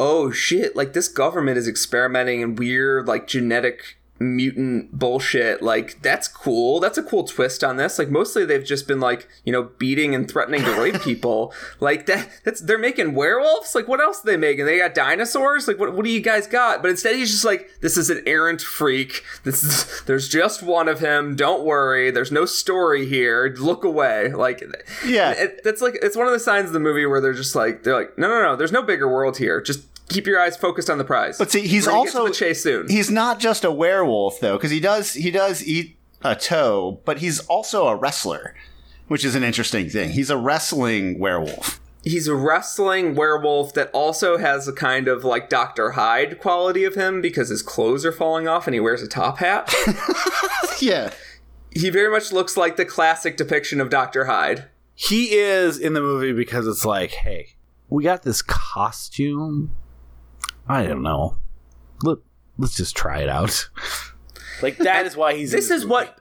oh 0.00 0.30
shit 0.30 0.74
like 0.74 0.92
this 0.92 1.08
government 1.08 1.56
is 1.56 1.68
experimenting 1.68 2.40
in 2.40 2.56
weird 2.56 3.06
like 3.06 3.26
genetic 3.26 3.96
mutant 4.22 4.98
bullshit 4.98 5.62
like 5.62 6.00
that's 6.02 6.28
cool. 6.28 6.80
That's 6.80 6.96
a 6.98 7.02
cool 7.02 7.24
twist 7.24 7.62
on 7.64 7.76
this. 7.76 7.98
Like 7.98 8.08
mostly 8.08 8.44
they've 8.44 8.64
just 8.64 8.86
been 8.88 9.00
like 9.00 9.28
you 9.44 9.52
know 9.52 9.64
beating 9.78 10.14
and 10.14 10.30
threatening 10.30 10.62
to 10.62 10.72
rape 10.80 11.00
people. 11.02 11.52
Like 11.80 12.06
that 12.06 12.28
that's 12.44 12.60
they're 12.60 12.78
making 12.78 13.14
werewolves? 13.14 13.74
Like 13.74 13.88
what 13.88 14.00
else 14.00 14.22
are 14.22 14.26
they 14.26 14.36
making 14.36 14.66
they 14.66 14.78
got 14.78 14.94
dinosaurs? 14.94 15.66
Like 15.66 15.78
what, 15.78 15.94
what 15.94 16.04
do 16.04 16.10
you 16.10 16.20
guys 16.20 16.46
got? 16.46 16.80
But 16.82 16.90
instead 16.92 17.16
he's 17.16 17.30
just 17.30 17.44
like 17.44 17.68
this 17.80 17.96
is 17.96 18.08
an 18.10 18.22
errant 18.26 18.60
freak. 18.62 19.24
This 19.44 19.64
is 19.64 20.02
there's 20.06 20.28
just 20.28 20.62
one 20.62 20.88
of 20.88 21.00
him. 21.00 21.34
Don't 21.34 21.64
worry. 21.64 22.10
There's 22.10 22.30
no 22.30 22.44
story 22.44 23.06
here. 23.06 23.54
Look 23.58 23.84
away. 23.84 24.32
Like 24.32 24.62
Yeah. 25.04 25.32
it, 25.32 25.62
that's 25.64 25.82
like 25.82 25.98
it's 26.02 26.16
one 26.16 26.26
of 26.26 26.32
the 26.32 26.38
signs 26.40 26.68
of 26.68 26.72
the 26.72 26.80
movie 26.80 27.06
where 27.06 27.20
they're 27.20 27.32
just 27.32 27.54
like 27.56 27.82
they're 27.82 27.94
like 27.94 28.16
no 28.16 28.28
no 28.28 28.42
no. 28.42 28.56
There's 28.56 28.72
no 28.72 28.82
bigger 28.82 29.08
world 29.08 29.38
here. 29.38 29.60
Just 29.60 29.84
keep 30.12 30.26
your 30.26 30.40
eyes 30.40 30.56
focused 30.56 30.88
on 30.90 30.98
the 30.98 31.04
prize 31.04 31.38
But 31.38 31.50
see, 31.50 31.66
he's 31.66 31.86
We're 31.86 31.92
gonna 31.92 32.04
get 32.04 32.12
to 32.12 32.18
also 32.18 32.28
the 32.28 32.34
chase 32.34 32.62
soon 32.62 32.88
He's 32.88 33.10
not 33.10 33.38
just 33.40 33.64
a 33.64 33.70
werewolf 33.72 34.40
though, 34.40 34.56
because 34.56 34.70
he 34.70 34.80
does 34.80 35.14
he 35.14 35.30
does 35.30 35.66
eat 35.66 35.96
a 36.24 36.36
toe, 36.36 37.00
but 37.04 37.18
he's 37.18 37.40
also 37.48 37.88
a 37.88 37.96
wrestler, 37.96 38.54
which 39.08 39.24
is 39.24 39.34
an 39.34 39.42
interesting 39.42 39.88
thing. 39.88 40.10
He's 40.10 40.30
a 40.30 40.36
wrestling 40.36 41.18
werewolf. 41.18 41.80
he's 42.04 42.28
a 42.28 42.34
wrestling 42.34 43.14
werewolf 43.16 43.74
that 43.74 43.90
also 43.92 44.36
has 44.38 44.68
a 44.68 44.72
kind 44.72 45.08
of 45.08 45.24
like 45.24 45.48
Dr. 45.48 45.90
Hyde 45.92 46.38
quality 46.40 46.84
of 46.84 46.94
him 46.94 47.20
because 47.20 47.48
his 47.48 47.60
clothes 47.62 48.04
are 48.04 48.12
falling 48.12 48.46
off 48.46 48.66
and 48.68 48.74
he 48.74 48.80
wears 48.80 49.02
a 49.02 49.08
top 49.08 49.38
hat. 49.38 49.72
Yeah. 50.80 51.12
he 51.70 51.90
very 51.90 52.10
much 52.10 52.32
looks 52.32 52.56
like 52.56 52.76
the 52.76 52.84
classic 52.84 53.36
depiction 53.36 53.80
of 53.80 53.88
Dr. 53.88 54.24
Hyde. 54.24 54.64
He 54.96 55.34
is 55.34 55.78
in 55.78 55.92
the 55.94 56.00
movie 56.00 56.32
because 56.32 56.66
it's 56.66 56.84
like, 56.84 57.10
hey, 57.12 57.54
we 57.88 58.02
got 58.02 58.22
this 58.22 58.42
costume. 58.42 59.70
I 60.72 60.86
don't 60.86 61.02
know. 61.02 61.36
Look, 62.02 62.24
let's 62.58 62.76
just 62.76 62.96
try 62.96 63.20
it 63.20 63.28
out. 63.28 63.68
Like 64.62 64.78
that 64.78 65.06
is 65.06 65.16
why 65.16 65.34
he's. 65.34 65.52
in 65.52 65.58
This 65.58 65.70
is 65.70 65.82
movie. 65.82 65.90
what 65.92 66.18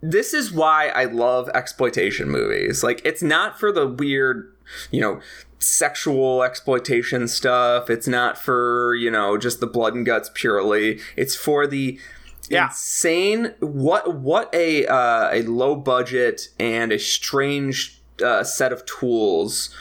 this 0.00 0.34
is 0.34 0.52
why 0.52 0.88
I 0.88 1.04
love 1.06 1.48
exploitation 1.54 2.28
movies. 2.30 2.82
Like 2.84 3.00
it's 3.04 3.22
not 3.22 3.58
for 3.58 3.72
the 3.72 3.86
weird, 3.86 4.54
you 4.90 5.00
know, 5.00 5.20
sexual 5.58 6.42
exploitation 6.42 7.26
stuff. 7.26 7.88
It's 7.90 8.06
not 8.06 8.36
for, 8.38 8.94
you 8.94 9.10
know, 9.10 9.36
just 9.38 9.60
the 9.60 9.66
blood 9.66 9.94
and 9.94 10.04
guts 10.06 10.30
purely. 10.34 11.00
It's 11.16 11.34
for 11.34 11.66
the 11.66 11.98
Yeah. 12.48 12.66
insane 12.66 13.54
what 13.60 14.14
what 14.16 14.54
a 14.54 14.86
uh, 14.86 15.30
a 15.32 15.42
low 15.42 15.74
budget 15.74 16.48
and 16.58 16.92
a 16.92 16.98
strange 16.98 18.00
uh, 18.24 18.44
set 18.44 18.72
of 18.72 18.84
tools 18.86 19.74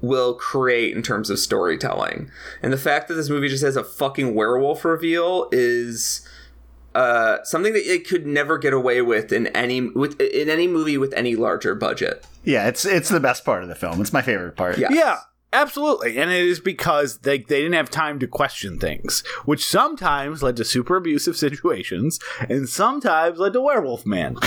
will 0.00 0.34
create 0.34 0.96
in 0.96 1.02
terms 1.02 1.30
of 1.30 1.38
storytelling. 1.38 2.30
And 2.62 2.72
the 2.72 2.78
fact 2.78 3.08
that 3.08 3.14
this 3.14 3.28
movie 3.28 3.48
just 3.48 3.64
has 3.64 3.76
a 3.76 3.84
fucking 3.84 4.34
werewolf 4.34 4.84
reveal 4.84 5.48
is 5.50 6.26
uh, 6.94 7.38
something 7.44 7.72
that 7.72 7.90
it 7.90 8.08
could 8.08 8.26
never 8.26 8.58
get 8.58 8.72
away 8.72 9.02
with 9.02 9.32
in 9.32 9.48
any 9.48 9.80
with 9.80 10.20
in 10.20 10.48
any 10.48 10.66
movie 10.66 10.98
with 10.98 11.12
any 11.14 11.36
larger 11.36 11.74
budget. 11.74 12.26
Yeah, 12.44 12.68
it's 12.68 12.84
it's 12.84 13.08
the 13.08 13.20
best 13.20 13.44
part 13.44 13.62
of 13.62 13.68
the 13.68 13.74
film. 13.74 14.00
It's 14.00 14.12
my 14.12 14.22
favorite 14.22 14.56
part. 14.56 14.78
Yeah. 14.78 14.88
Yeah, 14.90 15.18
absolutely. 15.52 16.18
And 16.18 16.30
it 16.30 16.42
is 16.42 16.60
because 16.60 17.18
they, 17.18 17.38
they 17.38 17.60
didn't 17.60 17.74
have 17.74 17.90
time 17.90 18.18
to 18.20 18.26
question 18.26 18.78
things, 18.78 19.22
which 19.44 19.64
sometimes 19.64 20.42
led 20.42 20.56
to 20.56 20.64
super 20.64 20.96
abusive 20.96 21.36
situations 21.46 22.18
and 22.48 22.68
sometimes 22.68 23.38
led 23.38 23.52
to 23.52 23.60
Werewolf 23.60 24.06
Man. 24.06 24.36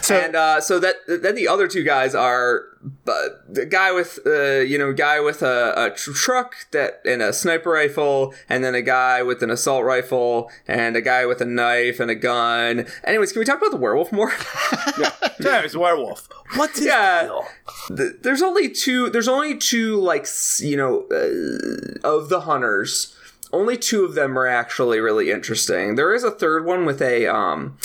So 0.00 0.16
and 0.16 0.36
uh, 0.36 0.60
so 0.60 0.78
that 0.78 0.96
then 1.06 1.34
the 1.34 1.48
other 1.48 1.68
two 1.68 1.82
guys 1.82 2.14
are 2.14 2.64
uh, 3.06 3.28
the 3.48 3.66
guy 3.66 3.90
with 3.92 4.18
uh, 4.26 4.60
you 4.60 4.78
know 4.78 4.92
guy 4.92 5.20
with 5.20 5.42
a, 5.42 5.74
a 5.76 5.90
tr- 5.90 6.12
truck 6.12 6.54
that 6.72 7.00
and 7.04 7.22
a 7.22 7.32
sniper 7.32 7.70
rifle, 7.70 8.34
and 8.48 8.62
then 8.62 8.74
a 8.74 8.82
guy 8.82 9.22
with 9.22 9.42
an 9.42 9.50
assault 9.50 9.84
rifle, 9.84 10.50
and 10.66 10.96
a 10.96 11.00
guy 11.00 11.26
with 11.26 11.40
a 11.40 11.44
knife 11.44 12.00
and 12.00 12.10
a 12.10 12.14
gun. 12.14 12.86
Anyways, 13.04 13.32
can 13.32 13.40
we 13.40 13.44
talk 13.44 13.58
about 13.58 13.70
the 13.72 13.76
werewolf 13.76 14.12
more? 14.12 14.30
yeah, 15.40 15.64
a 15.72 15.78
werewolf. 15.78 16.28
What's 16.56 16.78
his 16.78 16.86
Yeah. 16.86 17.40
there's 17.90 18.42
only 18.42 18.68
two. 18.68 19.10
There's 19.10 19.28
only 19.28 19.56
two 19.56 20.00
like 20.00 20.26
you 20.60 20.76
know 20.76 21.06
uh, 21.10 22.08
of 22.08 22.28
the 22.28 22.42
hunters. 22.42 23.14
Only 23.50 23.78
two 23.78 24.04
of 24.04 24.14
them 24.14 24.38
are 24.38 24.46
actually 24.46 25.00
really 25.00 25.30
interesting. 25.30 25.94
There 25.94 26.14
is 26.14 26.22
a 26.22 26.30
third 26.30 26.66
one 26.66 26.84
with 26.84 27.00
a 27.00 27.26
um 27.26 27.78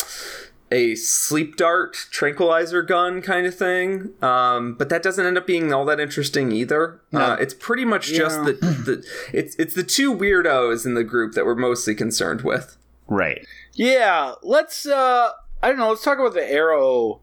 a 0.73 0.95
sleep 0.95 1.55
dart 1.55 1.93
tranquilizer 2.11 2.81
gun 2.81 3.21
kind 3.21 3.45
of 3.45 3.55
thing, 3.55 4.09
um, 4.21 4.73
but 4.75 4.89
that 4.89 5.03
doesn't 5.03 5.25
end 5.25 5.37
up 5.37 5.45
being 5.47 5.71
all 5.71 5.85
that 5.85 5.99
interesting 5.99 6.51
either. 6.51 6.99
Uh, 7.13 7.37
it's 7.39 7.53
pretty 7.53 7.85
much 7.85 8.07
just 8.11 8.37
Yeah. 8.39 8.43
the, 8.45 8.53
the 8.85 9.05
it's 9.31 9.55
it's 9.57 9.75
the 9.75 9.83
two 9.83 10.13
weirdos 10.13 10.85
in 10.85 10.95
the 10.95 11.03
group 11.03 11.33
that 11.35 11.45
we're 11.45 11.55
mostly 11.55 11.95
concerned 11.95 12.41
with. 12.41 12.75
right. 13.07 13.45
Yeah, 13.75 14.33
let's 14.43 14.85
uh 14.85 15.31
I 15.61 15.69
don't 15.69 15.77
know, 15.77 15.89
let's 15.89 16.03
talk 16.03 16.19
about 16.19 16.33
the 16.33 16.45
arrow 16.51 17.21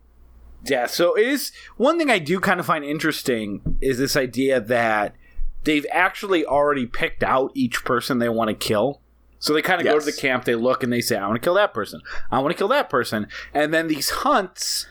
death. 0.64 0.90
So 0.92 1.14
it 1.14 1.26
is 1.26 1.52
one 1.76 1.98
thing 1.98 2.10
I 2.10 2.18
do 2.18 2.40
kind 2.40 2.58
of 2.60 2.66
find 2.66 2.84
interesting 2.84 3.78
is 3.80 3.98
this 3.98 4.16
idea 4.16 4.60
that 4.60 5.14
they've 5.64 5.86
actually 5.92 6.44
already 6.44 6.86
picked 6.86 7.22
out 7.22 7.50
each 7.54 7.84
person 7.84 8.18
they 8.18 8.28
want 8.28 8.48
to 8.48 8.54
kill. 8.54 9.00
So 9.40 9.54
they 9.54 9.62
kind 9.62 9.80
of 9.80 9.86
go 9.86 9.98
to 9.98 10.04
the 10.04 10.12
camp, 10.12 10.44
they 10.44 10.54
look 10.54 10.82
and 10.84 10.92
they 10.92 11.00
say, 11.00 11.16
I 11.16 11.26
want 11.26 11.40
to 11.40 11.44
kill 11.44 11.54
that 11.54 11.74
person. 11.74 12.02
I 12.30 12.38
want 12.38 12.52
to 12.52 12.58
kill 12.58 12.68
that 12.68 12.90
person. 12.90 13.26
And 13.52 13.74
then 13.74 13.88
these 13.88 14.10
hunts 14.10 14.86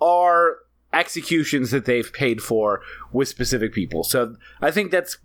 are 0.00 0.56
executions 0.92 1.70
that 1.70 1.84
they've 1.84 2.12
paid 2.12 2.40
for 2.40 2.80
with 3.12 3.28
specific 3.28 3.72
people. 3.72 4.02
So 4.02 4.36
I 4.60 4.70
think 4.70 4.90
that's 4.90 5.18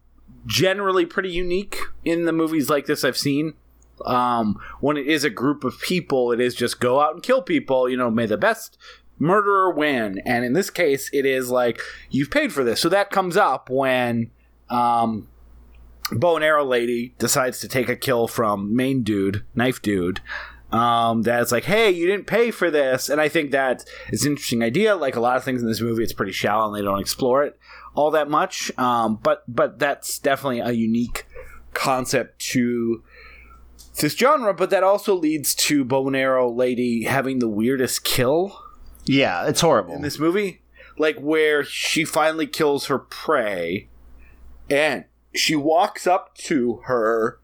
generally 0.45 1.05
pretty 1.05 1.32
unique 1.32 1.78
in 2.03 2.26
the 2.26 2.34
movies 2.34 2.69
like 2.69 2.86
this 2.86 3.03
I've 3.03 3.17
seen. 3.17 3.53
Um, 4.05 4.59
when 4.82 4.97
it 4.97 5.07
is 5.07 5.23
a 5.23 5.30
group 5.30 5.63
of 5.63 5.80
people, 5.80 6.34
it 6.34 6.41
is 6.41 6.53
just 6.53 6.82
go 6.82 6.99
out 6.99 7.13
and 7.13 7.23
kill 7.23 7.41
people. 7.41 7.88
You 7.88 7.95
know, 7.95 8.11
may 8.11 8.26
the 8.26 8.38
best 8.38 8.78
murderer 9.17 9.71
win. 9.71 10.21
And 10.26 10.43
in 10.43 10.51
this 10.51 10.69
case, 10.69 11.09
it 11.13 11.26
is 11.26 11.49
like 11.49 11.80
you've 12.09 12.30
paid 12.30 12.51
for 12.51 12.65
this. 12.65 12.82
So 12.82 12.89
that 12.89 13.09
comes 13.09 13.38
up 13.38 13.69
when 13.69 14.32
um, 14.69 15.30
bow 16.11 16.35
and 16.35 16.45
arrow 16.45 16.65
lady 16.65 17.15
decides 17.17 17.59
to 17.61 17.67
take 17.67 17.89
a 17.89 17.95
kill 17.95 18.27
from 18.27 18.75
main 18.75 19.03
dude, 19.03 19.43
knife 19.55 19.81
dude. 19.81 20.21
Um, 20.71 21.21
that's 21.21 21.51
like, 21.51 21.63
hey, 21.65 21.89
you 21.91 22.05
didn't 22.07 22.27
pay 22.27 22.51
for 22.51 22.69
this, 22.69 23.07
and 23.07 23.21
I 23.21 23.29
think 23.29 23.51
that 23.51 23.85
it's 24.09 24.25
an 24.25 24.31
interesting 24.33 24.61
idea. 24.63 24.95
Like 24.95 25.15
a 25.15 25.21
lot 25.21 25.37
of 25.37 25.43
things 25.43 25.61
in 25.61 25.67
this 25.67 25.79
movie, 25.79 26.03
it's 26.03 26.11
pretty 26.13 26.31
shallow 26.33 26.67
and 26.67 26.75
they 26.75 26.81
don't 26.85 26.99
explore 26.99 27.43
it 27.43 27.57
all 27.93 28.11
that 28.11 28.29
much. 28.29 28.77
Um, 28.77 29.15
but 29.21 29.43
but 29.47 29.79
that's 29.79 30.19
definitely 30.19 30.59
a 30.59 30.71
unique 30.71 31.25
concept 31.73 32.39
to 32.51 33.03
this 34.01 34.15
genre. 34.17 34.53
But 34.53 34.69
that 34.71 34.83
also 34.83 35.15
leads 35.15 35.55
to 35.55 35.85
bow 35.85 36.07
and 36.07 36.15
arrow 36.15 36.51
lady 36.51 37.03
having 37.03 37.39
the 37.39 37.47
weirdest 37.47 38.03
kill 38.03 38.59
Yeah, 39.05 39.47
it's 39.47 39.61
horrible. 39.61 39.93
in 39.93 40.01
this 40.01 40.19
movie, 40.19 40.61
like 40.97 41.17
where 41.19 41.63
she 41.63 42.03
finally 42.03 42.47
kills 42.47 42.87
her 42.87 42.99
prey, 42.99 43.87
and 44.69 45.05
she 45.36 45.55
walks 45.55 46.07
up 46.07 46.36
to 46.36 46.81
her 46.86 47.39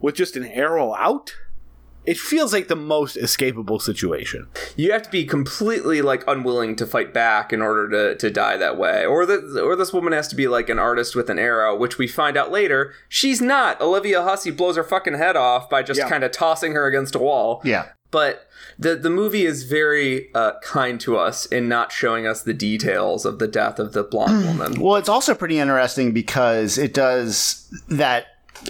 with 0.00 0.14
just 0.14 0.36
an 0.36 0.44
arrow 0.44 0.94
out. 0.94 1.34
It 2.06 2.16
feels 2.16 2.54
like 2.54 2.68
the 2.68 2.76
most 2.76 3.16
escapable 3.16 3.80
situation. 3.80 4.48
You 4.74 4.90
have 4.92 5.02
to 5.02 5.10
be 5.10 5.26
completely 5.26 6.00
like 6.00 6.24
unwilling 6.26 6.74
to 6.76 6.86
fight 6.86 7.12
back 7.12 7.52
in 7.52 7.60
order 7.60 7.88
to, 7.90 8.16
to 8.18 8.30
die 8.30 8.56
that 8.56 8.78
way, 8.78 9.04
or 9.04 9.26
the 9.26 9.62
or 9.62 9.76
this 9.76 9.92
woman 9.92 10.14
has 10.14 10.26
to 10.28 10.34
be 10.34 10.48
like 10.48 10.70
an 10.70 10.78
artist 10.78 11.14
with 11.14 11.28
an 11.28 11.38
arrow, 11.38 11.76
which 11.76 11.98
we 11.98 12.08
find 12.08 12.38
out 12.38 12.50
later 12.50 12.94
she's 13.10 13.42
not. 13.42 13.78
Olivia 13.82 14.22
Hussey 14.22 14.50
blows 14.50 14.76
her 14.76 14.82
fucking 14.82 15.14
head 15.18 15.36
off 15.36 15.68
by 15.68 15.82
just 15.82 15.98
Yeah. 15.98 16.08
kind 16.08 16.24
of 16.24 16.32
tossing 16.32 16.72
her 16.72 16.86
against 16.86 17.14
a 17.14 17.18
wall. 17.18 17.60
yeah. 17.64 17.88
But 18.10 18.48
the 18.78 18.96
the 18.96 19.10
movie 19.10 19.46
is 19.46 19.64
very 19.64 20.32
uh, 20.34 20.52
kind 20.62 21.00
to 21.02 21.16
us 21.16 21.46
in 21.46 21.68
not 21.68 21.92
showing 21.92 22.26
us 22.26 22.42
the 22.42 22.54
details 22.54 23.24
of 23.24 23.38
the 23.38 23.48
death 23.48 23.78
of 23.78 23.92
the 23.92 24.02
blonde 24.02 24.46
woman. 24.46 24.80
Well, 24.80 24.96
it's 24.96 25.08
also 25.08 25.34
pretty 25.34 25.58
interesting 25.58 26.12
because 26.12 26.78
it 26.78 26.94
does 26.94 27.68
that 27.88 28.26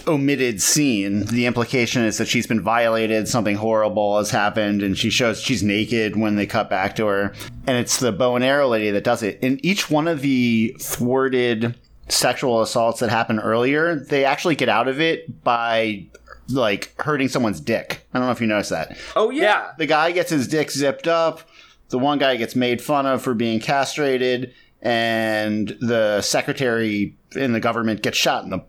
omitted 0.07 0.61
scene. 0.61 1.25
The 1.25 1.45
implication 1.45 2.03
is 2.03 2.17
that 2.17 2.27
she's 2.27 2.47
been 2.47 2.61
violated, 2.61 3.27
something 3.27 3.55
horrible 3.57 4.17
has 4.17 4.31
happened, 4.31 4.81
and 4.81 4.97
she 4.97 5.09
shows 5.09 5.41
she's 5.41 5.63
naked 5.63 6.15
when 6.15 6.35
they 6.35 6.45
cut 6.45 6.69
back 6.69 6.95
to 6.97 7.07
her. 7.07 7.33
And 7.67 7.77
it's 7.77 7.99
the 7.99 8.11
bow 8.11 8.35
and 8.35 8.43
arrow 8.43 8.67
lady 8.67 8.91
that 8.91 9.03
does 9.03 9.23
it. 9.23 9.39
In 9.41 9.63
each 9.65 9.89
one 9.89 10.07
of 10.07 10.21
the 10.21 10.75
thwarted 10.79 11.75
sexual 12.09 12.61
assaults 12.61 12.99
that 12.99 13.09
happened 13.09 13.41
earlier, 13.43 13.95
they 13.95 14.25
actually 14.25 14.55
get 14.55 14.69
out 14.69 14.87
of 14.87 14.99
it 14.99 15.43
by 15.43 16.05
like 16.53 16.93
hurting 17.01 17.27
someone's 17.27 17.59
dick. 17.59 18.05
I 18.13 18.19
don't 18.19 18.27
know 18.27 18.31
if 18.31 18.41
you 18.41 18.47
noticed 18.47 18.69
that. 18.71 18.97
Oh 19.15 19.29
yeah. 19.29 19.71
The 19.77 19.85
guy 19.85 20.11
gets 20.11 20.29
his 20.29 20.47
dick 20.47 20.71
zipped 20.71 21.07
up. 21.07 21.41
The 21.89 21.99
one 21.99 22.19
guy 22.19 22.37
gets 22.37 22.55
made 22.55 22.81
fun 22.81 23.05
of 23.05 23.21
for 23.21 23.33
being 23.33 23.59
castrated, 23.59 24.53
and 24.81 25.77
the 25.81 26.21
secretary 26.21 27.17
in 27.35 27.51
the 27.51 27.59
government 27.59 28.01
gets 28.01 28.17
shot 28.17 28.45
in 28.45 28.49
the 28.49 28.63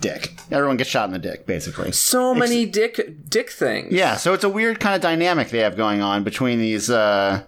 dick. 0.00 0.34
Everyone 0.50 0.76
gets 0.76 0.90
shot 0.90 1.08
in 1.08 1.12
the 1.12 1.18
dick, 1.18 1.46
basically. 1.46 1.92
So 1.92 2.34
many 2.34 2.66
dick 2.66 3.00
dick 3.28 3.50
things. 3.50 3.92
Yeah, 3.92 4.16
so 4.16 4.34
it's 4.34 4.44
a 4.44 4.48
weird 4.48 4.80
kind 4.80 4.94
of 4.94 5.00
dynamic 5.00 5.48
they 5.48 5.60
have 5.60 5.76
going 5.76 6.02
on 6.02 6.24
between 6.24 6.58
these. 6.58 6.90
Uh, 6.90 7.44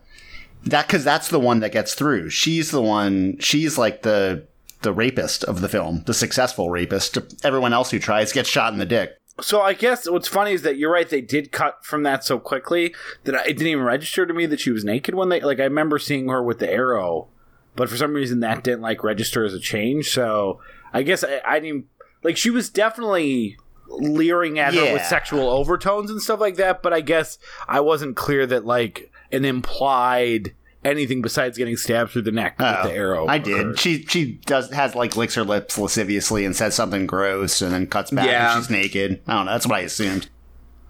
that 0.65 0.87
because 0.87 1.05
that's 1.05 1.29
the 1.29 1.41
one 1.41 1.61
that 1.61 1.73
gets 1.73 1.95
through. 1.95 2.31
She's 2.31 2.71
the 2.71 2.83
one. 2.83 3.39
She's 3.39 3.77
like 3.77 4.03
the 4.03 4.47
the 4.83 4.93
rapist 4.93 5.45
of 5.45 5.61
the 5.61 5.69
film, 5.69 6.03
the 6.07 6.15
successful 6.15 6.71
rapist. 6.71 7.19
Everyone 7.45 7.73
else 7.73 7.91
who 7.91 7.99
tries 7.99 8.33
gets 8.33 8.49
shot 8.49 8.73
in 8.73 8.79
the 8.79 8.87
dick. 8.87 9.17
So 9.43 9.61
I 9.61 9.73
guess 9.75 10.09
what's 10.09 10.29
funny 10.29 10.53
is 10.53 10.63
that 10.63 10.77
you're 10.77 10.93
right. 10.93 11.09
They 11.09 11.21
did 11.21 11.53
cut 11.53 11.85
from 11.85 12.03
that 12.05 12.25
so 12.25 12.39
quickly 12.39 12.95
that 13.25 13.35
I- 13.35 13.43
it 13.43 13.59
didn't 13.59 13.67
even 13.69 13.85
register 13.85 14.25
to 14.25 14.33
me 14.33 14.47
that 14.47 14.61
she 14.61 14.71
was 14.71 14.85
naked 14.85 15.15
when 15.15 15.29
they 15.29 15.41
like. 15.41 15.61
I 15.61 15.65
remember 15.65 15.99
seeing 15.99 16.29
her 16.29 16.43
with 16.43 16.59
the 16.61 16.71
arrow, 16.71 17.29
but 17.77 17.89
for 17.91 17.97
some 17.97 18.15
reason 18.15 18.41
that 18.41 18.63
didn't 18.65 18.81
like 18.83 19.03
register 19.05 19.45
as 19.45 19.53
a 19.55 19.61
change. 19.61 20.11
So 20.11 20.61
I 20.93 21.03
guess 21.03 21.25
I, 21.25 21.41
I 21.47 21.61
didn't 21.61 21.87
like. 22.23 22.37
She 22.37 22.51
was 22.51 22.71
definitely 22.71 23.57
leering 23.89 24.59
at 24.59 24.73
her 24.75 24.81
with 24.95 25.05
sexual 25.05 25.51
overtones 25.51 26.11
and 26.11 26.23
stuff 26.23 26.41
like 26.41 26.57
that. 26.57 26.83
But 26.83 26.93
I 26.95 27.01
guess 27.03 27.39
I 27.69 27.81
wasn't 27.81 28.17
clear 28.17 28.47
that 28.47 28.65
like 28.65 29.11
an 29.33 29.45
implied 29.45 30.55
anything 30.85 31.23
besides 31.23 31.57
getting 31.59 31.77
stabbed 31.77 32.11
through 32.11 32.23
the 32.23 32.33
neck 32.33 32.59
with 32.59 32.67
Oh, 32.69 32.89
the 32.89 32.95
arrow. 32.95 33.27
I 33.27 33.39
did. 33.39 33.79
She 33.79 34.03
she 34.05 34.41
does 34.47 34.71
has 34.73 34.95
like 34.95 35.17
licks 35.17 35.35
her 35.37 35.45
lips 35.45 35.79
lasciviously 35.79 36.45
and 36.45 36.55
says 36.57 36.75
something 36.75 37.07
gross 37.07 37.63
and 37.63 37.73
then 37.73 37.87
cuts 37.87 38.11
back 38.11 38.27
Yeah. 38.27 38.55
and 38.57 38.63
she's 38.65 38.71
naked. 38.71 39.21
I 39.27 39.35
don't 39.35 39.47
know. 39.47 39.53
That's 39.53 39.67
what 39.67 39.77
I 39.77 39.81
assumed. 39.81 40.29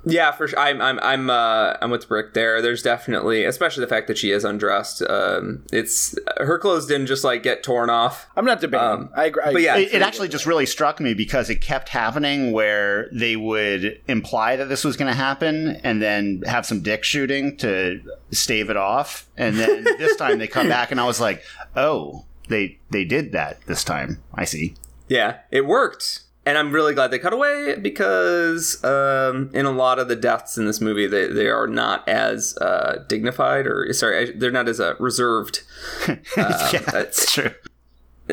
Yeah, 0.05 0.33
for 0.33 0.49
sure. 0.49 0.59
I'm 0.59 0.81
I'm 0.81 0.99
I'm 1.01 1.31
uh 1.31 1.75
I'm 1.81 1.91
with 1.91 2.09
Brick 2.09 2.35
there. 2.35 2.61
There's 2.61 2.83
definitely, 2.83 3.45
especially 3.45 3.83
the 3.83 3.89
fact 3.89 4.09
that 4.09 4.19
she 4.19 4.31
is 4.33 4.45
undressed. 4.45 5.03
Um, 5.03 5.65
it's 5.73 6.19
her 6.39 6.59
clothes 6.59 6.87
didn't 6.87 7.07
just 7.07 7.23
like 7.23 7.43
get 7.43 7.63
torn 7.63 7.89
off. 7.89 8.29
I'm 8.37 8.45
not 8.45 8.61
debating. 8.61 8.87
Um, 8.87 9.11
I 9.15 9.27
agree. 9.27 9.43
But 9.53 9.63
yeah, 9.63 9.77
It, 9.77 9.95
it 9.95 10.03
actually 10.03 10.29
just 10.29 10.45
really 10.45 10.67
struck 10.67 10.99
me 10.99 11.15
because 11.15 11.51
it 11.51 11.61
kept 11.61 11.89
happening 11.89 12.53
where 12.53 13.09
they 13.13 13.37
would 13.37 14.01
imply 14.09 14.57
that 14.57 14.69
this 14.69 14.85
was 14.85 14.97
going 14.97 15.11
to 15.11 15.17
happen 15.17 15.77
and 15.85 16.03
then 16.03 16.43
have 16.47 16.67
some 16.67 16.81
dick 16.83 17.05
shooting 17.05 17.57
to 17.59 18.01
stave 18.33 18.71
it 18.71 18.77
off, 18.77 19.29
and 19.37 19.57
then 19.57 19.85
this 19.99 20.17
time 20.17 20.39
they 20.39 20.49
come 20.49 20.69
back 20.69 20.91
and 20.91 21.01
I 21.01 21.05
was 21.07 21.21
like, 21.21 21.45
oh, 21.77 22.25
they 22.49 22.79
they 22.91 23.05
did 23.05 23.33
that 23.33 23.65
this 23.67 23.85
time. 23.85 24.23
I 24.35 24.45
see. 24.47 24.75
Yeah, 25.09 25.39
it 25.51 25.67
worked. 25.67 26.23
And 26.45 26.59
I'm 26.59 26.73
really 26.73 26.93
glad 26.93 27.13
they 27.13 27.21
cut 27.21 27.33
away 27.33 27.77
because 27.81 28.83
um, 28.83 29.51
in 29.55 29.65
a 29.65 29.71
lot 29.71 30.01
of 30.01 30.09
the 30.09 30.17
deaths 30.17 30.59
in 30.59 30.67
this 30.67 30.81
movie, 30.81 31.07
they, 31.07 31.29
they 31.29 31.47
are 31.47 31.69
not 31.69 32.09
as 32.09 32.57
uh, 32.59 33.05
dignified 33.09 33.67
or, 33.67 33.93
sorry, 33.93 34.33
they're 34.33 34.51
not 34.51 34.69
as 34.69 34.81
uh, 34.81 34.95
reserved. 34.99 35.63
yeah, 36.09 36.81
that's 36.91 37.33
true. 37.33 37.53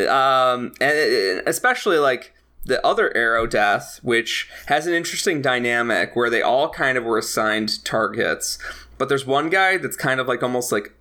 Um, 0.08 0.74
and 0.80 0.98
and 0.98 1.48
especially 1.48 1.98
like 1.98 2.34
the 2.66 2.86
other 2.86 3.16
arrow 3.16 3.46
death, 3.46 4.00
which 4.02 4.50
has 4.68 4.88
an 4.88 4.94
interesting 4.94 5.42
dynamic 5.42 6.16
where 6.16 6.30
they 6.30 6.42
all 6.42 6.70
kind 6.70 6.98
of 6.98 7.04
were 7.04 7.18
assigned 7.18 7.84
targets. 7.84 8.58
But 8.98 9.10
there's 9.10 9.26
one 9.26 9.50
guy 9.50 9.78
that's 9.78 9.96
kind 9.96 10.20
of 10.20 10.28
like 10.28 10.44
almost 10.44 10.72
like 10.72 10.94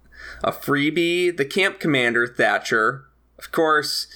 a 0.43 0.53
freebie, 0.53 1.37
the 1.37 1.45
camp 1.45 1.81
commander, 1.81 2.27
Thatcher. 2.27 3.05
of 3.39 3.53
course, 3.53 4.07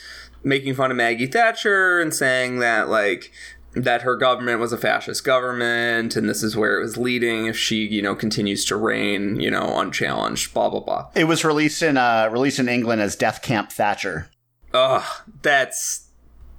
making 0.45 0.75
fun 0.75 0.91
of 0.91 0.97
Maggie 0.97 1.27
Thatcher 1.27 2.01
and 2.01 2.15
saying 2.15 2.59
that 2.59 2.89
like 2.89 3.33
that 3.75 4.03
her 4.03 4.17
government 4.17 4.61
was 4.61 4.73
a 4.73 4.77
fascist 4.77 5.25
government 5.25 6.15
and 6.15 6.29
this 6.29 6.43
is 6.43 6.57
where 6.57 6.79
it 6.79 6.83
was 6.83 6.97
leading 6.97 7.47
if 7.47 7.57
she, 7.57 7.87
you 7.87 8.03
know, 8.03 8.15
continues 8.15 8.65
to 8.67 8.77
reign, 8.77 9.41
you 9.41 9.51
know, 9.51 9.79
unchallenged, 9.79 10.53
blah 10.53 10.69
blah 10.69 10.81
blah. 10.81 11.09
It 11.15 11.25
was 11.25 11.45
released 11.45 11.83
in 11.83 11.97
uh, 11.97 12.29
released 12.31 12.59
in 12.59 12.69
England 12.69 13.01
as 13.01 13.17
Death 13.17 13.43
Camp 13.43 13.73
Thatcher. 13.73 14.29
Ugh, 14.75 15.05
that's 15.43 16.09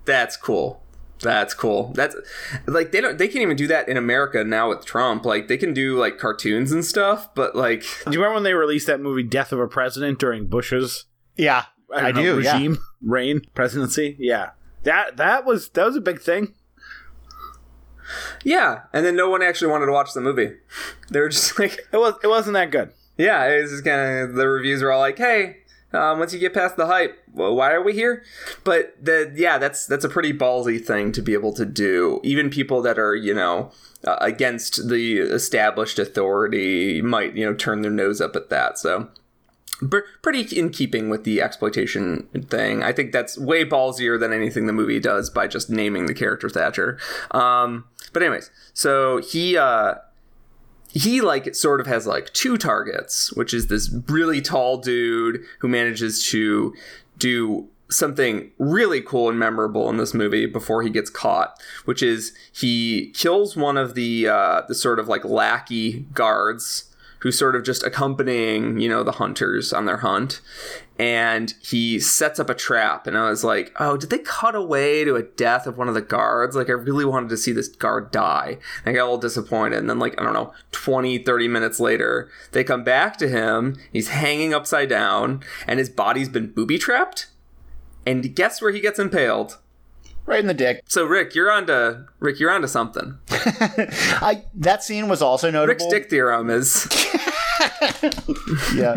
that's 0.06 0.38
cool. 0.38 0.82
That's 1.20 1.54
cool. 1.54 1.94
That's 1.96 2.16
like 2.68 2.92
they 2.92 3.00
don't 3.00 3.18
they 3.18 3.28
can't 3.28 3.42
even 3.42 3.56
do 3.56 3.68
that 3.68 3.88
in 3.88 3.96
America 3.96 4.44
now 4.44 4.70
with 4.70 4.86
Trump. 4.86 5.26
Like 5.26 5.48
they 5.48 5.58
can 5.58 5.74
do 5.74 5.98
like 5.98 6.18
cartoons 6.18 6.72
and 6.72 6.84
stuff, 6.84 7.34
but 7.34 7.56
like 7.56 7.82
Do 8.06 8.12
you 8.12 8.20
remember 8.20 8.36
when 8.36 8.44
they 8.44 8.54
released 8.54 8.88
that 8.88 9.00
movie 9.00 9.24
Death 9.24 9.52
of 9.52 9.60
a 9.60 9.68
President 9.68 10.20
during 10.20 10.48
Bush's 10.48 11.06
Yeah, 11.38 11.66
I, 11.94 12.12
don't 12.12 12.16
know, 12.24 12.36
do. 12.36 12.42
Yeah. 12.42 12.54
regime 12.54 12.78
reign 13.02 13.42
presidency? 13.54 14.16
Yeah. 14.20 14.52
That 14.84 15.18
that 15.18 15.46
was 15.46 15.70
that 15.70 15.86
was 15.86 15.96
a 15.96 16.02
big 16.02 16.22
thing. 16.22 16.54
yeah, 18.44 18.82
and 18.92 19.06
then 19.06 19.16
no 19.16 19.30
one 19.30 19.42
actually 19.42 19.72
wanted 19.72 19.86
to 19.86 19.92
watch 19.92 20.14
the 20.14 20.22
movie. 20.22 20.52
They 21.10 21.20
were 21.20 21.30
just 21.30 21.58
like 21.60 21.80
It 21.92 21.98
was 21.98 22.16
it 22.24 22.28
wasn't 22.28 22.54
that 22.56 22.72
good. 22.72 22.92
Yeah, 23.18 23.46
it 23.48 23.62
was 23.62 23.72
just 23.72 23.86
kind 23.86 24.20
of 24.20 24.34
the 24.36 24.48
reviews 24.48 24.82
were 24.82 24.92
all 24.92 25.00
like, 25.00 25.18
"Hey, 25.18 25.58
um, 25.94 26.20
once 26.20 26.34
you 26.34 26.40
get 26.40 26.54
past 26.54 26.76
the 26.78 26.88
hype, 26.88 27.18
well, 27.32 27.56
why 27.56 27.72
are 27.72 27.82
we 27.82 27.94
here?" 27.94 28.24
But 28.64 28.96
the 29.02 29.32
yeah, 29.36 29.58
that's 29.58 29.86
that's 29.86 30.04
a 30.04 30.10
pretty 30.10 30.34
ballsy 30.34 30.84
thing 30.84 31.12
to 31.14 31.22
be 31.22 31.34
able 31.34 31.54
to 31.54 31.66
do. 31.66 32.20
Even 32.24 32.50
people 32.50 32.82
that 32.82 32.98
are 33.00 33.16
you 33.16 33.34
know 33.34 33.72
uh, 34.04 34.18
against 34.20 34.90
the 34.90 35.20
established 35.20 36.00
authority 36.00 37.02
might 37.02 37.36
you 37.38 37.46
know 37.46 37.54
turn 37.54 37.84
their 37.84 37.92
nose 37.92 38.20
up 38.20 38.36
at 38.36 38.50
that. 38.50 38.78
So. 38.80 39.10
Pr- 39.90 40.00
Pretty 40.22 40.42
in 40.58 40.70
keeping 40.70 41.10
with 41.10 41.24
the 41.24 41.42
exploitation 41.42 42.28
thing. 42.50 42.84
I 42.84 42.92
think 42.92 43.12
that's 43.12 43.38
way 43.38 43.66
ballsier 43.66 44.20
than 44.20 44.34
anything 44.34 44.68
the 44.68 44.74
movie 44.74 45.00
does 45.00 45.30
by 45.30 45.48
just 45.48 45.70
naming 45.70 46.06
the 46.06 46.14
character 46.14 46.50
Thatcher. 46.50 46.98
Um, 47.32 47.86
but 48.12 48.24
anyways, 48.24 48.52
so 48.74 49.18
he 49.18 49.58
uh, 49.58 49.96
he 50.94 51.22
like 51.22 51.56
sort 51.56 51.82
of 51.82 51.88
has 51.88 52.06
like 52.06 52.32
two 52.34 52.58
targets, 52.58 53.34
which 53.34 53.54
is 53.54 53.68
this 53.68 53.94
really 54.08 54.42
tall 54.42 54.78
dude 54.78 55.44
who 55.60 55.68
manages 55.68 56.24
to 56.30 56.74
do 57.18 57.68
something 57.90 58.52
really 58.58 59.02
cool 59.02 59.30
and 59.30 59.38
memorable 59.38 59.90
in 59.90 59.98
this 59.98 60.14
movie 60.14 60.46
before 60.46 60.82
he 60.82 60.90
gets 60.90 61.10
caught, 61.10 61.60
which 61.86 62.02
is 62.02 62.34
he 62.52 63.12
kills 63.14 63.56
one 63.56 63.78
of 63.78 63.96
the 63.96 64.28
uh, 64.28 64.62
the 64.68 64.76
sort 64.76 65.00
of 65.00 65.08
like 65.08 65.24
lackey 65.26 66.06
guards 66.14 66.93
who's 67.24 67.40
sort 67.40 67.56
of 67.56 67.64
just 67.64 67.84
accompanying 67.84 68.78
you 68.80 68.90
know 68.90 69.02
the 69.02 69.14
hunters 69.14 69.74
on 69.74 69.86
their 69.86 69.98
hunt. 69.98 70.42
And 71.00 71.54
he 71.64 72.00
sets 72.00 72.40
up 72.40 72.52
a 72.52 72.54
trap 72.54 73.08
and 73.08 73.18
i 73.18 73.28
was 73.28 73.44
like 73.44 73.74
oh 73.80 73.98
did 73.98 74.12
they 74.12 74.20
cut 74.20 74.54
away 74.54 75.04
to 75.04 75.16
a 75.16 75.24
death 75.24 75.66
of 75.66 75.78
one 75.78 75.88
of 75.88 75.96
the 75.96 76.02
guards? 76.02 76.56
Like 76.56 76.70
i 76.70 76.74
really 76.74 77.06
wanted 77.06 77.30
to 77.30 77.38
see 77.38 77.54
this 77.54 77.70
guard 77.70 78.12
die. 78.12 78.58
And 78.86 78.94
i 78.94 78.98
got 78.98 79.04
a 79.04 79.06
little 79.06 79.18
disappointed. 79.18 79.80
And 79.80 79.90
then 79.90 80.00
like 80.00 80.20
i 80.20 80.24
don't 80.24 80.34
know 80.34 80.54
20 80.72 81.20
30 81.20 81.48
minutes 81.48 81.80
later 81.80 82.30
they 82.52 82.64
come 82.64 82.84
back 82.84 83.18
to 83.18 83.30
him. 83.30 83.78
He's 83.92 84.10
hanging 84.10 84.54
upside 84.54 84.90
down 84.90 85.44
and 85.66 85.80
his 85.80 85.90
body's 85.90 86.30
been 86.30 86.52
booby 86.52 86.78
trapped 86.78 87.28
and 88.06 88.36
guess 88.36 88.62
where 88.62 88.72
he 88.72 88.82
gets 88.82 89.00
impaled 89.00 89.60
Right 90.26 90.40
in 90.40 90.48
the 90.48 90.54
dick. 90.54 90.84
so 90.88 91.06
rick 91.06 91.36
you're 91.36 91.52
on 91.52 91.68
to 91.68 92.06
rick 92.20 92.40
you're 92.40 92.50
on 92.52 92.62
to 92.62 92.68
something 92.68 93.18
I 93.30 94.44
that 94.56 94.84
scene 94.84 95.08
was 95.10 95.22
also 95.22 95.52
notable. 95.52 95.68
rick's 95.68 95.86
dick 95.88 96.10
theorem 96.10 96.50
is 96.50 96.88
Yeah. 98.74 98.96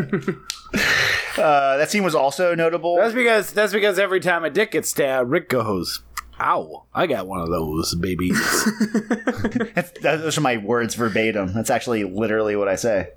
uh, 1.38 1.76
that 1.76 1.90
scene 1.90 2.02
was 2.04 2.14
also 2.14 2.54
notable. 2.54 2.96
That's 2.96 3.14
because 3.14 3.52
that's 3.52 3.72
because 3.72 3.98
every 3.98 4.20
time 4.20 4.44
a 4.44 4.50
dick 4.50 4.72
gets 4.72 4.88
stabbed, 4.88 5.30
Rick 5.30 5.48
goes, 5.48 6.00
"Ow! 6.40 6.84
I 6.94 7.06
got 7.06 7.26
one 7.28 7.40
of 7.40 7.48
those 7.48 7.94
babies." 7.94 8.38
That's, 9.74 9.92
those 10.00 10.36
are 10.38 10.40
my 10.40 10.56
words 10.56 10.94
verbatim. 10.94 11.52
That's 11.52 11.70
actually 11.70 12.04
literally 12.04 12.56
what 12.56 12.68
I 12.68 12.74
say. 12.76 13.10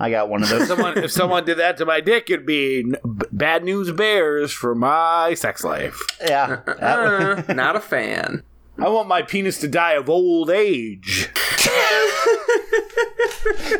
I 0.00 0.10
got 0.10 0.28
one 0.28 0.42
of 0.42 0.48
those. 0.48 0.68
someone, 0.68 0.96
if 0.98 1.10
someone 1.10 1.44
did 1.44 1.58
that 1.58 1.76
to 1.78 1.86
my 1.86 2.00
dick, 2.00 2.30
it'd 2.30 2.46
be 2.46 2.80
n- 2.80 2.96
b- 3.16 3.26
bad 3.32 3.64
news 3.64 3.90
bears 3.90 4.52
for 4.52 4.74
my 4.74 5.34
sex 5.34 5.64
life. 5.64 6.00
yeah. 6.20 6.60
That- 6.66 6.78
uh, 7.48 7.52
not 7.54 7.74
a 7.76 7.80
fan 7.80 8.42
I 8.80 8.88
want 8.90 9.08
my 9.08 9.22
penis 9.22 9.58
to 9.60 9.68
die 9.68 9.94
of 9.94 10.08
old 10.08 10.50
age. 10.50 11.28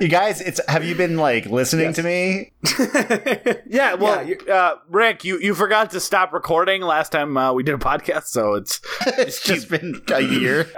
you 0.01 0.09
guys, 0.09 0.41
it's 0.41 0.61
have 0.69 0.85
you 0.85 0.95
been 0.97 1.17
like 1.17 1.47
listening 1.47 1.93
to 1.95 2.03
me? 2.03 2.53
Yeah, 3.71 3.95
well, 3.95 4.27
Yeah, 4.27 4.53
uh, 4.53 4.75
Rick, 4.89 5.25
you, 5.25 5.39
you 5.39 5.55
forgot 5.55 5.91
to 5.91 6.01
stop 6.01 6.33
recording 6.33 6.83
last 6.83 7.13
time 7.13 7.37
uh, 7.37 7.53
we 7.53 7.63
did 7.63 7.75
a 7.75 7.79
podcast, 7.79 8.25
so 8.25 8.55
it's 8.55 8.81
It's 9.07 9.41
just 9.43 9.69
been 9.71 10.03
a 10.13 10.21
year. 10.21 10.69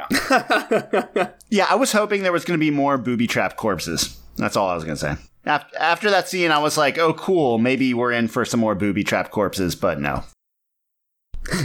yeah, 1.50 1.66
I 1.70 1.76
was 1.76 1.92
hoping 1.92 2.22
there 2.22 2.32
was 2.32 2.44
going 2.44 2.58
to 2.58 2.62
be 2.64 2.70
more 2.70 2.98
booby 2.98 3.26
trap 3.26 3.56
corpses. 3.56 4.18
That's 4.36 4.56
all 4.56 4.68
I 4.68 4.74
was 4.74 4.84
going 4.84 4.96
to 4.96 5.00
say. 5.16 5.29
After, 5.46 5.78
after 5.78 6.10
that 6.10 6.28
scene, 6.28 6.50
I 6.50 6.58
was 6.58 6.76
like, 6.76 6.98
oh, 6.98 7.14
cool. 7.14 7.58
Maybe 7.58 7.94
we're 7.94 8.12
in 8.12 8.28
for 8.28 8.44
some 8.44 8.60
more 8.60 8.74
booby 8.74 9.04
trap 9.04 9.30
corpses, 9.30 9.74
but 9.74 9.98
no. 10.00 10.24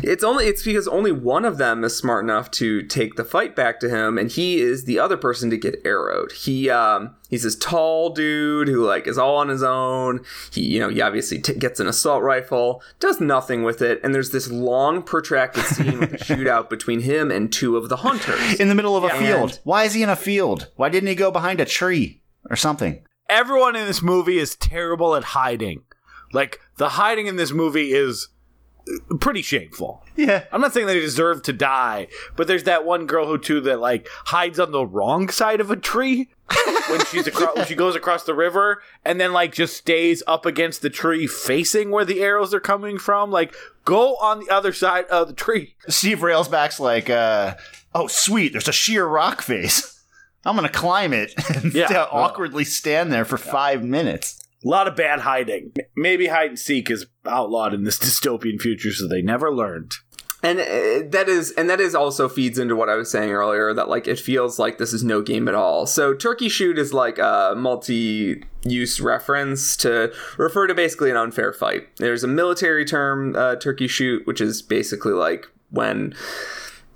It's 0.03 0.23
only 0.23 0.45
it's 0.45 0.63
because 0.63 0.87
only 0.87 1.11
one 1.11 1.43
of 1.43 1.57
them 1.57 1.83
is 1.83 1.95
smart 1.95 2.23
enough 2.23 2.49
to 2.51 2.81
take 2.83 3.15
the 3.15 3.25
fight 3.25 3.55
back 3.57 3.81
to 3.81 3.89
him, 3.89 4.17
and 4.17 4.31
he 4.31 4.59
is 4.61 4.85
the 4.85 4.97
other 4.99 5.17
person 5.17 5.49
to 5.49 5.57
get 5.57 5.81
arrowed. 5.85 6.31
He 6.31 6.69
um 6.69 7.13
he's 7.29 7.43
this 7.43 7.57
tall 7.57 8.09
dude 8.11 8.69
who 8.69 8.85
like 8.85 9.05
is 9.05 9.17
all 9.17 9.35
on 9.35 9.49
his 9.49 9.61
own. 9.61 10.23
He 10.51 10.61
you 10.61 10.79
know 10.79 10.87
he 10.89 11.01
obviously 11.01 11.39
t- 11.39 11.55
gets 11.55 11.81
an 11.81 11.87
assault 11.87 12.23
rifle, 12.23 12.81
does 13.01 13.19
nothing 13.19 13.63
with 13.63 13.81
it, 13.81 13.99
and 14.01 14.15
there's 14.15 14.31
this 14.31 14.49
long 14.49 15.03
protracted 15.03 15.65
scene 15.65 15.99
with 15.99 16.13
a 16.13 16.17
shootout 16.23 16.69
between 16.69 17.01
him 17.01 17.29
and 17.29 17.51
two 17.51 17.75
of 17.75 17.89
the 17.89 17.97
hunters. 17.97 18.53
In 18.59 18.69
the 18.69 18.75
middle 18.75 18.95
of 18.95 19.03
a 19.03 19.07
Yeah. 19.07 19.19
field. 19.19 19.59
Why 19.65 19.83
is 19.83 19.93
he 19.93 20.01
in 20.03 20.09
a 20.09 20.15
field? 20.15 20.69
Why 20.77 20.87
didn't 20.87 21.09
he 21.09 21.15
go 21.15 21.31
behind 21.31 21.59
a 21.59 21.65
tree 21.65 22.21
or 22.49 22.55
something? 22.55 23.03
Everyone 23.29 23.75
in 23.75 23.85
this 23.85 24.01
movie 24.01 24.37
is 24.37 24.55
terrible 24.55 25.15
at 25.15 25.23
hiding. 25.23 25.83
Like 26.33 26.59
the 26.77 26.89
hiding 26.89 27.27
in 27.27 27.35
this 27.35 27.51
movie 27.51 27.93
is 27.93 28.29
pretty 29.19 29.41
shameful. 29.41 30.03
Yeah. 30.15 30.43
I'm 30.51 30.61
not 30.61 30.73
saying 30.73 30.87
they 30.87 30.99
deserve 30.99 31.41
to 31.43 31.53
die, 31.53 32.07
but 32.35 32.47
there's 32.47 32.63
that 32.63 32.85
one 32.85 33.05
girl 33.05 33.27
who 33.27 33.37
too 33.37 33.61
that 33.61 33.79
like 33.79 34.07
hides 34.25 34.59
on 34.59 34.71
the 34.71 34.85
wrong 34.85 35.29
side 35.29 35.59
of 35.59 35.71
a 35.71 35.75
tree 35.75 36.29
when 36.89 37.03
she's 37.05 37.27
across 37.27 37.55
when 37.55 37.65
she 37.65 37.75
goes 37.75 37.95
across 37.95 38.23
the 38.23 38.35
river 38.35 38.81
and 39.03 39.19
then 39.19 39.33
like 39.33 39.53
just 39.53 39.75
stays 39.75 40.21
up 40.27 40.45
against 40.45 40.81
the 40.81 40.89
tree 40.89 41.25
facing 41.25 41.89
where 41.89 42.05
the 42.05 42.21
arrows 42.21 42.53
are 42.53 42.59
coming 42.59 42.97
from. 42.97 43.31
Like 43.31 43.55
go 43.83 44.15
on 44.17 44.39
the 44.39 44.49
other 44.49 44.73
side 44.73 45.05
of 45.05 45.27
the 45.27 45.33
tree. 45.33 45.75
Steve 45.87 46.19
Railsback's 46.19 46.79
like, 46.79 47.09
uh, 47.09 47.55
oh, 47.93 48.07
sweet. 48.07 48.51
There's 48.51 48.67
a 48.67 48.73
sheer 48.73 49.05
rock 49.05 49.41
face. 49.41 49.94
I'm 50.45 50.55
going 50.55 50.67
to 50.67 50.73
climb 50.77 51.11
it 51.13 51.33
and 51.55 51.73
Yeah. 51.73 51.87
st- 51.87 52.07
awkwardly 52.11 52.63
stand 52.65 53.11
there 53.11 53.25
for 53.25 53.37
five 53.37 53.83
minutes. 53.83 54.39
A 54.63 54.67
lot 54.67 54.87
of 54.87 54.95
bad 54.95 55.19
hiding. 55.19 55.73
Maybe 55.95 56.27
hide 56.27 56.49
and 56.49 56.59
seek 56.59 56.89
is 56.89 57.05
outlawed 57.25 57.73
in 57.73 57.83
this 57.83 57.99
dystopian 58.05 58.59
future, 58.59 58.91
so 58.93 59.07
they 59.07 59.21
never 59.21 59.51
learned. 59.53 59.91
And 60.43 60.59
uh, 60.59 61.09
that 61.09 61.25
is 61.27 61.51
and 61.53 61.67
that 61.71 61.79
is 61.81 61.95
also 61.95 62.29
feeds 62.29 62.59
into 62.59 62.75
what 62.75 62.87
I 62.89 62.95
was 62.95 63.09
saying 63.09 63.31
earlier 63.31 63.73
that 63.73 63.89
like 63.89 64.07
it 64.07 64.19
feels 64.19 64.59
like 64.59 64.77
this 64.77 64.93
is 64.93 65.03
no 65.03 65.23
game 65.23 65.47
at 65.47 65.55
all. 65.55 65.87
So 65.87 66.13
turkey 66.13 66.49
shoot 66.49 66.77
is 66.77 66.93
like 66.93 67.17
a 67.17 67.55
multi-use 67.57 68.99
reference 68.99 69.75
to 69.77 70.13
refer 70.37 70.67
to 70.67 70.75
basically 70.75 71.09
an 71.09 71.17
unfair 71.17 71.51
fight. 71.53 71.87
There's 71.97 72.23
a 72.23 72.27
military 72.27 72.85
term 72.85 73.35
uh, 73.35 73.55
turkey 73.55 73.87
shoot 73.87 74.25
which 74.27 74.41
is 74.41 74.61
basically 74.61 75.13
like 75.13 75.47
when 75.71 76.13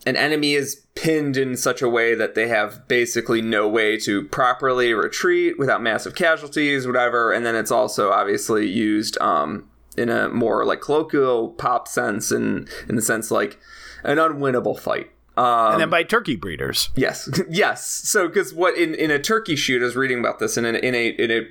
an 0.06 0.16
enemy 0.16 0.54
is 0.54 0.86
pinned 0.96 1.38
in 1.38 1.58
such 1.58 1.82
a 1.82 1.90
way 1.90 2.16
that 2.16 2.36
they 2.36 2.48
have 2.48 2.88
basically 2.88 3.42
no 3.42 3.68
way 3.68 3.98
to 3.98 4.24
properly 4.26 4.94
retreat 4.94 5.60
without 5.60 5.82
massive 5.82 6.16
casualties, 6.16 6.88
whatever. 6.88 7.32
And 7.32 7.46
then 7.46 7.56
it's 7.56 7.72
also 7.72 8.12
obviously 8.12 8.68
used 8.68 9.20
um, 9.22 9.70
in 9.98 10.10
a 10.10 10.30
more 10.30 10.66
like 10.66 10.82
colloquial 10.82 11.50
pop 11.50 11.88
sense, 11.88 12.32
and 12.32 12.70
in 12.88 12.96
the 12.96 13.02
sense 13.02 13.30
like 13.32 13.60
an 14.04 14.18
unwinnable 14.18 14.80
fight. 14.80 15.12
Um, 15.38 15.74
And 15.74 15.82
then 15.82 15.90
by 15.90 16.04
turkey 16.04 16.36
breeders. 16.36 16.90
Yes, 16.96 17.30
yes. 17.50 17.86
So 17.86 18.28
because 18.28 18.54
what 18.54 18.78
in 18.78 18.94
in 18.96 19.12
a 19.12 19.20
turkey 19.20 19.56
shoot, 19.56 19.82
I 19.82 19.86
was 19.86 19.96
reading 19.96 20.20
about 20.20 20.40
this, 20.40 20.58
and 20.58 20.66
in, 20.66 20.76
in 20.76 20.96
a 20.96 21.08
in 21.10 21.32
a 21.32 21.48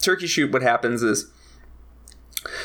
turkey 0.00 0.26
shoot, 0.26 0.52
what 0.52 0.62
happens 0.62 1.02
is 1.02 1.30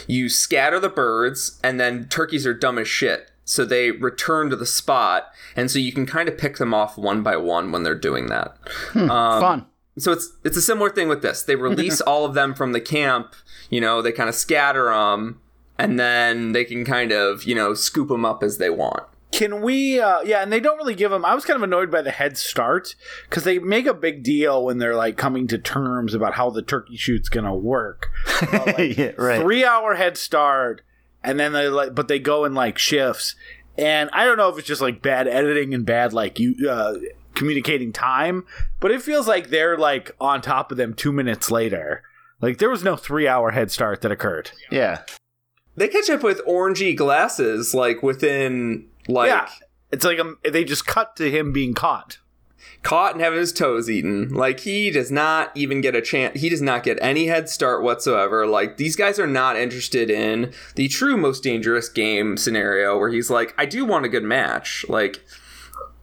you 0.08 0.28
scatter 0.30 0.80
the 0.80 0.90
birds, 0.90 1.60
and 1.64 1.80
then 1.80 2.08
turkeys 2.10 2.46
are 2.46 2.54
dumb 2.54 2.78
as 2.78 2.88
shit. 2.88 3.29
So 3.50 3.66
they 3.66 3.90
return 3.90 4.52
to 4.52 4.56
the 4.56 4.68
spot, 4.68 5.32
and 5.56 5.72
so 5.72 5.80
you 5.80 5.92
can 5.92 6.06
kind 6.06 6.30
of 6.30 6.38
pick 6.38 6.58
them 6.58 6.72
off 6.72 7.00
one 7.00 7.24
by 7.24 7.36
one 7.36 7.72
when 7.72 7.82
they're 7.82 7.96
doing 7.96 8.28
that. 8.28 8.56
Um, 8.94 9.10
Fun. 9.10 9.66
So 9.98 10.12
it's 10.12 10.38
it's 10.44 10.56
a 10.56 10.62
similar 10.62 10.92
thing 10.92 11.10
with 11.10 11.24
this. 11.24 11.42
They 11.42 11.56
release 11.56 12.00
all 12.08 12.26
of 12.26 12.36
them 12.36 12.54
from 12.54 12.74
the 12.74 12.80
camp. 12.80 13.34
You 13.72 13.82
know, 13.82 14.04
they 14.04 14.12
kind 14.12 14.30
of 14.30 14.36
scatter 14.36 14.92
them, 14.92 15.42
and 15.80 16.00
then 16.00 16.52
they 16.52 16.64
can 16.64 16.86
kind 16.86 17.12
of 17.12 17.44
you 17.46 17.56
know 17.56 17.74
scoop 17.74 18.10
them 18.10 18.24
up 18.24 18.44
as 18.44 18.60
they 18.60 18.70
want. 18.70 19.02
Can 19.32 19.62
we? 19.62 20.00
Uh, 20.00 20.22
yeah, 20.22 20.44
and 20.44 20.54
they 20.54 20.60
don't 20.60 20.78
really 20.78 20.94
give 20.94 21.10
them. 21.10 21.26
I 21.26 21.34
was 21.34 21.44
kind 21.44 21.58
of 21.58 21.64
annoyed 21.64 21.90
by 21.90 22.04
the 22.04 22.12
head 22.12 22.38
start 22.38 22.94
because 23.28 23.46
they 23.46 23.58
make 23.58 23.88
a 23.88 23.96
big 23.96 24.22
deal 24.22 24.64
when 24.64 24.78
they're 24.78 24.96
like 24.96 25.18
coming 25.18 25.48
to 25.48 25.58
terms 25.58 26.14
about 26.14 26.36
how 26.36 26.52
the 26.52 26.62
turkey 26.62 26.98
shoot's 26.98 27.30
gonna 27.30 27.56
work. 27.56 28.10
yeah, 28.78 29.14
right. 29.18 29.42
Three 29.42 29.66
hour 29.66 29.96
head 29.96 30.18
start, 30.18 30.84
and 31.24 31.40
then 31.40 31.54
they 31.54 31.68
like, 31.70 31.96
but 31.96 32.08
they 32.08 32.20
go 32.20 32.46
in 32.46 32.54
like 32.54 32.78
shifts, 32.78 33.36
and 33.78 34.10
I 34.14 34.26
don't 34.26 34.38
know 34.38 34.50
if 34.50 34.58
it's 34.58 34.68
just 34.68 34.82
like 34.82 35.02
bad 35.02 35.28
editing 35.28 35.74
and 35.74 35.86
bad 35.86 36.14
like 36.14 36.40
you 36.40 36.56
uh, 36.70 36.96
communicating 37.36 37.94
time, 37.94 38.46
but 38.80 38.92
it 38.92 39.02
feels 39.02 39.28
like 39.28 39.50
they're 39.50 39.78
like 39.78 40.16
on 40.20 40.42
top 40.42 40.72
of 40.72 40.78
them 40.78 40.94
two 40.94 41.12
minutes 41.12 41.50
later. 41.50 42.04
Like 42.42 42.58
there 42.58 42.70
was 42.70 42.84
no 42.84 42.96
three 42.96 43.28
hour 43.28 43.52
head 43.52 43.72
start 43.72 44.02
that 44.02 44.12
occurred. 44.12 44.52
Yeah. 44.72 45.02
They 45.76 45.88
catch 45.88 46.10
up 46.10 46.24
with 46.24 46.46
orangey 46.46 46.96
glasses 46.96 47.74
like 47.74 48.04
within 48.04 48.88
like 49.08 49.30
yeah, 49.30 49.50
it's 49.92 50.04
like 50.04 50.20
um, 50.20 50.38
they 50.44 50.64
just 50.64 50.86
cut 50.86 51.16
to 51.18 51.32
him 51.32 51.54
being 51.54 51.74
caught. 51.74 52.18
Caught 52.84 53.14
and 53.14 53.22
having 53.22 53.40
his 53.40 53.52
toes 53.54 53.90
eaten. 53.90 54.30
Like 54.30 54.62
he 54.62 54.90
does 54.92 55.12
not 55.12 55.52
even 55.56 55.82
get 55.82 55.96
a 55.96 56.02
chance. 56.02 56.40
He 56.40 56.50
does 56.50 56.62
not 56.62 56.84
get 56.84 56.98
any 57.02 57.28
head 57.28 57.50
start 57.50 57.84
whatsoever. 57.84 58.48
Like 58.48 58.78
these 58.78 58.96
guys 58.96 59.20
are 59.20 59.28
not 59.28 59.58
interested 59.58 60.10
in 60.10 60.54
the 60.76 60.88
true 60.88 61.18
most 61.18 61.44
dangerous 61.44 61.90
game 61.90 62.38
scenario 62.38 62.98
where 62.98 63.10
he's 63.10 63.30
like, 63.30 63.54
I 63.58 63.66
do 63.66 63.86
want 63.86 64.06
a 64.06 64.10
good 64.10 64.24
match. 64.24 64.86
Like 64.88 65.24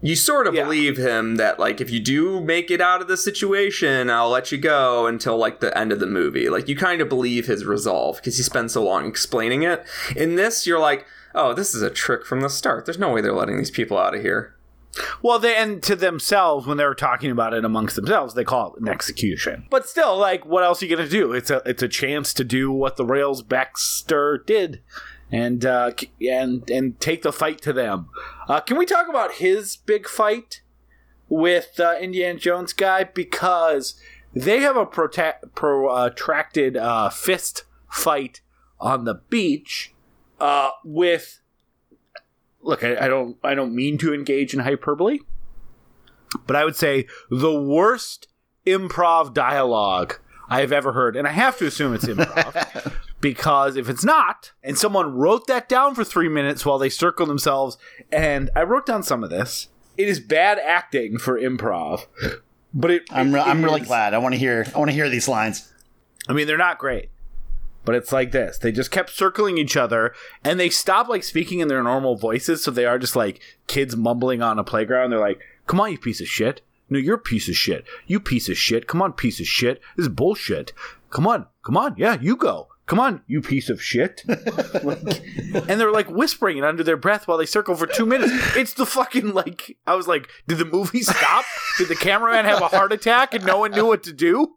you 0.02 0.14
sort 0.14 0.46
of 0.46 0.54
Yeah. 0.54 0.64
believe 0.64 0.98
him 0.98 1.36
that 1.36 1.58
like 1.58 1.80
if 1.80 1.90
you 1.90 2.00
do 2.00 2.40
make 2.42 2.70
it 2.70 2.80
out 2.82 3.00
of 3.00 3.08
the 3.08 3.16
situation, 3.16 4.10
I'll 4.10 4.28
let 4.28 4.52
you 4.52 4.58
go 4.58 5.06
until 5.06 5.38
like 5.38 5.60
the 5.60 5.76
end 5.76 5.92
of 5.92 6.00
the 6.00 6.06
movie. 6.06 6.48
Like 6.50 6.68
you 6.68 6.76
kind 6.76 7.00
of 7.00 7.08
believe 7.08 7.46
his 7.46 7.64
resolve 7.64 8.16
because 8.16 8.36
he 8.36 8.42
spends 8.42 8.74
so 8.74 8.84
long 8.84 9.06
explaining 9.06 9.62
it. 9.62 9.84
In 10.14 10.34
this, 10.34 10.66
you're 10.66 10.78
like, 10.78 11.06
oh, 11.34 11.54
this 11.54 11.74
is 11.74 11.82
a 11.82 11.90
trick 11.90 12.26
from 12.26 12.40
the 12.40 12.50
start. 12.50 12.84
There's 12.84 12.98
no 12.98 13.10
way 13.10 13.20
they're 13.20 13.32
letting 13.32 13.56
these 13.58 13.70
people 13.70 13.98
out 13.98 14.14
of 14.14 14.22
here. 14.22 14.54
Well, 15.22 15.38
they 15.38 15.56
and 15.56 15.82
to 15.84 15.96
themselves 15.96 16.66
when 16.66 16.76
they 16.76 16.84
were 16.84 16.94
talking 16.94 17.30
about 17.30 17.54
it 17.54 17.64
amongst 17.64 17.96
themselves, 17.96 18.34
they 18.34 18.44
call 18.44 18.74
it 18.74 18.80
an 18.80 18.88
execution. 18.88 19.66
But 19.70 19.88
still, 19.88 20.16
like, 20.16 20.46
what 20.46 20.64
else 20.64 20.82
are 20.82 20.86
you 20.86 20.96
gonna 20.96 21.08
do? 21.08 21.32
It's 21.32 21.50
a 21.50 21.62
it's 21.66 21.82
a 21.82 21.88
chance 21.88 22.32
to 22.34 22.44
do 22.44 22.70
what 22.70 22.96
the 22.96 23.04
Rails 23.04 23.42
Baxter 23.42 24.42
did, 24.46 24.82
and 25.30 25.64
uh, 25.64 25.92
and 26.20 26.68
and 26.70 26.98
take 27.00 27.22
the 27.22 27.32
fight 27.32 27.60
to 27.62 27.72
them. 27.72 28.08
Uh, 28.48 28.60
can 28.60 28.76
we 28.78 28.86
talk 28.86 29.08
about 29.08 29.34
his 29.34 29.76
big 29.76 30.08
fight 30.08 30.62
with 31.28 31.80
uh, 31.80 31.94
Indiana 32.00 32.38
Jones 32.38 32.72
guy 32.72 33.04
because 33.04 34.00
they 34.34 34.60
have 34.60 34.76
a 34.76 34.86
prota- 34.86 35.52
protracted 35.54 36.76
uh, 36.76 37.08
fist 37.10 37.64
fight 37.90 38.40
on 38.78 39.04
the 39.04 39.14
beach 39.14 39.94
uh, 40.38 40.70
with 40.84 41.40
look, 42.66 42.84
I, 42.84 42.96
I 43.04 43.08
don't 43.08 43.36
I 43.42 43.54
don't 43.54 43.74
mean 43.74 43.96
to 43.98 44.12
engage 44.12 44.52
in 44.52 44.60
hyperbole, 44.60 45.20
but 46.46 46.56
I 46.56 46.64
would 46.64 46.76
say 46.76 47.06
the 47.30 47.54
worst 47.54 48.28
improv 48.66 49.32
dialogue 49.32 50.18
I've 50.48 50.72
ever 50.72 50.92
heard, 50.92 51.16
and 51.16 51.26
I 51.26 51.32
have 51.32 51.56
to 51.58 51.66
assume 51.66 51.94
it's 51.94 52.04
improv. 52.06 52.92
Because 53.18 53.76
if 53.76 53.88
it's 53.88 54.04
not, 54.04 54.52
and 54.62 54.76
someone 54.76 55.14
wrote 55.14 55.46
that 55.46 55.70
down 55.70 55.94
for 55.94 56.04
three 56.04 56.28
minutes 56.28 56.66
while 56.66 56.78
they 56.78 56.90
circle 56.90 57.24
themselves, 57.24 57.78
and 58.12 58.50
I 58.54 58.62
wrote 58.62 58.84
down 58.84 59.02
some 59.02 59.24
of 59.24 59.30
this, 59.30 59.68
it 59.96 60.06
is 60.06 60.20
bad 60.20 60.58
acting 60.58 61.16
for 61.16 61.40
improv. 61.40 62.06
But 62.74 62.90
it, 62.90 63.02
I'm, 63.10 63.32
re- 63.32 63.40
it 63.40 63.46
I'm 63.46 63.64
really 63.64 63.80
glad. 63.80 64.12
I 64.12 64.18
want 64.18 64.34
to 64.34 64.38
hear. 64.38 64.66
I 64.72 64.78
want 64.78 64.90
to 64.90 64.94
hear 64.94 65.08
these 65.08 65.28
lines. 65.28 65.72
I 66.28 66.34
mean, 66.34 66.46
they're 66.46 66.58
not 66.58 66.78
great, 66.78 67.08
but 67.86 67.94
it's 67.94 68.12
like 68.12 68.32
this. 68.32 68.58
They 68.58 68.72
just 68.72 68.90
kept 68.90 69.10
circling 69.10 69.56
each 69.56 69.76
other, 69.76 70.12
and 70.44 70.60
they 70.60 70.68
stopped 70.68 71.08
like 71.08 71.22
speaking 71.22 71.60
in 71.60 71.68
their 71.68 71.82
normal 71.82 72.16
voices, 72.16 72.62
so 72.62 72.70
they 72.70 72.84
are 72.84 72.98
just 72.98 73.16
like 73.16 73.40
kids 73.66 73.96
mumbling 73.96 74.42
on 74.42 74.58
a 74.58 74.64
playground. 74.64 75.10
They're 75.10 75.18
like, 75.18 75.40
"Come 75.66 75.80
on, 75.80 75.92
you 75.92 75.98
piece 75.98 76.20
of 76.20 76.26
shit! 76.26 76.60
No, 76.90 76.98
you're 76.98 77.14
a 77.16 77.18
piece 77.18 77.48
of 77.48 77.56
shit. 77.56 77.84
You 78.06 78.20
piece 78.20 78.48
of 78.50 78.58
shit! 78.58 78.86
Come 78.86 79.00
on, 79.00 79.12
piece 79.14 79.40
of 79.40 79.46
shit! 79.46 79.80
This 79.96 80.04
is 80.04 80.08
bullshit! 80.12 80.72
Come 81.10 81.26
on, 81.26 81.46
come 81.64 81.76
on, 81.78 81.94
yeah, 81.96 82.18
you 82.20 82.36
go." 82.36 82.68
Come 82.86 83.00
on, 83.00 83.22
you 83.26 83.40
piece 83.40 83.68
of 83.68 83.82
shit. 83.82 84.22
Like- 84.84 85.22
and 85.68 85.80
they're 85.80 85.90
like 85.90 86.08
whispering 86.08 86.58
it 86.58 86.64
under 86.64 86.84
their 86.84 86.96
breath 86.96 87.26
while 87.26 87.36
they 87.38 87.46
circle 87.46 87.74
for 87.74 87.86
two 87.88 88.06
minutes. 88.06 88.32
It's 88.56 88.74
the 88.74 88.86
fucking 88.86 89.32
like, 89.34 89.76
I 89.88 89.96
was 89.96 90.06
like, 90.06 90.28
did 90.46 90.58
the 90.58 90.64
movie 90.64 91.02
stop? 91.02 91.44
Did 91.78 91.88
the 91.88 91.96
cameraman 91.96 92.44
have 92.44 92.62
a 92.62 92.68
heart 92.68 92.92
attack 92.92 93.34
and 93.34 93.44
no 93.44 93.58
one 93.58 93.72
knew 93.72 93.86
what 93.86 94.04
to 94.04 94.12
do? 94.12 94.54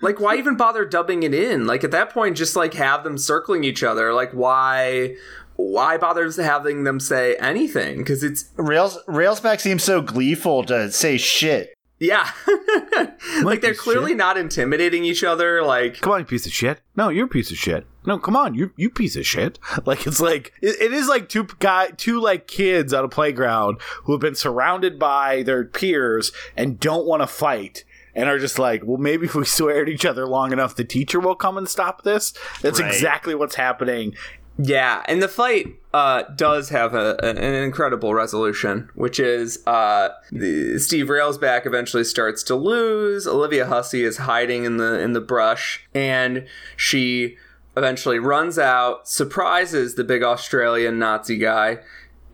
Like 0.00 0.20
why 0.20 0.36
even 0.36 0.56
bother 0.56 0.84
dubbing 0.84 1.22
it 1.22 1.34
in 1.34 1.66
like 1.66 1.84
at 1.84 1.90
that 1.90 2.10
point 2.10 2.36
just 2.36 2.56
like 2.56 2.74
have 2.74 3.04
them 3.04 3.18
circling 3.18 3.64
each 3.64 3.82
other 3.82 4.12
like 4.12 4.30
why 4.32 5.14
why 5.56 5.96
bother 5.98 6.30
having 6.40 6.84
them 6.84 7.00
say 7.00 7.34
anything 7.36 7.98
because 7.98 8.22
it's 8.22 8.50
Rails 8.56 8.98
Railsback 9.08 9.60
seems 9.60 9.82
so 9.82 10.00
gleeful 10.00 10.64
to 10.64 10.90
say 10.90 11.16
shit. 11.18 11.74
yeah 11.98 12.30
like 13.42 13.60
they're 13.60 13.74
clearly 13.74 14.12
shit. 14.12 14.18
not 14.18 14.38
intimidating 14.38 15.04
each 15.04 15.24
other 15.24 15.62
like 15.62 16.00
come 16.00 16.12
on, 16.12 16.20
you 16.20 16.26
piece 16.26 16.46
of 16.46 16.52
shit. 16.52 16.80
No, 16.96 17.08
you're 17.08 17.26
a 17.26 17.28
piece 17.28 17.50
of 17.50 17.56
shit. 17.56 17.86
No, 18.06 18.18
come 18.18 18.36
on, 18.36 18.54
you 18.54 18.72
you 18.76 18.88
piece 18.88 19.16
of 19.16 19.26
shit. 19.26 19.58
Like 19.84 20.06
it's 20.06 20.20
like 20.20 20.52
it, 20.62 20.80
it 20.80 20.92
is 20.92 21.08
like 21.08 21.28
two 21.28 21.46
guy 21.58 21.88
two 21.90 22.20
like 22.20 22.46
kids 22.46 22.92
on 22.92 23.04
a 23.04 23.08
playground 23.08 23.78
who 24.04 24.12
have 24.12 24.20
been 24.20 24.34
surrounded 24.34 24.98
by 24.98 25.42
their 25.42 25.64
peers 25.64 26.32
and 26.56 26.78
don't 26.80 27.06
want 27.06 27.22
to 27.22 27.26
fight. 27.26 27.84
And 28.18 28.28
are 28.28 28.38
just 28.38 28.58
like, 28.58 28.82
well, 28.84 28.98
maybe 28.98 29.26
if 29.26 29.34
we 29.34 29.44
swear 29.58 29.82
at 29.82 29.88
each 29.88 30.04
other 30.04 30.26
long 30.26 30.52
enough, 30.52 30.74
the 30.76 30.84
teacher 30.84 31.20
will 31.20 31.36
come 31.36 31.56
and 31.56 31.68
stop 31.68 32.02
this. 32.02 32.32
That's 32.62 32.80
Right. 32.80 32.88
exactly 32.92 33.34
what's 33.34 33.54
happening. 33.54 34.14
yeah 34.60 35.04
and 35.06 35.22
the 35.22 35.28
fight 35.28 35.66
uh 35.94 36.24
does 36.34 36.70
have 36.70 36.92
a, 36.92 37.16
an 37.22 37.38
an 37.38 37.54
incredible 37.62 38.12
resolution 38.12 38.90
which 38.96 39.20
is 39.20 39.64
uh 39.68 40.08
the, 40.32 40.80
steve 40.80 41.06
railsback 41.06 41.64
eventually 41.64 42.02
starts 42.02 42.42
to 42.42 42.56
lose 42.56 43.24
olivia 43.28 43.66
hussey 43.66 44.02
is 44.02 44.16
hiding 44.16 44.64
in 44.64 44.76
the 44.78 44.98
in 44.98 45.12
the 45.12 45.20
brush 45.20 45.86
and 45.94 46.44
she 46.76 47.36
eventually 47.76 48.18
runs 48.18 48.58
out 48.58 49.06
surprises 49.08 49.94
the 49.94 50.02
big 50.02 50.24
australian 50.24 50.98
nazi 50.98 51.36
guy 51.38 51.78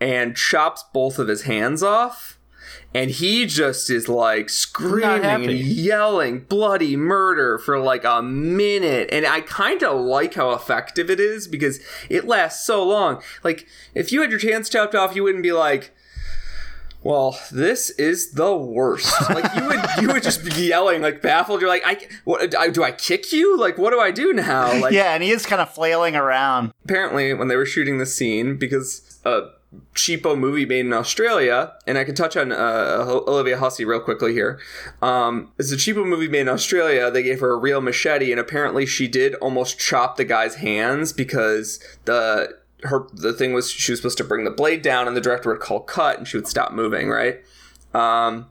and 0.01 0.35
chops 0.35 0.83
both 0.93 1.19
of 1.19 1.27
his 1.27 1.43
hands 1.43 1.83
off 1.83 2.34
and 2.95 3.11
he 3.11 3.45
just 3.45 3.89
is 3.89 4.07
like 4.07 4.49
screaming 4.49 5.25
and 5.25 5.51
yelling 5.51 6.39
bloody 6.39 6.95
murder 6.95 7.57
for 7.57 7.77
like 7.77 8.05
a 8.05 8.21
minute 8.21 9.09
and 9.11 9.25
i 9.27 9.41
kind 9.41 9.83
of 9.83 9.99
like 9.99 10.33
how 10.35 10.51
effective 10.51 11.09
it 11.09 11.19
is 11.19 11.47
because 11.47 11.79
it 12.09 12.25
lasts 12.25 12.65
so 12.65 12.83
long 12.83 13.21
like 13.43 13.67
if 13.93 14.11
you 14.11 14.21
had 14.21 14.31
your 14.31 14.39
hands 14.39 14.69
chopped 14.69 14.95
off 14.95 15.15
you 15.15 15.23
wouldn't 15.23 15.43
be 15.43 15.51
like 15.51 15.91
well, 17.03 17.37
this 17.51 17.91
is 17.91 18.31
the 18.31 18.55
worst. 18.57 19.13
Like 19.29 19.53
you 19.55 19.67
would, 19.67 19.79
you 20.01 20.07
would 20.07 20.23
just 20.23 20.43
be 20.43 20.69
yelling, 20.69 21.03
like 21.03 21.21
baffled. 21.21 21.61
You're 21.61 21.69
like, 21.69 21.83
I, 21.85 21.99
what, 22.23 22.55
I, 22.57 22.69
do 22.69 22.83
I 22.83 22.91
kick 22.91 23.31
you? 23.31 23.59
Like, 23.59 23.77
what 23.77 23.91
do 23.91 23.99
I 23.99 24.09
do 24.09 24.33
now? 24.33 24.79
Like, 24.81 24.91
Yeah, 24.91 25.13
and 25.13 25.21
he 25.21 25.29
is 25.29 25.45
kind 25.45 25.61
of 25.61 25.69
flailing 25.69 26.15
around. 26.15 26.73
apparently 26.83 27.31
when 27.35 27.47
they 27.47 27.57
were 27.57 27.65
shooting 27.65 27.99
the 27.99 28.07
scene 28.07 28.57
because 28.57 29.19
a 29.23 29.49
cheapo 29.93 30.37
movie 30.37 30.65
made 30.65 30.85
in 30.85 30.93
Australia, 30.93 31.73
and 31.87 31.97
I 31.97 32.03
can 32.03 32.15
touch 32.15 32.35
on 32.37 32.51
uh, 32.51 33.05
Olivia 33.27 33.57
Hussey 33.57 33.85
real 33.85 33.99
quickly 33.99 34.33
here. 34.33 34.59
Um, 35.01 35.51
it's 35.57 35.71
a 35.71 35.77
cheapo 35.77 36.05
movie 36.05 36.27
made 36.27 36.41
in 36.41 36.49
Australia. 36.49 37.09
They 37.09 37.23
gave 37.23 37.39
her 37.39 37.51
a 37.51 37.57
real 37.57 37.81
machete, 37.81 38.31
and 38.31 38.39
apparently 38.39 38.85
she 38.85 39.07
did 39.07 39.35
almost 39.35 39.79
chop 39.79 40.17
the 40.17 40.25
guy's 40.25 40.55
hands 40.55 41.13
because 41.13 41.79
the 42.05 42.57
her 42.83 43.07
the 43.13 43.33
thing 43.33 43.53
was 43.53 43.71
she 43.71 43.91
was 43.91 43.99
supposed 43.99 44.17
to 44.17 44.23
bring 44.23 44.43
the 44.43 44.51
blade 44.51 44.81
down, 44.81 45.07
and 45.07 45.15
the 45.15 45.21
director 45.21 45.49
would 45.49 45.61
call 45.61 45.81
cut, 45.81 46.17
and 46.17 46.27
she 46.27 46.37
would 46.37 46.47
stop 46.47 46.71
moving. 46.71 47.09
Right. 47.09 47.41
Um, 47.93 48.47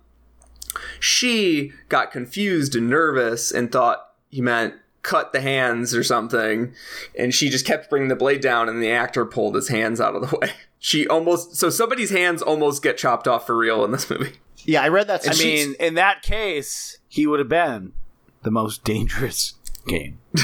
she 0.98 1.72
got 1.88 2.10
confused 2.10 2.74
and 2.74 2.88
nervous 2.88 3.50
and 3.50 3.70
thought 3.70 4.12
he 4.30 4.40
meant 4.40 4.74
cut 5.04 5.32
the 5.32 5.40
hands 5.40 5.94
or 5.94 6.02
something 6.02 6.74
and 7.16 7.34
she 7.34 7.50
just 7.50 7.66
kept 7.66 7.90
bringing 7.90 8.08
the 8.08 8.16
blade 8.16 8.40
down 8.40 8.70
and 8.70 8.82
the 8.82 8.90
actor 8.90 9.26
pulled 9.26 9.54
his 9.54 9.68
hands 9.68 10.00
out 10.00 10.16
of 10.16 10.28
the 10.28 10.36
way 10.42 10.50
she 10.86 11.08
almost 11.08 11.56
so 11.56 11.70
somebody's 11.70 12.10
hands 12.10 12.42
almost 12.42 12.82
get 12.82 12.98
chopped 12.98 13.26
off 13.26 13.46
for 13.46 13.56
real 13.56 13.86
in 13.86 13.90
this 13.90 14.10
movie. 14.10 14.32
Yeah, 14.66 14.82
I 14.82 14.88
read 14.88 15.06
that. 15.06 15.26
I 15.26 15.32
she's- 15.32 15.66
mean, 15.66 15.76
in 15.80 15.94
that 15.94 16.20
case, 16.20 16.98
he 17.08 17.26
would 17.26 17.38
have 17.38 17.48
been 17.48 17.94
the 18.42 18.50
most 18.50 18.84
dangerous 18.84 19.54
game. 19.88 20.18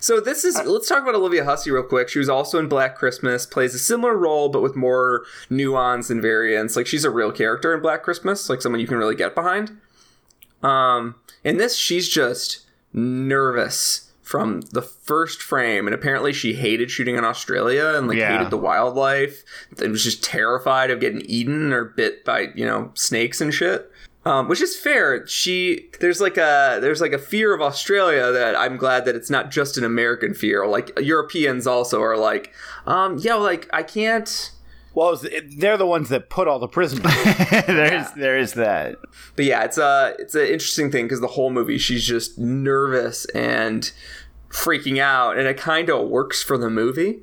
so 0.00 0.20
this 0.20 0.44
is 0.44 0.56
let's 0.66 0.88
talk 0.88 1.02
about 1.02 1.14
olivia 1.14 1.42
hussey 1.46 1.70
real 1.70 1.82
quick. 1.84 2.10
She 2.10 2.18
was 2.18 2.28
also 2.28 2.58
in 2.58 2.68
black 2.68 2.96
christmas 2.96 3.46
plays 3.46 3.74
a 3.74 3.78
similar 3.78 4.14
role 4.14 4.50
but 4.50 4.60
with 4.60 4.76
more 4.76 5.24
nuance 5.48 6.10
and 6.10 6.20
variance. 6.20 6.76
Like 6.76 6.86
she's 6.86 7.04
a 7.04 7.10
real 7.10 7.32
character 7.32 7.74
in 7.74 7.80
black 7.80 8.02
christmas 8.02 8.50
like 8.50 8.60
someone 8.60 8.78
you 8.80 8.86
can 8.86 8.98
really 8.98 9.14
get 9.14 9.34
behind. 9.34 9.78
Um 10.62 11.14
in 11.44 11.56
this 11.56 11.76
she's 11.76 12.08
just 12.10 12.66
nervous 12.92 14.07
from 14.28 14.60
the 14.72 14.82
first 14.82 15.40
frame 15.40 15.86
and 15.86 15.94
apparently 15.94 16.34
she 16.34 16.52
hated 16.52 16.90
shooting 16.90 17.16
in 17.16 17.24
australia 17.24 17.94
and 17.96 18.08
like 18.08 18.18
Yeah. 18.18 18.36
hated 18.36 18.50
the 18.50 18.58
wildlife 18.58 19.42
and 19.80 19.90
was 19.90 20.04
just 20.04 20.22
terrified 20.22 20.90
of 20.90 21.00
getting 21.00 21.22
eaten 21.22 21.72
or 21.72 21.86
bit 21.86 22.26
by 22.26 22.48
you 22.54 22.66
know 22.66 22.90
snakes 22.94 23.40
and 23.40 23.54
shit 23.54 23.90
um, 24.26 24.46
which 24.46 24.60
is 24.60 24.76
fair. 24.76 25.26
She 25.26 25.88
there's 26.00 26.20
like 26.20 26.36
a 26.36 26.78
there's 26.82 27.00
like 27.00 27.14
a 27.14 27.18
fear 27.18 27.54
of 27.54 27.62
Australia 27.62 28.30
that 28.30 28.54
I'm 28.56 28.76
glad 28.76 29.06
that 29.06 29.14
it's 29.16 29.30
not 29.30 29.50
just 29.50 29.78
an 29.78 29.84
American 29.84 30.34
fear. 30.34 30.66
Like 30.66 30.90
Europeans 31.00 31.66
also 31.66 32.02
are 32.02 32.16
like, 32.18 32.52
um, 32.84 33.16
yeah, 33.18 33.36
like 33.36 33.70
I 33.72 33.82
can't. 33.82 34.50
Well, 34.98 35.10
was- 35.10 35.24
it- 35.24 35.60
they're 35.60 35.76
the 35.76 35.86
ones 35.86 36.08
that 36.08 36.28
put 36.28 36.48
all 36.48 36.58
the 36.58 36.68
prisoners. 36.68 37.12
there 37.66 37.94
is 37.94 38.12
there 38.12 38.38
is 38.38 38.52
that. 38.54 38.96
But 39.36 39.44
yeah, 39.44 39.64
it's 39.64 39.78
a 39.78 40.14
it's 40.18 40.34
an 40.34 40.46
interesting 40.46 40.90
thing 40.90 41.06
because 41.06 41.20
the 41.20 41.28
whole 41.28 41.50
movie 41.50 41.78
she's 41.78 42.04
just 42.04 42.38
nervous 42.38 43.24
and 43.26 43.90
freaking 44.50 44.98
out 44.98 45.36
and 45.36 45.46
it 45.46 45.58
kind 45.58 45.90
of 45.90 46.08
works 46.08 46.42
for 46.42 46.56
the 46.56 46.70
movie 46.70 47.20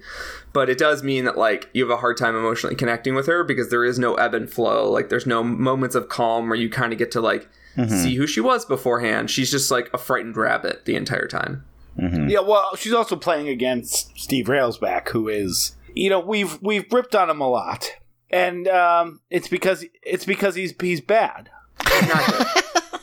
but 0.56 0.70
it 0.70 0.78
does 0.78 1.04
mean 1.04 1.26
that 1.26 1.38
like 1.38 1.70
you 1.74 1.84
have 1.84 1.92
a 1.92 2.00
hard 2.00 2.16
time 2.16 2.34
emotionally 2.34 2.78
connecting 2.78 3.14
with 3.14 3.28
her 3.28 3.44
because 3.44 3.70
there 3.70 3.84
is 3.84 4.00
no 4.00 4.16
ebb 4.16 4.34
and 4.34 4.50
flow. 4.50 4.90
Like 4.90 5.10
there's 5.10 5.26
no 5.26 5.44
moments 5.44 5.96
of 5.96 6.08
calm 6.08 6.48
where 6.48 6.58
you 6.58 6.70
kind 6.70 6.94
of 6.94 6.98
get 6.98 7.12
to 7.12 7.20
like 7.20 7.50
mm-hmm. 7.76 7.94
see 7.94 8.16
who 8.16 8.26
she 8.26 8.40
was 8.40 8.64
beforehand. 8.64 9.30
She's 9.30 9.52
just 9.52 9.70
like 9.70 9.90
a 9.94 9.98
frightened 9.98 10.38
rabbit 10.38 10.86
the 10.86 10.96
entire 10.96 11.28
time. 11.28 11.66
Mm-hmm. 12.00 12.30
Yeah, 12.30 12.40
well, 12.40 12.74
she's 12.78 12.94
also 12.94 13.18
playing 13.18 13.50
against 13.50 14.18
Steve 14.18 14.46
Railsback, 14.46 15.10
who 15.10 15.28
is, 15.28 15.76
you 15.96 16.10
know, 16.10 16.20
we've 16.20 16.62
we've 16.62 16.92
ripped 16.92 17.16
on 17.16 17.30
him 17.30 17.42
a 17.42 17.50
lot, 17.50 17.90
and 18.30 18.68
um, 18.68 19.22
it's 19.30 19.48
because 19.48 19.86
it's 20.04 20.26
because 20.26 20.56
he's 20.56 20.74
he's 20.80 21.02
bad. 21.02 21.50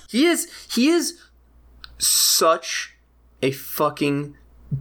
he 0.08 0.26
is 0.26 0.48
he 0.70 0.88
is 0.88 1.20
such 1.98 2.96
a 3.42 3.50
fucking 3.50 4.36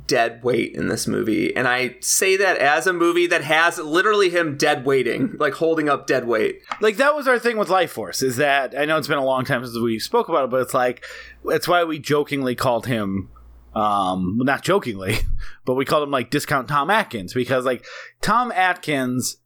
dead 0.08 0.42
weight 0.42 0.74
in 0.74 0.88
this 0.88 1.06
movie 1.06 1.54
and 1.54 1.68
i 1.68 1.94
say 2.00 2.38
that 2.38 2.58
as 2.60 2.88
a 2.88 2.94
movie 2.94 3.28
that 3.28 3.44
has 3.44 3.78
literally 3.78 4.30
him 4.30 4.56
dead 4.56 4.86
weighting 4.86 5.36
like 5.38 5.54
holding 5.54 5.90
up 5.90 6.08
dead 6.08 6.26
weight 6.26 6.62
Like 6.80 6.96
that 6.96 7.14
was 7.14 7.28
our 7.28 7.38
thing 7.38 7.58
with 7.58 7.68
Lifeforce. 7.68 8.24
Is 8.24 8.38
that 8.38 8.74
I 8.78 8.86
know 8.86 8.98
it's 8.98 9.10
been 9.10 9.18
a 9.18 9.26
long 9.26 9.44
time 9.44 9.64
since 9.66 9.78
we 9.78 10.00
spoke 10.00 10.30
about 10.30 10.46
it, 10.46 10.50
but 10.50 10.62
it's 10.62 10.74
like 10.74 11.04
it's 11.46 11.68
why 11.68 11.84
we 11.84 12.00
jokingly 12.00 12.56
called 12.56 12.86
him. 12.88 13.30
Um, 13.73 14.38
not 14.41 14.64
jokingly, 14.64 15.19
but 15.65 15.76
we 15.76 15.85
called 15.85 16.03
him 16.03 16.11
like 16.11 16.30
discount 16.30 16.68
Tom 16.68 16.89
Atkins 16.89 17.34
because 17.34 17.65
like 17.65 17.85
Tom 18.22 18.52
Atkins 18.52 19.38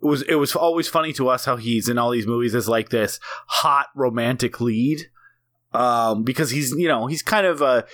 was 0.00 0.22
it 0.22 0.36
was 0.36 0.54
always 0.54 0.88
funny 0.88 1.12
to 1.14 1.28
us 1.28 1.44
how 1.44 1.56
he's 1.56 1.88
in 1.88 1.98
all 1.98 2.10
these 2.10 2.26
movies 2.26 2.54
as 2.54 2.68
like 2.68 2.90
this 2.90 3.18
hot 3.46 3.88
romantic 3.94 4.60
lead. 4.60 5.08
Um 5.72 6.22
because 6.22 6.50
he's 6.50 6.70
you 6.72 6.88
know 6.88 7.06
he's 7.06 7.22
kind 7.22 7.46
of 7.46 7.62
a 7.62 7.84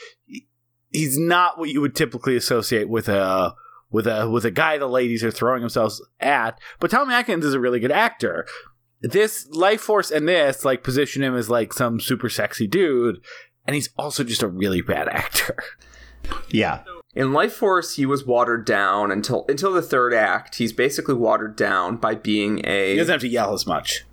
he's 0.91 1.19
not 1.19 1.59
what 1.59 1.71
you 1.71 1.81
would 1.81 1.95
typically 1.95 2.37
associate 2.37 2.89
with 2.89 3.09
a 3.09 3.55
with 3.91 4.07
a 4.07 4.29
with 4.29 4.45
a 4.45 4.51
guy 4.51 4.79
the 4.79 4.87
ladies 4.87 5.25
are 5.25 5.31
throwing 5.31 5.61
themselves 5.61 6.05
at. 6.21 6.59
But 6.81 6.91
Tom 6.91 7.11
Atkins 7.11 7.45
is 7.45 7.55
a 7.55 7.61
really 7.61 7.81
good 7.81 7.93
actor. 7.93 8.47
This 9.01 9.49
Lifeforce 9.51 10.11
and 10.11 10.29
this 10.29 10.65
like 10.65 10.83
position 10.83 11.23
him 11.23 11.37
as 11.37 11.49
like 11.49 11.73
some 11.73 12.01
super 12.01 12.29
sexy 12.29 12.67
dude 12.67 13.21
and 13.69 13.75
he's 13.77 13.91
also 13.97 14.25
just 14.25 14.43
a 14.43 14.49
really 14.49 14.81
bad 14.81 15.09
actor 15.09 15.57
Yeah. 16.51 16.83
in 17.15 17.29
Lifeforce 17.29 17.95
he 17.95 18.05
was 18.07 18.25
watered 18.27 18.65
down 18.65 19.13
until 19.13 19.45
until 19.49 19.73
the 19.73 19.83
third 19.83 20.13
act 20.13 20.57
he's 20.57 20.73
basically 20.73 21.15
watered 21.15 21.55
down 21.55 21.97
by 21.99 22.17
being 22.17 22.61
a. 22.65 22.93
he 22.93 22.97
doesn't 22.97 23.13
have 23.13 23.21
to 23.21 23.29
yell 23.29 23.55
as 23.55 23.67
much 23.67 24.05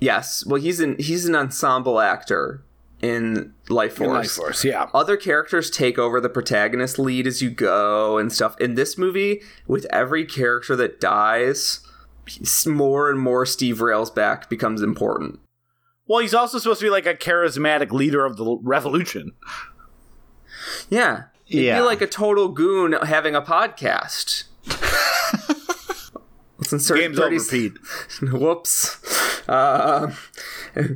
yes 0.00 0.44
well 0.46 0.60
he's 0.60 0.80
an 0.80 0.96
he's 0.98 1.26
an 1.26 1.36
ensemble 1.36 2.00
actor 2.00 2.62
in 3.00 3.54
Lifeforce 3.68 4.00
in 4.00 4.10
Lifeforce 4.10 4.64
yeah 4.64 4.88
other 4.92 5.16
characters 5.16 5.70
take 5.70 5.98
over 5.98 6.20
the 6.20 6.28
protagonist 6.28 6.98
lead 6.98 7.26
as 7.28 7.40
you 7.40 7.48
go 7.50 8.18
and 8.18 8.32
stuff. 8.32 8.58
In 8.60 8.74
this 8.74 8.98
movie, 8.98 9.40
with 9.68 9.86
every 9.90 10.24
character 10.24 10.74
that 10.74 11.00
dies, 11.00 11.78
more 12.66 13.08
and 13.08 13.20
more 13.20 13.46
Steve 13.46 13.78
Railsback 13.78 14.48
becomes 14.48 14.82
important. 14.82 15.38
Well 16.08 16.20
he's 16.20 16.34
also 16.34 16.58
supposed 16.58 16.80
to 16.80 16.86
be 16.86 16.90
like 16.90 17.06
a 17.06 17.14
charismatic 17.14 17.92
leader 17.92 18.24
of 18.24 18.36
the 18.36 18.58
revolution 18.62 19.32
Yeah. 20.90 21.24
It'd 21.46 21.62
Yeah. 21.64 21.78
be 21.80 21.84
like 21.86 22.00
a 22.02 22.06
total 22.06 22.48
goon 22.48 22.92
having 22.92 23.34
a 23.34 23.42
podcast. 23.42 24.44
Let's 26.58 26.72
insert 26.72 26.98
game's 26.98 27.16
30 27.18 27.36
over 27.36 27.44
Pete 27.44 27.78
Whoops. 28.32 28.98
Uh, 29.48 30.08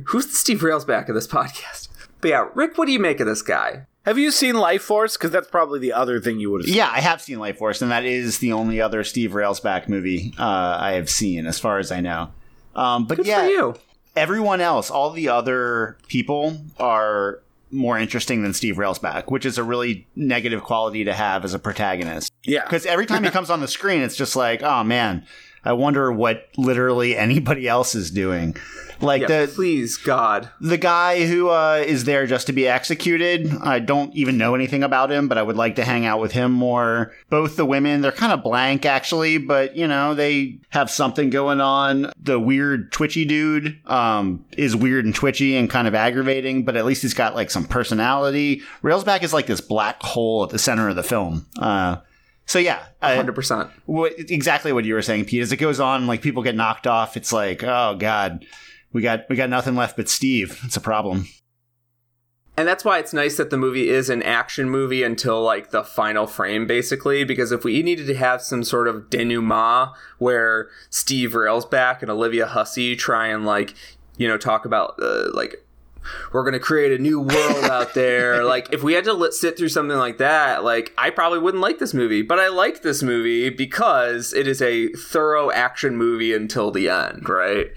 who's 0.07 0.27
the 0.27 0.33
Steve 0.35 0.59
Railsback 0.61 1.07
of 1.09 1.15
this 1.15 1.27
podcast? 1.27 1.87
But 2.21 2.27
yeah, 2.29 2.47
Rick, 2.53 2.77
what 2.77 2.85
do 2.85 2.91
you 2.91 2.99
make 2.99 3.19
of 3.19 3.27
this 3.27 3.41
guy? 3.41 3.87
have 4.05 4.17
you 4.17 4.31
seen 4.31 4.55
Lifeforce 4.55 5.13
because 5.13 5.31
that's 5.31 5.47
probably 5.47 5.79
the 5.79 5.93
other 5.93 6.19
thing 6.19 6.37
you 6.37 6.51
would 6.51 6.59
have 6.61 6.65
seen 6.67 6.75
Yeah, 6.75 6.89
I 6.91 6.99
have 6.99 7.21
seen 7.21 7.37
Lifeforce, 7.37 7.81
and 7.81 7.89
that 7.91 8.03
is 8.03 8.39
the 8.39 8.51
only 8.51 8.81
other 8.81 9.01
Steve 9.05 9.31
Railsback 9.31 9.87
movie 9.87 10.33
uh, 10.37 10.43
I 10.79 10.93
have 10.93 11.09
seen, 11.09 11.45
as 11.47 11.57
far 11.57 11.79
as 11.79 11.89
I 11.89 12.01
know. 12.01 12.31
Um, 12.75 13.05
but 13.07 13.15
Good 13.17 13.27
yeah, 13.27 13.43
for 13.43 13.47
you. 13.47 13.75
Everyone 14.15 14.61
else, 14.61 14.89
all 14.89 15.11
the 15.11 15.29
other 15.29 15.97
people 16.07 16.57
are 16.79 17.39
more 17.71 17.97
interesting 17.97 18.43
than 18.43 18.53
Steve 18.53 18.75
Railsback, 18.75 19.31
which 19.31 19.45
is 19.45 19.57
a 19.57 19.63
really 19.63 20.05
negative 20.15 20.61
quality 20.63 21.03
to 21.05 21.13
have 21.13 21.43
as 21.43 21.53
a 21.53 21.59
protagonist. 21.59 22.31
yeah 22.43 22.63
Because 22.63 22.85
every 22.85 23.05
time 23.05 23.23
he 23.23 23.31
comes 23.31 23.49
on 23.49 23.61
the 23.61 23.67
screen, 23.67 24.01
it's 24.01 24.15
just 24.15 24.35
like, 24.35 24.61
oh 24.61 24.83
man, 24.83 25.25
I 25.65 25.73
wonder 25.73 26.11
what 26.11 26.49
literally 26.57 27.17
anybody 27.17 27.67
else 27.67 27.95
is 27.95 28.11
doing. 28.11 28.55
Like 29.03 29.21
Yeah, 29.23 29.45
the 29.45 29.51
please, 29.53 29.97
God. 29.97 30.49
the 30.61 30.77
guy 30.77 31.25
who 31.27 31.49
uh, 31.49 31.83
is 31.85 32.05
there 32.05 32.25
just 32.25 32.47
to 32.47 32.53
be 32.53 32.67
executed. 32.67 33.51
I 33.61 33.79
don't 33.79 34.13
even 34.15 34.37
know 34.37 34.55
anything 34.55 34.81
about 34.81 35.11
him, 35.11 35.27
but 35.27 35.37
I 35.37 35.43
would 35.43 35.57
like 35.57 35.75
to 35.75 35.83
hang 35.83 36.05
out 36.05 36.19
with 36.21 36.31
him 36.31 36.51
more. 36.53 37.11
Both 37.29 37.55
the 37.57 37.65
women, 37.65 38.01
they're 38.01 38.11
kind 38.13 38.31
of 38.31 38.41
blank 38.43 38.85
actually, 38.85 39.37
but 39.37 39.75
you 39.75 39.87
know 39.87 40.13
they 40.15 40.59
have 40.69 40.89
something 40.89 41.29
going 41.29 41.59
on. 41.61 42.11
The 42.21 42.39
weird 42.39 42.91
twitchy 42.91 43.25
dude 43.25 43.79
um, 43.87 44.45
is 44.57 44.75
weird 44.75 45.05
and 45.05 45.13
twitchy 45.13 45.57
and 45.57 45.69
kind 45.69 45.87
of 45.87 45.93
aggravating, 45.93 46.63
but 46.63 46.75
at 46.77 46.85
least 46.85 47.01
he's 47.01 47.13
got 47.13 47.35
like 47.35 47.51
some 47.51 47.65
personality. 47.65 48.61
Railsback 48.81 49.23
is 49.23 49.33
like 49.33 49.47
this 49.47 49.61
black 49.61 50.01
hole 50.01 50.43
at 50.43 50.49
the 50.49 50.59
center 50.59 50.87
of 50.89 50.95
the 50.95 51.03
film. 51.03 51.45
Uh, 51.59 51.97
so 52.45 52.59
yeah, 52.59 52.83
I- 53.01 53.15
100%. 53.17 53.69
exactly 54.29 54.73
what 54.73 54.85
you 54.85 54.93
were 54.93 55.01
saying, 55.01 55.25
Pete. 55.25 55.41
As 55.41 55.51
it 55.51 55.57
goes 55.57 55.79
on, 55.79 56.07
like 56.07 56.21
people 56.21 56.43
get 56.43 56.55
knocked 56.55 56.87
off. 56.87 57.15
It's 57.17 57.31
like, 57.33 57.63
oh 57.63 57.95
god, 57.97 58.45
we 58.93 59.01
got 59.01 59.27
we 59.29 59.35
got 59.35 59.49
nothing 59.49 59.75
left 59.75 59.97
but 59.97 60.07
Steve. 60.07 60.61
It's 60.63 60.77
a 60.77 60.81
problem. 60.81 61.27
And 62.55 62.67
that's 62.67 62.85
why 62.85 62.99
it's 62.99 63.13
nice 63.13 63.37
that 63.37 63.49
the 63.49 63.57
movie 63.57 63.89
is 63.89 64.11
an 64.11 64.21
action 64.21 64.69
movie 64.69 65.01
until 65.01 65.41
like 65.41 65.71
the 65.71 65.83
final 65.83 66.27
frame, 66.27 66.67
basically. 66.67 67.23
Because 67.23 67.51
if 67.51 67.63
we 67.63 67.81
needed 67.81 68.05
to 68.07 68.15
have 68.15 68.43
some 68.43 68.63
sort 68.63 68.87
of 68.87 69.09
denouement 69.09 69.89
where 70.19 70.69
Steve 70.91 71.31
Railsback 71.31 72.03
and 72.03 72.11
Olivia 72.11 72.45
Hussey 72.45 72.95
try 72.95 73.27
and 73.27 73.43
like, 73.43 73.73
you 74.17 74.27
know, 74.27 74.37
talk 74.37 74.65
about 74.65 74.93
uh, 75.01 75.31
like 75.33 75.65
we're 76.31 76.43
gonna 76.43 76.59
create 76.59 76.91
a 76.91 77.01
new 77.01 77.19
world 77.19 77.65
out 77.65 77.93
there. 77.93 78.43
like 78.53 78.71
if 78.73 78.83
we 78.83 78.93
had 78.93 79.03
to 79.05 79.13
let, 79.13 79.33
sit 79.33 79.57
through 79.57 79.69
something 79.69 79.97
like 79.97 80.17
that, 80.17 80.63
like 80.63 80.93
I 80.97 81.09
probably 81.09 81.39
wouldn't 81.39 81.61
like 81.61 81.79
this 81.79 81.93
movie. 81.93 82.21
But 82.21 82.39
I 82.39 82.49
like 82.49 82.81
this 82.81 83.03
movie 83.03 83.49
because 83.49 84.33
it 84.33 84.47
is 84.47 84.61
a 84.61 84.89
thorough 84.89 85.51
action 85.51 85.97
movie 85.97 86.33
until 86.33 86.71
the 86.71 86.89
end, 86.89 87.27
right? 87.27 87.67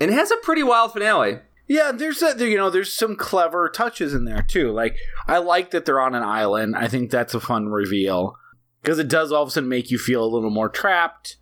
And 0.00 0.10
it 0.10 0.14
has 0.14 0.30
a 0.30 0.36
pretty 0.36 0.62
wild 0.62 0.92
finale. 0.92 1.38
Yeah, 1.68 1.92
there's 1.92 2.20
a, 2.20 2.34
there, 2.34 2.48
you 2.48 2.56
know 2.56 2.68
there's 2.68 2.92
some 2.92 3.14
clever 3.14 3.68
touches 3.68 4.12
in 4.12 4.24
there 4.24 4.42
too. 4.42 4.72
Like 4.72 4.96
I 5.28 5.38
like 5.38 5.70
that 5.70 5.84
they're 5.84 6.00
on 6.00 6.16
an 6.16 6.24
island. 6.24 6.74
I 6.76 6.88
think 6.88 7.10
that's 7.10 7.32
a 7.32 7.40
fun 7.40 7.68
reveal 7.68 8.36
because 8.82 8.98
it 8.98 9.08
does 9.08 9.30
all 9.30 9.42
of 9.42 9.48
a 9.48 9.50
sudden 9.52 9.68
make 9.68 9.90
you 9.90 9.98
feel 9.98 10.24
a 10.24 10.26
little 10.26 10.50
more 10.50 10.68
trapped. 10.68 11.36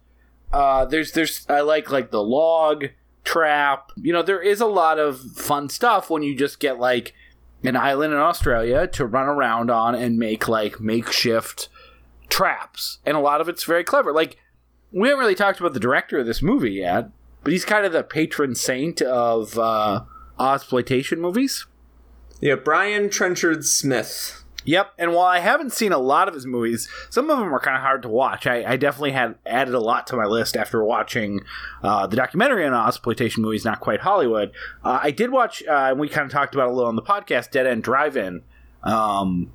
Uh, 0.53 0.85
there's 0.85 1.13
there's 1.13 1.47
I 1.49 1.61
like 1.61 1.91
like 1.91 2.11
the 2.11 2.23
log 2.23 2.89
trap. 3.29 3.93
You 3.97 4.15
know 4.15 4.23
there 4.23 4.41
is 4.41 4.61
a 4.63 4.67
lot 4.67 4.99
of 4.99 5.21
fun 5.21 5.69
stuff 5.69 6.09
when 6.09 6.23
you 6.23 6.35
just 6.35 6.61
get 6.61 6.81
like 6.81 7.15
an 7.63 7.77
island 7.77 8.15
in 8.15 8.19
Australia 8.19 8.87
to 8.87 9.05
run 9.05 9.27
around 9.27 9.71
on 9.71 9.95
and 9.95 10.19
make 10.19 10.49
like 10.49 10.81
makeshift 10.81 11.69
traps, 12.31 12.99
and 13.05 13.19
a 13.19 13.21
lot 13.21 13.43
of 13.43 13.49
it's 13.49 13.65
very 13.65 13.85
clever. 13.85 14.15
Like 14.15 14.39
we 14.93 15.09
haven't 15.09 15.21
really 15.21 15.35
talked 15.35 15.61
about 15.61 15.75
the 15.75 15.81
director 15.81 16.19
of 16.19 16.27
this 16.27 16.41
movie 16.41 16.73
yet, 16.73 17.11
but 17.45 17.53
he's 17.53 17.67
kind 17.67 17.85
of 17.85 17.93
the 17.93 18.03
patron 18.03 18.55
saint 18.55 19.03
of 19.03 19.59
uh, 19.59 20.05
exploitation 20.41 21.21
movies. 21.21 21.67
Yeah, 22.41 22.55
Brian 22.55 23.11
Trenchard 23.11 23.67
Smith. 23.67 24.43
Yep, 24.69 24.93
and 24.99 25.15
while 25.15 25.25
I 25.25 25.39
haven't 25.39 25.73
seen 25.73 25.93
a 25.93 25.99
lot 25.99 26.29
of 26.29 26.35
his 26.35 26.45
movies, 26.45 26.91
some 27.09 27.31
of 27.31 27.39
them 27.39 27.55
are 27.55 27.59
kind 27.59 27.75
of 27.75 27.83
hard 27.83 28.03
to 28.03 28.09
watch. 28.11 28.47
I, 28.47 28.73
I 28.73 28.77
definitely 28.77 29.13
had 29.13 29.37
added 29.47 29.73
a 29.73 29.81
lot 29.81 30.07
to 30.09 30.17
my 30.17 30.27
list 30.27 30.59
after 30.59 30.85
watching 30.85 31.41
uh, 31.83 32.07
the 32.07 32.17
documentary 32.17 32.67
on 32.67 32.87
exploitation 32.87 33.43
movies, 33.43 33.65
not 33.65 33.81
quite 33.81 34.01
Hollywood. 34.01 34.53
Uh, 34.85 35.01
I 35.03 35.11
did 35.11 35.31
watch, 35.31 35.63
uh, 35.67 35.73
and 35.91 35.99
we 35.99 36.07
kind 36.11 36.27
of 36.27 36.31
talked 36.33 36.55
about 36.55 36.69
a 36.69 36.73
little 36.73 36.87
on 36.89 36.97
the 36.97 37.03
podcast, 37.03 37.51
Dead 37.51 37.67
End 37.67 37.83
Drive-In, 37.83 38.43
um, 38.83 39.55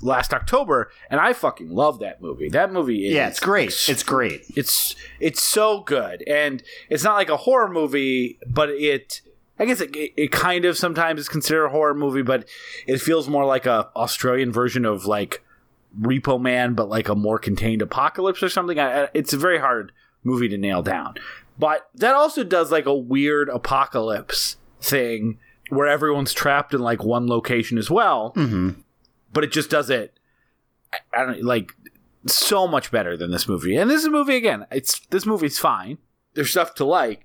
last 0.00 0.32
October, 0.32 0.92
and 1.10 1.18
I 1.18 1.32
fucking 1.32 1.70
love 1.70 1.98
that 1.98 2.22
movie. 2.22 2.48
That 2.48 2.72
movie 2.72 3.08
is 3.08 3.14
Yeah, 3.14 3.26
it's 3.26 3.40
great. 3.40 3.70
It's 3.88 4.04
great. 4.04 4.42
it's 4.54 4.94
it's 5.18 5.42
so 5.42 5.80
good 5.80 6.22
and 6.28 6.62
it's 6.88 7.02
not 7.02 7.14
like 7.14 7.30
a 7.30 7.36
horror 7.38 7.68
movie 7.68 8.38
but 8.46 8.68
it 8.68 9.22
i 9.58 9.64
guess 9.64 9.80
it, 9.80 9.90
it 9.94 10.32
kind 10.32 10.64
of 10.64 10.76
sometimes 10.76 11.20
is 11.20 11.28
considered 11.28 11.66
a 11.66 11.70
horror 11.70 11.94
movie 11.94 12.22
but 12.22 12.46
it 12.86 12.98
feels 13.00 13.28
more 13.28 13.44
like 13.44 13.66
a 13.66 13.88
australian 13.96 14.52
version 14.52 14.84
of 14.84 15.06
like 15.06 15.42
repo 16.00 16.40
man 16.40 16.74
but 16.74 16.88
like 16.88 17.08
a 17.08 17.14
more 17.14 17.38
contained 17.38 17.80
apocalypse 17.82 18.42
or 18.42 18.48
something 18.48 18.78
I, 18.78 19.08
it's 19.14 19.32
a 19.32 19.38
very 19.38 19.58
hard 19.58 19.92
movie 20.24 20.48
to 20.48 20.58
nail 20.58 20.82
down 20.82 21.14
but 21.58 21.88
that 21.94 22.14
also 22.14 22.44
does 22.44 22.70
like 22.70 22.86
a 22.86 22.94
weird 22.94 23.48
apocalypse 23.48 24.56
thing 24.80 25.38
where 25.70 25.86
everyone's 25.88 26.32
trapped 26.34 26.74
in 26.74 26.80
like 26.80 27.02
one 27.02 27.26
location 27.26 27.78
as 27.78 27.90
well 27.90 28.32
hmm 28.34 28.70
but 29.32 29.42
it 29.44 29.52
just 29.52 29.70
does 29.70 29.90
it 29.90 30.18
I- 30.92 31.20
I 31.22 31.24
don't 31.26 31.42
like 31.44 31.72
so 32.26 32.66
much 32.66 32.90
better 32.90 33.16
than 33.16 33.30
this 33.30 33.46
movie. 33.46 33.76
And 33.76 33.88
this 33.88 34.00
is 34.00 34.06
a 34.06 34.10
movie 34.10 34.34
again. 34.36 34.66
It's 34.72 34.98
this 35.10 35.24
movie's 35.26 35.58
fine. 35.60 35.98
There's 36.34 36.50
stuff 36.50 36.74
to 36.76 36.84
like, 36.84 37.24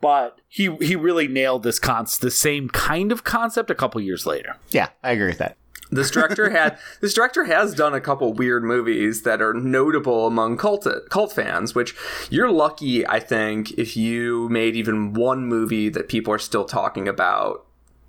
but 0.00 0.40
he 0.48 0.74
he 0.76 0.96
really 0.96 1.28
nailed 1.28 1.62
this 1.62 1.78
con 1.78 2.06
the 2.20 2.30
same 2.30 2.68
kind 2.68 3.12
of 3.12 3.24
concept 3.24 3.70
a 3.70 3.74
couple 3.74 4.00
years 4.00 4.26
later. 4.26 4.56
Yeah, 4.70 4.88
I 5.02 5.12
agree 5.12 5.28
with 5.28 5.38
that. 5.38 5.56
This 5.90 6.10
director 6.10 6.50
had 6.58 6.78
this 7.00 7.14
director 7.14 7.44
has 7.44 7.74
done 7.74 7.94
a 7.94 8.00
couple 8.00 8.32
weird 8.32 8.62
movies 8.62 9.22
that 9.22 9.40
are 9.40 9.54
notable 9.54 10.26
among 10.26 10.56
cult 10.56 10.86
cult 11.10 11.32
fans. 11.32 11.74
Which 11.74 11.94
you're 12.30 12.50
lucky, 12.50 13.06
I 13.06 13.20
think, 13.20 13.72
if 13.72 13.96
you 13.96 14.48
made 14.48 14.76
even 14.76 15.12
one 15.14 15.46
movie 15.46 15.88
that 15.88 16.08
people 16.08 16.32
are 16.32 16.38
still 16.38 16.64
talking 16.64 17.08
about 17.08 17.64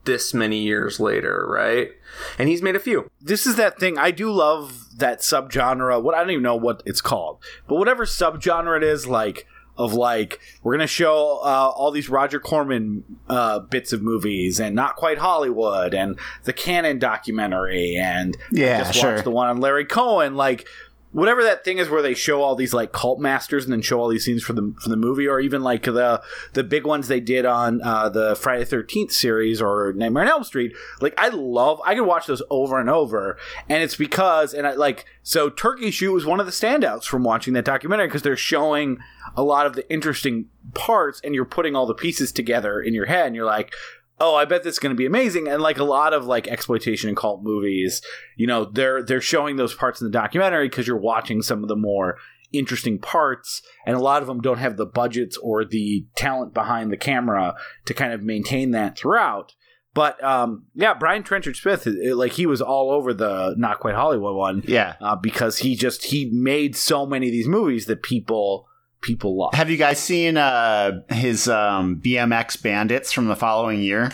this 0.05 0.33
many 0.33 0.63
years 0.63 0.99
later, 0.99 1.45
right? 1.47 1.91
And 2.37 2.49
he's 2.49 2.61
made 2.61 2.75
a 2.75 2.79
few. 2.79 3.09
this 3.21 3.45
is 3.45 3.57
that 3.57 3.79
thing 3.79 3.97
I 3.97 4.11
do 4.11 4.31
love 4.31 4.97
that 4.97 5.19
subgenre. 5.19 6.01
What 6.01 6.15
I 6.15 6.19
don't 6.19 6.31
even 6.31 6.43
know 6.43 6.55
what 6.55 6.83
it's 6.85 7.01
called, 7.01 7.39
but 7.67 7.75
whatever 7.75 8.05
subgenre 8.05 8.77
it 8.77 8.83
is, 8.83 9.07
like 9.07 9.47
of 9.79 9.93
like 9.93 10.39
we're 10.61 10.73
gonna 10.75 10.85
show 10.85 11.39
uh, 11.43 11.71
all 11.75 11.89
these 11.89 12.09
Roger 12.09 12.39
Corman 12.39 13.03
uh, 13.29 13.59
bits 13.59 13.91
of 13.93 14.03
movies 14.03 14.59
and 14.59 14.75
not 14.75 14.95
quite 14.97 15.17
Hollywood 15.17 15.95
and 15.95 16.19
the 16.43 16.53
Cannon 16.53 16.99
documentary 16.99 17.95
and 17.95 18.37
Yeah, 18.51 18.79
just 18.83 18.93
sure. 18.99 19.13
watched 19.13 19.23
the 19.23 19.31
one 19.31 19.47
on 19.49 19.59
Larry 19.59 19.85
Cohen, 19.85 20.35
like. 20.35 20.67
Whatever 21.11 21.43
that 21.43 21.65
thing 21.65 21.79
is, 21.79 21.89
where 21.89 22.03
they 22.03 22.13
show 22.13 22.43
all 22.43 22.55
these 22.55 22.73
like 22.73 22.91
cult 22.91 23.19
masters 23.19 23.63
and 23.63 23.73
then 23.73 23.81
show 23.81 23.99
all 23.99 24.07
these 24.09 24.25
scenes 24.25 24.43
from 24.43 24.55
the 24.55 24.75
for 24.79 24.89
the 24.89 24.95
movie, 24.95 25.27
or 25.27 25.39
even 25.39 25.63
like 25.63 25.83
the 25.83 26.21
the 26.53 26.63
big 26.63 26.85
ones 26.85 27.07
they 27.07 27.19
did 27.19 27.45
on 27.45 27.81
uh, 27.81 28.09
the 28.09 28.35
Friday 28.35 28.63
Thirteenth 28.63 29.11
series 29.11 29.59
or 29.59 29.91
Nightmare 29.93 30.23
on 30.23 30.29
Elm 30.29 30.43
Street. 30.43 30.73
Like 31.01 31.15
I 31.17 31.29
love, 31.29 31.81
I 31.83 31.95
could 31.95 32.05
watch 32.05 32.27
those 32.27 32.43
over 32.51 32.79
and 32.79 32.89
over, 32.89 33.37
and 33.67 33.81
it's 33.81 33.95
because 33.95 34.53
and 34.53 34.67
I 34.67 34.73
like 34.73 35.05
so 35.23 35.49
Turkey 35.49 35.89
Shoot 35.89 36.13
was 36.13 36.25
one 36.25 36.39
of 36.39 36.45
the 36.45 36.51
standouts 36.51 37.05
from 37.05 37.23
watching 37.23 37.53
that 37.55 37.65
documentary 37.65 38.07
because 38.07 38.21
they're 38.21 38.37
showing 38.37 38.99
a 39.35 39.41
lot 39.43 39.65
of 39.65 39.73
the 39.73 39.91
interesting 39.91 40.45
parts, 40.75 41.21
and 41.23 41.33
you're 41.33 41.45
putting 41.45 41.75
all 41.75 41.87
the 41.87 41.95
pieces 41.95 42.31
together 42.31 42.79
in 42.79 42.93
your 42.93 43.07
head, 43.07 43.27
and 43.27 43.35
you're 43.35 43.45
like. 43.45 43.73
Oh, 44.21 44.35
I 44.35 44.45
bet 44.45 44.63
this 44.63 44.73
is 44.75 44.79
going 44.79 44.93
to 44.93 44.97
be 44.97 45.05
amazing. 45.05 45.47
And 45.47 45.61
like 45.61 45.77
a 45.77 45.83
lot 45.83 46.13
of 46.13 46.25
like 46.25 46.47
exploitation 46.47 47.07
and 47.09 47.17
cult 47.17 47.41
movies, 47.43 48.01
you 48.35 48.47
know, 48.47 48.65
they're 48.65 49.01
they're 49.03 49.21
showing 49.21 49.55
those 49.55 49.73
parts 49.73 50.01
in 50.01 50.05
the 50.07 50.11
documentary 50.11 50.67
because 50.69 50.87
you're 50.87 50.97
watching 50.97 51.41
some 51.41 51.63
of 51.63 51.69
the 51.69 51.75
more 51.75 52.17
interesting 52.51 52.97
parts 52.99 53.61
and 53.85 53.95
a 53.95 53.99
lot 53.99 54.21
of 54.23 54.27
them 54.27 54.41
don't 54.41 54.57
have 54.57 54.75
the 54.75 54.85
budgets 54.85 55.37
or 55.37 55.63
the 55.63 56.05
talent 56.15 56.51
behind 56.53 56.91
the 56.91 56.97
camera 56.97 57.53
to 57.85 57.93
kind 57.93 58.11
of 58.11 58.23
maintain 58.23 58.71
that 58.71 58.97
throughout 58.97 59.53
but 59.93 60.23
um, 60.23 60.65
yeah 60.73 60.95
brian 60.95 61.21
trenchard 61.21 61.55
smith 61.55 61.85
it- 61.85 61.93
it- 62.03 62.15
like 62.15 62.31
he 62.31 62.47
was 62.47 62.59
all 62.59 62.89
over 62.89 63.13
the 63.13 63.53
not 63.55 63.79
quite 63.79 63.93
hollywood 63.93 64.35
one 64.35 64.63
Yeah. 64.65 64.95
uh, 64.99 65.15
because 65.15 65.59
he 65.59 65.75
just 65.75 66.05
he 66.05 66.25
made 66.33 66.75
so 66.75 67.05
many 67.05 67.27
of 67.27 67.31
these 67.31 67.47
movies 67.47 67.85
that 67.85 68.01
people 68.01 68.65
people 69.01 69.35
love 69.37 69.53
Have 69.53 69.69
you 69.69 69.77
guys 69.77 69.99
seen 69.99 70.37
uh, 70.37 71.01
his 71.09 71.47
um, 71.47 71.97
BMX 72.03 72.61
Bandits 72.61 73.11
from 73.11 73.27
the 73.27 73.35
following 73.35 73.81
year? 73.81 74.11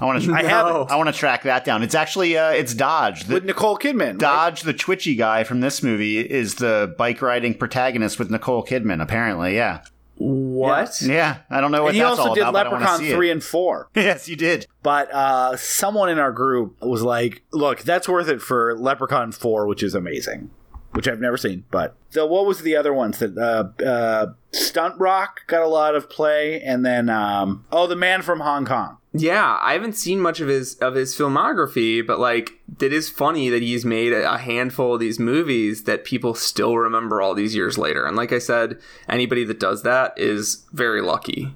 I 0.00 0.04
want 0.04 0.22
to. 0.22 0.32
I 0.32 0.42
No. 0.42 0.48
haven't. 0.48 0.90
I 0.92 0.96
want 0.96 1.08
to 1.08 1.12
track 1.12 1.42
that 1.42 1.64
down. 1.64 1.82
It's 1.82 1.96
actually 1.96 2.38
uh, 2.38 2.50
it's 2.52 2.74
Dodge. 2.74 3.24
The, 3.24 3.34
with 3.34 3.44
nicole 3.44 3.76
kidman 3.76 4.10
right? 4.10 4.18
Dodge, 4.18 4.62
the 4.62 4.72
twitchy 4.72 5.16
guy 5.16 5.42
from 5.42 5.60
this 5.60 5.82
movie, 5.82 6.20
is 6.20 6.54
the 6.54 6.94
bike 6.96 7.20
riding 7.20 7.54
protagonist 7.54 8.18
with 8.20 8.30
Nicole 8.30 8.64
Kidman. 8.64 9.02
Apparently, 9.02 9.56
yeah, 9.56 9.80
What? 10.16 11.02
yeah. 11.02 11.38
I 11.50 11.60
don't 11.60 11.72
know 11.72 11.82
what 11.82 11.88
and 11.88 11.96
he 11.96 12.02
that's 12.02 12.18
also 12.18 12.28
all 12.28 12.34
did 12.36 12.42
about. 12.42 12.52
but 12.52 12.66
I 12.68 12.70
wanna 12.70 12.84
leprechaun 12.84 12.98
see 13.00 13.10
it. 13.10 13.14
3 13.16 13.30
and 13.32 13.42
4 13.42 13.88
Yes, 13.96 14.28
you 14.28 14.36
did. 14.36 14.66
but 14.84 15.10
uh, 15.12 15.56
someone 15.56 16.08
in 16.08 16.20
our 16.20 16.30
group 16.32 16.80
was 16.80 17.02
like, 17.02 17.42
"Look, 17.50 17.80
that's 17.80 18.08
worth 18.08 18.28
it 18.28 18.40
for 18.40 18.76
Leprechaun 18.78 19.32
Four, 19.32 19.66
which 19.66 19.82
is 19.82 19.96
amazing, 19.96 20.50
which 20.92 21.08
I've 21.08 21.20
never 21.20 21.36
seen." 21.36 21.64
But 21.70 21.96
the 22.12 22.26
what 22.26 22.46
was 22.46 22.62
the 22.62 22.76
other 22.76 22.92
ones 22.92 23.18
that 23.18 23.36
uh, 23.36 23.82
uh, 23.82 24.32
Stunt 24.52 24.98
Rock 24.98 25.42
got 25.46 25.62
a 25.62 25.68
lot 25.68 25.94
of 25.94 26.10
play, 26.10 26.60
and 26.60 26.84
then 26.84 27.08
um, 27.08 27.64
oh, 27.70 27.86
the 27.86 27.96
Man 27.96 28.22
from 28.22 28.40
Hong 28.40 28.64
Kong. 28.64 28.98
Yeah, 29.12 29.58
I 29.60 29.72
haven't 29.72 29.96
seen 29.96 30.20
much 30.20 30.40
of 30.40 30.46
his 30.48 30.76
of 30.76 30.94
his 30.94 31.16
filmography, 31.16 32.06
but 32.06 32.20
like 32.20 32.60
it 32.80 32.92
is 32.92 33.10
funny 33.10 33.48
that 33.48 33.62
he's 33.62 33.84
made 33.84 34.12
a 34.12 34.34
a 34.34 34.38
handful 34.38 34.94
of 34.94 35.00
these 35.00 35.18
movies 35.18 35.84
that 35.84 36.04
people 36.04 36.34
still 36.34 36.76
remember 36.76 37.20
all 37.20 37.34
these 37.34 37.54
years 37.54 37.76
later. 37.76 38.06
And 38.06 38.16
like 38.16 38.32
I 38.32 38.38
said, 38.38 38.78
anybody 39.08 39.44
that 39.44 39.58
does 39.58 39.82
that 39.82 40.14
is 40.16 40.64
very 40.72 41.02
lucky. 41.02 41.54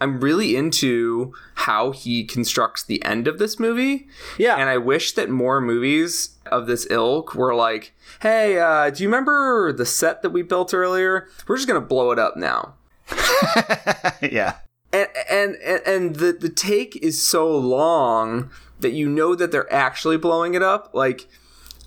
I'm 0.00 0.20
really 0.20 0.56
into 0.56 1.32
how 1.54 1.90
he 1.90 2.24
constructs 2.24 2.82
the 2.82 3.02
end 3.04 3.26
of 3.26 3.38
this 3.38 3.58
movie. 3.58 4.08
Yeah, 4.38 4.56
And 4.56 4.68
I 4.68 4.76
wish 4.76 5.12
that 5.12 5.30
more 5.30 5.60
movies 5.60 6.36
of 6.46 6.66
this 6.66 6.86
ilk 6.90 7.34
were 7.34 7.54
like, 7.54 7.94
hey, 8.20 8.58
uh, 8.58 8.90
do 8.90 9.02
you 9.02 9.08
remember 9.08 9.72
the 9.72 9.86
set 9.86 10.22
that 10.22 10.30
we 10.30 10.42
built 10.42 10.74
earlier? 10.74 11.28
We're 11.46 11.56
just 11.56 11.66
going 11.66 11.80
to 11.80 11.86
blow 11.86 12.10
it 12.10 12.18
up 12.18 12.36
now 12.36 12.74
yeah. 14.22 14.56
and 14.92 15.08
and 15.30 15.56
and, 15.86 16.16
the 16.16 16.32
the 16.32 16.48
take 16.48 16.96
is 16.96 17.22
so 17.22 17.56
long 17.56 18.50
that 18.80 18.92
you 18.92 19.08
know 19.08 19.34
that 19.34 19.52
they're 19.52 19.72
actually 19.72 20.16
blowing 20.16 20.54
it 20.54 20.62
up 20.62 20.90
like 20.92 21.26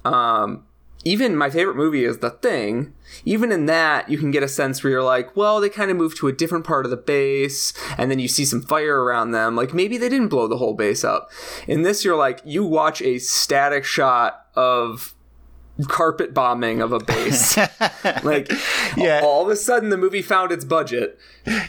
um 0.05 0.65
even 1.03 1.35
my 1.35 1.49
favorite 1.49 1.75
movie 1.75 2.05
is 2.05 2.19
the 2.19 2.29
thing 2.29 2.93
even 3.25 3.51
in 3.51 3.65
that 3.65 4.09
you 4.09 4.17
can 4.17 4.31
get 4.31 4.43
a 4.43 4.47
sense 4.47 4.83
where 4.83 4.91
you're 4.91 5.03
like 5.03 5.35
well 5.35 5.59
they 5.59 5.69
kind 5.69 5.91
of 5.91 5.97
moved 5.97 6.17
to 6.17 6.27
a 6.27 6.33
different 6.33 6.65
part 6.65 6.85
of 6.85 6.89
the 6.91 6.97
base 6.97 7.73
and 7.97 8.09
then 8.09 8.19
you 8.19 8.27
see 8.27 8.45
some 8.45 8.61
fire 8.61 9.01
around 9.03 9.31
them. 9.31 9.55
Like 9.55 9.73
maybe 9.73 9.97
they 9.97 10.09
didn't 10.09 10.29
blow 10.29 10.47
the 10.47 10.57
whole 10.57 10.73
base 10.73 11.03
up. 11.03 11.31
In 11.67 11.81
this 11.83 12.03
you're 12.05 12.15
like 12.17 12.41
you 12.45 12.63
watch 12.63 13.01
a 13.01 13.19
static 13.19 13.85
shot 13.85 14.45
of 14.55 15.13
carpet 15.87 16.33
bombing 16.33 16.81
of 16.81 16.91
a 16.91 16.99
base. 16.99 17.57
Like 18.23 18.51
Yeah. 18.97 19.21
all 19.23 19.43
of 19.43 19.49
a 19.49 19.55
sudden 19.55 19.89
the 19.89 19.97
movie 19.97 20.21
found 20.21 20.51
its 20.51 20.65
budget. 20.65 21.17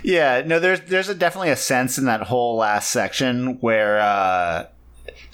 Yeah, 0.03 0.43
no, 0.45 0.59
there's 0.59 0.81
there's 0.83 1.09
a, 1.09 1.15
definitely 1.15 1.51
a 1.51 1.57
sense 1.57 1.97
in 1.99 2.05
that 2.07 2.23
whole 2.23 2.57
last 2.57 2.91
section 2.91 3.59
where 3.61 4.01
uh, 4.01 4.67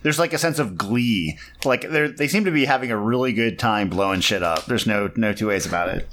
there's 0.07 0.21
like 0.21 0.33
a 0.33 0.39
sense 0.39 0.61
of 0.61 0.79
glee. 0.79 1.37
Like 1.65 1.81
they 1.91 2.07
they 2.07 2.29
seem 2.29 2.45
to 2.45 2.53
be 2.53 2.65
having 2.65 2.93
a 2.93 2.97
really 2.97 3.33
good 3.33 3.59
time 3.59 3.89
blowing 3.89 4.21
shit 4.21 4.41
up. 4.41 4.67
There's 4.67 4.87
no 4.87 5.11
no 5.17 5.33
two 5.33 5.49
ways 5.49 5.67
about 5.67 5.89
it. 5.89 6.09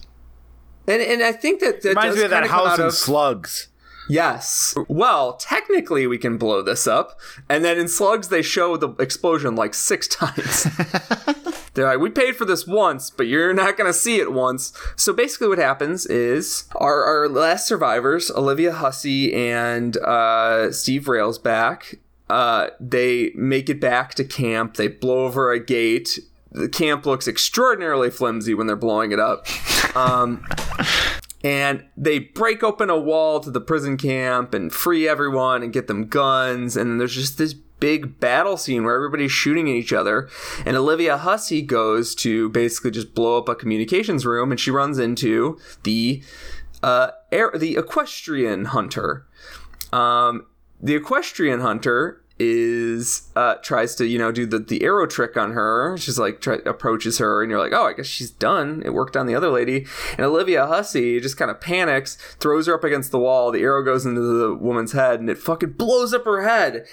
And 0.87 0.99
and 0.99 1.21
I 1.21 1.31
think 1.31 1.59
that 1.59 1.83
that 1.83 1.89
reminds 1.89 2.17
me 2.17 2.23
of 2.23 2.31
that 2.31 2.47
House 2.47 2.69
out 2.69 2.79
and 2.79 2.87
of- 2.87 2.95
Slugs. 2.95 3.67
Yes. 4.09 4.73
Well, 4.89 5.33
technically, 5.35 6.07
we 6.07 6.17
can 6.17 6.37
blow 6.39 6.63
this 6.63 6.87
up, 6.87 7.19
and 7.47 7.63
then 7.63 7.77
in 7.77 7.87
Slugs 7.87 8.29
they 8.29 8.41
show 8.41 8.77
the 8.77 8.89
explosion 8.99 9.55
like 9.55 9.75
six 9.75 10.07
times. 10.09 10.67
They're 11.75 11.85
like, 11.85 11.99
we 11.99 12.09
paid 12.09 12.35
for 12.35 12.45
this 12.45 12.65
once, 12.67 13.11
but 13.11 13.27
you're 13.27 13.53
not 13.53 13.77
gonna 13.77 13.93
see 13.93 14.17
it 14.17 14.33
once. 14.33 14.73
So 14.95 15.13
basically, 15.13 15.49
what 15.49 15.59
happens 15.59 16.07
is 16.07 16.63
our 16.75 17.03
our 17.03 17.29
last 17.29 17.67
survivors, 17.67 18.31
Olivia 18.31 18.73
Hussey 18.73 19.31
and 19.35 19.97
uh, 19.97 20.71
Steve 20.71 21.03
Railsback, 21.03 21.99
uh, 22.33 22.71
they 22.79 23.31
make 23.35 23.69
it 23.69 23.79
back 23.79 24.15
to 24.15 24.23
camp. 24.23 24.75
They 24.75 24.87
blow 24.87 25.25
over 25.25 25.51
a 25.51 25.63
gate. 25.63 26.17
The 26.51 26.67
camp 26.67 27.05
looks 27.05 27.27
extraordinarily 27.27 28.09
flimsy 28.09 28.55
when 28.55 28.65
they're 28.65 28.75
blowing 28.75 29.11
it 29.11 29.19
up. 29.19 29.47
Um, 29.95 30.43
and 31.43 31.85
they 31.95 32.17
break 32.17 32.63
open 32.63 32.89
a 32.89 32.97
wall 32.97 33.39
to 33.41 33.51
the 33.51 33.61
prison 33.61 33.95
camp 33.95 34.55
and 34.55 34.73
free 34.73 35.07
everyone 35.07 35.61
and 35.61 35.71
get 35.71 35.85
them 35.85 36.07
guns 36.07 36.75
and 36.75 36.99
there's 36.99 37.13
just 37.13 37.37
this 37.37 37.53
big 37.53 38.19
battle 38.19 38.57
scene 38.57 38.83
where 38.83 38.95
everybody's 38.95 39.31
shooting 39.31 39.69
at 39.69 39.75
each 39.75 39.93
other 39.93 40.27
and 40.65 40.75
olivia 40.75 41.17
hussey 41.17 41.61
goes 41.61 42.15
to 42.15 42.49
basically 42.49 42.89
just 42.89 43.13
blow 43.13 43.37
up 43.37 43.47
a 43.47 43.53
communications 43.53 44.25
room 44.25 44.49
and 44.49 44.59
she 44.59 44.71
runs 44.71 44.97
into 44.97 45.59
the 45.83 46.23
uh 46.81 47.11
air, 47.31 47.51
the 47.55 47.77
equestrian 47.77 48.65
hunter 48.65 49.27
um 49.91 50.43
the 50.81 50.95
equestrian 50.95 51.59
hunter 51.59 52.22
is 52.39 53.29
uh 53.35 53.55
tries 53.55 53.93
to 53.95 54.05
you 54.07 54.17
know 54.17 54.31
do 54.31 54.45
the 54.45 54.57
the 54.59 54.83
arrow 54.83 55.05
trick 55.05 55.37
on 55.37 55.51
her 55.51 55.95
she's 55.97 56.17
like 56.17 56.41
try, 56.41 56.55
approaches 56.65 57.19
her 57.19 57.41
and 57.43 57.49
you're 57.51 57.59
like 57.59 57.73
oh 57.73 57.85
i 57.85 57.93
guess 57.93 58.07
she's 58.07 58.31
done 58.31 58.81
it 58.85 58.93
worked 58.93 59.15
on 59.15 59.27
the 59.27 59.35
other 59.35 59.49
lady 59.49 59.85
and 60.17 60.21
olivia 60.21 60.65
hussey 60.65 61.19
just 61.19 61.37
kind 61.37 61.51
of 61.51 61.61
panics 61.61 62.15
throws 62.39 62.65
her 62.65 62.73
up 62.73 62.83
against 62.83 63.11
the 63.11 63.19
wall 63.19 63.51
the 63.51 63.61
arrow 63.61 63.83
goes 63.83 64.05
into 64.05 64.19
the 64.21 64.53
woman's 64.53 64.93
head 64.93 65.19
and 65.19 65.29
it 65.29 65.37
fucking 65.37 65.71
blows 65.73 66.11
up 66.13 66.25
her 66.25 66.41
head 66.47 66.85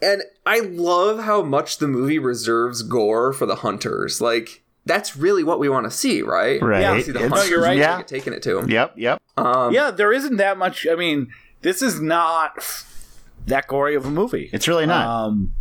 and 0.00 0.22
i 0.46 0.60
love 0.60 1.24
how 1.24 1.42
much 1.42 1.78
the 1.78 1.88
movie 1.88 2.18
reserves 2.18 2.82
gore 2.82 3.32
for 3.32 3.46
the 3.46 3.56
hunters 3.56 4.20
like 4.20 4.62
that's 4.84 5.16
really 5.16 5.42
what 5.42 5.58
we 5.58 5.68
want 5.68 5.84
to 5.84 5.90
see 5.90 6.22
right 6.22 6.62
Right. 6.62 6.82
yeah 6.82 7.00
see 7.00 7.10
the 7.10 7.18
It's- 7.18 7.30
hunters 7.32 7.50
you're 7.50 7.62
right. 7.62 7.76
Yeah. 7.76 7.96
get 7.98 8.06
taking 8.08 8.32
it 8.32 8.42
to 8.44 8.54
them 8.54 8.70
Yep. 8.70 8.94
Yep. 8.96 9.20
um, 9.36 9.72
yeah, 9.74 9.90
there 9.90 10.12
isn't 10.12 10.36
that 10.36 10.56
much. 10.56 10.86
I 10.90 10.94
mean, 10.94 11.28
this 11.62 11.82
is 11.82 12.00
not 12.00 12.62
that 13.46 13.66
gory 13.66 13.94
of 13.94 14.04
a 14.04 14.10
movie. 14.10 14.50
It's 14.52 14.68
really 14.68 14.86
not. 14.86 15.06
Um, 15.06 15.52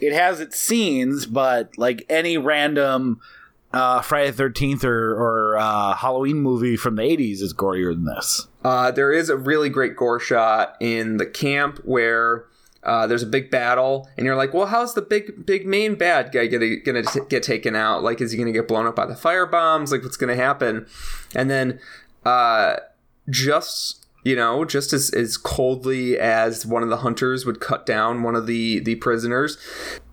it 0.00 0.12
has 0.12 0.40
its 0.40 0.58
scenes, 0.60 1.26
but 1.26 1.78
like 1.78 2.04
any 2.08 2.36
random 2.36 3.20
uh, 3.72 4.02
Friday 4.02 4.30
the 4.30 4.36
Thirteenth 4.36 4.84
or, 4.84 5.14
or 5.14 5.58
uh, 5.58 5.94
Halloween 5.94 6.38
movie 6.38 6.76
from 6.76 6.96
the 6.96 7.02
'80s 7.02 7.40
is 7.40 7.54
gorier 7.54 7.94
than 7.94 8.04
this. 8.04 8.48
Uh, 8.64 8.90
there 8.90 9.12
is 9.12 9.28
a 9.28 9.36
really 9.36 9.68
great 9.68 9.96
gore 9.96 10.20
shot 10.20 10.76
in 10.80 11.16
the 11.16 11.26
camp 11.26 11.78
where 11.84 12.46
uh, 12.82 13.06
there's 13.06 13.22
a 13.22 13.26
big 13.26 13.50
battle, 13.50 14.08
and 14.16 14.26
you're 14.26 14.36
like, 14.36 14.52
"Well, 14.52 14.66
how's 14.66 14.94
the 14.94 15.02
big, 15.02 15.46
big 15.46 15.66
main 15.66 15.94
bad 15.94 16.32
guy 16.32 16.48
gonna 16.48 16.76
gonna 16.76 17.02
t- 17.02 17.20
get 17.28 17.42
taken 17.42 17.76
out? 17.76 18.02
Like, 18.02 18.20
is 18.20 18.32
he 18.32 18.38
gonna 18.38 18.52
get 18.52 18.68
blown 18.68 18.86
up 18.86 18.96
by 18.96 19.06
the 19.06 19.16
fire 19.16 19.46
bombs? 19.46 19.92
Like, 19.92 20.02
what's 20.02 20.16
gonna 20.16 20.36
happen?" 20.36 20.86
And 21.34 21.48
then, 21.48 21.80
uh, 22.24 22.76
just 23.30 24.01
you 24.24 24.36
know, 24.36 24.64
just 24.64 24.92
as, 24.92 25.10
as 25.10 25.36
coldly 25.36 26.18
as 26.18 26.64
one 26.64 26.82
of 26.82 26.88
the 26.88 26.98
hunters 26.98 27.44
would 27.44 27.60
cut 27.60 27.84
down 27.84 28.22
one 28.22 28.36
of 28.36 28.46
the 28.46 28.78
the 28.80 28.94
prisoners, 28.96 29.58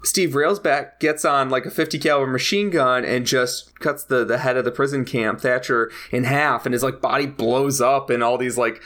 Steve 0.03 0.31
Railsback 0.31 0.99
gets 0.99 1.23
on 1.25 1.49
like 1.49 1.65
a 1.65 1.71
50 1.71 1.99
caliber 1.99 2.31
machine 2.31 2.69
gun 2.69 3.05
and 3.05 3.25
just 3.25 3.77
cuts 3.79 4.03
the, 4.03 4.25
the 4.25 4.39
head 4.39 4.57
of 4.57 4.65
the 4.65 4.71
prison 4.71 5.05
camp, 5.05 5.41
Thatcher, 5.41 5.91
in 6.11 6.23
half, 6.23 6.65
and 6.65 6.73
his 6.73 6.83
like 6.83 7.01
body 7.01 7.27
blows 7.27 7.81
up 7.81 8.09
and 8.09 8.23
all 8.23 8.37
these 8.37 8.57
like 8.57 8.81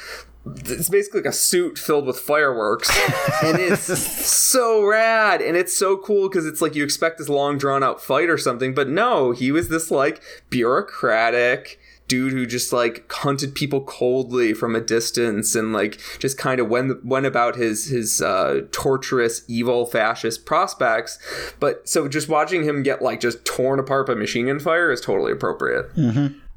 it's 0.45 0.89
basically 0.89 1.21
like 1.21 1.29
a 1.29 1.33
suit 1.33 1.79
filled 1.79 2.05
with 2.05 2.19
fireworks. 2.19 2.91
And 3.43 3.59
it's 3.59 3.83
so 3.83 4.85
rad 4.85 5.41
and 5.41 5.57
it's 5.57 5.75
so 5.77 5.97
cool 5.97 6.29
because 6.29 6.45
it's 6.45 6.61
like 6.61 6.75
you 6.75 6.83
expect 6.83 7.17
this 7.17 7.27
long 7.27 7.57
drawn 7.57 7.83
out 7.83 8.01
fight 8.01 8.29
or 8.29 8.37
something 8.37 8.73
but 8.73 8.87
no 8.87 9.31
he 9.31 9.51
was 9.51 9.67
this 9.67 9.91
like 9.91 10.21
bureaucratic 10.49 11.77
dude 12.07 12.33
who 12.33 12.45
just 12.45 12.73
like 12.73 13.09
hunted 13.11 13.55
people 13.55 13.81
coldly 13.81 14.53
from 14.53 14.75
a 14.75 14.81
distance 14.81 15.55
and 15.55 15.73
like 15.73 15.99
just 16.19 16.37
kind 16.37 16.59
of 16.59 16.67
went 16.69 17.03
went 17.05 17.25
about 17.25 17.55
his 17.55 17.85
his 17.85 18.21
uh, 18.21 18.61
torturous 18.71 19.43
evil 19.47 19.85
fascist 19.85 20.45
prospects 20.45 21.17
but 21.59 21.87
so 21.87 22.07
just 22.07 22.27
watching 22.29 22.63
him 22.63 22.83
get 22.83 23.01
like 23.01 23.19
just 23.19 23.43
torn 23.45 23.79
apart 23.79 24.07
by 24.07 24.13
machine 24.13 24.47
gun 24.47 24.59
fire 24.59 24.91
is 24.91 25.01
totally 25.01 25.31
appropriate 25.31 25.85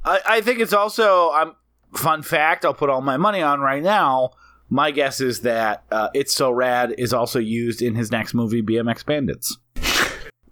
I, 0.04 0.20
I 0.26 0.40
think 0.40 0.60
it's 0.60 0.72
also 0.72 1.30
um 1.32 1.56
fun 1.94 2.22
fact 2.22 2.64
I'll 2.64 2.74
put 2.74 2.90
all 2.90 3.00
my 3.00 3.16
money 3.16 3.42
on 3.42 3.60
right 3.60 3.82
now. 3.82 4.30
My 4.68 4.90
guess 4.90 5.20
is 5.20 5.42
that 5.42 5.84
uh, 5.92 6.08
"It's 6.12 6.34
So 6.34 6.50
Rad" 6.50 6.94
is 6.98 7.12
also 7.12 7.38
used 7.38 7.80
in 7.80 7.94
his 7.94 8.10
next 8.10 8.34
movie, 8.34 8.62
BMX 8.62 9.06
Bandits. 9.06 9.56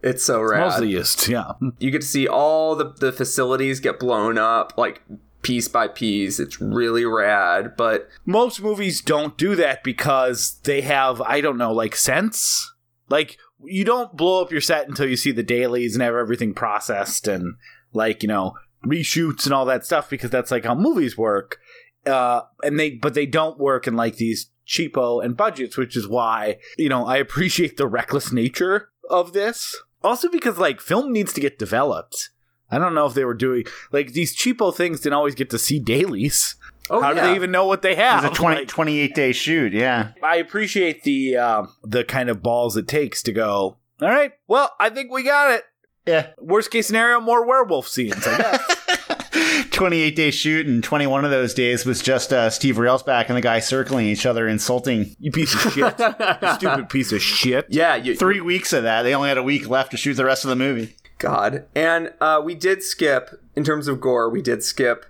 It's 0.04 0.24
so 0.24 0.40
rad 0.40 0.60
Mostly 0.60 0.90
used, 0.90 1.28
yeah. 1.28 1.52
you 1.78 1.90
get 1.90 2.02
to 2.02 2.06
see 2.06 2.28
all 2.28 2.76
the, 2.76 2.92
the 3.00 3.10
facilities 3.10 3.80
get 3.80 3.98
blown 3.98 4.38
up 4.38 4.74
like 4.76 5.02
piece 5.42 5.68
by 5.68 5.86
piece 5.86 6.40
it's 6.40 6.60
really 6.60 7.04
rad 7.04 7.76
but 7.76 8.08
Most 8.24 8.62
movies 8.62 9.00
don't 9.00 9.36
do 9.36 9.54
that 9.56 9.84
because 9.84 10.58
they 10.64 10.80
have 10.82 11.20
I 11.20 11.40
don't 11.40 11.58
know 11.58 11.72
like 11.72 11.96
sense. 11.96 12.72
Like 13.08 13.38
you 13.62 13.84
don't 13.84 14.16
blow 14.16 14.42
up 14.42 14.52
your 14.52 14.60
set 14.60 14.88
until 14.88 15.08
you 15.08 15.16
see 15.16 15.32
the 15.32 15.42
dailies 15.42 15.94
and 15.94 16.02
have 16.02 16.14
everything 16.14 16.54
processed 16.54 17.28
and 17.28 17.54
like 17.92 18.22
you 18.22 18.28
know 18.28 18.54
reshoots 18.86 19.44
and 19.44 19.54
all 19.54 19.64
that 19.64 19.84
stuff 19.84 20.10
because 20.10 20.30
that's 20.30 20.50
like 20.50 20.64
how 20.64 20.74
movies 20.74 21.16
work. 21.16 21.58
Uh, 22.06 22.42
and 22.62 22.78
they 22.78 22.90
but 22.90 23.14
they 23.14 23.26
don't 23.26 23.58
work 23.58 23.86
in 23.86 23.96
like 23.96 24.16
these 24.16 24.50
cheapo 24.66 25.24
and 25.24 25.36
budgets, 25.36 25.76
which 25.76 25.96
is 25.96 26.08
why 26.08 26.58
you 26.76 26.88
know 26.88 27.06
I 27.06 27.16
appreciate 27.16 27.76
the 27.76 27.86
reckless 27.86 28.32
nature 28.32 28.90
of 29.10 29.32
this. 29.32 29.76
Also 30.04 30.28
because 30.28 30.58
like 30.58 30.80
film 30.80 31.12
needs 31.12 31.32
to 31.32 31.40
get 31.40 31.58
developed. 31.58 32.30
I 32.70 32.78
don't 32.78 32.94
know 32.94 33.06
if 33.06 33.14
they 33.14 33.24
were 33.24 33.34
doing 33.34 33.64
like 33.90 34.12
these 34.12 34.36
cheapo 34.36 34.74
things 34.74 35.00
didn't 35.00 35.14
always 35.14 35.34
get 35.34 35.50
to 35.50 35.58
see 35.58 35.78
dailies. 35.80 36.56
oh 36.90 37.00
How 37.00 37.12
do 37.14 37.20
they 37.20 37.34
even 37.34 37.50
know 37.50 37.66
what 37.66 37.82
they 37.82 37.94
have? 37.94 38.24
It's 38.24 38.34
a 38.38 38.40
20, 38.40 38.56
Like, 38.60 38.68
28 38.68 39.14
day 39.14 39.32
shoot. 39.32 39.72
Yeah. 39.72 40.12
I 40.22 40.36
appreciate 40.36 41.02
the 41.02 41.36
uh, 41.36 41.66
the 41.82 42.04
kind 42.04 42.28
of 42.28 42.42
balls 42.42 42.76
it 42.76 42.86
takes 42.86 43.22
to 43.24 43.32
go. 43.32 43.78
All 44.02 44.08
right, 44.08 44.32
well, 44.48 44.72
I 44.78 44.90
think 44.90 45.10
we 45.12 45.22
got 45.22 45.52
it. 45.52 45.62
Yeah. 46.06 46.30
Worst 46.38 46.70
case 46.70 46.86
scenario, 46.88 47.20
more 47.20 47.46
werewolf 47.46 47.88
scenes. 47.88 48.26
I 48.26 48.36
guess. 48.38 48.76
28 49.70 50.16
day 50.16 50.30
shoot, 50.30 50.66
and 50.66 50.82
21 50.82 51.24
of 51.24 51.30
those 51.30 51.54
days 51.54 51.84
was 51.84 52.02
just 52.02 52.32
uh, 52.32 52.50
Steve 52.50 52.76
Railsback 52.76 53.26
and 53.28 53.36
the 53.36 53.40
guy 53.40 53.58
circling 53.60 54.06
each 54.06 54.26
other, 54.26 54.46
insulting. 54.48 55.14
you 55.18 55.30
piece 55.30 55.54
of 55.54 55.72
shit, 55.72 55.94
you 55.98 56.54
stupid 56.54 56.88
piece 56.88 57.12
of 57.12 57.20
shit. 57.22 57.66
yeah 57.68 57.94
you, 57.96 58.14
Three 58.16 58.40
weeks 58.40 58.72
of 58.72 58.82
that. 58.84 59.02
They 59.02 59.14
only 59.14 59.28
had 59.28 59.38
a 59.38 59.42
week 59.42 59.68
left 59.68 59.90
to 59.92 59.96
shoot 59.96 60.14
the 60.14 60.24
rest 60.24 60.44
of 60.44 60.50
the 60.50 60.56
movie. 60.56 60.94
god 61.18 61.64
and 61.74 62.12
uh, 62.20 62.40
we 62.44 62.54
did 62.54 62.82
skip 62.82 63.30
in 63.56 63.64
terms 63.64 63.88
of 63.88 64.00
gore 64.00 64.28
we 64.28 64.42
did 64.42 64.62
skip 64.62 65.06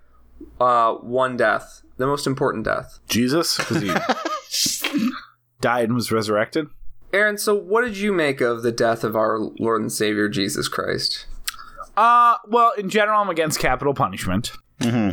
uh, 0.60 0.92
one 0.94 1.36
death 1.36 1.82
the 1.96 2.06
most 2.06 2.26
important 2.26 2.64
death 2.64 2.98
Jesus, 3.08 3.56
because 3.56 3.80
he 3.82 3.90
died 5.60 5.84
and 5.84 5.94
was 5.94 6.12
resurrected. 6.12 6.66
aaron 7.12 7.38
so 7.38 7.54
what 7.54 7.82
did 7.84 7.96
you 7.96 8.12
make 8.12 8.40
of 8.40 8.62
the 8.62 8.72
death 8.72 9.02
of 9.04 9.16
our 9.16 9.38
lord 9.38 9.80
and 9.80 9.90
savior 9.92 10.28
jesus 10.28 10.68
christ 10.68 11.26
Uh, 11.96 12.36
well, 12.48 12.72
in 12.72 12.88
general, 12.90 13.20
I'm 13.20 13.28
against 13.30 13.58
capital 13.58 13.94
punishment. 13.94 14.52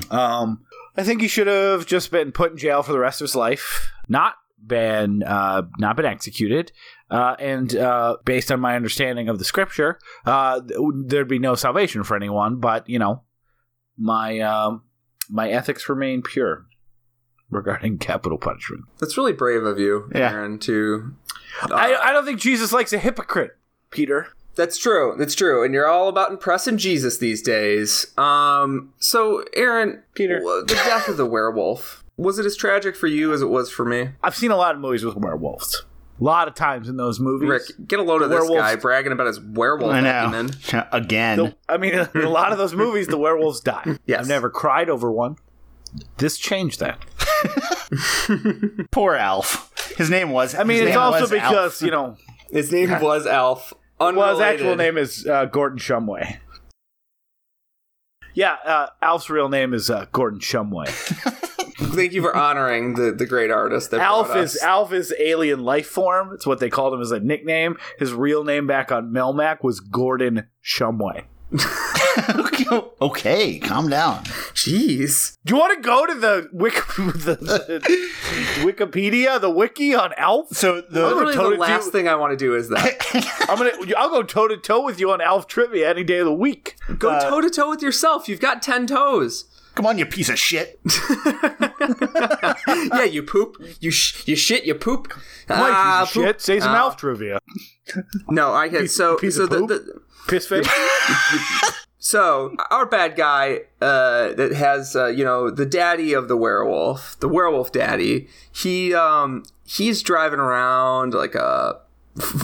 Um, 0.10 0.66
I 0.98 1.04
think 1.04 1.22
he 1.22 1.28
should 1.28 1.48
have 1.48 1.86
just 1.86 2.12
been 2.12 2.32
put 2.32 2.52
in 2.52 2.58
jail 2.58 2.84
for 2.84 2.92
the 2.92 3.00
rest 3.00 3.22
of 3.22 3.26
his 3.26 3.36
life, 3.36 3.92
not 4.10 4.36
been 4.66 5.24
uh, 5.24 5.64
not 5.78 5.96
been 5.96 6.06
executed. 6.06 6.72
Uh, 7.10 7.36
and 7.40 7.76
uh, 7.76 8.18
based 8.26 8.52
on 8.52 8.60
my 8.60 8.76
understanding 8.76 9.30
of 9.30 9.38
the 9.40 9.46
scripture, 9.46 10.00
uh, 10.26 10.60
th- 10.62 10.80
there'd 11.06 11.28
be 11.28 11.40
no 11.40 11.56
salvation 11.56 12.04
for 12.04 12.16
anyone. 12.16 12.60
But 12.60 12.90
you 12.90 13.00
know, 13.00 13.24
my 13.98 14.40
um, 14.40 14.84
my 15.30 15.50
ethics 15.50 15.88
remain 15.88 16.22
pure 16.22 16.66
regarding 17.50 17.98
capital 17.98 18.38
punishment. 18.38 18.84
that's 19.00 19.18
really 19.18 19.34
brave 19.34 19.64
of 19.64 19.78
you 19.78 20.10
Yeah. 20.16 20.32
aaron 20.32 20.58
to 20.60 21.14
I, 21.64 21.96
I 21.96 22.14
don't 22.14 22.24
think 22.26 22.40
Jesus 22.40 22.72
likes 22.72 22.94
a 22.94 22.98
hypocrite, 22.98 23.52
Peter. 23.90 24.28
That's 24.56 24.78
true. 24.78 25.16
That's 25.18 25.34
true. 25.36 25.64
And 25.64 25.74
you're 25.74 25.88
all 25.88 26.08
about 26.10 26.32
impressing 26.32 26.78
Jesus 26.78 27.18
these 27.20 27.42
days. 27.42 28.06
Um, 28.18 28.94
so 29.00 29.46
Aaron, 29.56 30.04
Peter. 30.14 30.40
the 30.42 30.66
death 30.68 31.08
of 31.08 31.18
the 31.18 31.26
werewolf 31.26 32.04
was 32.18 32.38
it 32.38 32.46
as 32.46 32.56
tragic 32.56 32.96
for 32.96 33.08
you 33.08 33.34
as 33.34 33.42
it 33.42 33.48
was 33.50 33.72
for 33.72 33.84
me? 33.86 34.10
I've 34.22 34.36
seen 34.36 34.52
a 34.52 34.58
lot 34.58 34.76
of 34.76 34.82
movies 34.82 35.04
with 35.04 35.16
werewolves. 35.16 35.84
A 36.20 36.24
lot 36.24 36.48
of 36.48 36.54
times 36.54 36.88
in 36.88 36.98
those 36.98 37.20
movies. 37.20 37.50
Rick, 37.50 37.88
get 37.88 38.00
a 38.00 38.04
load 38.04 38.22
of 38.22 38.30
this 38.30 38.42
werewolves- 38.42 38.62
guy 38.62 38.76
bragging 38.76 39.12
about 39.12 39.26
his 39.26 39.40
werewolf 39.40 39.94
I 39.94 40.02
know. 40.02 40.28
acumen. 40.28 40.52
Again. 40.92 41.38
The- 41.40 41.56
I 41.68 41.78
mean, 41.78 41.94
in 42.14 42.22
a 42.22 42.30
lot 42.30 42.52
of 42.52 42.60
those 42.60 42.76
movies, 42.76 43.08
the 43.08 43.18
werewolves 43.18 43.62
die. 43.62 43.98
Yes. 44.06 44.20
I've 44.20 44.28
never 44.28 44.50
cried 44.52 44.90
over 44.90 45.12
one. 45.12 45.38
This 46.18 46.38
changed 46.38 46.80
that. 46.82 47.00
Poor 48.92 49.16
Alf. 49.16 49.72
His 49.98 50.10
name 50.10 50.30
was. 50.30 50.54
I 50.56 50.64
mean, 50.64 50.88
it's 50.88 50.96
also 50.96 51.28
because, 51.28 51.82
you 51.82 51.92
know, 51.92 52.18
His 52.52 52.72
name 52.72 52.90
was 53.02 53.26
Alf. 53.26 53.74
Well, 54.02 54.32
his 54.32 54.40
actual 54.40 54.76
name 54.76 54.98
is 54.98 55.28
uh, 55.28 55.46
Gordon 55.46 55.80
Shumway. 55.80 56.40
Yeah, 58.34 58.54
uh, 58.66 58.88
Alf's 59.02 59.30
real 59.30 59.50
name 59.50 59.74
is 59.74 59.90
uh, 59.90 60.06
Gordon 60.12 60.40
Shumway. 60.40 60.88
Thank 61.78 62.14
you 62.14 62.22
for 62.22 62.36
honoring 62.36 62.94
the, 62.94 63.12
the 63.12 63.26
great 63.26 63.52
artist 63.52 63.92
that 63.92 64.00
Alf 64.00 64.28
brought 64.28 64.40
is. 64.40 64.58
Alf 64.58 64.94
is 64.94 65.14
alien 65.20 65.64
life 65.64 65.88
form. 65.88 66.32
It's 66.34 66.46
what 66.46 66.60
they 66.60 66.70
called 66.70 66.94
him 66.94 67.02
as 67.02 67.12
a 67.12 67.20
nickname. 67.20 67.78
His 68.00 68.14
real 68.14 68.44
name 68.44 68.68
back 68.68 68.92
on 68.92 69.12
Melmac 69.12 69.64
was 69.64 69.80
Gordon 69.80 70.48
Shumway. 70.64 71.26
okay, 73.02 73.60
calm 73.60 73.90
down. 73.90 74.24
Jeez. 74.54 75.38
Do 75.46 75.54
you 75.54 75.60
want 75.60 75.76
to 75.76 75.82
go 75.82 76.06
to 76.06 76.14
the, 76.14 76.50
Wik- 76.54 76.74
the, 76.98 77.36
the 77.36 78.64
Wikipedia, 78.66 79.40
the 79.40 79.50
wiki 79.50 79.94
on 79.94 80.14
Alf? 80.18 80.50
So 80.52 80.82
the 80.82 81.06
Literally 81.08 81.34
toe 81.34 81.52
the 81.52 81.58
last 81.58 81.92
thing 81.92 82.08
I 82.08 82.16
want 82.16 82.32
to 82.32 82.38
do 82.38 82.56
is 82.56 82.70
that. 82.70 83.46
I'm 83.50 83.58
gonna. 83.58 83.72
I'll 83.98 84.10
go 84.10 84.24
toe 84.24 84.48
to 84.48 84.58
toe 84.58 84.84
with 84.84 85.00
you 85.00 85.12
on 85.12 85.20
Alf 85.22 85.48
trivia 85.48 85.90
any 85.90 86.04
day 86.04 86.20
of 86.20 86.26
the 86.26 86.34
week. 86.34 86.78
Go 86.98 87.10
uh, 87.10 87.30
toe 87.30 87.42
to 87.42 87.50
toe 87.50 87.70
with 87.70 87.82
yourself. 87.82 88.30
You've 88.30 88.40
got 88.40 88.62
ten 88.62 88.88
toes. 88.88 89.46
Come 89.76 89.86
on, 89.86 89.98
you 89.98 90.06
piece 90.06 90.30
of 90.30 90.38
shit. 90.40 90.80
yeah, 91.80 93.04
you 93.04 93.24
poop. 93.24 93.58
You 93.80 93.92
sh- 93.92 94.28
you 94.28 94.36
shit. 94.36 94.66
You 94.66 94.76
poop. 94.76 95.08
Mike, 95.50 95.60
Ah, 95.74 96.02
piece 96.06 96.16
of 96.18 96.24
shit. 96.24 96.42
Say 96.42 96.60
some 96.60 96.72
Ah. 96.72 96.78
Alf 96.78 96.98
trivia. 96.98 97.40
No, 98.30 98.52
I 98.54 98.68
get 98.68 98.90
so 98.92 99.18
piece 99.18 99.36
so 99.38 99.44
of 99.44 99.50
the, 99.50 99.58
poop? 99.60 99.70
the 99.70 100.02
Piss 100.28 100.48
face. 100.48 100.68
so 102.00 102.56
our 102.70 102.86
bad 102.86 103.16
guy 103.16 103.62
uh, 103.82 104.34
that 104.34 104.52
has 104.54 104.96
uh, 104.96 105.08
you 105.08 105.24
know 105.24 105.50
the 105.50 105.66
daddy 105.66 106.14
of 106.14 106.28
the 106.28 106.38
werewolf, 106.38 107.20
the 107.20 107.28
werewolf 107.28 107.72
daddy. 107.72 108.28
He 108.52 108.94
um 108.94 109.44
he's 109.66 110.02
driving 110.04 110.40
around 110.40 111.14
like 111.14 111.36
a 111.36 111.80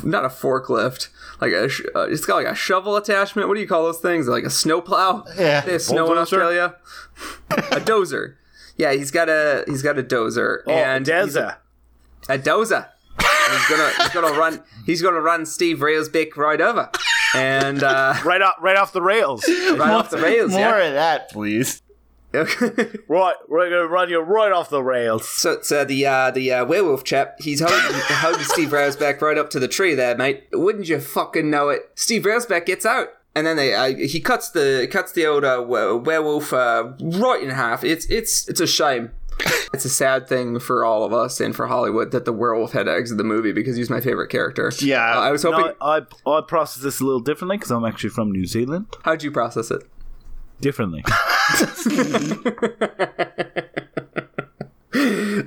not 0.03 0.25
a 0.25 0.29
forklift, 0.29 1.09
like 1.41 1.51
a 1.51 1.69
sh- 1.69 1.81
uh, 1.95 2.07
it's 2.09 2.25
got 2.25 2.35
like 2.37 2.47
a 2.47 2.55
shovel 2.55 2.95
attachment. 2.95 3.47
What 3.47 3.55
do 3.55 3.61
you 3.61 3.67
call 3.67 3.83
those 3.83 3.99
things? 3.99 4.27
Like 4.27 4.43
a 4.43 4.49
snowplow? 4.49 5.23
Yeah. 5.37 5.61
they 5.61 5.73
have 5.73 5.81
snow 5.81 6.11
in 6.11 6.17
Australia. 6.17 6.75
a 7.51 7.79
dozer. 7.79 8.35
Yeah, 8.77 8.93
he's 8.93 9.11
got 9.11 9.29
a 9.29 9.63
he's 9.67 9.81
got 9.81 9.97
a 9.97 10.03
dozer 10.03 10.59
Oh, 10.67 10.71
and 10.71 11.05
he's 11.07 11.35
Deza. 11.35 11.57
a 12.29 12.37
dozer. 12.37 12.87
And 13.19 13.57
he's 13.57 13.67
gonna 13.69 13.91
he's 13.97 14.09
gonna 14.09 14.37
run 14.39 14.63
he's 14.85 15.01
gonna 15.01 15.21
run 15.21 15.45
Steve 15.45 15.77
Railsback 15.79 16.35
right 16.37 16.59
over. 16.61 16.89
And 17.35 17.81
uh 17.83 18.13
Right 18.25 18.41
off, 18.41 18.55
right 18.61 18.75
off 18.77 18.93
the 18.93 19.01
rails. 19.01 19.43
right 19.47 19.79
off 19.91 20.09
the 20.09 20.17
rails. 20.17 20.51
More 20.51 20.59
Yeah. 20.59 20.83
of 20.83 20.93
that, 20.93 21.29
please. 21.31 21.81
right, 23.07 23.35
we're 23.47 23.69
gonna 23.69 23.87
run 23.87 24.09
you 24.09 24.19
right 24.19 24.51
off 24.51 24.69
the 24.69 24.83
rails. 24.83 25.27
so, 25.27 25.61
so 25.61 25.83
the 25.85 26.05
uh, 26.05 26.31
the 26.31 26.51
uh, 26.51 26.65
werewolf 26.65 27.03
chap, 27.03 27.37
he's 27.39 27.59
holding, 27.59 27.79
holding 27.91 28.43
Steve 28.43 28.69
Railsback 28.69 29.21
right 29.21 29.37
up 29.37 29.49
to 29.51 29.59
the 29.59 29.67
tree 29.67 29.95
there, 29.95 30.15
mate. 30.17 30.45
Wouldn't 30.51 30.87
you 30.87 30.99
fucking 30.99 31.49
know 31.49 31.69
it? 31.69 31.91
Steve 31.95 32.23
Railsback 32.23 32.65
gets 32.65 32.85
out, 32.85 33.09
and 33.35 33.45
then 33.47 33.57
they 33.57 33.73
uh, 33.73 33.95
he 33.95 34.19
cuts 34.19 34.49
the 34.49 34.87
cuts 34.91 35.11
the 35.11 35.25
old 35.25 35.43
uh, 35.43 35.63
werewolf 35.67 36.53
uh, 36.53 36.93
right 36.99 37.41
in 37.41 37.49
half. 37.49 37.83
It's 37.83 38.05
it's 38.07 38.47
it's 38.47 38.59
a 38.59 38.67
shame. 38.67 39.11
It's 39.73 39.83
a 39.83 39.89
sad 39.89 40.29
thing 40.29 40.59
for 40.59 40.85
all 40.85 41.03
of 41.03 41.11
us 41.11 41.41
and 41.41 41.53
for 41.53 41.67
Hollywood 41.67 42.11
that 42.11 42.23
the 42.23 42.31
werewolf 42.31 42.71
had 42.71 42.85
to 42.85 42.91
exit 42.93 43.17
the 43.17 43.25
movie 43.25 43.51
because 43.51 43.75
he's 43.75 43.89
my 43.89 43.99
favorite 43.99 44.29
character. 44.29 44.71
Yeah. 44.79 45.03
Uh, 45.03 45.19
I 45.19 45.31
was 45.31 45.43
hoping. 45.43 45.65
No, 45.65 45.73
I, 45.81 46.01
I 46.25 46.41
process 46.41 46.81
this 46.81 47.01
a 47.01 47.03
little 47.03 47.19
differently 47.19 47.57
because 47.57 47.69
I'm 47.69 47.83
actually 47.83 48.11
from 48.11 48.31
New 48.31 48.45
Zealand. 48.45 48.87
How'd 49.03 49.23
you 49.23 49.29
process 49.31 49.69
it? 49.69 49.83
Differently. 50.61 51.03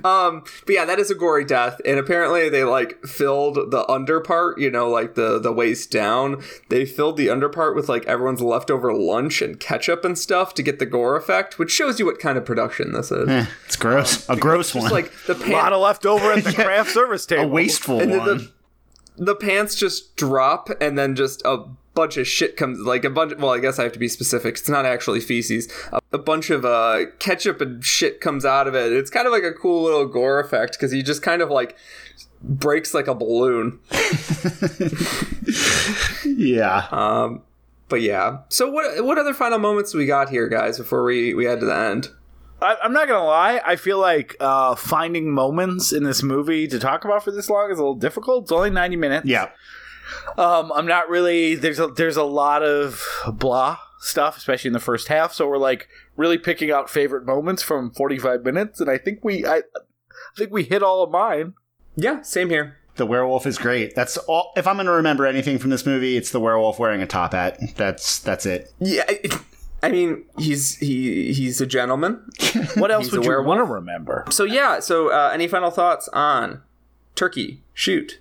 Um, 0.03 0.43
but 0.65 0.73
yeah, 0.73 0.85
that 0.85 0.99
is 0.99 1.11
a 1.11 1.15
gory 1.15 1.43
death, 1.43 1.81
and 1.85 1.99
apparently 1.99 2.47
they 2.47 2.63
like 2.63 3.03
filled 3.05 3.71
the 3.71 3.85
under 3.91 4.21
part, 4.21 4.57
you 4.59 4.71
know, 4.71 4.89
like 4.89 5.15
the 5.15 5.37
the 5.39 5.51
waist 5.51 5.91
down. 5.91 6.41
They 6.69 6.85
filled 6.85 7.17
the 7.17 7.29
under 7.29 7.49
part 7.49 7.75
with 7.75 7.89
like 7.89 8.05
everyone's 8.05 8.41
leftover 8.41 8.93
lunch 8.93 9.41
and 9.41 9.59
ketchup 9.59 10.05
and 10.05 10.17
stuff 10.17 10.53
to 10.55 10.63
get 10.63 10.79
the 10.79 10.85
gore 10.85 11.17
effect, 11.17 11.59
which 11.59 11.71
shows 11.71 11.99
you 11.99 12.05
what 12.05 12.19
kind 12.19 12.37
of 12.37 12.45
production 12.45 12.93
this 12.93 13.11
is. 13.11 13.27
Eh, 13.27 13.45
it's 13.65 13.75
gross. 13.75 14.27
a 14.29 14.37
gross 14.37 14.71
Just 14.71 14.83
one. 14.85 14.91
like 14.91 15.11
the 15.27 15.35
A 15.35 15.51
lot 15.51 15.73
of 15.73 15.81
leftover 15.81 16.31
at 16.31 16.45
the 16.45 16.53
craft 16.53 16.91
service 16.91 17.25
table. 17.25 17.43
a 17.43 17.47
wasteful 17.47 17.99
and 17.99 18.11
one. 18.17 18.27
the, 19.17 19.25
the 19.25 19.35
pants 19.35 19.75
just 19.75 20.15
drop, 20.15 20.69
and 20.79 20.97
then 20.97 21.15
just 21.15 21.41
a 21.45 21.65
bunch 21.93 22.17
of 22.17 22.27
shit 22.27 22.55
comes 22.55 22.79
like 22.79 23.03
a 23.03 23.09
bunch 23.09 23.33
well 23.37 23.51
i 23.51 23.59
guess 23.59 23.77
i 23.77 23.83
have 23.83 23.91
to 23.91 23.99
be 23.99 24.07
specific 24.07 24.57
it's 24.57 24.69
not 24.69 24.85
actually 24.85 25.19
feces 25.19 25.67
a, 25.91 25.99
a 26.13 26.17
bunch 26.17 26.49
of 26.49 26.63
uh 26.63 26.99
ketchup 27.19 27.59
and 27.59 27.83
shit 27.83 28.21
comes 28.21 28.45
out 28.45 28.67
of 28.67 28.75
it 28.75 28.93
it's 28.93 29.09
kind 29.09 29.27
of 29.27 29.33
like 29.33 29.43
a 29.43 29.51
cool 29.51 29.83
little 29.83 30.05
gore 30.05 30.39
effect 30.39 30.73
because 30.73 30.91
he 30.91 31.03
just 31.03 31.21
kind 31.21 31.41
of 31.41 31.49
like 31.49 31.75
breaks 32.41 32.93
like 32.93 33.07
a 33.07 33.13
balloon 33.13 33.79
yeah. 36.25 36.87
um 36.91 37.41
but 37.89 38.01
yeah 38.01 38.39
so 38.49 38.69
what 38.69 39.03
what 39.03 39.17
other 39.17 39.33
final 39.33 39.59
moments 39.59 39.93
we 39.93 40.05
got 40.05 40.29
here 40.29 40.47
guys 40.47 40.77
before 40.77 41.03
we 41.03 41.33
we 41.33 41.45
head 41.45 41.59
to 41.59 41.65
the 41.65 41.75
end 41.75 42.09
I, 42.61 42.77
I'm 42.83 42.93
not 42.93 43.07
gonna 43.07 43.25
lie. 43.25 43.59
I 43.65 43.75
feel 43.75 43.99
like 43.99 44.35
uh, 44.39 44.75
finding 44.75 45.31
moments 45.31 45.91
in 45.91 46.03
this 46.03 46.21
movie 46.21 46.67
to 46.67 46.77
talk 46.77 47.05
about 47.05 47.23
for 47.23 47.31
this 47.31 47.49
long 47.49 47.71
is 47.71 47.79
a 47.79 47.81
little 47.81 47.95
difficult. 47.95 48.43
It's 48.43 48.51
only 48.51 48.69
90 48.69 48.97
minutes. 48.97 49.25
yeah. 49.25 49.49
Um, 50.37 50.71
I'm 50.73 50.85
not 50.87 51.09
really. 51.09 51.55
There's 51.55 51.79
a 51.79 51.87
there's 51.87 52.17
a 52.17 52.23
lot 52.23 52.63
of 52.63 53.03
blah 53.33 53.77
stuff, 53.99 54.37
especially 54.37 54.69
in 54.69 54.73
the 54.73 54.79
first 54.79 55.07
half. 55.07 55.33
So 55.33 55.47
we're 55.47 55.57
like 55.57 55.87
really 56.17 56.37
picking 56.37 56.71
out 56.71 56.89
favorite 56.89 57.25
moments 57.25 57.61
from 57.63 57.91
45 57.91 58.43
minutes, 58.43 58.79
and 58.81 58.89
I 58.89 58.97
think 58.97 59.23
we 59.23 59.45
I, 59.45 59.57
I 59.57 59.61
think 60.37 60.51
we 60.51 60.63
hit 60.63 60.81
all 60.83 61.03
of 61.03 61.11
mine. 61.11 61.53
yeah 61.95 62.21
same 62.21 62.49
here 62.49 62.77
The 62.95 63.05
werewolf 63.05 63.45
is 63.45 63.57
great. 63.57 63.95
That's 63.95 64.17
all. 64.17 64.51
If 64.55 64.67
I'm 64.67 64.75
going 64.75 64.85
to 64.87 64.91
remember 64.93 65.25
anything 65.25 65.57
from 65.59 65.69
this 65.69 65.85
movie, 65.85 66.17
it's 66.17 66.31
the 66.31 66.39
werewolf 66.39 66.79
wearing 66.79 67.01
a 67.01 67.07
top 67.07 67.33
hat. 67.33 67.59
That's 67.75 68.19
that's 68.19 68.45
it. 68.45 68.71
yeah 68.79 69.03
I, 69.07 69.19
I 69.83 69.89
mean 69.91 70.25
he's 70.37 70.75
he 70.77 71.33
he's 71.33 71.59
a 71.61 71.65
gentleman 71.65 72.23
What 72.75 72.91
else 72.91 73.11
would 73.11 73.23
you 73.23 73.29
werewolf. 73.29 73.47
want 73.47 73.59
to 73.67 73.73
remember? 73.73 74.25
so 74.29 74.43
yeah 74.43 74.79
so 74.79 75.09
uh, 75.11 75.31
any 75.33 75.47
final 75.47 75.71
thoughts 75.71 76.07
on 76.13 76.61
turkey 77.15 77.63
shoot 77.73 78.19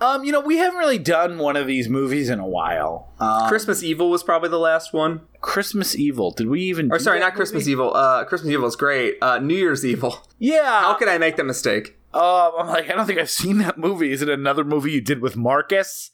Um, 0.00 0.24
you 0.24 0.32
know, 0.32 0.40
we 0.40 0.56
haven't 0.58 0.78
really 0.78 0.98
done 0.98 1.38
one 1.38 1.56
of 1.56 1.66
these 1.66 1.88
movies 1.88 2.28
in 2.30 2.38
a 2.38 2.46
while. 2.46 3.12
Um, 3.20 3.48
Christmas 3.48 3.82
Evil 3.82 4.10
was 4.10 4.22
probably 4.22 4.48
the 4.48 4.58
last 4.58 4.92
one. 4.92 5.22
Christmas 5.40 5.96
Evil. 5.96 6.30
Did 6.30 6.48
we 6.48 6.62
even? 6.62 6.90
Or 6.92 6.98
sorry, 6.98 7.20
not 7.20 7.34
Christmas 7.34 7.62
movie? 7.64 7.72
Evil. 7.72 7.94
Uh, 7.94 8.24
Christmas 8.24 8.52
Evil 8.52 8.66
is 8.68 8.76
great. 8.76 9.16
Uh, 9.22 9.38
New 9.38 9.54
Year's 9.56 9.84
Evil. 9.84 10.18
Yeah. 10.38 10.80
How 10.82 10.94
could 10.94 11.08
I 11.08 11.18
make 11.18 11.36
that 11.36 11.44
mistake? 11.44 11.96
Um, 12.14 12.52
I'm 12.58 12.66
like, 12.68 12.88
I 12.90 12.94
don't 12.94 13.06
think 13.06 13.18
I've 13.18 13.28
seen 13.30 13.58
that 13.58 13.76
movie. 13.78 14.12
Is 14.12 14.22
it 14.22 14.28
another 14.28 14.64
movie 14.64 14.92
you 14.92 15.00
did 15.00 15.20
with 15.20 15.36
Marcus? 15.36 16.10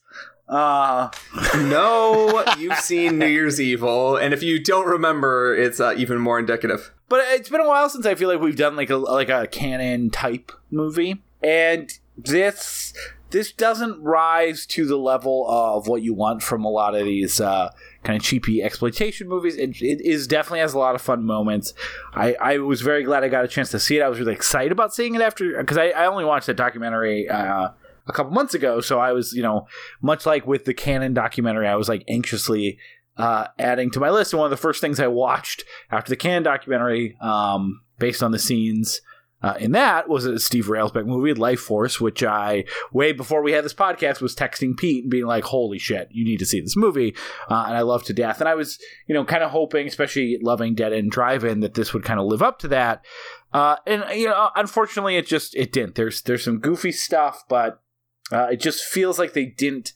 Uh, 0.49 1.09
No, 1.55 2.43
you've 2.59 2.77
seen 2.79 3.17
New 3.17 3.25
Year's 3.27 3.59
Evil, 3.61 4.15
and 4.17 4.33
if 4.33 4.43
you 4.43 4.61
don't 4.63 4.85
remember, 4.87 5.55
it's 5.55 5.79
uh, 5.79 5.93
even 5.97 6.19
more 6.19 6.37
indicative. 6.37 6.91
but 7.09 7.21
it's 7.29 7.49
been 7.49 7.61
a 7.61 7.67
while 7.67 7.89
since 7.89 8.05
I 8.05 8.13
feel 8.15 8.29
like 8.29 8.39
we've 8.41 8.55
done 8.57 8.75
like 8.75 8.89
a 8.89 8.97
like 8.97 9.29
a 9.29 9.47
Cannon 9.47 10.09
type 10.11 10.51
movie, 10.69 11.23
and 11.41 11.91
this 12.17 12.93
this 13.31 13.51
doesn't 13.51 14.01
rise 14.01 14.65
to 14.67 14.85
the 14.85 14.97
level 14.97 15.45
of 15.49 15.87
what 15.87 16.01
you 16.01 16.13
want 16.13 16.43
from 16.43 16.63
a 16.63 16.69
lot 16.69 16.95
of 16.95 17.05
these 17.05 17.41
uh, 17.41 17.71
kind 18.03 18.17
of 18.17 18.23
cheapy 18.23 18.61
exploitation 18.61 19.27
movies. 19.27 19.55
It, 19.55 19.81
it 19.81 20.01
is 20.01 20.27
definitely 20.27 20.59
has 20.59 20.73
a 20.73 20.79
lot 20.79 20.95
of 20.95 21.01
fun 21.01 21.23
moments. 21.23 21.73
I, 22.13 22.35
I 22.39 22.57
was 22.59 22.81
very 22.81 23.03
glad 23.03 23.23
I 23.23 23.29
got 23.29 23.43
a 23.43 23.47
chance 23.47 23.71
to 23.71 23.79
see 23.79 23.97
it. 23.97 24.01
I 24.01 24.09
was 24.09 24.19
really 24.19 24.33
excited 24.33 24.71
about 24.71 24.93
seeing 24.93 25.15
it 25.15 25.21
after 25.21 25.57
because 25.59 25.77
I, 25.77 25.89
I 25.89 26.05
only 26.07 26.25
watched 26.25 26.47
that 26.47 26.57
documentary. 26.57 27.27
Uh, 27.29 27.69
a 28.07 28.13
couple 28.13 28.31
months 28.31 28.53
ago, 28.53 28.81
so 28.81 28.99
I 28.99 29.13
was, 29.13 29.33
you 29.33 29.41
know, 29.41 29.67
much 29.99 30.27
like 30.27 30.45
with 30.45 30.65
the 30.65 30.75
Cannon 30.75 31.15
documentary, 31.15 31.67
I 31.67 31.75
was 31.75 31.89
like 31.89 32.03
anxiously 32.07 32.77
uh, 33.17 33.47
adding 33.57 33.89
to 33.91 33.99
my 33.99 34.09
list. 34.11 34.33
And 34.33 34.39
one 34.39 34.45
of 34.45 34.51
the 34.51 34.57
first 34.61 34.79
things 34.79 34.99
I 34.99 35.07
watched 35.07 35.63
after 35.89 36.11
the 36.11 36.15
Cannon 36.15 36.43
documentary, 36.43 37.17
um, 37.19 37.81
based 37.97 38.21
on 38.21 38.31
the 38.31 38.37
scenes 38.37 39.01
uh, 39.45 39.53
in 39.59 39.73
that, 39.73 40.09
was 40.09 40.25
a 40.25 40.39
Steve 40.39 40.65
Railsback 40.65 41.05
movie, 41.05 41.31
Lifeforce, 41.39 42.01
which 42.01 42.23
I, 42.23 42.63
way 42.91 43.11
before 43.11 43.43
we 43.43 43.51
had 43.51 43.63
this 43.63 43.75
podcast, 43.75 44.19
was 44.19 44.35
texting 44.35 44.75
Pete 44.75 45.03
and 45.03 45.11
being 45.11 45.27
like, 45.27 45.43
holy 45.43 45.77
shit, 45.77 46.07
you 46.09 46.25
need 46.25 46.39
to 46.39 46.47
see 46.47 46.59
this 46.59 46.75
movie. 46.75 47.15
Uh, 47.47 47.65
and 47.67 47.77
I 47.77 47.81
love 47.81 48.03
to 48.05 48.13
death. 48.13 48.39
And 48.39 48.49
I 48.49 48.55
was, 48.55 48.79
you 49.05 49.13
know, 49.13 49.23
kind 49.23 49.43
of 49.43 49.51
hoping, 49.51 49.85
especially 49.85 50.39
loving 50.41 50.73
Dead 50.73 50.93
End 50.93 51.11
Drive 51.11 51.43
In, 51.43 51.59
that 51.59 51.75
this 51.75 51.93
would 51.93 52.03
kind 52.03 52.19
of 52.19 52.25
live 52.25 52.41
up 52.41 52.57
to 52.59 52.67
that. 52.69 53.05
Uh, 53.53 53.75
and, 53.85 54.03
you 54.19 54.25
know, 54.25 54.49
unfortunately, 54.55 55.15
it 55.15 55.27
just, 55.27 55.55
it 55.55 55.71
didn't. 55.71 55.93
There's, 55.93 56.23
there's 56.23 56.43
some 56.43 56.57
goofy 56.57 56.91
stuff, 56.91 57.43
but 57.47 57.83
uh, 58.31 58.47
it 58.53 58.59
just 58.59 58.83
feels 58.83 59.19
like 59.19 59.33
they 59.33 59.45
didn't 59.45 59.93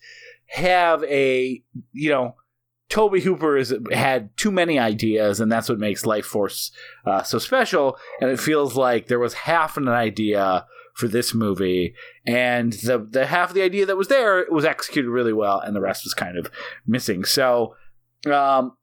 have 0.49 1.03
a, 1.05 1.63
you 1.91 2.09
know, 2.11 2.35
Tobe 2.89 3.19
Hooper 3.19 3.57
has 3.57 3.73
had 3.91 4.35
too 4.35 4.51
many 4.51 4.79
ideas, 4.79 5.39
and 5.39 5.51
that's 5.51 5.69
what 5.69 5.79
makes 5.79 6.03
Lifeforce 6.03 6.71
uh, 7.05 7.21
so 7.23 7.37
special. 7.37 7.97
And 8.19 8.31
it 8.31 8.39
feels 8.39 8.75
like 8.75 9.07
there 9.07 9.19
was 9.19 9.33
half 9.33 9.77
an 9.77 9.87
idea 9.87 10.65
for 10.95 11.07
this 11.07 11.33
movie, 11.33 11.93
and 12.25 12.73
the 12.73 12.97
the 13.09 13.27
half 13.27 13.49
of 13.49 13.55
the 13.55 13.61
idea 13.61 13.85
that 13.85 13.95
was 13.95 14.07
there 14.07 14.45
was 14.49 14.65
executed 14.65 15.09
really 15.09 15.33
well, 15.33 15.59
and 15.59 15.75
the 15.75 15.81
rest 15.81 16.03
was 16.03 16.13
kind 16.13 16.37
of 16.37 16.51
missing. 16.85 17.23
So, 17.23 17.75
um, 18.25 18.75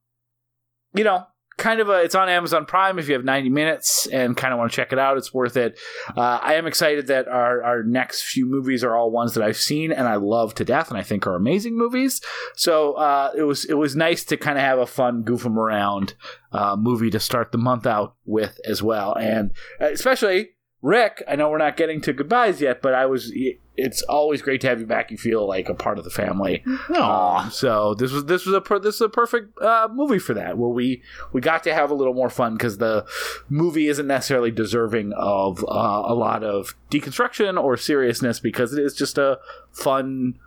you 0.95 1.05
know, 1.05 1.27
kind 1.57 1.81
of 1.81 1.89
a 1.89 2.03
it's 2.03 2.15
on 2.15 2.29
Amazon 2.29 2.67
Prime 2.67 2.99
if 2.99 3.09
you 3.09 3.15
have 3.15 3.25
90 3.25 3.49
minutes 3.51 4.07
and 4.07 4.37
kind 4.37 4.53
of 4.53 4.59
want 4.59 4.71
to 4.71 4.77
check 4.77 4.93
it 4.93 4.99
out. 4.99 5.17
It's 5.17 5.33
worth 5.33 5.57
it. 5.57 5.79
Uh, 6.17 6.39
I 6.43 6.55
am 6.55 6.67
excited 6.67 7.07
that 7.09 7.29
our 7.29 7.63
our 7.63 7.83
next 7.83 8.23
few 8.25 8.47
movies 8.47 8.85
are 8.85 8.95
all 8.95 9.11
ones 9.11 9.35
that 9.35 9.43
I've 9.43 9.57
seen 9.57 9.93
and 9.93 10.07
I 10.07 10.17
love 10.17 10.55
to 10.57 10.65
death 10.65 10.91
and 10.91 10.99
I 10.99 11.03
think 11.03 11.27
are 11.27 11.35
amazing 11.35 11.77
movies. 11.77 12.21
So 12.55 12.95
uh, 12.95 13.33
it 13.37 13.43
was 13.43 13.65
it 13.65 13.75
was 13.75 13.97
nice 13.97 14.25
to 14.25 14.37
kind 14.37 14.59
of 14.59 14.65
have 14.65 14.79
a 14.79 14.87
fun 14.87 15.23
goof 15.23 15.47
'em 15.47 15.59
around 15.59 16.15
uh, 16.53 16.77
movie 16.77 17.11
to 17.11 17.21
start 17.21 17.53
the 17.53 17.59
month 17.59 17.87
out 17.87 18.17
with 18.25 18.59
as 18.65 18.83
well, 18.83 19.15
and 19.15 19.53
uh, 19.81 19.87
especially. 19.87 20.51
Rick, 20.87 21.25
I 21.27 21.35
know 21.35 21.51
we're 21.51 21.59
not 21.59 21.77
getting 21.77 22.01
to 22.03 22.13
goodbyes 22.13 22.61
yet, 22.61 22.81
but 22.81 22.95
I 22.95 23.07
was. 23.07 23.33
It's 23.77 24.03
always 24.03 24.41
great 24.41 24.61
to 24.61 24.69
have 24.69 24.79
you 24.79 24.87
back. 24.87 25.11
You 25.11 25.19
feel 25.19 25.45
like 25.45 25.69
a 25.69 25.75
part 25.75 25.99
of 25.99 26.05
the 26.05 26.11
family. 26.11 26.63
Aw. 26.95 27.45
Um, 27.45 27.51
so 27.51 27.95
this 27.95 28.13
was 28.13 28.27
this 28.27 28.47
was 28.47 28.55
a 28.55 28.61
per, 28.61 28.79
this 28.79 28.95
is 28.95 29.01
a 29.01 29.09
perfect 29.09 29.61
uh, 29.61 29.89
movie 29.93 30.21
for 30.21 30.33
that, 30.35 30.57
where 30.57 30.71
we 30.71 31.03
we 31.33 31.41
got 31.41 31.65
to 31.65 31.75
have 31.75 31.91
a 31.91 31.95
little 31.95 32.15
more 32.15 32.31
fun 32.31 32.55
because 32.55 32.79
the 32.79 33.05
movie 33.49 33.89
isn't 33.89 34.07
necessarily 34.07 34.53
deserving 34.53 35.13
of 35.15 35.65
uh, 35.65 36.03
a 36.07 36.15
lot 36.15 36.45
of 36.45 36.77
deconstruction 36.89 37.61
or 37.61 37.77
seriousness 37.77 38.39
because 38.39 38.73
it 38.73 38.85
is 38.85 38.95
just 38.95 39.19
a 39.19 39.41
fun, 39.73 40.39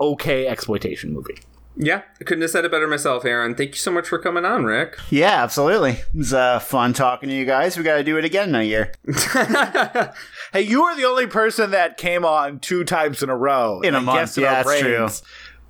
okay 0.00 0.46
exploitation 0.46 1.12
movie. 1.12 1.40
Yeah, 1.76 2.02
I 2.20 2.24
couldn't 2.24 2.42
have 2.42 2.50
said 2.50 2.64
it 2.64 2.70
better 2.70 2.86
myself, 2.88 3.24
Aaron. 3.24 3.54
Thank 3.54 3.70
you 3.70 3.76
so 3.76 3.90
much 3.90 4.08
for 4.08 4.18
coming 4.18 4.44
on, 4.44 4.64
Rick. 4.64 4.98
Yeah, 5.10 5.42
absolutely. 5.42 5.92
It 5.92 6.04
was 6.14 6.34
uh, 6.34 6.58
fun 6.58 6.92
talking 6.92 7.28
to 7.28 7.34
you 7.34 7.44
guys. 7.46 7.78
We 7.78 7.84
got 7.84 7.96
to 7.96 8.04
do 8.04 8.18
it 8.18 8.24
again 8.24 8.50
in 8.50 8.54
a 8.56 8.62
year. 8.62 8.92
Hey, 10.52 10.62
you 10.62 10.82
are 10.82 10.96
the 10.96 11.04
only 11.04 11.28
person 11.28 11.70
that 11.70 11.96
came 11.96 12.24
on 12.24 12.58
two 12.58 12.82
times 12.82 13.22
in 13.22 13.30
a 13.30 13.36
row 13.36 13.80
In 13.82 13.94
a 13.94 14.00
month. 14.00 14.36
in 14.36 14.42
Yeah, 14.42 14.58
our 14.58 14.64
that's 14.64 14.80
true. 14.80 15.08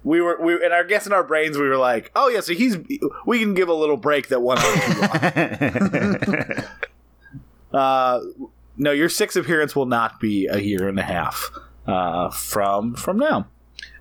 We 0.03 0.23
were 0.23 0.41
we 0.41 0.55
and 0.55 0.73
our 0.73 0.85
guess 0.85 1.07
in 1.07 1.13
our 1.13 1.23
brains 1.23 1.59
we 1.59 1.69
were 1.69 1.77
like, 1.77 2.11
oh 2.17 2.29
yeah, 2.29 2.41
so 2.41 2.55
he's 2.55 2.79
we 3.27 3.39
can 3.41 3.53
give 3.53 3.69
a 3.69 3.75
little 3.75 3.99
break 3.99 4.29
that 4.29 4.41
one. 4.41 4.57
Uh, 7.73 8.21
no, 8.77 8.91
your 8.91 9.09
sixth 9.09 9.37
appearance 9.37 9.77
will 9.77 9.87
not 9.87 10.19
be 10.19 10.47
a 10.49 10.59
year 10.59 10.89
and 10.89 10.99
a 10.99 11.03
half 11.05 11.51
uh, 11.87 12.31
from 12.31 12.95
from 12.95 13.19
now. 13.19 13.47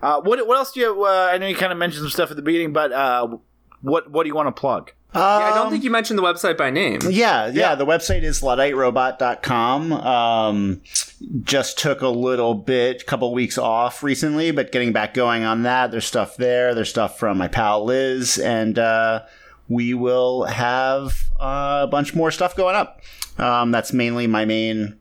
Uh, 0.01 0.21
what 0.21 0.45
what 0.47 0.57
else 0.57 0.71
do 0.71 0.80
you? 0.80 1.03
Uh, 1.05 1.30
I 1.34 1.38
know 1.38 1.47
you 1.47 1.55
kind 1.55 1.71
of 1.71 1.77
mentioned 1.77 2.01
some 2.03 2.09
stuff 2.11 2.30
at 2.31 2.35
the 2.38 2.41
beginning, 2.41 2.73
but 2.73 2.91
uh, 2.91 3.27
what 3.81 4.09
what 4.11 4.23
do 4.23 4.30
you 4.30 4.35
want 4.35 4.47
to 4.53 4.59
plug? 4.59 4.91
yeah, 5.15 5.21
I 5.21 5.49
don't 5.55 5.65
Um, 5.67 5.71
think 5.71 5.84
you 5.84 5.89
mentioned 5.89 6.19
the 6.19 6.23
website 6.23 6.55
by 6.55 6.69
name. 6.69 6.99
Yeah, 7.09 7.47
yeah, 7.47 7.73
The 7.73 7.85
website 7.85 8.21
is 8.21 8.41
LudditeRobot.com. 8.41 9.91
Um, 9.93 10.81
just 11.43 11.80
took 11.80 12.01
a 12.01 12.07
little 12.09 12.53
bit, 12.53 13.05
couple 13.07 13.34
weeks 13.34 13.57
off 13.57 14.03
recently, 14.03 14.51
but 14.51 14.71
getting 14.71 14.91
back 14.93 15.13
going 15.15 15.43
on 15.43 15.63
that. 15.63 15.89
There's 15.91 16.05
stuff 16.05 16.38
there. 16.38 16.76
There's 16.76 16.89
stuff 16.89 17.17
from 17.17 17.38
my 17.39 17.47
pal 17.47 17.84
Liz, 17.85 18.38
and 18.38 18.77
uh, 18.77 19.23
we 19.67 19.93
will 19.95 20.43
have 20.43 21.17
uh, 21.39 21.81
a 21.84 21.88
bunch 21.88 22.13
more 22.13 22.30
stuff 22.31 22.55
going 22.55 22.76
up. 22.76 23.01
Um, 23.39 23.71
that's 23.71 23.91
mainly 23.93 24.27
my 24.27 24.45
main 24.45 24.99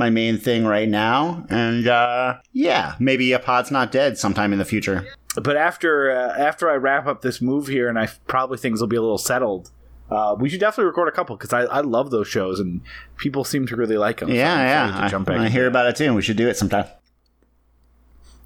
my 0.00 0.10
main 0.10 0.36
thing 0.38 0.64
right 0.64 0.88
now, 0.88 1.46
and 1.48 1.86
uh, 1.86 2.40
yeah, 2.52 2.96
maybe 2.98 3.32
a 3.32 3.38
pod's 3.38 3.70
not 3.70 3.92
dead 3.92 4.18
sometime 4.18 4.52
in 4.52 4.58
the 4.58 4.64
future. 4.64 5.06
But 5.36 5.56
after 5.56 6.10
uh, 6.10 6.36
after 6.36 6.68
I 6.68 6.74
wrap 6.74 7.06
up 7.06 7.22
this 7.22 7.40
move 7.40 7.68
here, 7.68 7.88
and 7.88 7.96
I 7.96 8.08
probably 8.26 8.58
things 8.58 8.80
will 8.80 8.88
be 8.88 8.96
a 8.96 9.00
little 9.00 9.18
settled. 9.18 9.70
Uh, 10.10 10.34
we 10.36 10.48
should 10.48 10.58
definitely 10.58 10.86
record 10.86 11.06
a 11.06 11.12
couple 11.12 11.36
because 11.36 11.52
I, 11.52 11.60
I 11.66 11.82
love 11.82 12.10
those 12.10 12.26
shows 12.26 12.58
and 12.58 12.80
people 13.16 13.44
seem 13.44 13.68
to 13.68 13.76
really 13.76 13.96
like 13.96 14.18
them. 14.18 14.28
Yeah, 14.28 14.90
yeah, 14.90 15.04
to 15.04 15.08
jump 15.08 15.28
back 15.28 15.36
I, 15.36 15.38
I 15.38 15.42
into 15.42 15.52
hear 15.52 15.68
about 15.68 15.86
it 15.86 15.94
too. 15.94 16.12
We 16.14 16.22
should 16.22 16.36
do 16.36 16.48
it 16.48 16.56
sometime. 16.56 16.86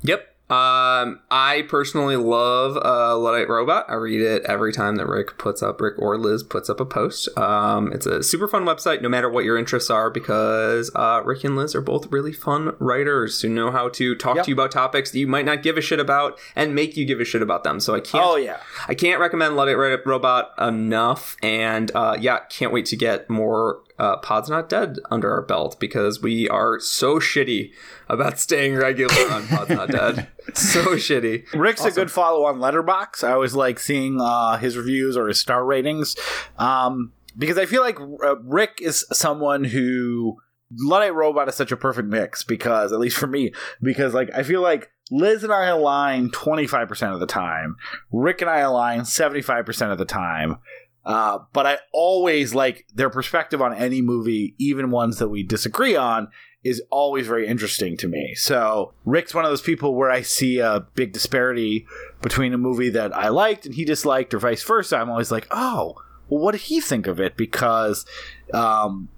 Yep. 0.03 0.34
Um, 0.55 1.21
I 1.31 1.63
personally 1.69 2.17
love 2.17 2.77
uh, 2.77 3.17
Luddite 3.19 3.49
Robot. 3.49 3.87
I 3.89 3.95
read 3.95 4.21
it 4.21 4.43
every 4.45 4.73
time 4.73 4.97
that 4.97 5.07
Rick 5.07 5.37
puts 5.39 5.63
up, 5.63 5.81
Rick 5.81 5.95
or 5.99 6.17
Liz 6.17 6.43
puts 6.43 6.71
up 6.71 6.79
a 6.81 6.85
post. 6.87 7.29
Um, 7.37 7.93
it's 7.93 8.07
a 8.07 8.23
super 8.23 8.47
fun 8.47 8.65
website, 8.65 9.03
no 9.03 9.09
matter 9.09 9.29
what 9.29 9.45
your 9.45 9.59
interests 9.59 9.91
are, 9.91 10.11
because 10.11 10.91
uh, 10.95 11.23
Rick 11.25 11.45
and 11.45 11.57
Liz 11.57 11.75
are 11.75 11.81
both 11.81 12.11
really 12.13 12.33
fun 12.33 12.75
writers 12.79 13.43
who 13.43 13.49
know 13.49 13.71
how 13.71 13.89
to 13.91 14.15
talk 14.15 14.37
Yep. 14.37 14.45
to 14.45 14.51
you 14.51 14.55
about 14.55 14.71
topics 14.73 15.11
that 15.11 15.19
you 15.19 15.27
might 15.27 15.45
not 15.45 15.63
give 15.63 15.77
a 15.77 15.81
shit 15.81 16.01
about 16.01 16.39
and 16.57 16.75
make 16.75 16.97
you 16.97 17.05
give 17.05 17.21
a 17.21 17.25
shit 17.25 17.43
about 17.43 17.65
them. 17.65 17.81
So 17.81 17.95
I 17.95 18.01
can't. 18.01 18.25
Oh 18.25 18.37
yeah. 18.37 18.59
I 18.89 18.95
can't 18.95 19.21
recommend 19.21 19.57
Luddite 19.57 19.77
Ro- 19.77 19.99
Robot 20.07 20.53
enough, 20.59 21.37
and 21.43 21.91
uh, 21.95 22.17
yeah, 22.21 22.41
can't 22.51 22.73
wait 22.73 22.87
to 22.87 22.97
get 22.97 23.29
more 23.29 23.81
uh, 23.99 24.17
Pods 24.19 24.49
Not 24.49 24.69
Dead 24.69 24.99
under 25.11 25.31
our 25.31 25.43
belt 25.43 25.79
because 25.79 26.21
we 26.21 26.49
are 26.49 26.81
so 26.81 27.19
shitty 27.19 27.73
about 28.09 28.39
staying 28.39 28.75
regular 28.75 29.15
on 29.31 29.47
Pods 29.49 29.71
Not 29.71 29.89
Dead. 29.91 30.29
So 30.55 30.97
shitty. 30.97 31.53
Rick's 31.55 31.85
a 31.85 31.91
good 31.91 32.11
follow 32.11 32.45
on 32.45 32.59
Letterboxd. 32.59 33.25
I 33.25 33.33
always 33.33 33.55
like 33.55 33.79
seeing 33.79 34.21
uh, 34.21 34.59
his 34.59 34.77
reviews 34.77 35.17
or 35.17 35.29
his 35.29 35.41
star 35.41 35.65
ratings 35.65 36.17
um, 36.59 37.13
because 37.37 37.59
I 37.59 37.67
feel 37.67 37.83
like 37.83 38.01
uh, 38.01 38.37
Rick 38.41 38.81
is 38.83 39.07
someone 39.13 39.65
who 39.65 40.39
Luddite 40.71 41.15
Robot 41.15 41.49
is 41.49 41.55
such 41.55 41.73
a 41.73 41.77
perfect 41.77 42.09
mix 42.09 42.43
because 42.43 42.93
at 42.93 42.99
least 42.99 43.17
for 43.17 43.27
me 43.27 43.53
because 43.83 44.15
like 44.15 44.31
I 44.35 44.43
feel 44.43 44.61
like 44.61 44.91
Liz 45.11 45.45
and 45.45 45.53
I 45.53 45.67
align 45.67 46.31
25% 46.31 47.13
of 47.13 47.21
the 47.21 47.27
time. 47.27 47.77
Rick 48.11 48.41
and 48.41 48.51
I 48.51 48.61
align 48.61 49.01
75% 49.01 49.93
of 49.93 49.99
the 49.99 50.07
time. 50.07 50.57
Uh, 51.05 51.41
but 51.53 51.67
I 51.67 51.79
always 51.93 52.55
like 52.55 52.87
their 52.95 53.11
perspective 53.11 53.61
on 53.61 53.75
any 53.75 54.01
movie, 54.01 54.55
even 54.59 54.91
ones 54.91 55.19
that 55.19 55.29
we 55.29 55.43
disagree 55.43 55.97
on, 55.97 56.29
is 56.63 56.83
always 56.91 57.27
very 57.27 57.47
interesting 57.47 57.97
to 57.99 58.09
me. 58.09 58.35
So 58.35 58.95
Rick's 59.05 59.35
one 59.35 59.45
of 59.45 59.51
those 59.51 59.61
people 59.61 59.95
where 59.95 60.11
I 60.11 60.23
see 60.23 60.61
a 60.61 60.87
big 60.95 61.13
disparity 61.13 61.87
between 62.23 62.55
a 62.55 62.59
movie 62.59 62.89
that 62.91 63.15
I 63.15 63.29
liked 63.29 63.67
and 63.67 63.75
he 63.75 63.85
disliked, 63.85 64.33
or 64.33 64.39
vice 64.39 64.63
versa. 64.63 64.97
I'm 64.97 65.11
always 65.11 65.31
like, 65.31 65.47
oh, 65.51 65.97
well, 66.31 66.41
what 66.41 66.53
did 66.53 66.63
he 66.63 66.81
think 66.81 67.07
of 67.07 67.21
it? 67.21 67.37
Because, 67.37 68.07
um, 68.55 69.11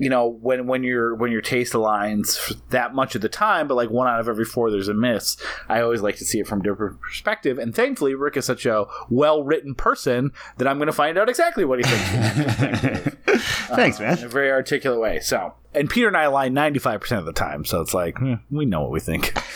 you 0.00 0.08
know, 0.08 0.26
when 0.26 0.66
when 0.66 0.82
your 0.82 1.14
when 1.14 1.30
your 1.30 1.42
taste 1.42 1.74
aligns 1.74 2.58
that 2.70 2.94
much 2.94 3.14
of 3.14 3.20
the 3.20 3.28
time, 3.28 3.68
but 3.68 3.74
like 3.74 3.90
one 3.90 4.08
out 4.08 4.18
of 4.18 4.28
every 4.28 4.46
four, 4.46 4.70
there's 4.70 4.88
a 4.88 4.94
miss. 4.94 5.36
I 5.68 5.82
always 5.82 6.00
like 6.00 6.16
to 6.16 6.24
see 6.24 6.40
it 6.40 6.46
from 6.48 6.60
a 6.60 6.62
different 6.62 7.00
perspective, 7.02 7.58
and 7.58 7.74
thankfully, 7.74 8.14
Rick 8.14 8.38
is 8.38 8.46
such 8.46 8.64
a 8.64 8.86
well 9.10 9.44
written 9.44 9.74
person 9.74 10.32
that 10.56 10.66
I'm 10.66 10.78
going 10.78 10.86
to 10.86 10.92
find 10.92 11.18
out 11.18 11.28
exactly 11.28 11.66
what 11.66 11.80
he 11.80 11.84
thinks 11.84 13.16
Thanks, 13.66 14.00
man. 14.00 14.14
Uh, 14.14 14.20
in 14.20 14.24
a 14.24 14.28
very 14.28 14.50
articulate 14.50 15.00
way. 15.00 15.20
So, 15.20 15.54
and 15.74 15.88
Peter 15.88 16.08
and 16.08 16.16
I 16.16 16.24
align 16.24 16.54
95% 16.54 17.18
of 17.18 17.26
the 17.26 17.32
time, 17.32 17.64
so 17.64 17.80
it's 17.80 17.94
like, 17.94 18.18
hmm, 18.18 18.34
we 18.50 18.64
know 18.64 18.80
what 18.80 18.90
we 18.90 19.00
think. 19.00 19.36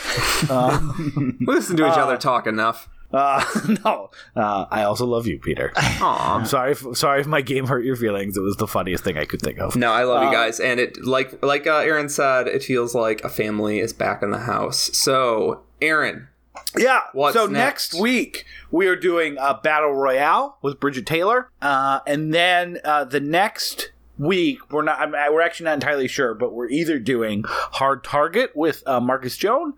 Um, 0.49 1.37
we 1.39 1.53
listen 1.53 1.77
to 1.77 1.87
each 1.87 1.97
other 1.97 2.15
uh, 2.15 2.17
talk 2.17 2.45
enough. 2.45 2.89
Uh, 3.15 3.43
no, 3.85 4.09
uh, 4.35 4.65
I 4.69 4.83
also 4.83 5.05
love 5.05 5.25
you, 5.25 5.39
Peter. 5.39 5.71
Aw. 5.77 6.35
I'm 6.35 6.45
sorry, 6.45 6.73
if, 6.73 6.85
sorry 6.97 7.21
if 7.21 7.27
my 7.27 7.41
game 7.41 7.65
hurt 7.65 7.85
your 7.85 7.95
feelings. 7.95 8.35
It 8.35 8.41
was 8.41 8.57
the 8.57 8.67
funniest 8.67 9.05
thing 9.05 9.17
I 9.17 9.23
could 9.23 9.41
think 9.41 9.57
of. 9.57 9.77
No, 9.77 9.91
I 9.91 10.03
love 10.03 10.23
you 10.23 10.31
guys, 10.31 10.59
and 10.59 10.79
it 10.81 11.03
like 11.05 11.41
like 11.41 11.65
uh, 11.65 11.77
Aaron 11.77 12.09
said, 12.09 12.47
it 12.47 12.61
feels 12.61 12.93
like 12.93 13.23
a 13.23 13.29
family 13.29 13.79
is 13.79 13.93
back 13.93 14.21
in 14.21 14.31
the 14.31 14.39
house. 14.39 14.89
So, 14.97 15.61
Aaron, 15.81 16.27
Yeah. 16.77 16.99
So 17.13 17.45
next? 17.45 17.93
next? 17.93 18.01
week 18.01 18.45
we 18.69 18.87
are 18.87 18.97
doing 18.97 19.37
a 19.39 19.53
battle 19.53 19.93
royale 19.93 20.57
with 20.61 20.81
Bridget 20.81 21.05
Taylor, 21.05 21.49
uh, 21.61 22.01
and 22.05 22.33
then 22.33 22.79
uh, 22.83 23.05
the 23.05 23.21
next 23.21 23.91
week 24.17 24.73
we're 24.73 24.83
not. 24.83 25.11
We're 25.11 25.41
actually 25.41 25.65
not 25.65 25.75
entirely 25.75 26.09
sure, 26.09 26.33
but 26.33 26.51
we're 26.51 26.69
either 26.69 26.99
doing 26.99 27.45
Hard 27.47 28.03
Target 28.03 28.51
with 28.55 28.83
uh, 28.85 28.99
Marcus 28.99 29.37
Joan 29.37 29.73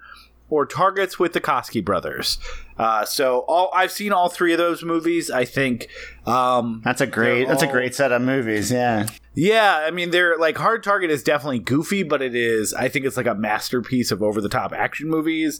or 0.49 0.65
Targets 0.65 1.19
with 1.19 1.33
the 1.33 1.41
Koski 1.41 1.83
brothers. 1.83 2.39
Uh, 2.77 3.05
so 3.05 3.39
all 3.47 3.71
I've 3.73 3.91
seen 3.91 4.11
all 4.11 4.29
three 4.29 4.51
of 4.53 4.57
those 4.57 4.83
movies. 4.83 5.31
I 5.31 5.45
think. 5.45 5.87
Um, 6.25 6.81
That's 6.83 7.01
a 7.01 7.07
great. 7.07 7.45
They're 7.45 7.47
That's 7.47 7.63
a 7.63 7.67
great 7.67 7.95
set 7.95 8.11
of 8.11 8.21
movies. 8.21 8.71
Yeah. 8.71 9.07
yeah, 9.33 9.85
I 9.87 9.91
mean, 9.91 10.11
they're 10.11 10.37
like 10.37 10.57
Hard 10.57 10.83
Target 10.83 11.09
is 11.09 11.23
definitely 11.23 11.59
goofy, 11.59 12.03
but 12.03 12.21
it 12.21 12.35
is. 12.35 12.73
I 12.73 12.89
think 12.89 13.05
it's 13.05 13.17
like 13.17 13.27
a 13.27 13.35
masterpiece 13.35 14.11
of 14.11 14.21
over 14.21 14.41
the 14.41 14.49
top 14.49 14.73
action 14.73 15.09
movies. 15.09 15.59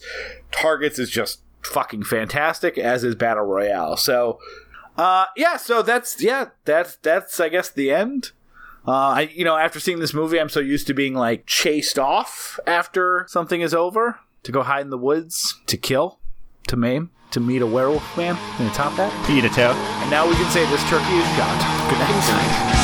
Targets 0.52 1.00
is 1.00 1.10
just 1.10 1.42
fucking 1.64 2.04
fantastic, 2.04 2.78
as 2.78 3.04
is 3.04 3.16
Battle 3.16 3.44
Royale. 3.44 3.98
So, 3.98 4.40
uh, 4.98 5.26
yeah, 5.36 5.58
so 5.58 5.82
that's 5.82 6.22
yeah, 6.22 6.50
that's 6.66 6.96
that's 6.98 7.40
I 7.40 7.50
guess 7.50 7.70
the 7.70 7.92
end. 7.92 8.32
Uh, 8.88 8.92
I 8.92 9.22
you 9.34 9.44
know 9.44 9.58
after 9.58 9.80
seeing 9.80 10.00
this 10.00 10.14
movie, 10.14 10.40
I'm 10.40 10.50
so 10.50 10.60
used 10.60 10.88
to 10.88 10.94
being 10.94 11.14
like 11.14 11.46
chased 11.46 12.00
off 12.00 12.60
after 12.66 13.26
something 13.28 13.62
is 13.62 13.74
over 13.74 14.20
to 14.44 14.52
go 14.52 14.64
hide 14.64 14.82
in 14.82 14.90
the 14.92 14.98
woods 14.98 15.60
to 15.68 15.78
kill, 15.78 16.20
to 16.68 16.76
maim, 16.76 17.10
to 17.32 17.40
meet 17.40 17.62
a 17.62 17.66
werewolf 17.66 18.18
man. 18.18 18.36
Can 18.58 18.66
you 18.68 18.74
top 18.74 18.96
that? 18.98 19.12
Eat 19.30 19.46
a 19.46 19.50
toe. 19.50 19.72
And 19.72 20.12
now 20.12 20.28
we 20.28 20.36
can 20.36 20.50
say 20.52 20.66
this 20.70 20.84
turkey 20.90 21.16
is 21.16 21.28
shot. 21.36 21.58
Good 21.90 22.00
night. 22.00 22.76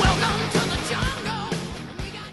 Welcome 0.00 0.38
to 0.50 0.60
the 0.70 0.78
jungle. 0.88 1.58
We 1.98 2.10
got 2.10 2.30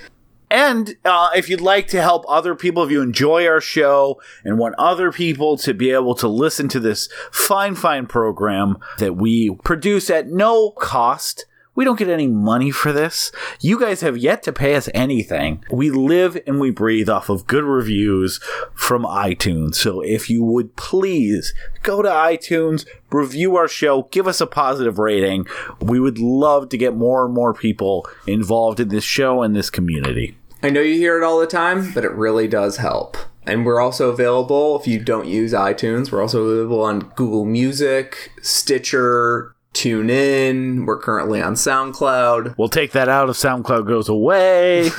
And 0.50 0.96
uh, 1.04 1.30
if 1.36 1.50
you'd 1.50 1.62
like 1.62 1.88
to 1.88 2.02
help 2.02 2.24
other 2.28 2.56
people, 2.56 2.84
if 2.84 2.92
you 2.92 3.02
enjoy 3.02 3.46
our 3.48 3.60
show 3.60 4.22
and 4.46 4.58
want 4.58 4.76
other 4.78 5.12
people 5.12 5.58
to 5.58 5.74
be 5.74 5.92
able 5.92 6.16
to 6.16 6.28
listen 6.28 6.70
to 6.70 6.80
this 6.80 7.10
fine, 7.32 7.76
fine 7.76 8.06
program 8.06 8.78
that 8.98 9.18
we 9.18 9.56
produce 9.64 10.10
at 10.10 10.28
no 10.28 10.72
cost, 10.72 11.46
we 11.78 11.86
don't 11.86 11.99
get 11.99 12.10
any 12.10 12.28
money 12.28 12.72
for 12.72 12.91
this. 12.91 13.32
You 13.62 13.80
guys 13.80 14.02
have 14.02 14.18
yet 14.18 14.41
to 14.44 14.52
pay 14.52 14.74
us 14.76 14.90
anything. 14.95 15.64
We 15.72 15.91
live 15.91 16.36
and 16.48 16.60
we 16.60 16.72
breathe 16.72 17.08
off 17.08 17.30
of 17.30 17.45
good 17.45 17.64
reviews 17.64 18.40
from 18.74 19.04
iTunes. 19.04 19.76
So 19.76 20.02
if 20.02 20.28
you 20.28 20.44
would 20.44 20.76
please 20.76 21.54
go 21.84 22.02
to 22.02 22.10
iTunes, 22.10 22.88
review 23.12 23.56
our 23.56 23.68
show, 23.68 24.10
give 24.12 24.28
us 24.28 24.41
a 24.41 24.48
positive 24.48 24.98
rating. 24.98 25.45
We 25.80 25.99
would 25.99 26.18
love 26.18 26.70
to 26.70 26.78
get 26.80 26.95
more 26.95 27.24
and 27.24 27.34
more 27.34 27.54
people 27.54 28.10
involved 28.26 28.80
in 28.80 28.90
this 28.90 29.04
show 29.04 29.44
and 29.44 29.56
this 29.56 29.70
community. 29.70 30.36
I 30.64 30.72
know 30.72 30.82
you 30.82 30.95
hear 30.95 31.22
it 31.22 31.24
all 31.24 31.40
the 31.40 31.45
time, 31.45 31.94
but 31.94 32.04
it 32.04 32.12
really 32.14 32.48
does 32.48 32.78
help. 32.78 33.18
And 33.45 33.68
we're 33.68 33.80
also 33.80 34.10
available 34.10 34.80
if 34.80 34.88
you 34.88 34.99
don't 34.99 35.28
use 35.28 35.54
iTunes. 35.54 36.12
We're 36.12 36.24
also 36.24 36.44
available 36.44 36.82
on 36.82 37.12
Google 37.16 37.45
Music, 37.45 38.32
Stitcher, 38.41 39.54
TuneIn. 39.73 40.85
We're 40.85 40.99
currently 40.99 41.41
on 41.41 41.53
SoundCloud. 41.53 42.56
We'll 42.57 42.69
take 42.69 42.91
that 42.94 43.07
out 43.10 43.30
if 43.30 43.35
SoundCloud 43.35 43.88
goes 43.88 44.10
away. 44.10 44.89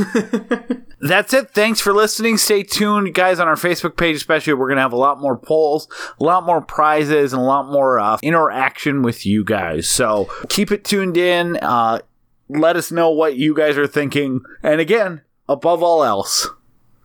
That's 1.00 1.32
it. 1.32 1.50
Thanks 1.50 1.80
for 1.80 1.92
listening. 1.92 2.36
Stay 2.38 2.62
tuned, 2.62 3.14
guys, 3.14 3.38
on 3.40 3.48
our 3.48 3.56
Facebook 3.56 3.96
page, 3.96 4.16
especially. 4.16 4.54
We're 4.54 4.68
going 4.68 4.76
to 4.76 4.82
have 4.82 4.92
a 4.92 4.96
lot 4.96 5.20
more 5.20 5.36
polls, 5.36 5.88
a 6.20 6.24
lot 6.24 6.44
more 6.44 6.60
prizes, 6.60 7.32
and 7.32 7.40
a 7.40 7.44
lot 7.44 7.70
more 7.70 7.98
uh, 7.98 8.18
interaction 8.22 9.02
with 9.02 9.26
you 9.26 9.44
guys. 9.44 9.88
So 9.88 10.28
keep 10.48 10.70
it 10.72 10.84
tuned 10.84 11.16
in. 11.16 11.56
Uh, 11.56 12.00
let 12.48 12.76
us 12.76 12.90
know 12.90 13.10
what 13.10 13.36
you 13.36 13.54
guys 13.54 13.76
are 13.76 13.86
thinking. 13.86 14.40
And 14.62 14.80
again, 14.80 15.22
above 15.48 15.82
all 15.82 16.02
else, 16.04 16.48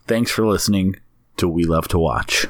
thanks 0.06 0.30
for 0.30 0.46
listening 0.46 0.96
to 1.36 1.48
We 1.48 1.64
Love 1.64 1.88
to 1.88 1.98
Watch. 1.98 2.46